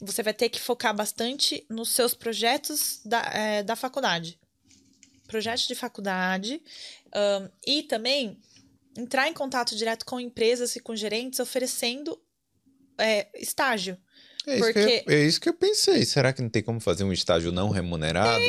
Você 0.00 0.22
vai 0.22 0.32
ter 0.32 0.48
que 0.50 0.60
focar 0.60 0.94
bastante 0.94 1.66
nos 1.68 1.88
seus 1.90 2.14
projetos 2.14 3.00
da, 3.04 3.22
eh, 3.34 3.62
da 3.64 3.74
faculdade. 3.74 4.38
Projetos 5.26 5.66
de 5.66 5.74
faculdade. 5.74 6.62
ahn, 7.12 7.48
e 7.66 7.82
também 7.82 8.38
entrar 8.96 9.26
em 9.28 9.32
contato 9.34 9.74
direto 9.74 10.06
com 10.06 10.20
empresas 10.20 10.76
e 10.76 10.80
com 10.80 10.94
gerentes 10.94 11.40
oferecendo 11.40 12.16
eh, 12.98 13.28
estágio. 13.34 13.98
É 14.46 14.56
isso, 14.58 14.72
que 14.72 14.78
eu, 14.78 14.84
Porque- 14.84 15.04
é 15.12 15.24
isso 15.26 15.40
que 15.40 15.48
eu 15.48 15.54
pensei. 15.54 16.04
Será 16.04 16.32
que 16.32 16.40
não 16.40 16.48
tem 16.48 16.62
como 16.62 16.80
fazer 16.80 17.04
um 17.04 17.12
estágio 17.12 17.52
não 17.52 17.68
remunerado? 17.68 18.42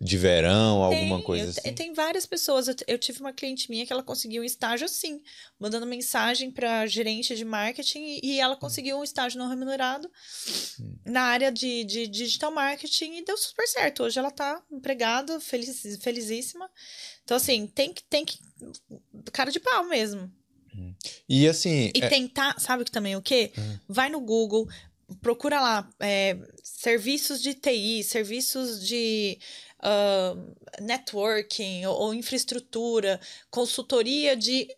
De 0.00 0.16
verão, 0.16 0.82
alguma 0.82 1.16
Tem, 1.18 1.24
coisa 1.26 1.44
eu, 1.44 1.50
assim? 1.50 1.72
Tem 1.74 1.92
várias 1.92 2.24
pessoas. 2.24 2.68
Eu, 2.68 2.74
eu 2.86 2.98
tive 2.98 3.20
uma 3.20 3.32
cliente 3.32 3.70
minha 3.70 3.84
que 3.86 3.92
ela 3.92 4.02
conseguiu 4.02 4.42
um 4.42 4.44
estágio 4.44 4.86
assim, 4.86 5.20
mandando 5.60 5.84
mensagem 5.86 6.50
para 6.50 6.86
gerente 6.86 7.34
de 7.36 7.44
marketing 7.44 8.18
e, 8.22 8.40
ela 8.40 8.56
conseguiu 8.56 8.98
um 8.98 9.04
estágio 9.04 9.38
não 9.38 9.48
remunerado 9.48 10.10
Hum. 10.80 10.96
na 11.04 11.22
área 11.22 11.52
de, 11.52 11.84
de 11.84 12.06
digital 12.06 12.50
marketing 12.50 13.16
e 13.18 13.24
deu 13.24 13.36
super 13.36 13.66
certo. 13.68 14.04
Hoje 14.04 14.18
ela 14.18 14.30
tá 14.30 14.62
empregada, 14.72 15.38
feliz, 15.40 15.82
felizíssima. 16.00 16.70
Então, 17.24 17.36
assim, 17.36 17.66
tem 17.66 17.92
que, 17.92 18.02
tem 18.04 18.24
que. 18.24 18.38
Cara 19.32 19.50
de 19.50 19.60
pau 19.60 19.84
mesmo. 19.84 20.32
E 21.28 21.48
assim, 21.48 21.90
E 21.94 22.02
é- 22.02 22.08
tentar, 22.08 22.58
sabe 22.60 22.84
que 22.84 22.90
também 22.90 23.16
o 23.16 23.22
quê? 23.22 23.50
Hum. 23.56 23.78
Vai 23.88 24.08
no 24.10 24.20
Google, 24.20 24.68
procura 25.20 25.60
lá 25.60 25.88
é, 26.00 26.36
serviços 26.62 27.40
de 27.40 27.54
TI, 27.54 28.02
serviços 28.02 28.86
de 28.86 29.38
ah, 29.80 30.34
networking 30.80 31.86
ou, 31.86 31.96
ou 31.96 32.14
infraestrutura, 32.14 33.20
consultoria 33.50 34.36
de. 34.36 34.68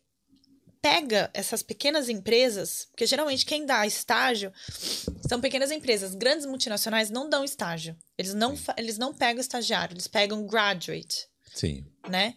Pega 0.80 1.28
essas 1.34 1.60
pequenas 1.60 2.08
empresas, 2.08 2.86
porque 2.92 3.04
geralmente 3.04 3.44
quem 3.44 3.66
dá 3.66 3.84
estágio 3.84 4.52
são 5.28 5.40
pequenas 5.40 5.72
empresas. 5.72 6.14
Grandes 6.14 6.46
multinacionais 6.46 7.10
não 7.10 7.28
dão 7.28 7.42
estágio. 7.42 7.96
Eles 8.16 8.32
não, 8.32 8.56
eles 8.76 8.96
não 8.96 9.12
pegam 9.12 9.40
estagiário, 9.40 9.94
eles 9.94 10.06
pegam 10.06 10.46
graduate 10.46 11.28
sim. 11.52 11.84
né? 12.08 12.36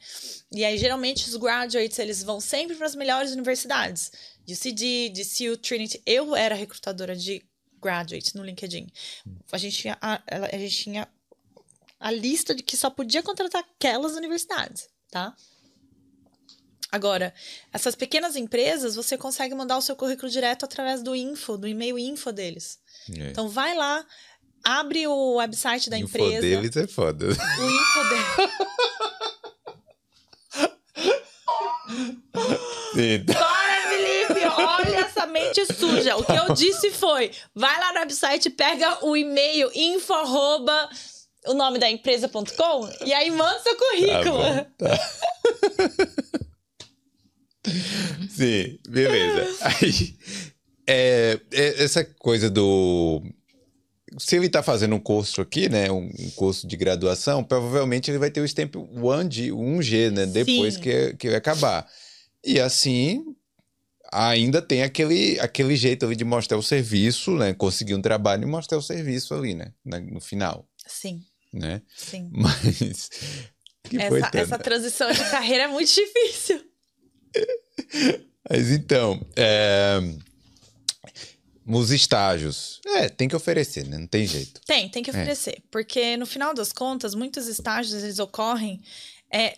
E 0.51 0.65
aí, 0.65 0.77
geralmente, 0.77 1.29
os 1.29 1.35
graduates, 1.35 1.99
eles 1.99 2.23
vão 2.23 2.41
sempre 2.41 2.75
para 2.75 2.87
as 2.87 2.95
melhores 2.95 3.31
universidades. 3.31 4.11
UCD, 4.49 5.09
DCU, 5.09 5.57
Trinity. 5.57 6.01
Eu 6.05 6.35
era 6.35 6.55
recrutadora 6.55 7.15
de 7.15 7.43
graduates 7.81 8.33
no 8.33 8.43
LinkedIn. 8.43 8.87
A 9.51 9.57
gente 9.57 9.77
tinha, 9.77 9.97
a, 10.01 10.21
a 10.51 10.57
gente 10.57 10.77
tinha 10.77 11.07
a 11.99 12.11
lista 12.11 12.55
de 12.55 12.63
que 12.63 12.77
só 12.77 12.89
podia 12.89 13.21
contratar 13.21 13.63
aquelas 13.63 14.13
universidades, 14.13 14.87
tá? 15.09 15.35
Agora, 16.91 17.33
essas 17.71 17.95
pequenas 17.95 18.35
empresas, 18.35 18.95
você 18.95 19.17
consegue 19.17 19.55
mandar 19.55 19.77
o 19.77 19.81
seu 19.81 19.95
currículo 19.95 20.29
direto 20.29 20.65
através 20.65 21.01
do 21.01 21.15
info, 21.15 21.57
do 21.57 21.65
e-mail 21.67 21.97
info 21.97 22.33
deles. 22.33 22.79
É. 23.17 23.29
Então, 23.29 23.47
vai 23.47 23.73
lá, 23.75 24.05
abre 24.61 25.07
o 25.07 25.35
website 25.35 25.89
da 25.89 25.97
info 25.97 26.17
empresa. 26.17 26.45
O 26.45 26.49
info 26.49 26.61
deles 26.61 26.75
é 26.77 26.87
foda. 26.87 27.27
O 27.27 27.31
info 27.31 28.09
deles. 28.09 28.51
Olha 34.85 34.99
essa 34.99 35.25
mente 35.27 35.65
suja. 35.73 36.17
O 36.17 36.23
que 36.23 36.31
eu 36.31 36.53
disse 36.53 36.91
foi: 36.91 37.31
vai 37.53 37.79
lá 37.79 37.93
no 37.93 37.99
website, 37.99 38.49
pega 38.49 39.05
o 39.05 39.15
e-mail 39.15 39.69
info 39.73 40.13
arroba 40.13 40.89
o 41.47 41.53
nome 41.53 41.79
da 41.79 41.89
empresa.com 41.89 42.89
e 43.05 43.13
aí 43.13 43.31
manda 43.31 43.59
seu 43.59 43.75
currículo. 43.75 44.43
Tá 44.43 44.53
bom, 44.53 44.65
tá. 44.77 44.99
Sim, 48.29 48.79
beleza. 48.89 49.57
Aí, 49.61 50.15
é, 50.87 51.39
é, 51.51 51.83
essa 51.83 52.03
coisa 52.03 52.49
do. 52.49 53.21
Se 54.17 54.35
ele 54.35 54.47
está 54.47 54.61
fazendo 54.61 54.95
um 54.95 54.99
curso 54.99 55.39
aqui, 55.39 55.69
né, 55.69 55.89
um, 55.89 56.11
um, 56.19 56.29
curso 56.35 56.67
de 56.67 56.75
graduação, 56.75 57.43
provavelmente 57.43 58.11
ele 58.11 58.17
vai 58.17 58.29
ter 58.29 58.41
o 58.41 58.45
stamp 58.45 58.75
1G, 58.75 59.51
1G 59.51 60.11
né, 60.11 60.25
depois 60.25 60.75
que, 60.75 61.13
que 61.13 61.27
ele 61.27 61.35
acabar. 61.37 61.87
E 62.43 62.59
assim, 62.59 63.23
ainda 64.11 64.61
tem 64.61 64.83
aquele, 64.83 65.39
aquele 65.39 65.75
jeito 65.75 66.05
ali 66.05 66.15
de 66.15 66.25
mostrar 66.25 66.57
o 66.57 66.63
serviço, 66.63 67.31
né, 67.31 67.53
conseguir 67.53 67.95
um 67.95 68.01
trabalho 68.01 68.43
e 68.43 68.45
mostrar 68.45 68.77
o 68.77 68.81
serviço 68.81 69.33
ali, 69.33 69.55
né, 69.55 69.73
no 69.85 70.19
final. 70.19 70.67
Sim. 70.85 71.23
Né? 71.53 71.81
Sim. 71.95 72.29
Mas. 72.33 73.09
Essa, 73.93 74.37
essa 74.37 74.59
transição 74.59 75.11
de 75.11 75.19
carreira 75.29 75.63
é 75.63 75.67
muito 75.67 75.91
difícil. 75.93 76.63
Mas 78.49 78.71
então, 78.71 79.25
é... 79.35 79.99
os 81.65 81.91
estágios. 81.91 82.79
É, 82.85 83.09
tem 83.09 83.27
que 83.27 83.35
oferecer, 83.35 83.85
né? 83.87 83.97
Não 83.97 84.07
tem 84.07 84.25
jeito. 84.25 84.61
Tem, 84.65 84.89
tem 84.89 85.03
que 85.03 85.09
é. 85.09 85.13
oferecer. 85.13 85.57
É. 85.57 85.63
Porque 85.69 86.17
no 86.17 86.25
final 86.25 86.53
das 86.53 86.71
contas, 86.71 87.15
muitos 87.15 87.47
estágios 87.47 88.03
eles 88.03 88.19
ocorrem 88.19 88.81
é, 89.31 89.57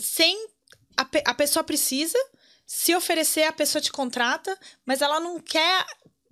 sem. 0.00 0.48
A, 0.96 1.04
pe 1.04 1.22
a 1.24 1.34
pessoa 1.34 1.64
precisa, 1.64 2.18
se 2.66 2.94
oferecer, 2.94 3.44
a 3.44 3.52
pessoa 3.52 3.80
te 3.80 3.92
contrata, 3.92 4.56
mas 4.84 5.02
ela 5.02 5.20
não 5.20 5.38
quer 5.40 5.84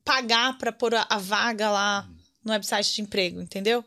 pagar 0.05 0.59
para 0.59 0.73
pôr 0.73 0.95
a, 0.95 1.07
a 1.09 1.19
vaga 1.19 1.71
lá 1.71 2.09
no 2.45 2.53
website 2.53 2.95
de 2.95 3.03
emprego, 3.03 3.41
entendeu? 3.41 3.85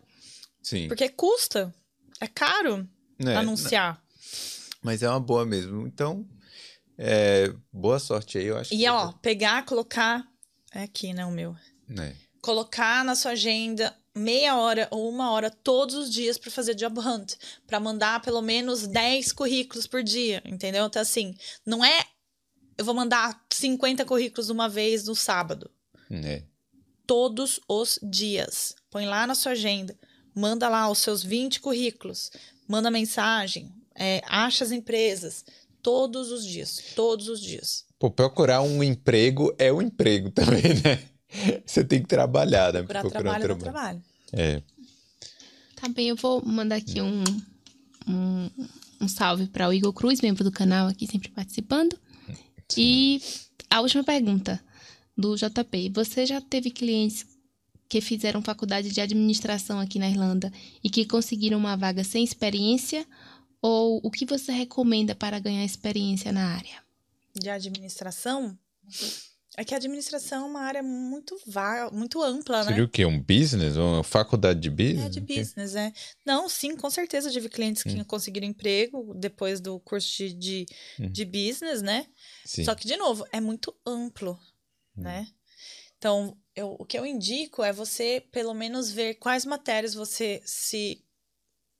Sim. 0.61 0.88
Porque 0.88 1.09
custa. 1.09 1.73
É 2.19 2.27
caro 2.27 2.88
é, 3.19 3.35
anunciar. 3.35 4.01
Mas 4.81 5.03
é 5.03 5.09
uma 5.09 5.19
boa 5.19 5.45
mesmo. 5.45 5.85
Então, 5.85 6.26
é, 6.97 7.53
boa 7.72 7.99
sorte 7.99 8.38
aí, 8.38 8.45
eu 8.45 8.57
acho. 8.57 8.73
E 8.73 8.88
ó, 8.88 9.11
pegar, 9.13 9.65
colocar. 9.65 10.26
É 10.73 10.84
aqui, 10.84 11.13
né? 11.13 11.26
O 11.26 11.31
meu. 11.31 11.55
É. 11.99 12.13
Colocar 12.41 13.03
na 13.03 13.15
sua 13.15 13.31
agenda 13.31 13.95
meia 14.15 14.55
hora 14.55 14.88
ou 14.91 15.09
uma 15.09 15.31
hora 15.31 15.51
todos 15.51 15.93
os 15.95 16.11
dias 16.11 16.38
para 16.38 16.49
fazer 16.49 16.73
job 16.73 16.99
hunt, 16.99 17.34
para 17.67 17.81
mandar 17.81 18.22
pelo 18.22 18.41
menos 18.41 18.88
10 18.88 19.34
currículos 19.34 19.85
por 19.85 20.01
dia, 20.01 20.41
entendeu? 20.45 20.85
Então 20.85 21.01
assim, 21.01 21.35
não 21.65 21.84
é 21.84 22.05
eu 22.77 22.85
vou 22.85 22.93
mandar 22.93 23.41
50 23.52 24.06
currículos 24.06 24.49
uma 24.49 24.68
vez 24.68 25.06
no 25.06 25.15
sábado. 25.15 25.69
É. 26.10 26.43
Todos 27.07 27.60
os 27.68 27.99
dias. 28.03 28.76
Põe 28.89 29.06
lá 29.06 29.27
na 29.27 29.35
sua 29.35 29.53
agenda, 29.53 29.97
manda 30.34 30.68
lá 30.69 30.89
os 30.89 30.99
seus 30.99 31.23
20 31.23 31.60
currículos, 31.60 32.31
manda 32.68 32.89
mensagem, 32.89 33.72
é, 33.95 34.22
acha 34.26 34.64
as 34.64 34.72
empresas, 34.72 35.45
todos 35.81 36.31
os 36.31 36.45
dias, 36.45 36.81
todos 36.95 37.27
os 37.30 37.41
dias. 37.41 37.85
Pô, 37.99 38.10
procurar 38.10 38.61
um 38.61 38.84
emprego 38.84 39.53
é 39.57 39.72
um 39.72 39.81
emprego 39.81 40.31
também, 40.31 40.73
né? 40.84 41.03
Você 41.65 41.84
tem 41.84 42.02
que 42.02 42.07
trabalhar, 42.07 42.73
né? 42.73 42.84
Procurar, 42.84 43.02
procurar 43.02 43.39
trabalho, 43.39 43.56
um 43.56 43.57
trabalho. 43.57 44.03
É. 44.31 44.61
Tá 45.76 45.89
bem, 45.89 46.10
eu 46.10 46.15
vou 46.15 46.43
mandar 46.45 46.77
aqui 46.77 47.02
um, 47.02 47.23
um, 48.07 48.49
um 49.02 49.07
salve 49.07 49.47
para 49.47 49.68
o 49.68 49.73
Igor 49.73 49.93
Cruz, 49.93 50.22
membro 50.22 50.43
do 50.43 50.52
canal 50.52 50.88
aqui, 50.88 51.06
sempre 51.06 51.30
participando. 51.30 51.97
Sim. 52.69 52.81
E 52.81 53.21
a 53.69 53.81
última 53.81 54.03
pergunta 54.03 54.63
do 55.17 55.35
JP. 55.35 55.89
Você 55.93 56.25
já 56.25 56.41
teve 56.41 56.69
clientes 56.69 57.25
que 57.87 58.01
fizeram 58.01 58.41
faculdade 58.41 58.89
de 58.91 58.99
administração 58.99 59.79
aqui 59.79 59.99
na 59.99 60.09
Irlanda 60.09 60.51
e 60.83 60.89
que 60.89 61.05
conseguiram 61.05 61.57
uma 61.57 61.77
vaga 61.77 62.03
sem 62.03 62.23
experiência 62.23 63.05
ou 63.61 63.99
o 64.03 64.11
que 64.11 64.25
você 64.25 64.51
recomenda 64.51 65.15
para 65.15 65.39
ganhar 65.39 65.63
experiência 65.63 66.31
na 66.31 66.53
área? 66.55 66.83
De 67.33 67.49
administração? 67.49 68.57
É 69.57 69.64
que 69.64 69.73
a 69.73 69.77
administração 69.77 70.45
é 70.45 70.49
uma 70.49 70.61
área 70.61 70.84
muito 70.84 71.40
vaga, 71.48 71.90
muito 71.90 72.22
ampla, 72.22 72.60
né? 72.64 72.69
Seria 72.69 72.84
o 72.84 72.90
quê? 72.90 73.06
Um 73.06 73.19
business? 73.19 73.77
Uma 73.77 74.03
faculdade 74.03 74.60
de 74.60 74.69
business? 74.69 75.06
É, 75.06 75.10
de 75.10 75.22
business, 75.22 75.76
é. 75.76 75.94
Não, 76.26 76.49
sim, 76.49 76.76
com 76.76 76.90
certeza. 76.90 77.32
tive 77.32 77.48
clientes 77.48 77.82
que 77.82 77.95
hum. 77.95 78.03
conseguiram 78.03 78.48
emprego 78.48 79.14
depois 79.15 79.61
do 79.61 79.80
curso 79.80 80.07
de, 80.10 80.34
de, 80.34 80.65
hum. 80.99 81.10
de 81.10 81.23
business, 81.23 81.82
né? 81.82 82.06
Sim. 82.44 82.65
Só 82.65 82.76
que, 82.76 82.86
de 82.86 82.98
novo, 82.98 83.26
é 83.32 83.40
muito 83.40 83.73
amplo, 83.86 84.38
hum. 84.98 85.03
né? 85.03 85.27
Então, 85.98 86.38
eu, 86.53 86.76
o 86.77 86.86
que 86.86 86.99
eu 86.99 87.06
indico 87.06 87.64
é 87.64 87.72
você, 87.72 88.22
pelo 88.32 88.53
menos, 88.53 88.91
ver 88.91 89.15
quais 89.15 89.45
matérias 89.45 89.94
você 89.94 90.41
se 90.45 91.02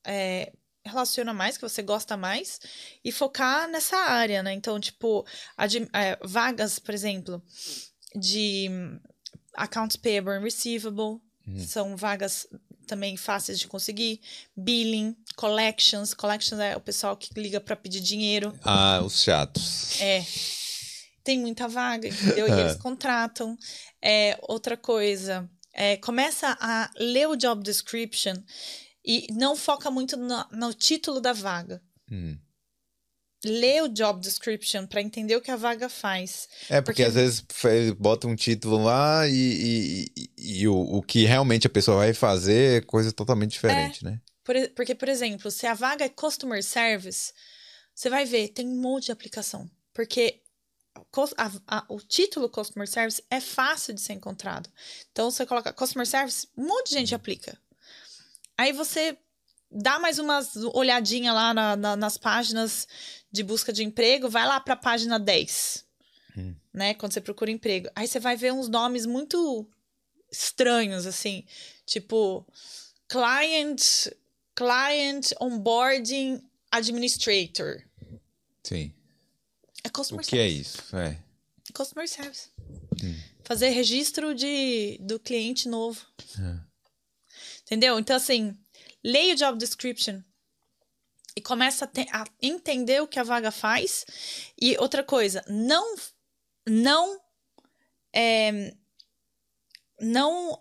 é, 0.06 0.53
relaciona 0.85 1.33
mais, 1.33 1.57
que 1.57 1.67
você 1.67 1.81
gosta 1.81 2.15
mais, 2.15 2.59
e 3.03 3.11
focar 3.11 3.67
nessa 3.67 3.97
área, 3.97 4.43
né? 4.43 4.53
Então, 4.53 4.79
tipo, 4.79 5.25
é, 5.93 6.17
vagas, 6.23 6.79
por 6.79 6.93
exemplo, 6.93 7.41
de 8.15 8.69
accounts 9.53 9.95
payable 9.95 10.33
and 10.33 10.41
receivable, 10.41 11.19
uhum. 11.47 11.67
são 11.67 11.97
vagas 11.97 12.47
também 12.85 13.17
fáceis 13.17 13.59
de 13.59 13.67
conseguir. 13.67 14.21
Billing, 14.55 15.15
collections. 15.35 16.13
Collections 16.13 16.61
é 16.61 16.77
o 16.77 16.81
pessoal 16.81 17.17
que 17.17 17.29
liga 17.39 17.59
para 17.59 17.75
pedir 17.75 17.99
dinheiro. 17.99 18.57
Ah, 18.63 19.01
os 19.03 19.23
chatos. 19.23 19.99
É. 19.99 20.23
Tem 21.23 21.39
muita 21.39 21.67
vaga, 21.67 22.07
entendeu? 22.07 22.47
E 22.47 22.51
eles 22.61 22.75
contratam. 22.75 23.57
É, 24.01 24.37
outra 24.43 24.77
coisa, 24.77 25.49
é, 25.73 25.97
começa 25.97 26.55
a 26.59 26.91
ler 26.97 27.27
o 27.27 27.35
job 27.35 27.63
description 27.63 28.35
e 29.06 29.27
não 29.32 29.56
foca 29.56 29.91
muito 29.91 30.18
no, 30.18 30.45
no 30.52 30.73
título 30.73 31.22
da 31.22 31.34
vaga. 31.34 31.82
Hum. 32.11 32.38
Lê 33.45 33.80
o 33.82 33.88
job 33.88 34.19
description 34.19 34.88
para 34.88 35.02
entender 35.02 35.36
o 35.36 35.41
que 35.41 35.52
a 35.52 35.56
vaga 35.56 35.88
faz. 35.88 36.49
É, 36.68 36.82
porque, 36.82 37.03
porque... 37.03 37.03
às 37.03 37.14
vezes 37.14 37.45
bota 37.99 38.27
um 38.27 38.36
título 38.36 38.84
lá 38.84 39.27
e, 39.27 40.10
e, 40.15 40.61
e, 40.61 40.68
o, 40.68 40.76
o 40.76 41.02
que 41.03 41.26
realmente 41.26 41.68
a 41.68 41.69
pessoa 41.69 41.98
vai 41.98 42.14
fazer 42.14 42.77
é 42.77 42.82
coisa 42.82 43.11
totalmente 43.11 43.52
diferente, 43.52 44.03
é, 44.03 44.10
né? 44.10 44.22
Por, 44.44 44.56
porque, 44.76 44.95
por 44.95 45.07
exemplo, 45.07 45.52
se 45.52 45.68
a 45.68 45.76
vaga 45.76 46.06
é 46.06 46.10
Customer 46.10 46.64
Service, 46.64 47.34
você 47.94 48.10
vai 48.10 48.26
ver, 48.26 48.49
tem 48.49 48.68
um 48.68 48.82
monte 48.82 49.06
de 49.06 49.11
aplicação. 49.11 49.69
Porque 49.94 50.41
a, 51.38 51.52
a, 51.68 51.86
o 51.90 51.99
título 51.99 52.49
Customer 52.49 52.88
Service 52.88 53.23
é 53.30 53.40
fácil 53.40 53.94
de 53.94 54.02
ser 54.02 54.14
encontrado. 54.14 54.69
Então, 55.11 55.30
você 55.30 55.45
coloca 55.45 55.73
Customer 55.73 56.07
Service, 56.07 56.48
um 56.57 56.65
monte 56.68 56.90
de 56.90 56.95
gente 56.95 57.14
hum. 57.14 57.18
aplica. 57.18 57.57
Aí 58.57 58.72
você 58.72 59.18
dá 59.72 59.99
mais 59.99 60.19
uma 60.19 60.40
olhadinha 60.73 61.34
lá 61.34 61.53
na, 61.53 61.76
na, 61.76 61.95
nas 61.95 62.18
páginas 62.18 62.88
de 63.32 63.44
busca 63.44 63.73
de 63.73 63.84
emprego, 63.84 64.30
vai 64.30 64.48
lá 64.48 64.60
para 64.60 64.73
a 64.76 64.77
página 64.77 65.19
10, 65.19 65.86
hum. 66.38 66.56
né? 66.73 66.94
Quando 66.94 67.14
você 67.14 67.22
procura 67.22 67.52
emprego. 67.52 67.90
Aí 67.95 68.07
você 68.07 68.19
vai 68.19 68.38
ver 68.38 68.53
uns 68.53 68.69
nomes 68.69 69.06
muito 69.06 69.68
estranhos, 70.32 71.06
assim, 71.06 71.44
tipo 71.86 72.45
Client, 73.10 74.07
Client 74.56 75.32
Onboarding 75.40 76.41
Administrator. 76.72 77.84
Sim. 78.64 78.94
É 79.84 79.90
Customer 79.90 80.26
O 80.26 80.27
que 80.27 80.38
é 80.38 80.49
Service. 80.49 80.57
é 80.57 80.61
isso? 80.61 80.95
É. 80.95 81.19
Customer 81.73 82.07
Service. 82.07 82.49
Hum. 83.03 83.19
Fazer 83.44 83.69
registro 83.69 84.34
de, 84.34 84.98
do 85.02 85.19
cliente 85.19 85.68
novo. 85.68 86.02
É. 86.40 86.74
Entendeu? 87.65 87.99
Então, 87.99 88.15
assim, 88.15 88.55
leia 89.03 89.33
o 89.33 89.37
job 89.37 89.57
description 89.57 90.21
e 91.35 91.41
começa 91.41 91.85
a, 91.85 92.21
a, 92.21 92.25
entender 92.41 93.01
o 93.01 93.07
que 93.07 93.19
a 93.19 93.23
vaga 93.23 93.51
faz. 93.51 94.05
E 94.59 94.77
outra 94.77 95.03
coisa, 95.03 95.43
não, 95.47 95.95
não, 96.67 97.19
é, 98.13 98.73
não 99.99 100.57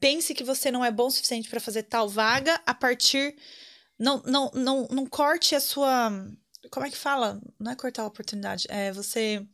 pense 0.00 0.34
que 0.34 0.44
você 0.44 0.70
não 0.70 0.84
é 0.84 0.90
bom 0.90 1.06
o 1.06 1.10
suficiente 1.10 1.48
para 1.48 1.60
fazer 1.60 1.84
tal 1.84 2.08
vaga 2.08 2.60
a 2.66 2.74
partir, 2.74 3.36
não, 3.98 4.22
não, 4.26 4.50
não, 4.54 4.88
não 4.90 5.06
corte 5.06 5.54
a 5.54 5.60
sua, 5.60 6.10
como 6.70 6.86
é 6.86 6.90
que 6.90 6.96
fala? 6.96 7.40
Não 7.58 7.72
é 7.72 7.76
cortar 7.76 8.02
a 8.02 8.06
oportunidade, 8.06 8.66
é 8.68 8.92
você 8.92 9.46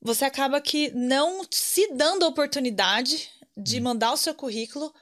você 0.00 0.24
acaba 0.24 0.60
que 0.60 0.92
não 0.92 1.44
se 1.50 1.92
dando 1.92 2.24
a 2.24 2.28
oportunidade 2.28 3.28
de 3.56 3.80
hum. 3.80 3.82
mandar 3.82 4.12
o 4.12 4.16
seu 4.16 4.32
currículo 4.32 4.94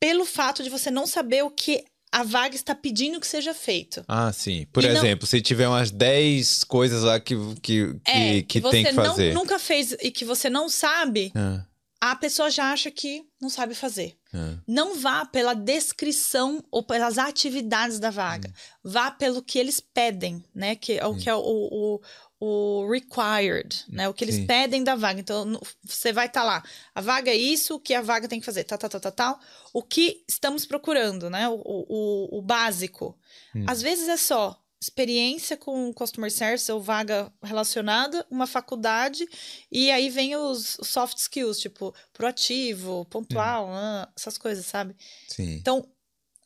pelo 0.00 0.24
fato 0.24 0.62
de 0.62 0.70
você 0.70 0.90
não 0.90 1.06
saber 1.06 1.42
o 1.42 1.50
que 1.50 1.84
a 2.10 2.22
vaga 2.22 2.54
está 2.54 2.74
pedindo 2.74 3.20
que 3.20 3.26
seja 3.26 3.52
feito. 3.52 4.04
Ah, 4.08 4.32
sim. 4.32 4.66
Por 4.72 4.82
e 4.82 4.86
exemplo, 4.86 5.22
não... 5.22 5.28
se 5.28 5.40
tiver 5.40 5.68
umas 5.68 5.90
10 5.90 6.64
coisas 6.64 7.02
lá 7.02 7.20
que, 7.20 7.34
que, 7.60 7.96
é, 8.06 8.42
que, 8.42 8.60
que 8.60 8.70
tem 8.70 8.84
que 8.84 8.92
fazer. 8.92 9.32
Você 9.32 9.34
nunca 9.34 9.58
fez 9.58 9.92
e 10.00 10.10
que 10.10 10.24
você 10.24 10.48
não 10.48 10.68
sabe, 10.68 11.30
ah. 11.34 11.64
a 12.00 12.16
pessoa 12.16 12.50
já 12.50 12.72
acha 12.72 12.90
que 12.90 13.24
não 13.40 13.50
sabe 13.50 13.74
fazer. 13.74 14.16
Ah. 14.32 14.56
Não 14.66 14.98
vá 14.98 15.24
pela 15.26 15.54
descrição 15.54 16.64
ou 16.70 16.82
pelas 16.82 17.18
atividades 17.18 17.98
da 17.98 18.10
vaga. 18.10 18.48
Hum. 18.48 18.90
Vá 18.90 19.10
pelo 19.10 19.42
que 19.42 19.58
eles 19.58 19.80
pedem, 19.80 20.42
né? 20.54 20.76
Que 20.76 20.94
é 20.94 21.06
o 21.06 21.10
hum. 21.10 21.18
que 21.18 21.28
é 21.28 21.34
o, 21.34 21.40
o, 21.40 22.00
o 22.40 22.88
required, 22.88 23.84
né? 23.88 24.08
O 24.08 24.14
que 24.14 24.24
eles 24.24 24.36
Sim. 24.36 24.46
pedem 24.46 24.84
da 24.84 24.94
vaga. 24.94 25.20
Então, 25.20 25.60
você 25.82 26.12
vai 26.12 26.26
estar 26.26 26.42
tá 26.42 26.46
lá. 26.46 26.62
A 26.94 27.00
vaga 27.00 27.30
é 27.30 27.36
isso, 27.36 27.74
o 27.74 27.80
que 27.80 27.94
a 27.94 28.00
vaga 28.00 28.28
tem 28.28 28.38
que 28.38 28.46
fazer, 28.46 28.64
tal, 28.64 28.78
tal, 28.78 28.90
tal, 28.90 29.00
tal, 29.00 29.12
tal. 29.12 29.40
O 29.72 29.82
que 29.82 30.24
estamos 30.28 30.64
procurando, 30.64 31.28
né? 31.28 31.48
O, 31.48 31.60
o, 31.64 32.38
o 32.38 32.42
básico. 32.42 33.18
Hum. 33.54 33.64
Às 33.66 33.82
vezes 33.82 34.08
é 34.08 34.16
só 34.16 34.62
experiência 34.80 35.56
com 35.56 35.92
customer 35.92 36.30
service 36.30 36.70
ou 36.70 36.80
vaga 36.80 37.32
relacionada, 37.42 38.24
uma 38.30 38.46
faculdade, 38.46 39.28
e 39.72 39.90
aí 39.90 40.08
vem 40.08 40.36
os, 40.36 40.78
os 40.78 40.86
soft 40.86 41.18
skills, 41.18 41.58
tipo 41.58 41.92
proativo, 42.12 43.04
pontual, 43.06 43.68
hum. 43.68 44.12
essas 44.16 44.38
coisas, 44.38 44.64
sabe? 44.64 44.94
Sim. 45.26 45.54
Então, 45.54 45.88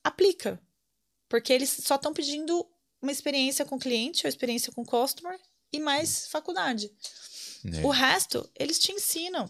aplica. 0.03 0.59
Porque 1.29 1.53
eles 1.53 1.69
só 1.69 1.97
estão 1.97 2.15
pedindo 2.15 2.67
uma 3.01 3.13
experiência 3.13 3.65
com 3.65 3.79
cliente 3.79 4.27
ou 4.27 4.29
experiência 4.29 4.73
com 4.73 4.85
customer 4.85 5.39
e 5.73 5.81
mais 5.81 6.27
faculdade. 6.29 6.91
É. 7.65 7.85
O 7.85 7.91
resto, 7.91 8.49
eles 8.59 8.79
te 8.79 8.93
ensinam, 8.93 9.49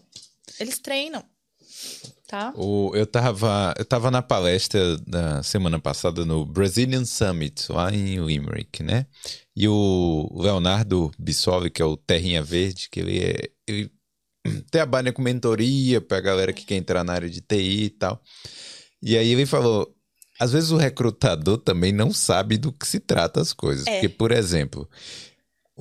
eles 0.60 0.78
treinam. 0.78 1.24
Tá? 2.26 2.52
O, 2.56 2.92
eu, 2.94 3.06
tava, 3.06 3.74
eu 3.78 3.84
tava 3.84 4.10
na 4.10 4.22
palestra 4.22 4.96
da 4.98 5.42
semana 5.42 5.78
passada 5.78 6.24
no 6.24 6.46
Brazilian 6.46 7.04
Summit, 7.04 7.70
lá 7.70 7.92
em 7.92 8.24
Limerick, 8.24 8.82
né? 8.82 9.06
E 9.54 9.68
o 9.68 10.30
Leonardo 10.34 11.10
Bissoli, 11.18 11.68
que 11.68 11.82
é 11.82 11.84
o 11.84 11.96
Terrinha 11.96 12.42
Verde, 12.42 12.88
que 12.90 13.00
ele 13.00 13.22
é. 13.22 13.50
Ele 13.66 13.90
trabalha 14.70 15.12
com 15.12 15.20
mentoria 15.20 16.00
pra 16.00 16.20
galera 16.20 16.54
que 16.54 16.64
quer 16.64 16.76
entrar 16.76 17.04
na 17.04 17.12
área 17.12 17.28
de 17.28 17.42
TI 17.42 17.84
e 17.84 17.90
tal. 17.90 18.22
E 19.02 19.16
aí 19.16 19.28
ele 19.28 19.44
falou: 19.44 19.94
às 20.40 20.52
vezes 20.52 20.70
o 20.70 20.76
recrutador 20.76 21.58
também 21.58 21.92
não 21.92 22.12
sabe 22.12 22.56
do 22.56 22.72
que 22.72 22.86
se 22.86 22.98
trata 22.98 23.40
as 23.40 23.52
coisas. 23.52 23.86
É. 23.86 23.92
Porque, 23.92 24.08
por 24.08 24.32
exemplo, 24.32 24.88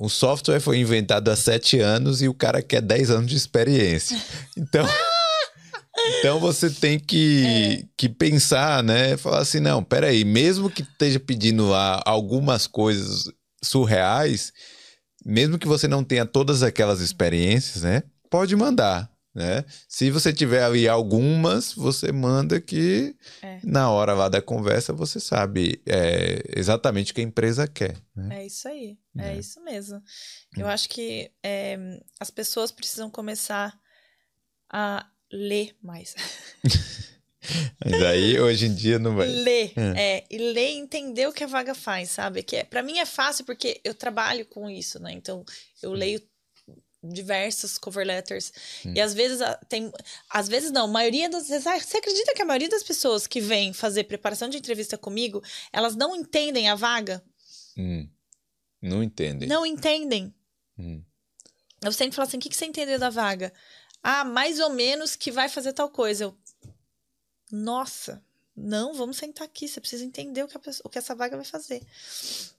o 0.02 0.08
software 0.08 0.58
foi 0.58 0.78
inventado 0.78 1.28
há 1.28 1.36
sete 1.36 1.78
anos 1.78 2.22
e 2.22 2.28
o 2.28 2.34
cara 2.34 2.60
quer 2.60 2.82
dez 2.82 3.08
anos 3.08 3.30
de 3.30 3.36
experiência. 3.36 4.20
Então. 4.56 4.84
Então 6.18 6.40
você 6.40 6.68
tem 6.68 6.98
que, 6.98 7.44
é. 7.46 7.84
que 7.96 8.08
pensar, 8.08 8.82
né? 8.82 9.16
Falar 9.16 9.40
assim, 9.40 9.60
não, 9.60 9.84
peraí, 9.84 10.24
mesmo 10.24 10.70
que 10.70 10.82
esteja 10.82 11.20
pedindo 11.20 11.68
lá 11.68 12.02
algumas 12.04 12.66
coisas 12.66 13.30
surreais, 13.62 14.52
mesmo 15.24 15.58
que 15.58 15.68
você 15.68 15.86
não 15.86 16.02
tenha 16.02 16.26
todas 16.26 16.62
aquelas 16.62 17.00
experiências, 17.00 17.84
né? 17.84 18.02
Pode 18.28 18.56
mandar 18.56 19.11
né? 19.34 19.64
Se 19.88 20.10
você 20.10 20.32
tiver 20.32 20.62
ali 20.62 20.86
algumas, 20.86 21.72
você 21.72 22.12
manda 22.12 22.60
que 22.60 23.16
é. 23.40 23.60
na 23.64 23.90
hora 23.90 24.12
lá 24.12 24.28
da 24.28 24.42
conversa 24.42 24.92
você 24.92 25.18
sabe 25.18 25.80
é, 25.86 26.42
exatamente 26.54 27.12
o 27.12 27.14
que 27.14 27.22
a 27.22 27.24
empresa 27.24 27.66
quer. 27.66 27.96
Né? 28.14 28.42
É 28.42 28.46
isso 28.46 28.68
aí, 28.68 28.98
é, 29.16 29.28
é 29.28 29.38
isso 29.38 29.62
mesmo. 29.62 30.02
Eu 30.56 30.66
hum. 30.66 30.68
acho 30.70 30.88
que 30.88 31.30
é, 31.42 31.78
as 32.20 32.30
pessoas 32.30 32.70
precisam 32.70 33.08
começar 33.08 33.78
a 34.70 35.06
ler 35.32 35.74
mais. 35.82 36.14
Mas 37.84 38.02
aí 38.02 38.38
hoje 38.38 38.66
em 38.66 38.74
dia 38.74 38.98
não 38.98 39.16
vai. 39.16 39.26
Ler, 39.26 39.72
é. 39.76 40.18
é, 40.18 40.24
e 40.30 40.38
ler 40.38 40.70
e 40.70 40.78
entender 40.78 41.26
o 41.26 41.32
que 41.32 41.42
a 41.42 41.48
vaga 41.48 41.74
faz, 41.74 42.10
sabe? 42.10 42.42
Que 42.42 42.56
é, 42.56 42.64
para 42.64 42.82
mim 42.82 42.98
é 42.98 43.06
fácil 43.06 43.44
porque 43.44 43.80
eu 43.82 43.94
trabalho 43.94 44.46
com 44.46 44.70
isso, 44.70 45.00
né? 45.00 45.12
Então 45.12 45.44
eu 45.82 45.92
leio 45.92 46.20
diversas 47.02 47.76
cover 47.78 48.06
letters. 48.06 48.52
Hum. 48.84 48.94
E 48.94 49.00
às 49.00 49.12
vezes 49.14 49.40
tem. 49.68 49.92
Às 50.30 50.48
vezes 50.48 50.70
não, 50.70 50.84
a 50.84 50.88
maioria 50.88 51.28
das 51.28 51.48
vezes. 51.48 51.66
Ah, 51.66 51.78
você 51.78 51.98
acredita 51.98 52.34
que 52.34 52.42
a 52.42 52.44
maioria 52.44 52.68
das 52.68 52.82
pessoas 52.82 53.26
que 53.26 53.40
vêm 53.40 53.72
fazer 53.72 54.04
preparação 54.04 54.48
de 54.48 54.58
entrevista 54.58 54.96
comigo, 54.96 55.42
elas 55.72 55.96
não 55.96 56.14
entendem 56.14 56.68
a 56.68 56.74
vaga? 56.74 57.22
Hum. 57.76 58.08
Não 58.80 59.02
entendem. 59.02 59.48
Não 59.48 59.64
entendem. 59.66 60.34
Hum. 60.78 61.02
Eu 61.82 61.92
sempre 61.92 62.14
falo 62.14 62.28
assim: 62.28 62.36
o 62.36 62.40
que, 62.40 62.48
que 62.48 62.56
você 62.56 62.66
entendeu 62.66 62.98
da 62.98 63.10
vaga? 63.10 63.52
Ah, 64.02 64.24
mais 64.24 64.58
ou 64.58 64.70
menos 64.70 65.16
que 65.16 65.30
vai 65.30 65.48
fazer 65.48 65.72
tal 65.72 65.90
coisa. 65.90 66.24
Eu. 66.24 66.38
Nossa, 67.50 68.24
não, 68.56 68.94
vamos 68.94 69.16
sentar 69.16 69.46
aqui. 69.46 69.66
Você 69.66 69.80
precisa 69.80 70.04
entender 70.04 70.42
o 70.42 70.48
que, 70.48 70.58
pessoa, 70.58 70.82
o 70.86 70.90
que 70.90 70.98
essa 70.98 71.14
vaga 71.14 71.36
vai 71.36 71.44
fazer. 71.44 71.82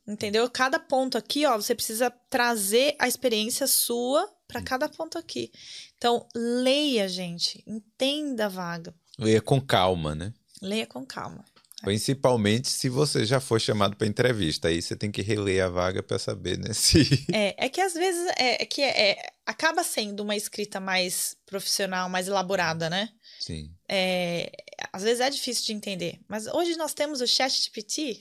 Entendeu? 0.07 0.49
Cada 0.49 0.79
ponto 0.79 1.17
aqui, 1.17 1.45
ó, 1.45 1.55
você 1.55 1.75
precisa 1.75 2.09
trazer 2.29 2.95
a 2.99 3.07
experiência 3.07 3.67
sua 3.67 4.27
para 4.47 4.61
cada 4.61 4.89
ponto 4.89 5.17
aqui. 5.17 5.51
Então, 5.97 6.27
leia, 6.35 7.07
gente. 7.07 7.63
Entenda 7.67 8.47
a 8.47 8.49
vaga. 8.49 8.93
Leia 9.17 9.41
com 9.41 9.61
calma, 9.61 10.15
né? 10.15 10.33
Leia 10.61 10.87
com 10.87 11.05
calma. 11.05 11.45
Principalmente 11.83 12.69
se 12.69 12.87
você 12.87 13.25
já 13.25 13.41
foi 13.41 13.59
chamado 13.59 13.95
para 13.97 14.07
entrevista. 14.07 14.69
Aí 14.69 14.81
você 14.81 14.95
tem 14.95 15.11
que 15.11 15.21
reler 15.21 15.65
a 15.65 15.69
vaga 15.69 16.01
para 16.01 16.17
saber, 16.17 16.57
né? 16.57 16.71
Se... 16.73 17.25
É, 17.31 17.65
é 17.65 17.69
que 17.69 17.81
às 17.81 17.93
vezes 17.93 18.25
é, 18.37 18.63
é 18.63 18.65
que 18.65 18.81
é, 18.81 19.11
é, 19.11 19.29
acaba 19.45 19.83
sendo 19.83 20.21
uma 20.21 20.35
escrita 20.35 20.79
mais 20.79 21.35
profissional, 21.45 22.07
mais 22.07 22.27
elaborada, 22.29 22.89
né? 22.89 23.09
Sim. 23.45 23.69
É, 23.89 24.49
às 24.93 25.03
vezes 25.03 25.19
é 25.19 25.29
difícil 25.29 25.65
de 25.65 25.73
entender. 25.73 26.21
Mas 26.29 26.47
hoje 26.47 26.77
nós 26.77 26.93
temos 26.93 27.19
o 27.19 27.27
chat 27.27 27.51
GPT. 27.61 28.17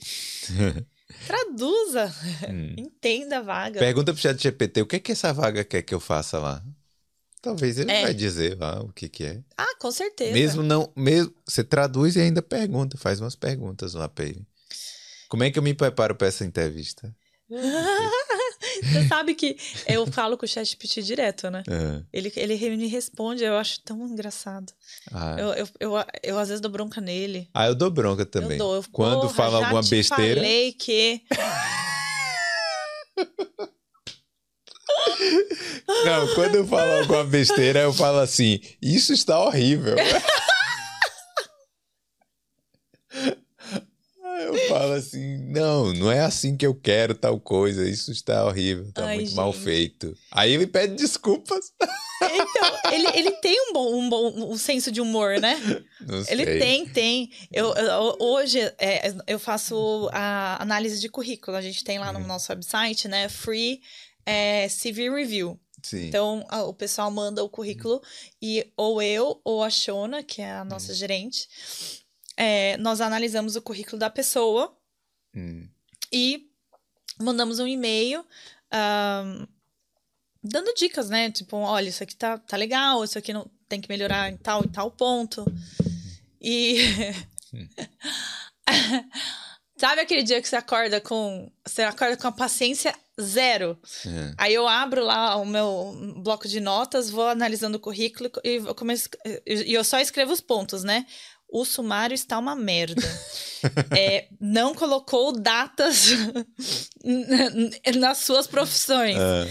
Traduza. 1.25 2.13
Hum. 2.49 2.75
Entenda 2.77 3.37
a 3.37 3.41
vaga. 3.41 3.79
Pergunta 3.79 4.11
pro 4.11 4.21
chat 4.21 4.37
GPT 4.37 4.81
o 4.81 4.85
que, 4.85 4.97
é 4.97 4.99
que 4.99 5.13
essa 5.13 5.31
vaga 5.31 5.63
quer 5.63 5.81
que 5.81 5.93
eu 5.93 5.99
faça 6.01 6.39
lá. 6.39 6.61
Talvez 7.41 7.77
ele 7.77 7.89
é. 7.89 8.01
vai 8.01 8.13
dizer 8.13 8.59
lá 8.59 8.81
o 8.81 8.91
que, 8.91 9.07
que 9.07 9.23
é. 9.23 9.41
Ah, 9.57 9.75
com 9.79 9.91
certeza. 9.91 10.33
Mesmo 10.33 10.61
não. 10.61 10.91
Mesmo, 10.93 11.33
você 11.45 11.63
traduz 11.63 12.17
e 12.17 12.19
ainda 12.19 12.41
pergunta, 12.41 12.97
faz 12.97 13.21
umas 13.21 13.35
perguntas 13.35 13.93
lá 13.93 14.09
pra 14.09 14.25
ele. 14.25 14.45
Como 15.29 15.43
é 15.45 15.51
que 15.51 15.57
eu 15.57 15.63
me 15.63 15.73
preparo 15.73 16.15
para 16.15 16.27
essa 16.27 16.43
entrevista? 16.43 17.15
Você 18.81 19.07
sabe 19.07 19.35
que 19.35 19.57
eu 19.87 20.05
falo 20.07 20.37
com 20.37 20.45
o 20.45 20.49
ChatGPT 20.49 21.01
direto, 21.01 21.49
né? 21.49 21.63
É. 21.67 22.01
Ele, 22.11 22.31
ele 22.35 22.77
me 22.77 22.87
responde, 22.87 23.43
eu 23.43 23.55
acho 23.57 23.81
tão 23.81 24.07
engraçado. 24.07 24.71
Ah. 25.11 25.35
Eu, 25.37 25.53
eu, 25.53 25.67
eu, 25.79 26.05
eu, 26.23 26.39
às 26.39 26.47
vezes 26.47 26.61
dou 26.61 26.71
bronca 26.71 27.01
nele. 27.01 27.49
Ah, 27.53 27.67
eu 27.67 27.75
dou 27.75 27.91
bronca 27.91 28.25
também. 28.25 28.53
Eu 28.53 28.57
dou. 28.57 28.75
Eu, 28.75 28.85
Quando 28.91 29.29
fala 29.29 29.57
alguma 29.57 29.81
besteira. 29.81 30.39
Eu 30.39 30.43
falei 30.43 30.71
que. 30.73 31.21
Não, 36.05 36.33
quando 36.35 36.55
eu 36.55 36.67
falo 36.67 36.91
alguma 36.99 37.23
besteira, 37.23 37.79
eu 37.81 37.93
falo 37.93 38.19
assim: 38.19 38.59
Isso 38.81 39.13
está 39.13 39.39
horrível. 39.39 39.95
eu 44.73 44.79
falo 44.79 44.93
assim: 44.93 45.37
Não, 45.49 45.93
não 45.93 46.11
é 46.11 46.21
assim 46.21 46.57
que 46.57 46.65
eu 46.65 46.73
quero 46.73 47.13
tal 47.13 47.39
coisa. 47.39 47.87
Isso 47.87 48.11
está 48.11 48.45
horrível, 48.45 48.89
está 48.89 49.05
Ai, 49.05 49.15
muito 49.15 49.27
gente. 49.29 49.35
mal 49.35 49.53
feito. 49.53 50.17
Aí 50.31 50.53
ele 50.53 50.67
pede 50.67 50.95
desculpas. 50.95 51.71
Então, 52.21 52.91
ele, 52.93 53.07
ele 53.17 53.31
tem 53.31 53.69
um 53.69 53.73
bom, 53.73 53.95
um 53.95 54.09
bom 54.09 54.51
um 54.51 54.57
senso 54.57 54.91
de 54.91 55.01
humor, 55.01 55.39
né? 55.39 55.55
Não 56.01 56.23
ele 56.27 56.45
sei. 56.45 56.59
tem, 56.59 56.87
tem. 56.87 57.31
Eu, 57.51 57.73
eu 57.73 58.17
hoje 58.19 58.59
é, 58.79 59.13
eu 59.27 59.37
faço 59.37 60.09
a 60.11 60.61
análise 60.61 60.99
de 60.99 61.09
currículo. 61.09 61.57
A 61.57 61.61
gente 61.61 61.83
tem 61.83 61.99
lá 61.99 62.13
no 62.13 62.19
uhum. 62.19 62.27
nosso 62.27 62.51
website, 62.51 63.07
né? 63.07 63.27
Free 63.27 63.81
é, 64.25 64.67
CV 64.69 65.09
Review. 65.09 65.59
Sim. 65.81 66.07
Então, 66.07 66.45
a, 66.47 66.63
o 66.63 66.73
pessoal 66.73 67.11
manda 67.11 67.43
o 67.43 67.49
currículo 67.49 68.01
e 68.41 68.65
ou 68.77 69.01
eu 69.01 69.41
ou 69.43 69.61
a 69.61 69.69
Shona, 69.69 70.23
que 70.23 70.41
é 70.41 70.51
a 70.53 70.63
nossa 70.63 70.93
hum. 70.93 70.95
gerente, 70.95 71.49
é, 72.37 72.77
nós 72.77 73.01
analisamos 73.01 73.55
o 73.55 73.61
currículo 73.61 73.97
da 73.97 74.09
pessoa 74.09 74.75
hum. 75.35 75.67
e 76.11 76.49
mandamos 77.19 77.59
um 77.59 77.67
e-mail 77.67 78.25
um, 78.73 79.47
dando 80.43 80.73
dicas, 80.73 81.09
né? 81.09 81.31
Tipo, 81.31 81.57
olha, 81.57 81.89
isso 81.89 82.03
aqui 82.03 82.15
tá, 82.15 82.37
tá 82.37 82.57
legal, 82.57 83.03
isso 83.03 83.17
aqui 83.17 83.31
não 83.31 83.49
tem 83.69 83.79
que 83.79 83.89
melhorar 83.89 84.29
em 84.29 84.37
tal 84.37 84.63
e 84.63 84.67
tal 84.67 84.91
ponto. 84.91 85.45
E. 86.41 86.77
Sabe 89.77 90.01
aquele 90.01 90.23
dia 90.23 90.41
que 90.41 90.47
você 90.47 90.55
acorda 90.55 91.01
com. 91.01 91.51
Você 91.65 91.83
acorda 91.83 92.17
com 92.17 92.27
a 92.27 92.31
paciência 92.31 92.95
zero. 93.21 93.77
É. 94.05 94.33
Aí 94.37 94.53
eu 94.53 94.67
abro 94.67 95.03
lá 95.03 95.35
o 95.35 95.45
meu 95.45 95.95
bloco 96.17 96.47
de 96.47 96.59
notas, 96.59 97.09
vou 97.09 97.27
analisando 97.27 97.77
o 97.77 97.79
currículo 97.79 98.31
e 98.43 98.59
começo, 98.75 99.09
e 99.45 99.73
eu 99.73 99.83
só 99.83 99.99
escrevo 99.99 100.31
os 100.31 100.41
pontos, 100.41 100.83
né? 100.83 101.05
O 101.53 101.63
sumário 101.63 102.15
está 102.15 102.39
uma 102.39 102.55
merda. 102.55 103.03
é, 103.95 104.27
não 104.41 104.73
colocou 104.73 105.31
datas 105.31 106.07
nas 107.95 108.17
suas 108.17 108.47
profissões. 108.47 109.15
É. 109.15 109.47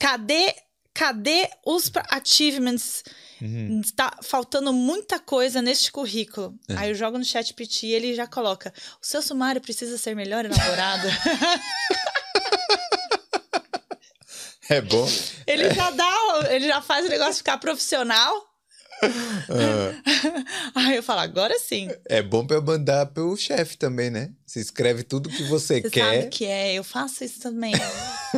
Cadê, 0.00 0.52
cadê 0.92 1.48
os 1.64 1.92
achievements? 2.10 3.04
Uhum. 3.40 3.80
Está 3.80 4.18
faltando 4.20 4.72
muita 4.72 5.20
coisa 5.20 5.62
neste 5.62 5.92
currículo. 5.92 6.58
É. 6.68 6.76
Aí 6.76 6.90
eu 6.90 6.94
jogo 6.96 7.16
no 7.16 7.24
chat 7.24 7.54
PT 7.54 7.86
e 7.86 7.94
ele 7.94 8.16
já 8.16 8.26
coloca: 8.26 8.74
o 9.00 9.06
seu 9.06 9.22
sumário 9.22 9.60
precisa 9.60 9.96
ser 9.96 10.16
melhor 10.16 10.44
elaborado. 10.44 11.06
é 14.68 14.80
bom. 14.80 15.08
Ele 15.46 15.72
já 15.72 15.92
dá, 15.92 16.12
ele 16.50 16.66
já 16.66 16.82
faz 16.82 17.06
o 17.06 17.08
negócio 17.08 17.36
ficar 17.36 17.58
profissional. 17.58 18.47
Uh, 19.02 20.02
Aí 20.74 20.96
eu 20.96 21.02
falo, 21.02 21.20
agora 21.20 21.58
sim. 21.58 21.88
É 22.06 22.22
bom 22.22 22.46
pra 22.46 22.56
eu 22.56 22.62
mandar 22.62 23.06
pro 23.06 23.36
chefe 23.36 23.76
também, 23.76 24.10
né? 24.10 24.32
Você 24.44 24.60
escreve 24.60 25.02
tudo 25.02 25.28
que 25.28 25.44
você, 25.44 25.80
você 25.80 25.90
quer. 25.90 26.20
Sabe 26.20 26.28
que 26.30 26.44
é, 26.44 26.74
eu 26.74 26.84
faço 26.84 27.24
isso 27.24 27.40
também. 27.40 27.72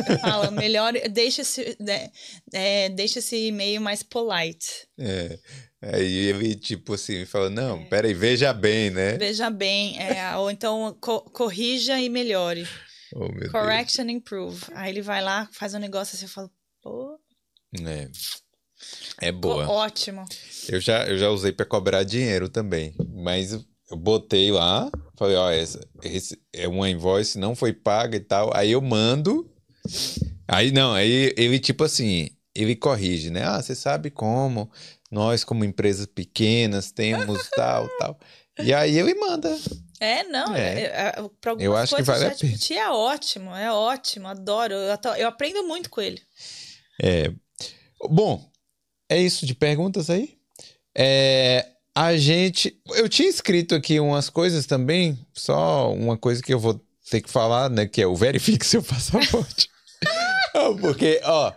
eu 0.07 0.19
falo, 0.19 0.51
melhor, 0.51 0.93
deixa 1.09 1.41
esse, 1.41 1.75
né, 1.79 2.11
é, 2.53 2.89
deixa 2.89 3.19
esse 3.19 3.47
e-mail 3.47 3.81
mais 3.81 4.03
polite. 4.03 4.87
É. 4.99 5.39
Aí 5.81 6.27
ele, 6.27 6.55
tipo 6.55 6.93
assim, 6.93 7.25
fala, 7.25 7.49
não, 7.49 7.79
é. 7.79 7.85
peraí, 7.85 8.13
veja 8.13 8.53
bem, 8.53 8.91
né? 8.91 9.17
Veja 9.17 9.49
bem, 9.49 9.99
é, 9.99 10.35
ou 10.37 10.51
então 10.51 10.95
co 11.01 11.21
corrija 11.21 11.99
e 11.99 12.07
melhore. 12.07 12.67
Oh, 13.13 13.27
Correction 13.51 14.03
and 14.05 14.11
improve. 14.11 14.63
Aí 14.73 14.91
ele 14.91 15.01
vai 15.01 15.21
lá, 15.21 15.49
faz 15.51 15.73
um 15.73 15.79
negócio 15.79 16.15
assim, 16.15 16.25
eu 16.25 16.29
falo, 16.29 16.51
pô... 16.81 17.19
É. 17.85 18.09
É 19.21 19.31
boa. 19.31 19.67
Ótimo. 19.67 20.25
Eu 20.67 20.79
já, 20.79 21.05
eu 21.05 21.17
já 21.17 21.29
usei 21.29 21.51
para 21.51 21.65
cobrar 21.65 22.03
dinheiro 22.03 22.49
também, 22.49 22.93
mas 23.13 23.53
eu 23.53 23.97
botei 23.97 24.51
lá, 24.51 24.89
falei, 25.15 25.35
ó, 25.35 25.49
essa, 25.51 25.85
esse 26.03 26.39
é 26.53 26.67
uma 26.67 26.89
invoice, 26.89 27.37
não 27.37 27.55
foi 27.55 27.73
paga 27.73 28.17
e 28.17 28.21
tal. 28.21 28.51
Aí 28.55 28.71
eu 28.71 28.81
mando. 28.81 29.49
Aí 30.47 30.71
não, 30.71 30.93
aí 30.93 31.33
ele 31.37 31.59
tipo 31.59 31.83
assim, 31.83 32.29
ele 32.55 32.75
corrige, 32.75 33.29
né? 33.29 33.43
Ah, 33.43 33.61
você 33.61 33.75
sabe 33.75 34.09
como 34.09 34.71
nós 35.09 35.43
como 35.43 35.65
empresas 35.65 36.05
pequenas 36.05 36.91
temos 36.91 37.49
tal, 37.55 37.87
tal. 37.99 38.19
E 38.59 38.73
aí 38.73 38.97
ele 38.97 39.13
manda. 39.15 39.55
É, 39.99 40.23
não, 40.23 40.55
é. 40.55 40.81
é, 40.81 40.85
é 40.85 41.15
eu 41.59 41.75
acho 41.75 41.95
que 41.95 42.01
vale 42.01 42.25
a 42.25 42.31
pena. 42.31 42.57
é 42.71 42.89
ótimo, 42.89 43.55
é 43.55 43.71
ótimo, 43.71 44.27
adoro. 44.27 44.73
Eu, 44.73 44.97
eu 45.17 45.27
aprendo 45.27 45.63
muito 45.63 45.89
com 45.89 46.01
ele. 46.01 46.21
É. 47.01 47.31
Bom, 48.09 48.50
é 49.11 49.21
isso 49.21 49.45
de 49.45 49.53
perguntas 49.53 50.09
aí? 50.09 50.37
É, 50.95 51.67
a 51.93 52.15
gente. 52.15 52.75
Eu 52.95 53.09
tinha 53.09 53.29
escrito 53.29 53.75
aqui 53.75 53.99
umas 53.99 54.29
coisas 54.29 54.65
também, 54.65 55.19
só 55.33 55.93
uma 55.93 56.17
coisa 56.17 56.41
que 56.41 56.53
eu 56.53 56.59
vou 56.59 56.79
ter 57.09 57.21
que 57.21 57.29
falar, 57.29 57.69
né? 57.69 57.85
Que 57.85 58.01
é 58.01 58.07
o 58.07 58.15
verifique 58.15 58.65
seu 58.65 58.81
passaporte. 58.81 59.69
Porque, 60.79 61.19
ó. 61.23 61.53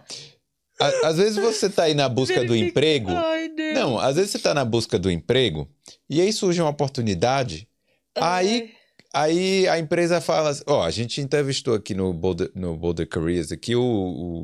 A, 0.80 1.08
às 1.08 1.16
vezes 1.16 1.36
você 1.36 1.70
tá 1.70 1.84
aí 1.84 1.94
na 1.94 2.08
busca 2.08 2.34
Verifique. 2.34 2.60
do 2.60 2.68
emprego. 2.68 3.10
Ai, 3.10 3.48
não, 3.74 3.96
às 3.98 4.16
vezes 4.16 4.32
você 4.32 4.40
tá 4.40 4.52
na 4.52 4.64
busca 4.64 4.98
do 4.98 5.08
emprego 5.08 5.68
e 6.10 6.20
aí 6.20 6.32
surge 6.32 6.60
uma 6.60 6.70
oportunidade. 6.70 7.68
Ai. 8.16 8.46
Aí 8.46 8.74
Aí 9.14 9.68
a 9.68 9.78
empresa 9.78 10.20
fala, 10.20 10.52
ó, 10.66 10.82
a 10.82 10.90
gente 10.90 11.20
entrevistou 11.20 11.72
aqui 11.72 11.94
no 11.94 12.12
Boulder, 12.12 12.50
no 12.52 12.76
Boulder 12.76 13.08
Careers 13.08 13.52
aqui 13.52 13.76
o, 13.76 13.80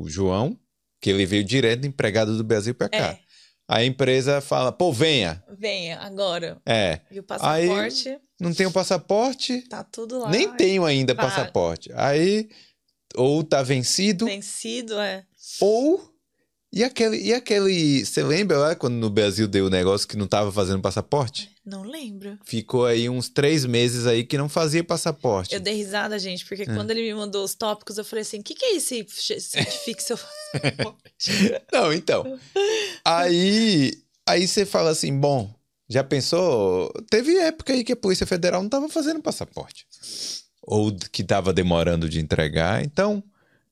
o 0.01 0.07
João, 0.07 0.57
que 1.01 1.09
ele 1.09 1.25
veio 1.25 1.43
direto 1.43 1.85
empregado 1.85 2.37
do 2.37 2.43
Brasil 2.43 2.75
para 2.75 2.87
cá. 2.87 2.97
É. 2.97 3.19
A 3.67 3.83
empresa 3.83 4.41
fala, 4.41 4.71
pô, 4.71 4.93
venha. 4.93 5.43
Venha, 5.57 5.97
agora. 5.99 6.61
É. 6.65 6.99
E 7.09 7.19
o 7.19 7.23
passaporte? 7.23 8.09
Aí, 8.09 8.19
não 8.39 8.53
tenho 8.53 8.71
passaporte. 8.71 9.61
Tá 9.67 9.83
tudo 9.83 10.19
lá. 10.19 10.29
Nem 10.29 10.51
tenho 10.55 10.85
ainda 10.85 11.15
tá. 11.15 11.23
passaporte. 11.23 11.89
Aí, 11.95 12.49
ou 13.15 13.43
tá 13.43 13.63
vencido. 13.63 14.25
Vencido, 14.25 14.99
é. 14.99 15.25
Ou 15.59 16.11
e 16.73 16.83
aquele, 16.83 17.17
e 17.17 17.33
aquele. 17.33 18.05
Você 18.05 18.23
lembra 18.23 18.57
lá 18.57 18.75
quando 18.75 18.93
no 18.93 19.09
Brasil 19.09 19.47
deu 19.47 19.65
o 19.65 19.69
negócio 19.69 20.07
que 20.07 20.15
não 20.15 20.25
tava 20.25 20.51
fazendo 20.51 20.81
passaporte? 20.81 21.50
Não 21.63 21.83
lembro. 21.83 22.39
Ficou 22.43 22.85
aí 22.85 23.07
uns 23.07 23.29
três 23.29 23.65
meses 23.65 24.07
aí 24.07 24.23
que 24.23 24.37
não 24.37 24.49
fazia 24.49 24.83
passaporte. 24.83 25.53
Eu 25.53 25.59
dei 25.59 25.75
risada, 25.75 26.17
gente, 26.17 26.43
porque 26.45 26.63
é. 26.63 26.65
quando 26.65 26.89
ele 26.89 27.03
me 27.03 27.13
mandou 27.13 27.43
os 27.43 27.53
tópicos, 27.53 27.97
eu 27.97 28.03
falei 28.03 28.23
assim: 28.23 28.39
o 28.39 28.43
que, 28.43 28.55
que 28.55 28.65
é 28.65 28.75
esse 28.75 29.05
certifique 29.07 30.01
seu 30.03 30.17
Não, 31.71 31.93
então. 31.93 32.39
Aí. 33.05 33.93
Aí 34.27 34.47
você 34.47 34.65
fala 34.65 34.89
assim: 34.89 35.17
bom, 35.17 35.53
já 35.87 36.03
pensou? 36.03 36.91
Teve 37.09 37.37
época 37.37 37.73
aí 37.73 37.83
que 37.83 37.93
a 37.93 37.97
Polícia 37.97 38.25
Federal 38.25 38.61
não 38.63 38.69
tava 38.69 38.89
fazendo 38.89 39.21
passaporte. 39.21 39.85
Ou 40.63 40.95
que 41.11 41.23
tava 41.23 41.53
demorando 41.53 42.09
de 42.09 42.19
entregar. 42.19 42.83
Então. 42.83 43.23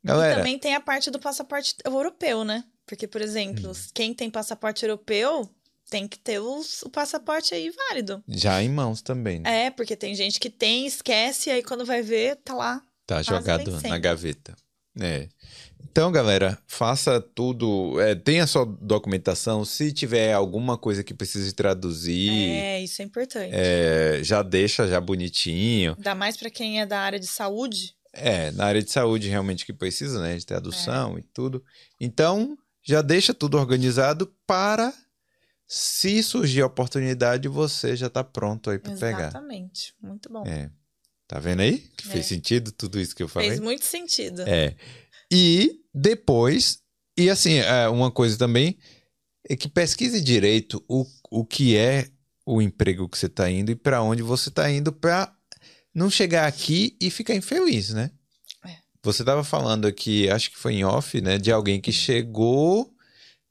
Galera. 0.03 0.33
E 0.33 0.37
também 0.37 0.59
tem 0.59 0.75
a 0.75 0.79
parte 0.79 1.09
do 1.11 1.19
passaporte 1.19 1.75
europeu, 1.83 2.43
né? 2.43 2.63
Porque, 2.85 3.07
por 3.07 3.21
exemplo, 3.21 3.71
hum. 3.71 3.75
quem 3.93 4.13
tem 4.13 4.29
passaporte 4.29 4.83
europeu 4.83 5.49
tem 5.89 6.07
que 6.07 6.19
ter 6.19 6.39
os, 6.39 6.83
o 6.83 6.89
passaporte 6.89 7.53
aí 7.53 7.71
válido. 7.71 8.23
Já 8.27 8.61
em 8.61 8.69
mãos 8.69 9.01
também. 9.01 9.39
Né? 9.39 9.65
É, 9.65 9.71
porque 9.71 9.95
tem 9.95 10.13
gente 10.15 10.39
que 10.39 10.49
tem, 10.49 10.85
esquece, 10.85 11.49
aí 11.49 11.63
quando 11.63 11.85
vai 11.85 12.01
ver, 12.01 12.37
tá 12.37 12.53
lá. 12.53 12.81
Tá 13.05 13.21
jogado 13.23 13.81
na 13.81 13.97
gaveta. 13.97 14.55
É. 14.99 15.27
Então, 15.91 16.11
galera, 16.11 16.57
faça 16.67 17.19
tudo. 17.19 17.99
É, 17.99 18.13
tenha 18.13 18.45
sua 18.45 18.65
documentação. 18.65 19.65
Se 19.65 19.91
tiver 19.91 20.33
alguma 20.33 20.77
coisa 20.77 21.03
que 21.03 21.13
precise 21.13 21.53
traduzir. 21.53 22.29
É, 22.29 22.81
isso 22.81 23.01
é 23.01 23.05
importante. 23.05 23.51
É, 23.51 24.19
já 24.21 24.43
deixa 24.43 24.87
já 24.87 25.01
bonitinho. 25.01 25.95
Ainda 25.97 26.13
mais 26.13 26.37
para 26.37 26.49
quem 26.49 26.79
é 26.79 26.85
da 26.85 26.99
área 26.99 27.19
de 27.19 27.27
saúde. 27.27 27.95
É, 28.13 28.51
na 28.51 28.65
área 28.65 28.83
de 28.83 28.91
saúde 28.91 29.29
realmente 29.29 29.65
que 29.65 29.73
precisa, 29.73 30.21
né? 30.21 30.35
De 30.37 30.45
tradução 30.45 31.17
é. 31.17 31.19
e 31.19 31.23
tudo. 31.23 31.63
Então, 31.99 32.57
já 32.83 33.01
deixa 33.01 33.33
tudo 33.33 33.57
organizado 33.57 34.31
para 34.45 34.93
se 35.71 36.23
surgir 36.23 36.63
a 36.63 36.65
oportunidade, 36.65 37.47
você 37.47 37.95
já 37.95 38.07
está 38.07 38.23
pronto 38.23 38.71
aí 38.71 38.79
para 38.79 38.95
pegar. 38.95 39.27
Exatamente. 39.27 39.93
Muito 40.01 40.27
bom. 40.27 40.43
É. 40.43 40.71
Tá 41.27 41.37
vendo 41.39 41.59
aí? 41.59 41.77
Que 41.95 42.09
é. 42.09 42.11
fez 42.11 42.25
sentido 42.25 42.71
tudo 42.71 42.99
isso 42.99 43.15
que 43.15 43.21
eu 43.21 43.27
falei? 43.27 43.49
Fez 43.49 43.59
muito 43.59 43.85
sentido. 43.85 44.41
É. 44.47 44.75
E 45.31 45.79
depois, 45.93 46.79
e 47.15 47.29
assim, 47.29 47.59
é, 47.59 47.87
uma 47.87 48.09
coisa 48.09 48.35
também 48.35 48.79
é 49.47 49.55
que 49.55 49.69
pesquise 49.69 50.19
direito 50.19 50.83
o, 50.87 51.05
o 51.29 51.45
que 51.45 51.77
é 51.77 52.09
o 52.43 52.63
emprego 52.63 53.07
que 53.07 53.15
você 53.15 53.27
está 53.27 53.47
indo 53.47 53.69
e 53.69 53.75
para 53.75 54.01
onde 54.01 54.23
você 54.23 54.49
está 54.49 54.71
indo 54.71 54.91
para 54.91 55.31
não 55.93 56.09
chegar 56.09 56.47
aqui 56.47 56.97
e 56.99 57.11
ficar 57.11 57.35
infeliz, 57.35 57.91
né? 57.93 58.09
Você 59.03 59.21
estava 59.21 59.43
falando 59.43 59.87
aqui, 59.87 60.29
acho 60.29 60.51
que 60.51 60.57
foi 60.57 60.73
em 60.73 60.83
off, 60.83 61.21
né? 61.21 61.37
De 61.37 61.51
alguém 61.51 61.79
que 61.79 61.91
chegou. 61.91 62.93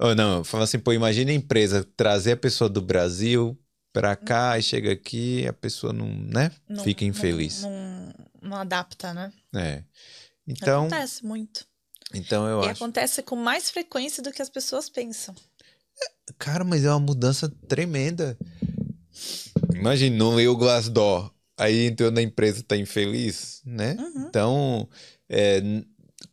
Ou 0.00 0.14
não, 0.14 0.44
falando 0.44 0.64
assim, 0.64 0.78
pô, 0.78 0.92
imagina 0.92 1.30
a 1.30 1.34
empresa 1.34 1.86
trazer 1.96 2.32
a 2.32 2.36
pessoa 2.36 2.70
do 2.70 2.80
Brasil 2.80 3.58
para 3.92 4.14
cá 4.14 4.58
e 4.58 4.62
chega 4.62 4.92
aqui 4.92 5.46
a 5.46 5.52
pessoa 5.52 5.92
não, 5.92 6.06
né? 6.06 6.52
Não, 6.68 6.84
Fica 6.84 7.04
infeliz. 7.04 7.62
Não, 7.62 7.70
não, 7.70 8.14
não, 8.42 8.56
adapta, 8.58 9.12
né? 9.12 9.32
É. 9.54 9.82
Então. 10.46 10.86
Acontece 10.86 11.24
muito. 11.24 11.66
Então 12.14 12.46
eu 12.46 12.62
e 12.62 12.68
acho. 12.68 12.82
acontece 12.82 13.22
com 13.22 13.36
mais 13.36 13.70
frequência 13.70 14.22
do 14.22 14.32
que 14.32 14.40
as 14.40 14.48
pessoas 14.48 14.88
pensam. 14.88 15.34
Cara, 16.38 16.64
mas 16.64 16.84
é 16.84 16.90
uma 16.90 17.00
mudança 17.00 17.52
tremenda. 17.66 18.38
Imagina, 19.74 20.16
não 20.16 20.34
leu 20.34 20.52
o 20.52 20.56
Glassdoor. 20.56 21.32
Aí 21.56 21.86
entrou 21.86 22.10
na 22.10 22.22
empresa 22.22 22.62
tá 22.62 22.76
infeliz, 22.76 23.60
né? 23.64 23.96
Uhum. 23.98 24.26
Então, 24.28 24.88
é, 25.28 25.60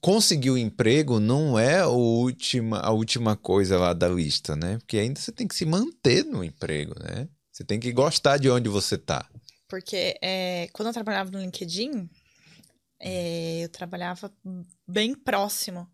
conseguir 0.05 0.51
o 0.51 0.57
emprego 0.57 1.19
não 1.19 1.57
é 1.57 1.79
a 1.79 1.87
última, 1.87 2.79
a 2.79 2.91
última 2.91 3.35
coisa 3.35 3.75
lá 3.79 3.91
da 3.91 4.07
lista, 4.07 4.55
né? 4.55 4.77
Porque 4.77 4.99
ainda 4.99 5.19
você 5.19 5.31
tem 5.31 5.47
que 5.47 5.55
se 5.55 5.65
manter 5.65 6.23
no 6.23 6.43
emprego, 6.43 6.93
né? 6.99 7.27
Você 7.51 7.63
tem 7.63 7.79
que 7.79 7.91
gostar 7.91 8.37
de 8.37 8.47
onde 8.47 8.69
você 8.69 8.99
tá. 8.99 9.27
Porque 9.67 10.15
é, 10.21 10.69
quando 10.73 10.89
eu 10.89 10.93
trabalhava 10.93 11.31
no 11.31 11.39
LinkedIn, 11.39 12.07
é, 12.99 13.63
eu 13.63 13.69
trabalhava 13.69 14.31
bem 14.87 15.15
próximo 15.15 15.91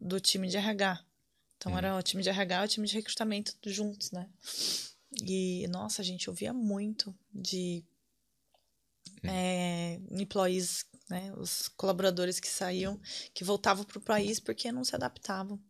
do 0.00 0.20
time 0.20 0.46
de 0.46 0.56
RH. 0.56 1.04
Então 1.56 1.72
hum. 1.72 1.78
era 1.78 1.96
o 1.96 2.02
time 2.02 2.22
de 2.22 2.28
RH 2.28 2.62
e 2.62 2.64
o 2.64 2.68
time 2.68 2.86
de 2.86 2.94
recrutamento 2.94 3.54
juntos, 3.66 4.12
né? 4.12 4.28
E, 5.26 5.66
nossa, 5.66 6.00
a 6.00 6.04
gente 6.04 6.30
ouvia 6.30 6.52
muito 6.52 7.12
de 7.34 7.84
hum. 9.24 9.28
é, 9.28 10.00
employees 10.12 10.84
né? 11.08 11.32
Os 11.36 11.68
colaboradores 11.68 12.38
que 12.38 12.48
saíam, 12.48 13.00
que 13.32 13.44
voltavam 13.44 13.84
para 13.84 13.98
o 13.98 14.02
país 14.02 14.38
porque 14.38 14.70
não 14.70 14.84
se 14.84 14.94
adaptavam. 14.94 15.60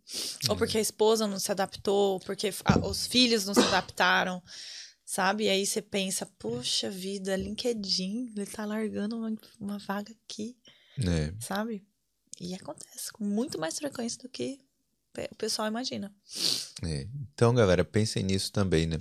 Ou 0.49 0.57
porque 0.57 0.79
a 0.79 0.81
esposa 0.81 1.27
não 1.27 1.39
se 1.39 1.51
adaptou, 1.53 2.15
ou 2.15 2.21
porque 2.21 2.51
a, 2.65 2.79
os 2.87 3.07
filhos 3.07 3.45
não 3.45 3.55
se 3.55 3.61
adaptaram, 3.61 4.43
sabe? 5.05 5.45
E 5.45 5.49
aí 5.49 5.65
você 5.65 5.81
pensa, 5.81 6.27
poxa 6.39 6.91
vida, 6.91 7.37
LinkedIn, 7.37 8.33
ele 8.37 8.47
tá 8.47 8.65
largando 8.65 9.17
uma, 9.17 9.33
uma 9.61 9.79
vaga 9.79 10.13
aqui, 10.25 10.57
é. 10.99 11.33
sabe? 11.41 11.87
E 12.41 12.55
acontece 12.55 13.13
com 13.13 13.25
muito 13.25 13.59
mais 13.59 13.79
frequência 13.79 14.21
do 14.23 14.29
que 14.29 14.61
o 15.31 15.35
pessoal 15.37 15.67
imagina. 15.67 16.13
É. 16.85 17.07
Então, 17.35 17.55
galera, 17.55 17.85
pensem 17.85 18.23
nisso 18.23 18.53
também, 18.53 18.87
né? 18.87 18.99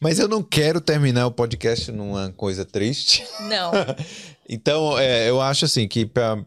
Mas 0.00 0.18
eu 0.18 0.28
não 0.28 0.42
quero 0.42 0.80
terminar 0.80 1.26
o 1.26 1.32
podcast 1.32 1.92
numa 1.92 2.32
coisa 2.32 2.64
triste. 2.64 3.26
Não. 3.48 3.72
então, 4.48 4.98
é, 4.98 5.28
eu 5.28 5.40
acho 5.40 5.64
assim 5.64 5.86
que 5.86 6.06
para 6.06 6.44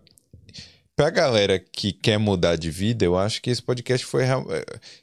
pra 0.95 1.09
galera 1.09 1.59
que 1.59 1.91
quer 1.91 2.17
mudar 2.17 2.55
de 2.55 2.69
vida, 2.69 3.03
eu 3.03 3.17
acho 3.17 3.41
que 3.41 3.49
esse 3.49 3.61
podcast 3.61 4.05
foi. 4.05 4.23
É, 4.23 4.39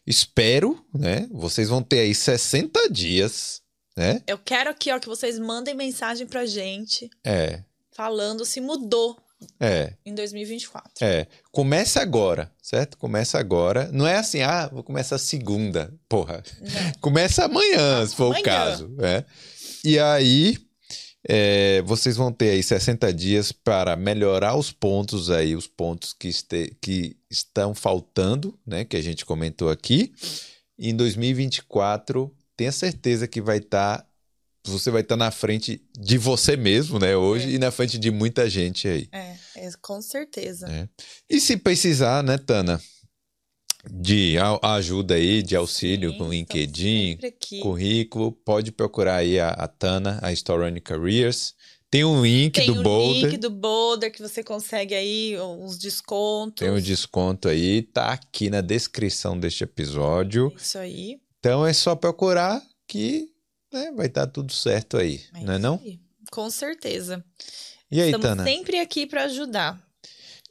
espero, 0.06 0.84
né? 0.94 1.28
Vocês 1.30 1.68
vão 1.68 1.82
ter 1.82 2.00
aí 2.00 2.14
60 2.14 2.88
dias, 2.90 3.62
né? 3.96 4.22
Eu 4.26 4.38
quero 4.38 4.70
aqui, 4.70 4.90
ó, 4.92 4.98
que 4.98 5.08
vocês 5.08 5.38
mandem 5.38 5.74
mensagem 5.74 6.26
pra 6.26 6.46
gente. 6.46 7.10
É. 7.24 7.62
Falando 7.92 8.44
se 8.44 8.60
mudou 8.60 9.18
é. 9.58 9.94
Em 10.04 10.14
2024. 10.14 10.92
É. 11.00 11.26
Começa 11.50 12.00
agora, 12.00 12.50
certo? 12.62 12.96
Começa 12.98 13.38
agora. 13.38 13.90
Não 13.92 14.06
é 14.06 14.16
assim, 14.16 14.40
ah, 14.42 14.68
vou 14.72 14.82
começar 14.82 15.18
segunda. 15.18 15.92
Porra. 16.08 16.42
Não. 16.60 16.92
Começa 17.00 17.44
amanhã, 17.44 18.06
se 18.06 18.14
for 18.14 18.26
amanhã. 18.26 18.40
o 18.40 18.44
caso. 18.44 18.94
É. 19.00 19.24
E 19.84 19.98
aí, 19.98 20.58
é, 21.26 21.82
vocês 21.82 22.16
vão 22.16 22.32
ter 22.32 22.50
aí 22.50 22.62
60 22.62 23.12
dias 23.12 23.52
para 23.52 23.96
melhorar 23.96 24.56
os 24.56 24.72
pontos 24.72 25.30
aí, 25.30 25.54
os 25.54 25.66
pontos 25.66 26.12
que, 26.12 26.28
este, 26.28 26.76
que 26.80 27.16
estão 27.30 27.74
faltando, 27.74 28.58
né? 28.66 28.84
Que 28.84 28.96
a 28.96 29.02
gente 29.02 29.24
comentou 29.24 29.70
aqui. 29.70 30.12
Em 30.78 30.94
2024, 30.96 32.34
tenha 32.56 32.72
certeza 32.72 33.28
que 33.28 33.40
vai 33.40 33.58
estar 33.58 33.98
tá 33.98 34.06
você 34.64 34.90
vai 34.90 35.02
estar 35.02 35.16
na 35.16 35.30
frente 35.30 35.82
de 35.98 36.18
você 36.18 36.56
mesmo, 36.56 36.98
né, 36.98 37.16
hoje, 37.16 37.48
é. 37.48 37.52
e 37.52 37.58
na 37.58 37.70
frente 37.70 37.98
de 37.98 38.10
muita 38.10 38.48
gente 38.48 38.86
aí. 38.86 39.08
É, 39.12 39.36
é 39.56 39.70
com 39.80 40.00
certeza. 40.02 40.66
É. 40.68 40.88
E 41.28 41.40
se 41.40 41.56
precisar, 41.56 42.22
né, 42.22 42.36
Tana, 42.36 42.80
de 43.90 44.36
ajuda 44.62 45.14
aí, 45.14 45.42
de 45.42 45.56
auxílio 45.56 46.12
Sim, 46.12 46.18
com 46.18 46.28
LinkedIn, 46.28 47.18
currículo, 47.62 48.32
pode 48.32 48.72
procurar 48.72 49.16
aí 49.16 49.40
a, 49.40 49.48
a 49.50 49.66
Tana, 49.66 50.18
a 50.22 50.32
Store 50.32 50.62
Running 50.62 50.80
Careers. 50.80 51.54
Tem 51.90 52.04
um 52.04 52.22
link 52.22 52.54
Tem 52.54 52.66
do 52.66 52.78
um 52.78 52.82
Boulder. 52.82 53.22
Tem 53.22 53.30
link 53.30 53.40
do 53.40 53.50
Boulder 53.50 54.12
que 54.12 54.22
você 54.22 54.44
consegue 54.44 54.94
aí 54.94 55.36
uns 55.40 55.76
descontos. 55.76 56.60
Tem 56.64 56.70
um 56.70 56.80
desconto 56.80 57.48
aí, 57.48 57.82
tá 57.82 58.12
aqui 58.12 58.48
na 58.48 58.60
descrição 58.60 59.38
deste 59.38 59.64
episódio. 59.64 60.52
Isso 60.56 60.78
aí. 60.78 61.18
Então 61.40 61.66
é 61.66 61.72
só 61.72 61.96
procurar 61.96 62.62
que 62.86 63.29
né, 63.72 63.92
vai 63.92 64.06
estar 64.06 64.26
tá 64.26 64.32
tudo 64.32 64.52
certo 64.52 64.96
aí, 64.96 65.20
é 65.34 65.40
não 65.44 65.52
é 65.52 65.58
não? 65.58 65.80
Aí. 65.82 66.00
Com 66.30 66.48
certeza. 66.50 67.24
E 67.90 68.00
aí, 68.00 68.08
Estamos 68.08 68.26
Tana? 68.26 68.44
sempre 68.44 68.78
aqui 68.78 69.06
para 69.06 69.24
ajudar. 69.24 69.80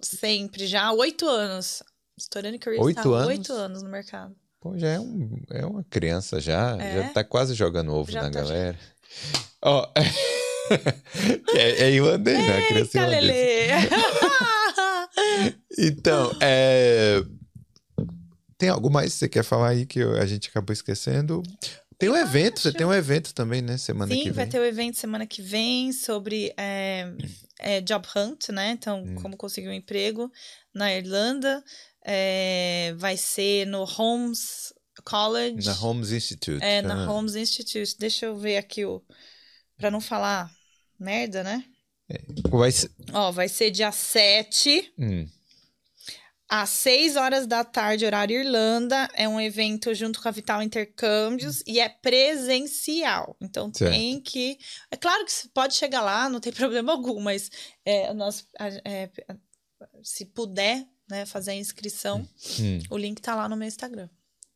Sempre, 0.02 0.68
já 0.68 0.86
há 0.86 0.94
oito 0.94 1.28
anos. 1.28 1.82
Estourando 2.18 2.60
Careers 2.60 2.84
oito 2.84 3.02
tá 3.02 3.10
anos? 3.10 3.28
oito 3.28 3.54
anos 3.54 3.82
no 3.84 3.90
mercado. 3.90 4.36
Pô, 4.60 4.78
já 4.78 4.90
é, 4.90 5.00
um, 5.00 5.42
é 5.52 5.66
uma 5.66 5.86
criança 5.86 6.42
já, 6.42 6.78
é? 6.78 7.04
já 7.04 7.10
tá 7.10 7.24
quase 7.24 7.54
jogando 7.54 7.94
ovo 7.94 8.12
já 8.12 8.24
na 8.24 8.30
tá 8.30 8.42
galera. 8.42 8.78
Ó, 9.62 9.88
oh, 9.88 11.56
é, 11.56 11.84
é 11.84 11.92
irlandês, 11.92 12.38
né? 12.38 12.68
Criança 12.68 12.98
irlandesa. 12.98 13.90
então, 15.80 16.36
é... 16.42 17.24
Tem 18.58 18.68
algo 18.68 18.90
mais 18.90 19.14
que 19.14 19.20
você 19.20 19.30
quer 19.30 19.44
falar 19.44 19.70
aí 19.70 19.86
que 19.86 20.02
a 20.02 20.26
gente 20.26 20.50
acabou 20.50 20.74
esquecendo? 20.74 21.42
Tem 22.00 22.10
um 22.10 22.16
evento, 22.16 22.62
você 22.62 22.72
tem 22.72 22.88
um 22.88 22.94
evento 22.94 23.34
também, 23.34 23.62
né? 23.62 23.78
Semana 23.78 24.10
Sim, 24.10 24.20
que 24.20 24.24
vem. 24.24 24.32
Sim, 24.32 24.36
vai 24.38 24.48
ter 24.48 24.58
um 24.58 24.64
evento 24.64 24.98
semana 24.98 25.28
que 25.28 25.42
vem 25.42 25.92
sobre 25.92 26.54
é, 26.56 27.12
é, 27.60 27.82
job 27.82 28.08
hunt, 28.16 28.48
né? 28.50 28.72
Então, 28.72 29.04
hum. 29.04 29.16
como 29.16 29.36
conseguir 29.36 29.68
um 29.68 29.74
emprego 29.74 30.32
na 30.74 30.94
Irlanda. 30.96 31.62
É, 32.02 32.94
vai 32.98 33.18
ser 33.18 33.68
no 33.68 33.84
Holmes 33.84 34.74
College. 35.04 35.68
Na 35.68 35.74
Holmes 35.74 36.14
Institute. 36.14 36.64
É, 36.64 36.82
na 36.82 37.04
ah. 37.04 37.06
Holmes 37.06 37.36
Institute. 37.36 37.98
Deixa 38.00 38.28
eu 38.28 38.38
ver 38.38 38.56
aqui 38.56 38.86
o. 38.86 39.04
Pra 39.76 39.92
não 39.92 40.00
falar 40.00 40.50
merda, 40.98 41.44
né? 41.44 41.66
É, 42.10 42.18
vai 42.50 42.72
ser. 42.72 42.90
Ó, 43.12 43.30
vai 43.30 43.50
ser 43.50 43.72
dia 43.72 43.92
7. 43.92 44.94
Hum 44.98 45.28
às 46.50 46.70
6 46.70 47.16
horas 47.16 47.46
da 47.46 47.64
tarde, 47.64 48.06
horário 48.06 48.40
Irlanda. 48.40 49.08
É 49.14 49.30
um 49.30 49.40
evento 49.40 49.94
junto 49.94 50.20
com 50.20 50.28
a 50.28 50.32
Vital 50.32 50.64
Intercâmbios 50.64 51.62
e 51.68 51.80
é 51.80 51.88
presencial. 51.88 53.38
Então 53.40 53.72
certo. 53.72 53.92
tem 53.92 54.20
que. 54.20 54.58
É 54.90 54.98
claro 54.98 55.24
que 55.24 55.32
você 55.32 55.48
pode 55.54 55.76
chegar 55.76 56.02
lá, 56.02 56.28
não 56.28 56.40
tem 56.40 56.52
problema 56.54 56.92
algum, 56.92 57.20
mas 57.22 57.52
é, 57.86 58.12
nós, 58.14 58.48
é, 58.84 59.10
se 60.02 60.26
puder 60.26 60.88
né, 61.08 61.26
fazer 61.26 61.52
a 61.52 61.56
inscrição, 61.56 62.28
hum. 62.60 62.80
o 62.90 62.98
link 62.98 63.22
tá 63.22 63.36
lá 63.36 63.48
no 63.48 63.56
meu 63.56 63.68
Instagram. 63.68 64.10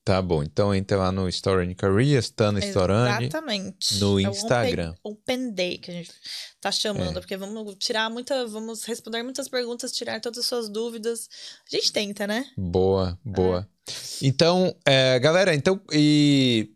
Tá 0.06 0.22
bom, 0.22 0.44
então 0.44 0.76
entra 0.76 0.98
lá 0.98 1.12
no 1.14 1.30
Story 1.30 1.74
Careers, 1.76 2.30
tá 2.30 2.52
no 2.52 2.60
Storani. 2.60 3.28
Exatamente. 3.28 4.00
No 4.00 4.20
Instagram. 4.20 4.88
É 4.88 5.08
o 5.08 5.12
open, 5.12 5.38
open, 5.38 5.52
Day 5.54 5.78
que 5.78 5.92
a 5.92 5.94
gente 5.94 6.12
tá 6.60 6.72
chamando, 6.74 7.18
é. 7.18 7.22
porque 7.22 7.38
vamos 7.38 7.76
tirar 7.80 8.10
muita, 8.10 8.46
vamos 8.46 8.84
responder 8.84 9.24
muitas 9.24 9.48
perguntas, 9.48 9.94
tirar 9.94 10.20
todas 10.20 10.40
as 10.40 10.46
suas 10.46 10.68
dúvidas. 10.68 11.30
A 11.72 11.76
gente 11.76 11.94
tenta, 11.94 12.28
né? 12.28 12.46
Boa, 12.58 13.18
boa. 13.24 13.66
É. 13.88 13.94
Então, 14.22 14.76
é, 14.86 15.18
galera, 15.20 15.56
então, 15.56 15.80
e 15.94 16.70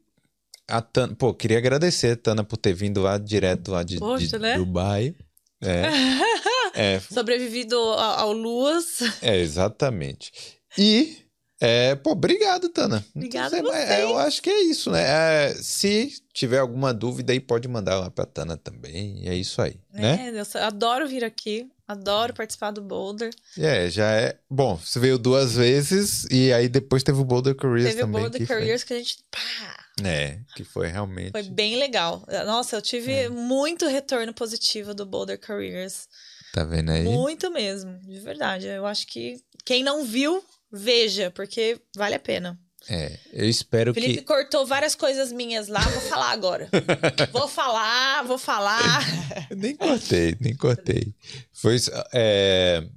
a 0.65 0.81
Tana, 0.81 1.13
pô, 1.13 1.33
queria 1.33 1.57
agradecer 1.57 2.15
Tana 2.15 2.45
por 2.45 2.55
ter 2.55 2.73
vindo 2.73 3.01
lá 3.01 3.17
direto 3.17 3.71
lá 3.71 3.83
de, 3.83 3.97
Poxa, 3.99 4.25
de 4.25 4.39
né? 4.39 4.55
Dubai. 4.57 5.13
É. 5.61 5.81
é. 6.95 6.99
Sobrevivido 7.01 7.75
ao, 7.75 8.19
ao 8.19 8.31
Luas. 8.31 9.01
É, 9.21 9.37
exatamente. 9.37 10.31
E 10.77 11.26
é, 11.59 11.95
pô, 11.95 12.11
obrigado, 12.11 12.69
Tana. 12.69 13.03
Obrigada 13.15 13.57
então, 13.57 13.73
é, 13.73 14.03
Eu 14.03 14.17
acho 14.17 14.41
que 14.41 14.49
é 14.49 14.61
isso, 14.63 14.91
né? 14.91 15.01
É, 15.49 15.53
se 15.55 16.13
tiver 16.31 16.59
alguma 16.59 16.93
dúvida 16.93 17.33
aí, 17.33 17.39
pode 17.39 17.67
mandar 17.67 17.99
lá 17.99 18.11
pra 18.11 18.25
Tana 18.25 18.55
também. 18.55 19.23
E 19.23 19.29
é 19.29 19.35
isso 19.35 19.61
aí, 19.61 19.79
é, 19.93 20.01
né? 20.01 20.31
Eu 20.33 20.63
adoro 20.63 21.07
vir 21.07 21.23
aqui. 21.23 21.69
Adoro 21.87 22.33
participar 22.33 22.71
do 22.71 22.81
Boulder. 22.81 23.33
É, 23.57 23.89
já 23.89 24.11
é. 24.11 24.37
Bom, 24.49 24.75
você 24.75 24.99
veio 24.99 25.17
duas 25.17 25.55
vezes 25.55 26.27
e 26.29 26.51
aí 26.51 26.67
depois 26.67 27.01
teve 27.01 27.17
o 27.17 27.23
Boulder 27.23 27.55
Careers 27.55 27.91
teve 27.91 28.01
também. 28.01 28.15
Teve 28.15 28.25
o 28.25 28.29
Boulder 28.29 28.41
que 28.41 28.47
Careers 28.47 28.81
foi... 28.81 28.87
que 28.87 28.93
a 28.93 28.97
gente. 28.97 29.17
Pá! 29.31 29.85
É, 30.03 30.39
que 30.53 30.65
foi 30.65 30.87
realmente. 30.87 31.31
Foi 31.31 31.43
bem 31.43 31.77
legal. 31.77 32.23
Nossa, 32.45 32.75
eu 32.75 32.81
tive 32.81 33.13
é. 33.13 33.29
muito 33.29 33.87
retorno 33.87 34.33
positivo 34.33 34.93
do 34.93 35.05
Boulder 35.05 35.39
Careers. 35.39 36.09
Tá 36.53 36.65
vendo 36.65 36.91
aí? 36.91 37.03
Muito 37.03 37.49
mesmo, 37.49 37.97
de 38.01 38.19
verdade. 38.19 38.67
Eu 38.67 38.85
acho 38.85 39.07
que 39.07 39.41
quem 39.63 39.81
não 39.81 40.03
viu 40.03 40.43
veja, 40.71 41.31
porque 41.31 41.79
vale 41.95 42.15
a 42.15 42.19
pena. 42.19 42.59
É, 42.89 43.17
eu 43.33 43.49
espero 43.49 43.93
Felipe 43.93 44.13
que. 44.13 44.15
Felipe 44.19 44.27
cortou 44.27 44.65
várias 44.65 44.95
coisas 44.95 45.31
minhas 45.31 45.67
lá, 45.67 45.81
vou 45.81 46.01
falar 46.01 46.31
agora. 46.31 46.69
vou 47.31 47.47
falar, 47.47 48.23
vou 48.23 48.37
falar. 48.37 49.03
nem 49.55 49.75
cortei, 49.75 50.37
nem 50.39 50.55
cortei. 50.55 51.13
Foi, 51.51 51.75
é... 52.13 52.87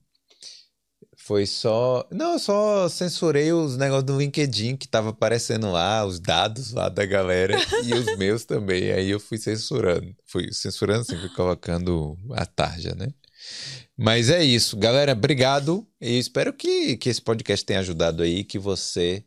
Foi 1.31 1.47
só. 1.47 2.09
Não, 2.11 2.33
eu 2.33 2.39
só 2.41 2.89
censurei 2.89 3.53
os 3.53 3.77
negócios 3.77 4.05
do 4.05 4.19
LinkedIn 4.19 4.77
que 4.77 4.89
tava 4.89 5.11
aparecendo 5.11 5.71
lá, 5.71 6.05
os 6.05 6.19
dados 6.19 6.73
lá 6.73 6.89
da 6.89 7.07
galera 7.07 7.57
e 7.85 7.95
os 7.95 8.07
meus 8.19 8.45
também. 8.45 8.91
Aí 8.91 9.11
eu 9.11 9.21
fui 9.21 9.39
censurando. 9.39 10.13
Fui 10.27 10.53
censurando, 10.53 11.03
assim, 11.03 11.17
fui 11.17 11.29
colocando 11.29 12.19
a 12.33 12.45
tarja, 12.45 12.97
né? 12.97 13.15
Mas 14.03 14.31
é 14.31 14.43
isso, 14.43 14.79
galera. 14.79 15.13
Obrigado 15.13 15.87
e 16.01 16.19
espero 16.19 16.55
que, 16.55 16.97
que 16.97 17.11
esse 17.11 17.21
podcast 17.21 17.63
tenha 17.67 17.81
ajudado 17.81 18.23
aí, 18.23 18.43
que 18.43 18.59
você 18.59 19.23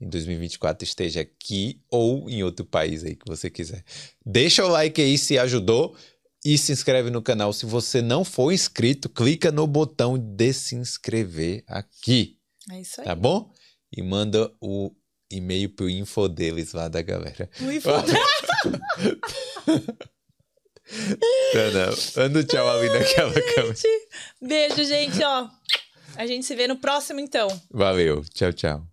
em 0.00 0.08
2024 0.08 0.84
esteja 0.84 1.22
aqui 1.22 1.80
ou 1.90 2.30
em 2.30 2.44
outro 2.44 2.64
país 2.64 3.02
aí 3.02 3.16
que 3.16 3.26
você 3.26 3.50
quiser. 3.50 3.82
Deixa 4.24 4.64
o 4.64 4.68
like 4.68 5.02
aí 5.02 5.18
se 5.18 5.36
ajudou 5.40 5.96
e 6.44 6.56
se 6.56 6.70
inscreve 6.70 7.10
no 7.10 7.20
canal. 7.20 7.52
Se 7.52 7.66
você 7.66 8.00
não 8.00 8.24
for 8.24 8.52
inscrito, 8.52 9.08
clica 9.08 9.50
no 9.50 9.66
botão 9.66 10.16
de 10.16 10.52
se 10.52 10.76
inscrever 10.76 11.64
aqui. 11.66 12.38
É 12.70 12.80
isso 12.80 13.00
aí. 13.00 13.08
Tá 13.08 13.16
bom? 13.16 13.50
E 13.90 14.00
manda 14.02 14.52
o 14.60 14.94
e-mail 15.32 15.68
pro 15.70 15.90
info 15.90 16.28
deles 16.28 16.72
lá 16.72 16.86
da 16.86 17.02
galera. 17.02 17.50
O 17.60 17.72
info 17.72 17.90
Não, 20.92 22.24
Anda 22.24 22.44
tchau 22.44 22.68
ali 22.68 22.88
naquela 22.88 23.32
câmera. 23.32 23.74
Beijo, 24.40 24.84
gente, 24.84 25.22
ó. 25.24 25.48
A 26.16 26.26
gente 26.26 26.44
se 26.44 26.54
vê 26.54 26.66
no 26.66 26.76
próximo, 26.76 27.20
então. 27.20 27.48
Valeu. 27.70 28.22
Tchau, 28.34 28.52
tchau. 28.52 28.91